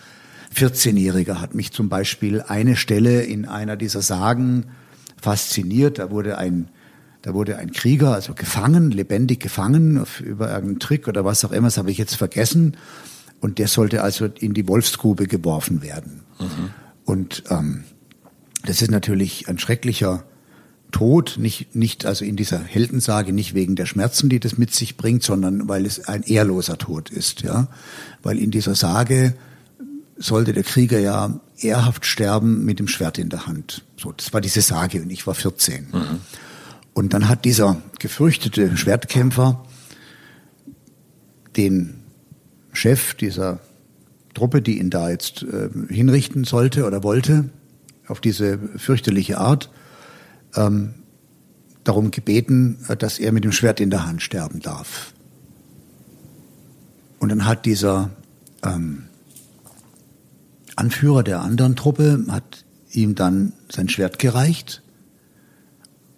14-Jähriger 0.54 1.40
hat 1.40 1.54
mich 1.54 1.72
zum 1.72 1.88
Beispiel 1.88 2.42
eine 2.42 2.76
Stelle 2.76 3.22
in 3.22 3.46
einer 3.46 3.76
dieser 3.76 4.02
Sagen 4.02 4.66
fasziniert. 5.22 5.98
Da 5.98 6.10
wurde 6.10 6.36
ein, 6.36 6.68
da 7.22 7.32
wurde 7.32 7.56
ein 7.56 7.72
Krieger, 7.72 8.12
also 8.12 8.34
gefangen, 8.34 8.90
lebendig 8.90 9.40
gefangen, 9.40 10.04
über 10.20 10.50
irgendeinen 10.50 10.80
Trick 10.80 11.08
oder 11.08 11.24
was 11.24 11.44
auch 11.44 11.52
immer, 11.52 11.68
das 11.68 11.78
habe 11.78 11.90
ich 11.90 11.98
jetzt 11.98 12.16
vergessen. 12.16 12.76
Und 13.40 13.58
der 13.58 13.68
sollte 13.68 14.02
also 14.02 14.26
in 14.26 14.54
die 14.54 14.68
Wolfsgrube 14.68 15.26
geworfen 15.26 15.82
werden. 15.82 16.20
Mhm. 16.38 16.70
Und 17.04 17.44
ähm, 17.50 17.84
das 18.64 18.82
ist 18.82 18.90
natürlich 18.90 19.48
ein 19.48 19.58
schrecklicher 19.58 20.24
Tod, 20.92 21.36
nicht, 21.38 21.74
nicht 21.74 22.04
also 22.04 22.24
in 22.24 22.36
dieser 22.36 22.62
Heldensage, 22.62 23.32
nicht 23.32 23.54
wegen 23.54 23.74
der 23.74 23.86
Schmerzen, 23.86 24.28
die 24.28 24.38
das 24.38 24.58
mit 24.58 24.74
sich 24.74 24.96
bringt, 24.96 25.22
sondern 25.22 25.68
weil 25.68 25.86
es 25.86 26.06
ein 26.06 26.22
ehrloser 26.22 26.78
Tod 26.78 27.10
ist, 27.10 27.42
ja. 27.42 27.68
Weil 28.22 28.38
in 28.38 28.50
dieser 28.50 28.74
Sage 28.74 29.34
sollte 30.22 30.52
der 30.52 30.62
Krieger 30.62 30.98
ja 30.98 31.40
ehrhaft 31.58 32.06
sterben 32.06 32.64
mit 32.64 32.78
dem 32.78 32.88
Schwert 32.88 33.18
in 33.18 33.28
der 33.28 33.46
Hand. 33.46 33.84
So, 33.96 34.12
das 34.12 34.32
war 34.32 34.40
diese 34.40 34.62
Sage 34.62 35.02
und 35.02 35.10
ich 35.10 35.26
war 35.26 35.34
14. 35.34 35.88
Mhm. 35.92 36.20
Und 36.94 37.14
dann 37.14 37.28
hat 37.28 37.44
dieser 37.44 37.80
gefürchtete 37.98 38.76
Schwertkämpfer 38.76 39.64
den 41.56 42.02
Chef 42.72 43.14
dieser 43.14 43.60
Truppe, 44.34 44.62
die 44.62 44.78
ihn 44.78 44.90
da 44.90 45.10
jetzt 45.10 45.42
äh, 45.42 45.68
hinrichten 45.88 46.44
sollte 46.44 46.86
oder 46.86 47.02
wollte, 47.02 47.50
auf 48.06 48.20
diese 48.20 48.58
fürchterliche 48.76 49.38
Art, 49.38 49.70
ähm, 50.54 50.94
darum 51.84 52.10
gebeten, 52.10 52.78
äh, 52.88 52.96
dass 52.96 53.18
er 53.18 53.32
mit 53.32 53.44
dem 53.44 53.52
Schwert 53.52 53.80
in 53.80 53.90
der 53.90 54.06
Hand 54.06 54.22
sterben 54.22 54.60
darf. 54.60 55.12
Und 57.18 57.28
dann 57.28 57.44
hat 57.44 57.66
dieser 57.66 58.10
ähm, 58.64 59.04
Anführer 60.76 61.22
der 61.22 61.40
anderen 61.40 61.76
Truppe 61.76 62.24
hat 62.28 62.64
ihm 62.90 63.14
dann 63.14 63.52
sein 63.70 63.88
Schwert 63.88 64.18
gereicht 64.18 64.82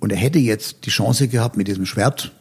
und 0.00 0.10
er 0.10 0.18
hätte 0.18 0.38
jetzt 0.38 0.86
die 0.86 0.90
Chance 0.90 1.28
gehabt, 1.28 1.56
mit 1.56 1.68
diesem 1.68 1.86
Schwert, 1.86 2.32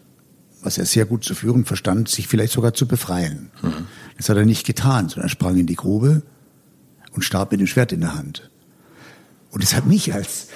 was 0.61 0.77
er 0.77 0.85
sehr 0.85 1.06
gut 1.06 1.23
zu 1.23 1.35
führen 1.35 1.65
verstand, 1.65 2.10
sich 2.10 2.27
vielleicht 2.27 2.53
sogar 2.53 2.73
zu 2.73 2.88
befreien. 2.88 3.52
Mhm. 3.61 3.88
Das 4.18 4.30
hat 4.30 4.38
er 4.38 4.45
nicht 4.45 4.65
getan, 4.65 5.10
sondern 5.10 5.27
er 5.27 5.30
sprang 5.30 5.57
in 5.57 5.65
die 5.65 5.76
Grube 5.76 6.23
und 7.11 7.23
starb 7.23 7.52
mit 7.52 7.60
dem 7.60 7.68
Schwert 7.68 7.91
in 7.91 8.02
der 8.02 8.15
Hand. 8.15 8.49
Und 9.52 9.64
es 9.64 9.76
hat 9.76 9.85
mich 9.85 10.14
als 10.14 10.48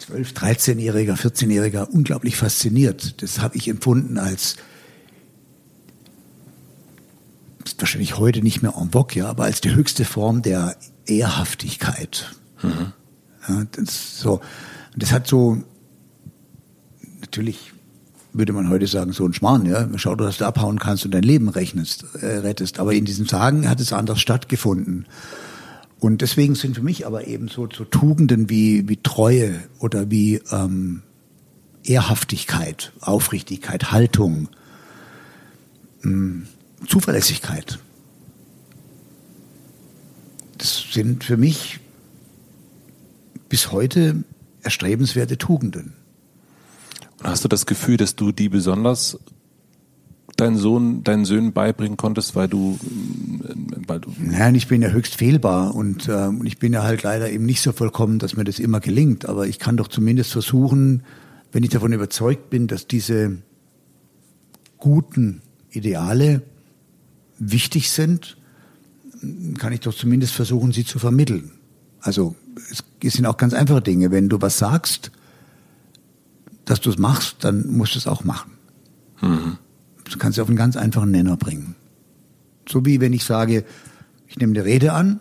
12, 0.00 0.32
13-Jähriger, 0.32 1.14
14-Jähriger 1.14 1.88
unglaublich 1.88 2.36
fasziniert. 2.36 3.22
Das 3.22 3.40
habe 3.40 3.56
ich 3.56 3.68
empfunden 3.68 4.18
als 4.18 4.56
wahrscheinlich 7.78 8.18
heute 8.18 8.42
nicht 8.42 8.62
mehr 8.62 8.74
en 8.78 8.92
vogue, 8.92 9.16
ja, 9.16 9.28
aber 9.28 9.44
als 9.44 9.60
die 9.60 9.74
höchste 9.74 10.04
Form 10.04 10.42
der 10.42 10.76
Ehrhaftigkeit. 11.06 12.34
Mhm. 12.62 12.92
Ja, 13.48 13.64
das, 13.72 14.20
so, 14.20 14.40
das 14.96 15.12
hat 15.12 15.26
so, 15.26 15.58
natürlich 17.20 17.72
würde 18.32 18.52
man 18.52 18.68
heute 18.68 18.86
sagen, 18.86 19.12
so 19.12 19.26
ein 19.26 19.34
Schmarrn, 19.34 19.66
ja. 19.66 19.86
Schau, 19.96 20.14
dass 20.14 20.38
du 20.38 20.46
abhauen 20.46 20.78
kannst 20.78 21.04
und 21.04 21.12
dein 21.12 21.22
Leben 21.22 21.48
rechnest, 21.48 22.04
äh, 22.20 22.38
rettest. 22.38 22.80
Aber 22.80 22.94
in 22.94 23.04
diesen 23.04 23.26
Tagen 23.26 23.68
hat 23.68 23.80
es 23.80 23.92
anders 23.92 24.20
stattgefunden. 24.20 25.06
Und 25.98 26.22
deswegen 26.22 26.54
sind 26.54 26.74
für 26.76 26.82
mich 26.82 27.06
aber 27.06 27.26
eben 27.26 27.48
so, 27.48 27.68
so 27.72 27.84
Tugenden 27.84 28.48
wie, 28.48 28.88
wie 28.88 28.96
Treue 28.96 29.54
oder 29.78 30.10
wie 30.10 30.40
ähm, 30.50 31.02
Ehrhaftigkeit, 31.84 32.92
Aufrichtigkeit, 33.00 33.92
Haltung, 33.92 34.48
mh, 36.02 36.10
hm, 36.10 36.46
Zuverlässigkeit. 36.88 37.78
Das 40.58 40.84
sind 40.92 41.24
für 41.24 41.36
mich 41.36 41.80
bis 43.48 43.72
heute 43.72 44.24
erstrebenswerte 44.62 45.38
Tugenden. 45.38 45.94
Und 47.18 47.28
hast 47.28 47.44
du 47.44 47.48
das 47.48 47.66
Gefühl, 47.66 47.96
dass 47.96 48.16
du 48.16 48.32
die 48.32 48.48
besonders 48.48 49.18
deinen 50.36 50.56
Sohn, 50.56 51.04
deinen 51.04 51.24
Söhnen 51.24 51.52
beibringen 51.52 51.96
konntest, 51.96 52.34
weil 52.34 52.48
du, 52.48 52.78
weil 53.86 54.00
du 54.00 54.10
Nein, 54.18 54.54
ich 54.54 54.66
bin 54.68 54.82
ja 54.82 54.88
höchst 54.88 55.16
fehlbar 55.16 55.74
und 55.74 56.08
äh, 56.08 56.30
ich 56.44 56.58
bin 56.58 56.72
ja 56.72 56.82
halt 56.82 57.02
leider 57.02 57.30
eben 57.30 57.44
nicht 57.44 57.60
so 57.60 57.72
vollkommen, 57.72 58.18
dass 58.18 58.36
mir 58.36 58.44
das 58.44 58.58
immer 58.58 58.80
gelingt. 58.80 59.26
Aber 59.26 59.46
ich 59.46 59.58
kann 59.58 59.76
doch 59.76 59.88
zumindest 59.88 60.32
versuchen, 60.32 61.02
wenn 61.52 61.62
ich 61.62 61.70
davon 61.70 61.92
überzeugt 61.92 62.50
bin, 62.50 62.66
dass 62.66 62.86
diese 62.86 63.38
guten 64.78 65.42
Ideale 65.70 66.42
wichtig 67.38 67.90
sind, 67.90 68.36
kann 69.58 69.72
ich 69.72 69.80
doch 69.80 69.94
zumindest 69.94 70.32
versuchen, 70.32 70.72
sie 70.72 70.84
zu 70.84 70.98
vermitteln. 70.98 71.52
Also 72.00 72.34
es 73.02 73.12
sind 73.12 73.26
auch 73.26 73.36
ganz 73.36 73.54
einfache 73.54 73.82
Dinge. 73.82 74.10
Wenn 74.10 74.28
du 74.28 74.40
was 74.40 74.58
sagst, 74.58 75.12
dass 76.64 76.80
du 76.80 76.90
es 76.90 76.98
machst, 76.98 77.36
dann 77.40 77.68
musst 77.68 77.94
du 77.94 77.98
es 77.98 78.06
auch 78.06 78.24
machen. 78.24 78.52
Mhm. 79.20 79.58
Du 80.04 80.18
kannst 80.18 80.38
es 80.38 80.42
auf 80.42 80.48
einen 80.48 80.56
ganz 80.56 80.76
einfachen 80.76 81.10
Nenner 81.10 81.36
bringen. 81.36 81.76
So 82.68 82.84
wie 82.84 83.00
wenn 83.00 83.12
ich 83.12 83.24
sage, 83.24 83.64
ich 84.26 84.36
nehme 84.36 84.52
eine 84.52 84.64
Rede 84.64 84.92
an. 84.92 85.20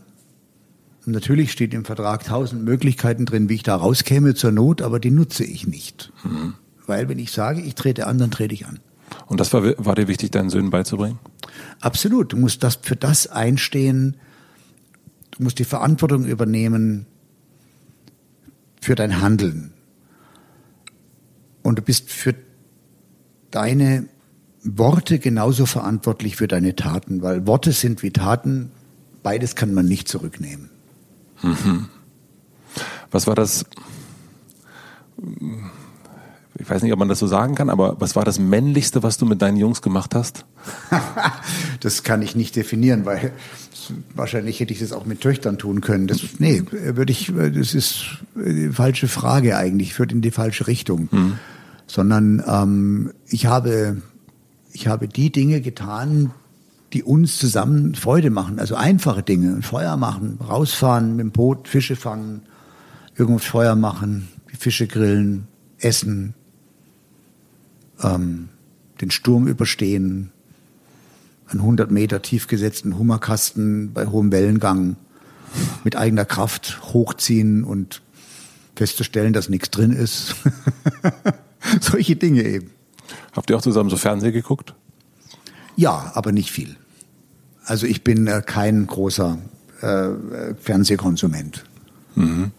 Und 1.05 1.13
natürlich 1.13 1.51
steht 1.51 1.73
im 1.73 1.85
Vertrag 1.85 2.25
tausend 2.25 2.63
Möglichkeiten 2.63 3.25
drin, 3.25 3.49
wie 3.49 3.55
ich 3.55 3.63
da 3.63 3.75
rauskäme 3.75 4.35
zur 4.35 4.51
Not, 4.51 4.81
aber 4.81 4.99
die 4.99 5.11
nutze 5.11 5.43
ich 5.43 5.67
nicht. 5.67 6.11
Mhm. 6.23 6.53
Weil 6.85 7.09
wenn 7.09 7.19
ich 7.19 7.31
sage, 7.31 7.61
ich 7.61 7.75
trete 7.75 8.07
an, 8.07 8.17
dann 8.17 8.31
trete 8.31 8.53
ich 8.53 8.65
an. 8.65 8.79
Und 9.31 9.39
das 9.39 9.53
war, 9.53 9.63
war 9.77 9.95
dir 9.95 10.09
wichtig, 10.09 10.31
deinen 10.31 10.49
Söhnen 10.49 10.69
beizubringen? 10.69 11.17
Absolut. 11.79 12.33
Du 12.33 12.37
musst 12.37 12.63
das, 12.63 12.79
für 12.81 12.97
das 12.97 13.27
einstehen, 13.27 14.17
Du 15.31 15.43
musst 15.43 15.59
die 15.59 15.65
Verantwortung 15.65 16.25
übernehmen 16.25 17.07
für 18.79 18.95
dein 18.95 19.21
Handeln. 19.21 19.73
Und 21.63 21.79
du 21.79 21.81
bist 21.81 22.11
für 22.11 22.35
deine 23.49 24.07
Worte 24.63 25.19
genauso 25.19 25.65
verantwortlich 25.65 26.35
für 26.35 26.47
deine 26.47 26.75
Taten, 26.75 27.21
weil 27.21 27.47
Worte 27.47 27.71
sind 27.71 28.03
wie 28.03 28.11
Taten, 28.11 28.71
beides 29.23 29.55
kann 29.55 29.73
man 29.73 29.87
nicht 29.87 30.07
zurücknehmen. 30.07 30.69
Mhm. 31.41 31.89
Was 33.09 33.25
war 33.27 33.35
das? 33.35 33.65
Ich 36.61 36.69
weiß 36.69 36.83
nicht, 36.83 36.93
ob 36.93 36.99
man 36.99 37.09
das 37.09 37.17
so 37.17 37.25
sagen 37.25 37.55
kann, 37.55 37.69
aber 37.69 37.99
was 37.99 38.15
war 38.15 38.23
das 38.23 38.37
männlichste, 38.37 39.01
was 39.01 39.17
du 39.17 39.25
mit 39.25 39.41
deinen 39.41 39.57
Jungs 39.57 39.81
gemacht 39.81 40.13
hast? 40.13 40.45
das 41.79 42.03
kann 42.03 42.21
ich 42.21 42.35
nicht 42.35 42.55
definieren, 42.55 43.03
weil 43.05 43.31
wahrscheinlich 44.13 44.59
hätte 44.59 44.71
ich 44.71 44.79
das 44.79 44.93
auch 44.93 45.05
mit 45.05 45.21
Töchtern 45.21 45.57
tun 45.57 45.81
können. 45.81 46.05
Das, 46.05 46.21
nee, 46.37 46.61
würde 46.69 47.11
ich, 47.11 47.33
das 47.35 47.73
ist 47.73 48.19
die 48.35 48.69
falsche 48.69 49.07
Frage 49.07 49.57
eigentlich, 49.57 49.95
führt 49.95 50.11
in 50.11 50.21
die 50.21 50.29
falsche 50.29 50.67
Richtung. 50.67 51.09
Mhm. 51.11 51.39
Sondern 51.87 52.43
ähm, 52.47 53.11
ich 53.27 53.47
habe, 53.47 54.01
ich 54.71 54.87
habe 54.87 55.07
die 55.07 55.31
Dinge 55.31 55.61
getan, 55.61 56.31
die 56.93 57.01
uns 57.01 57.39
zusammen 57.39 57.95
Freude 57.95 58.29
machen. 58.29 58.59
Also 58.59 58.75
einfache 58.75 59.23
Dinge, 59.23 59.63
Feuer 59.63 59.97
machen, 59.97 60.37
rausfahren 60.47 61.15
mit 61.15 61.23
dem 61.23 61.31
Boot, 61.31 61.67
Fische 61.67 61.95
fangen, 61.95 62.43
irgendwo 63.15 63.39
Feuer 63.39 63.75
machen, 63.75 64.27
Fische 64.57 64.85
grillen, 64.85 65.47
essen, 65.79 66.35
ähm, 68.03 68.49
den 69.01 69.11
Sturm 69.11 69.47
überstehen, 69.47 70.31
einen 71.47 71.61
100 71.61 71.91
Meter 71.91 72.21
tief 72.21 72.47
gesetzten 72.47 72.97
Hummerkasten 72.97 73.93
bei 73.93 74.05
hohem 74.05 74.31
Wellengang 74.31 74.95
mit 75.83 75.95
eigener 75.95 76.25
Kraft 76.25 76.79
hochziehen 76.93 77.63
und 77.63 78.01
festzustellen, 78.75 79.33
dass 79.33 79.49
nichts 79.49 79.69
drin 79.69 79.91
ist. 79.91 80.35
Solche 81.81 82.15
Dinge 82.15 82.43
eben. 82.43 82.71
Habt 83.33 83.49
ihr 83.49 83.57
auch 83.57 83.61
zusammen 83.61 83.89
so 83.89 83.97
Fernsehen 83.97 84.33
geguckt? 84.33 84.73
Ja, 85.75 86.11
aber 86.15 86.31
nicht 86.31 86.51
viel. 86.51 86.77
Also 87.65 87.85
ich 87.85 88.03
bin 88.03 88.27
äh, 88.27 88.41
kein 88.45 88.87
großer 88.87 89.37
äh, 89.81 90.55
Fernsehkonsument. 90.59 91.63
Mhm. 92.15 92.51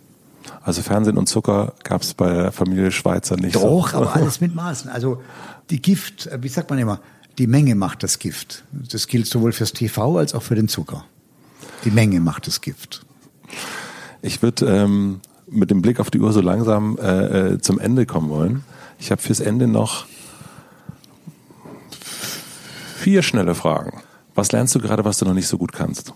Also 0.63 0.83
Fernsehen 0.83 1.19
und 1.19 1.29
Zucker 1.29 1.75
gab 1.83 2.03
es 2.03 2.15
bei 2.15 2.33
der 2.33 2.53
Familie 2.53 2.91
Schweizer 2.91 3.37
nicht. 3.37 3.57
Doch, 3.57 3.91
so. 3.91 3.97
aber 3.97 4.15
alles 4.15 4.41
mit 4.41 4.55
Maßen. 4.55 4.91
Also 4.91 5.23
die 5.71 5.81
Gift, 5.81 6.27
äh, 6.27 6.43
wie 6.43 6.49
sagt 6.49 6.71
man 6.71 6.79
immer, 6.79 7.01
die 7.39 7.47
Menge 7.47 7.75
macht 7.75 8.03
das 8.03 8.19
Gift. 8.19 8.65
Das 8.73 9.07
gilt 9.07 9.27
sowohl 9.27 9.53
fürs 9.53 9.73
TV 9.73 10.19
als 10.19 10.35
auch 10.35 10.43
für 10.43 10.55
den 10.55 10.69
Zucker. 10.69 11.05
Die 11.85 11.91
Menge 11.91 12.21
macht 12.21 12.47
das 12.47 12.61
Gift. 12.61 13.05
Ich 14.21 14.43
würde 14.43 14.67
ähm, 14.67 15.21
mit 15.47 15.71
dem 15.71 15.83
Blick 15.83 15.99
auf 15.99 16.11
die 16.11 16.21
Uhr 16.21 16.33
so 16.33 16.41
langsam 16.41 16.99
äh, 16.99 17.55
äh 17.55 17.59
zum 17.59 17.79
Ende 17.81 18.07
kommen 18.07 18.29
wollen. 18.29 18.65
Ich 18.99 19.11
habe 19.11 19.21
fürs 19.21 19.41
Ende 19.41 19.67
noch 19.67 20.07
vier 22.97 23.23
schnelle 23.23 23.55
Fragen. 23.55 24.03
Was 24.35 24.53
lernst 24.53 24.75
du 24.75 24.79
gerade, 24.79 25.05
was 25.05 25.19
du 25.19 25.25
noch 25.25 25.35
nicht 25.35 25.49
so 25.49 25.59
gut 25.59 25.73
kannst? 25.73 26.13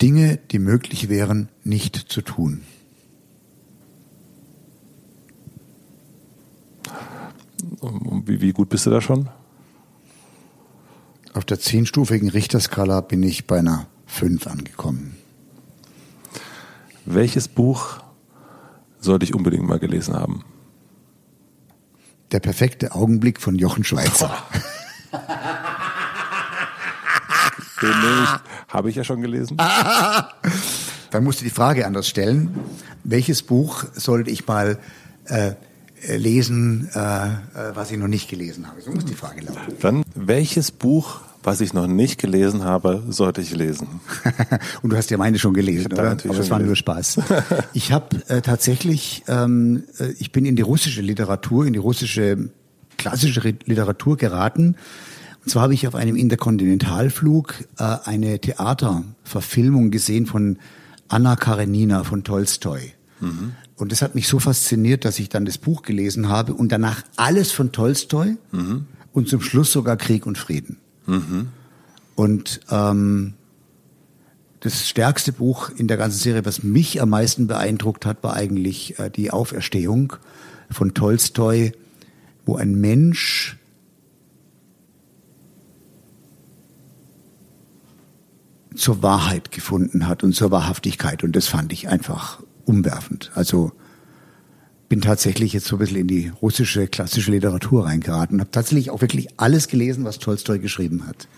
Dinge, 0.00 0.38
die 0.50 0.58
möglich 0.58 1.08
wären, 1.08 1.48
nicht 1.64 1.96
zu 1.96 2.22
tun. 2.22 2.62
Wie, 8.26 8.40
wie 8.40 8.52
gut 8.52 8.68
bist 8.68 8.86
du 8.86 8.90
da 8.90 9.00
schon? 9.00 9.28
Auf 11.32 11.44
der 11.44 11.60
zehnstufigen 11.60 12.28
Richterskala 12.28 13.00
bin 13.00 13.22
ich 13.22 13.46
bei 13.46 13.58
einer 13.58 13.86
fünf 14.06 14.46
angekommen. 14.46 15.16
Welches 17.04 17.48
Buch 17.48 17.98
sollte 19.00 19.24
ich 19.24 19.34
unbedingt 19.34 19.66
mal 19.66 19.78
gelesen 19.78 20.14
haben? 20.14 20.44
Der 22.32 22.40
perfekte 22.40 22.94
Augenblick 22.94 23.40
von 23.40 23.56
Jochen 23.56 23.84
Schweizer. 23.84 24.36
Den 27.82 27.88
nicht. 27.88 28.40
Habe 28.68 28.90
ich 28.90 28.96
ja 28.96 29.04
schon 29.04 29.20
gelesen. 29.20 29.56
Dann 31.10 31.24
musst 31.24 31.40
du 31.40 31.44
die 31.44 31.50
Frage 31.50 31.86
anders 31.86 32.08
stellen. 32.08 32.54
Welches 33.04 33.42
Buch 33.42 33.84
sollte 33.94 34.30
ich 34.30 34.46
mal 34.46 34.78
äh, 35.26 35.52
lesen, 36.16 36.88
äh, 36.94 36.98
äh, 36.98 37.32
was 37.74 37.90
ich 37.90 37.98
noch 37.98 38.08
nicht 38.08 38.28
gelesen 38.28 38.66
habe? 38.66 38.80
So 38.80 38.90
muss 38.90 39.04
die 39.04 39.14
Frage 39.14 39.42
lauten. 39.42 39.76
Dann, 39.80 40.02
welches 40.14 40.70
Buch, 40.70 41.20
was 41.42 41.60
ich 41.60 41.72
noch 41.72 41.86
nicht 41.86 42.18
gelesen 42.18 42.64
habe, 42.64 43.02
sollte 43.08 43.40
ich 43.40 43.54
lesen? 43.54 44.00
Und 44.82 44.90
du 44.90 44.96
hast 44.96 45.10
ja 45.10 45.18
meine 45.18 45.38
schon 45.38 45.54
gelesen, 45.54 45.92
oder? 45.92 46.12
Aber 46.12 46.38
es 46.38 46.50
war 46.50 46.58
nur 46.58 46.76
Spaß. 46.76 47.20
Ich 47.72 47.92
habe 47.92 48.16
äh, 48.28 48.40
tatsächlich, 48.40 49.24
ähm, 49.28 49.84
äh, 49.98 50.08
ich 50.18 50.32
bin 50.32 50.44
in 50.44 50.56
die 50.56 50.62
russische 50.62 51.02
Literatur, 51.02 51.66
in 51.66 51.72
die 51.72 51.78
russische 51.78 52.50
klassische 52.96 53.40
Literatur 53.64 54.16
geraten. 54.16 54.76
Und 55.46 55.50
zwar 55.50 55.62
habe 55.62 55.74
ich 55.74 55.86
auf 55.86 55.94
einem 55.94 56.16
Interkontinentalflug 56.16 57.54
äh, 57.78 57.98
eine 58.04 58.40
Theaterverfilmung 58.40 59.92
gesehen 59.92 60.26
von 60.26 60.58
Anna 61.06 61.36
Karenina 61.36 62.02
von 62.02 62.24
Tolstoi. 62.24 62.94
Mhm. 63.20 63.52
Und 63.76 63.92
das 63.92 64.02
hat 64.02 64.16
mich 64.16 64.26
so 64.26 64.40
fasziniert, 64.40 65.04
dass 65.04 65.20
ich 65.20 65.28
dann 65.28 65.44
das 65.44 65.58
Buch 65.58 65.82
gelesen 65.82 66.28
habe 66.28 66.52
und 66.52 66.72
danach 66.72 67.04
alles 67.14 67.52
von 67.52 67.70
Tolstoi 67.70 68.34
mhm. 68.50 68.86
und 69.12 69.28
zum 69.28 69.40
Schluss 69.40 69.70
sogar 69.70 69.96
Krieg 69.96 70.26
und 70.26 70.36
Frieden. 70.36 70.78
Mhm. 71.06 71.46
Und 72.16 72.62
ähm, 72.68 73.34
das 74.58 74.88
stärkste 74.88 75.30
Buch 75.30 75.70
in 75.76 75.86
der 75.86 75.96
ganzen 75.96 76.18
Serie, 76.18 76.44
was 76.44 76.64
mich 76.64 77.00
am 77.00 77.10
meisten 77.10 77.46
beeindruckt 77.46 78.04
hat, 78.04 78.24
war 78.24 78.34
eigentlich 78.34 78.98
äh, 78.98 79.10
die 79.10 79.30
Auferstehung 79.30 80.14
von 80.72 80.92
Tolstoi, 80.92 81.70
wo 82.44 82.56
ein 82.56 82.80
Mensch 82.80 83.58
zur 88.76 89.02
Wahrheit 89.02 89.50
gefunden 89.50 90.06
hat 90.06 90.22
und 90.22 90.34
zur 90.34 90.50
Wahrhaftigkeit. 90.50 91.24
Und 91.24 91.34
das 91.34 91.46
fand 91.46 91.72
ich 91.72 91.88
einfach 91.88 92.42
umwerfend. 92.64 93.30
Also 93.34 93.72
bin 94.88 95.00
tatsächlich 95.00 95.52
jetzt 95.52 95.66
so 95.66 95.76
ein 95.76 95.78
bisschen 95.80 95.98
in 95.98 96.06
die 96.06 96.32
russische 96.40 96.86
klassische 96.86 97.30
Literatur 97.30 97.86
reingeraten 97.86 98.36
und 98.36 98.40
habe 98.40 98.50
tatsächlich 98.50 98.90
auch 98.90 99.00
wirklich 99.00 99.28
alles 99.38 99.68
gelesen, 99.68 100.04
was 100.04 100.18
Tolstoi 100.18 100.58
geschrieben 100.58 101.06
hat. 101.06 101.28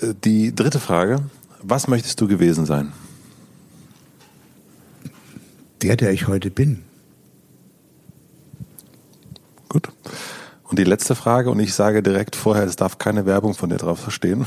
Äh, 0.00 0.14
die 0.24 0.54
dritte 0.54 0.80
Frage, 0.80 1.22
was 1.62 1.88
möchtest 1.88 2.20
du 2.20 2.28
gewesen 2.28 2.66
sein? 2.66 2.92
Der, 5.82 5.96
der 5.96 6.12
ich 6.12 6.26
heute 6.26 6.50
bin. 6.50 6.82
Gut. 9.68 9.88
Und 10.64 10.78
die 10.78 10.84
letzte 10.84 11.14
Frage, 11.14 11.50
und 11.50 11.60
ich 11.60 11.72
sage 11.72 12.02
direkt 12.02 12.36
vorher, 12.36 12.64
es 12.64 12.76
darf 12.76 12.98
keine 12.98 13.24
Werbung 13.24 13.54
von 13.54 13.70
dir 13.70 13.76
drauf 13.76 14.00
verstehen. 14.00 14.44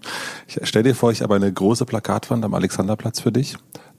ich 0.48 0.58
stell 0.62 0.82
dir 0.82 0.94
vor, 0.94 1.12
ich 1.12 1.22
habe 1.22 1.34
eine 1.36 1.52
große 1.52 1.84
Plakatwand 1.84 2.44
am 2.44 2.54
Alexanderplatz 2.54 3.20
für 3.20 3.32
dich 3.32 3.56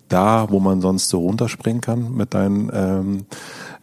da, 0.09 0.47
wo 0.49 0.59
man 0.59 0.81
sonst 0.81 1.09
so 1.09 1.19
runterspringen 1.19 1.81
kann 1.81 2.13
mit, 2.13 2.33
dein, 2.33 2.69
ähm, 2.73 3.25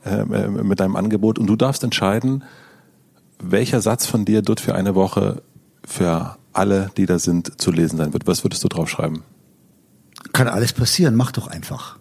äh, 0.05 0.25
mit 0.49 0.81
deinem 0.81 0.97
Angebot. 0.97 1.39
Und 1.39 1.47
du 1.47 1.57
darfst 1.57 1.83
entscheiden, 1.85 2.45
welcher 3.41 3.81
Satz 3.81 4.07
von 4.07 4.25
dir 4.25 4.43
dort 4.43 4.61
für 4.61 4.75
eine 4.75 4.95
Woche 4.95 5.43
für 5.85 6.37
alle, 6.53 6.91
die 6.97 7.07
da 7.07 7.19
sind, 7.19 7.61
zu 7.61 7.71
lesen 7.71 7.97
sein 7.97 8.13
wird. 8.13 8.27
Was 8.27 8.45
würdest 8.45 8.65
du 8.65 8.69
draufschreiben? 8.69 9.23
Kann 10.33 10.49
alles 10.49 10.73
passieren, 10.73 11.15
mach 11.15 11.33
doch 11.33 11.47
einfach. 11.47 11.99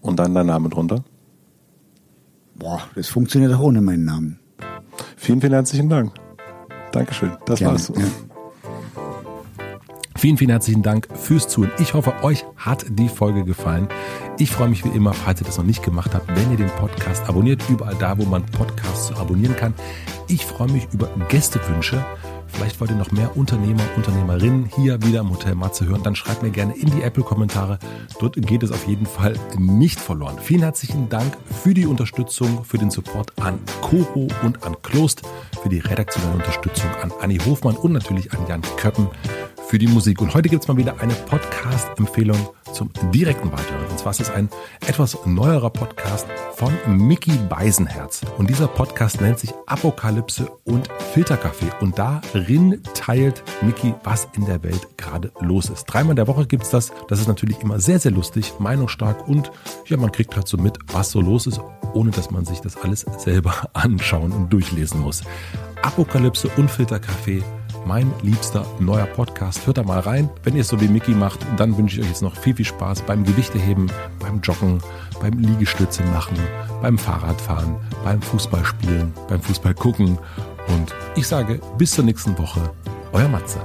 Und 0.00 0.18
dann 0.18 0.34
dein 0.34 0.46
Name 0.46 0.68
drunter? 0.68 1.04
Boah, 2.54 2.82
das 2.94 3.08
funktioniert 3.08 3.52
auch 3.52 3.60
ohne 3.60 3.80
meinen 3.80 4.04
Namen. 4.04 4.38
Vielen, 5.16 5.40
vielen 5.40 5.52
herzlichen 5.52 5.88
Dank. 5.88 6.12
Dankeschön. 6.92 7.32
Das 7.46 7.58
Gerne. 7.58 7.74
war's. 7.74 7.92
Ja. 7.94 8.04
Vielen, 10.18 10.36
vielen 10.36 10.50
herzlichen 10.50 10.82
Dank 10.82 11.06
fürs 11.14 11.46
Zuhören. 11.46 11.70
Ich 11.78 11.94
hoffe, 11.94 12.12
euch 12.24 12.44
hat 12.56 12.84
die 12.90 13.08
Folge 13.08 13.44
gefallen. 13.44 13.86
Ich 14.36 14.50
freue 14.50 14.68
mich 14.68 14.84
wie 14.84 14.88
immer, 14.88 15.12
falls 15.12 15.40
ihr 15.40 15.46
das 15.46 15.58
noch 15.58 15.64
nicht 15.64 15.84
gemacht 15.84 16.12
habt, 16.12 16.26
wenn 16.34 16.50
ihr 16.50 16.56
den 16.56 16.70
Podcast 16.70 17.28
abonniert, 17.28 17.62
überall 17.68 17.94
da, 18.00 18.18
wo 18.18 18.24
man 18.24 18.44
Podcasts 18.44 19.12
abonnieren 19.12 19.54
kann. 19.54 19.74
Ich 20.26 20.44
freue 20.44 20.72
mich 20.72 20.88
über 20.92 21.08
Gästewünsche. 21.28 22.04
Vielleicht 22.48 22.80
wollt 22.80 22.90
ihr 22.90 22.96
noch 22.96 23.12
mehr 23.12 23.36
Unternehmer, 23.36 23.84
Unternehmerinnen 23.94 24.68
hier 24.74 25.00
wieder 25.04 25.20
im 25.20 25.30
Hotel 25.30 25.54
Matze 25.54 25.86
hören. 25.86 26.02
Dann 26.02 26.16
schreibt 26.16 26.42
mir 26.42 26.50
gerne 26.50 26.76
in 26.76 26.90
die 26.90 27.02
Apple-Kommentare. 27.02 27.78
Dort 28.18 28.34
geht 28.44 28.64
es 28.64 28.72
auf 28.72 28.88
jeden 28.88 29.06
Fall 29.06 29.34
nicht 29.56 30.00
verloren. 30.00 30.38
Vielen 30.42 30.62
herzlichen 30.62 31.08
Dank 31.08 31.36
für 31.62 31.74
die 31.74 31.86
Unterstützung, 31.86 32.64
für 32.64 32.78
den 32.78 32.90
Support 32.90 33.38
an 33.40 33.60
Koro 33.82 34.26
und 34.42 34.64
an 34.64 34.74
Klost, 34.82 35.22
für 35.62 35.68
die 35.68 35.78
redaktionelle 35.78 36.34
Unterstützung 36.34 36.90
an 37.02 37.12
Anni 37.20 37.38
Hofmann 37.38 37.76
und 37.76 37.92
natürlich 37.92 38.32
an 38.32 38.40
Jan 38.48 38.62
Köppen 38.78 39.06
für 39.68 39.78
die 39.78 39.86
Musik. 39.86 40.22
Und 40.22 40.32
heute 40.32 40.48
gibt 40.48 40.62
es 40.62 40.68
mal 40.68 40.78
wieder 40.78 40.98
eine 41.00 41.12
Podcast-Empfehlung 41.12 42.38
zum 42.72 42.90
direkten 43.12 43.52
Weiterhören. 43.52 43.86
Und 43.90 43.98
zwar 43.98 44.12
ist 44.12 44.20
es 44.20 44.30
ein 44.30 44.48
etwas 44.86 45.18
neuerer 45.26 45.68
Podcast 45.68 46.26
von 46.54 46.72
Mickey 46.86 47.32
Beisenherz. 47.50 48.22
Und 48.38 48.48
dieser 48.48 48.66
Podcast 48.66 49.20
nennt 49.20 49.38
sich 49.38 49.52
Apokalypse 49.66 50.50
und 50.64 50.88
Filterkaffee. 51.12 51.70
Und 51.80 51.98
darin 51.98 52.82
teilt 52.94 53.42
Mickey, 53.60 53.92
was 54.04 54.26
in 54.32 54.46
der 54.46 54.62
Welt 54.62 54.88
gerade 54.96 55.32
los 55.40 55.68
ist. 55.68 55.84
Dreimal 55.84 56.12
in 56.12 56.16
der 56.16 56.28
Woche 56.28 56.46
gibt's 56.46 56.70
das. 56.70 56.90
Das 57.08 57.20
ist 57.20 57.28
natürlich 57.28 57.60
immer 57.60 57.78
sehr, 57.78 57.98
sehr 57.98 58.12
lustig, 58.12 58.54
meinungsstark 58.58 59.28
und 59.28 59.50
ja, 59.86 59.98
man 59.98 60.12
kriegt 60.12 60.34
halt 60.34 60.48
so 60.48 60.56
mit, 60.56 60.78
was 60.86 61.10
so 61.10 61.20
los 61.20 61.46
ist, 61.46 61.60
ohne 61.92 62.10
dass 62.10 62.30
man 62.30 62.46
sich 62.46 62.60
das 62.60 62.76
alles 62.78 63.04
selber 63.18 63.52
anschauen 63.74 64.32
und 64.32 64.50
durchlesen 64.50 65.00
muss. 65.00 65.22
Apokalypse 65.82 66.48
und 66.56 66.70
Filterkaffee 66.70 67.42
mein 67.88 68.12
liebster 68.20 68.66
neuer 68.78 69.06
Podcast. 69.06 69.66
Hört 69.66 69.78
da 69.78 69.82
mal 69.82 70.00
rein. 70.00 70.28
Wenn 70.42 70.54
ihr 70.54 70.60
es 70.60 70.68
so 70.68 70.78
wie 70.78 70.88
Mickey 70.88 71.12
macht, 71.12 71.40
dann 71.56 71.76
wünsche 71.78 71.96
ich 71.96 72.02
euch 72.02 72.10
jetzt 72.10 72.20
noch 72.20 72.36
viel, 72.36 72.54
viel 72.54 72.66
Spaß 72.66 73.00
beim 73.00 73.24
Gewichteheben, 73.24 73.90
beim 74.20 74.42
Joggen, 74.42 74.82
beim 75.22 75.38
Liegestütze 75.38 76.02
machen, 76.12 76.36
beim 76.82 76.98
Fahrradfahren, 76.98 77.76
beim 78.04 78.20
Fußballspielen, 78.20 79.14
beim 79.28 79.40
Fußball 79.40 79.72
gucken. 79.72 80.18
Und 80.68 80.94
ich 81.16 81.26
sage 81.26 81.60
bis 81.78 81.92
zur 81.92 82.04
nächsten 82.04 82.36
Woche. 82.36 82.60
Euer 83.12 83.28
Matze. 83.28 83.58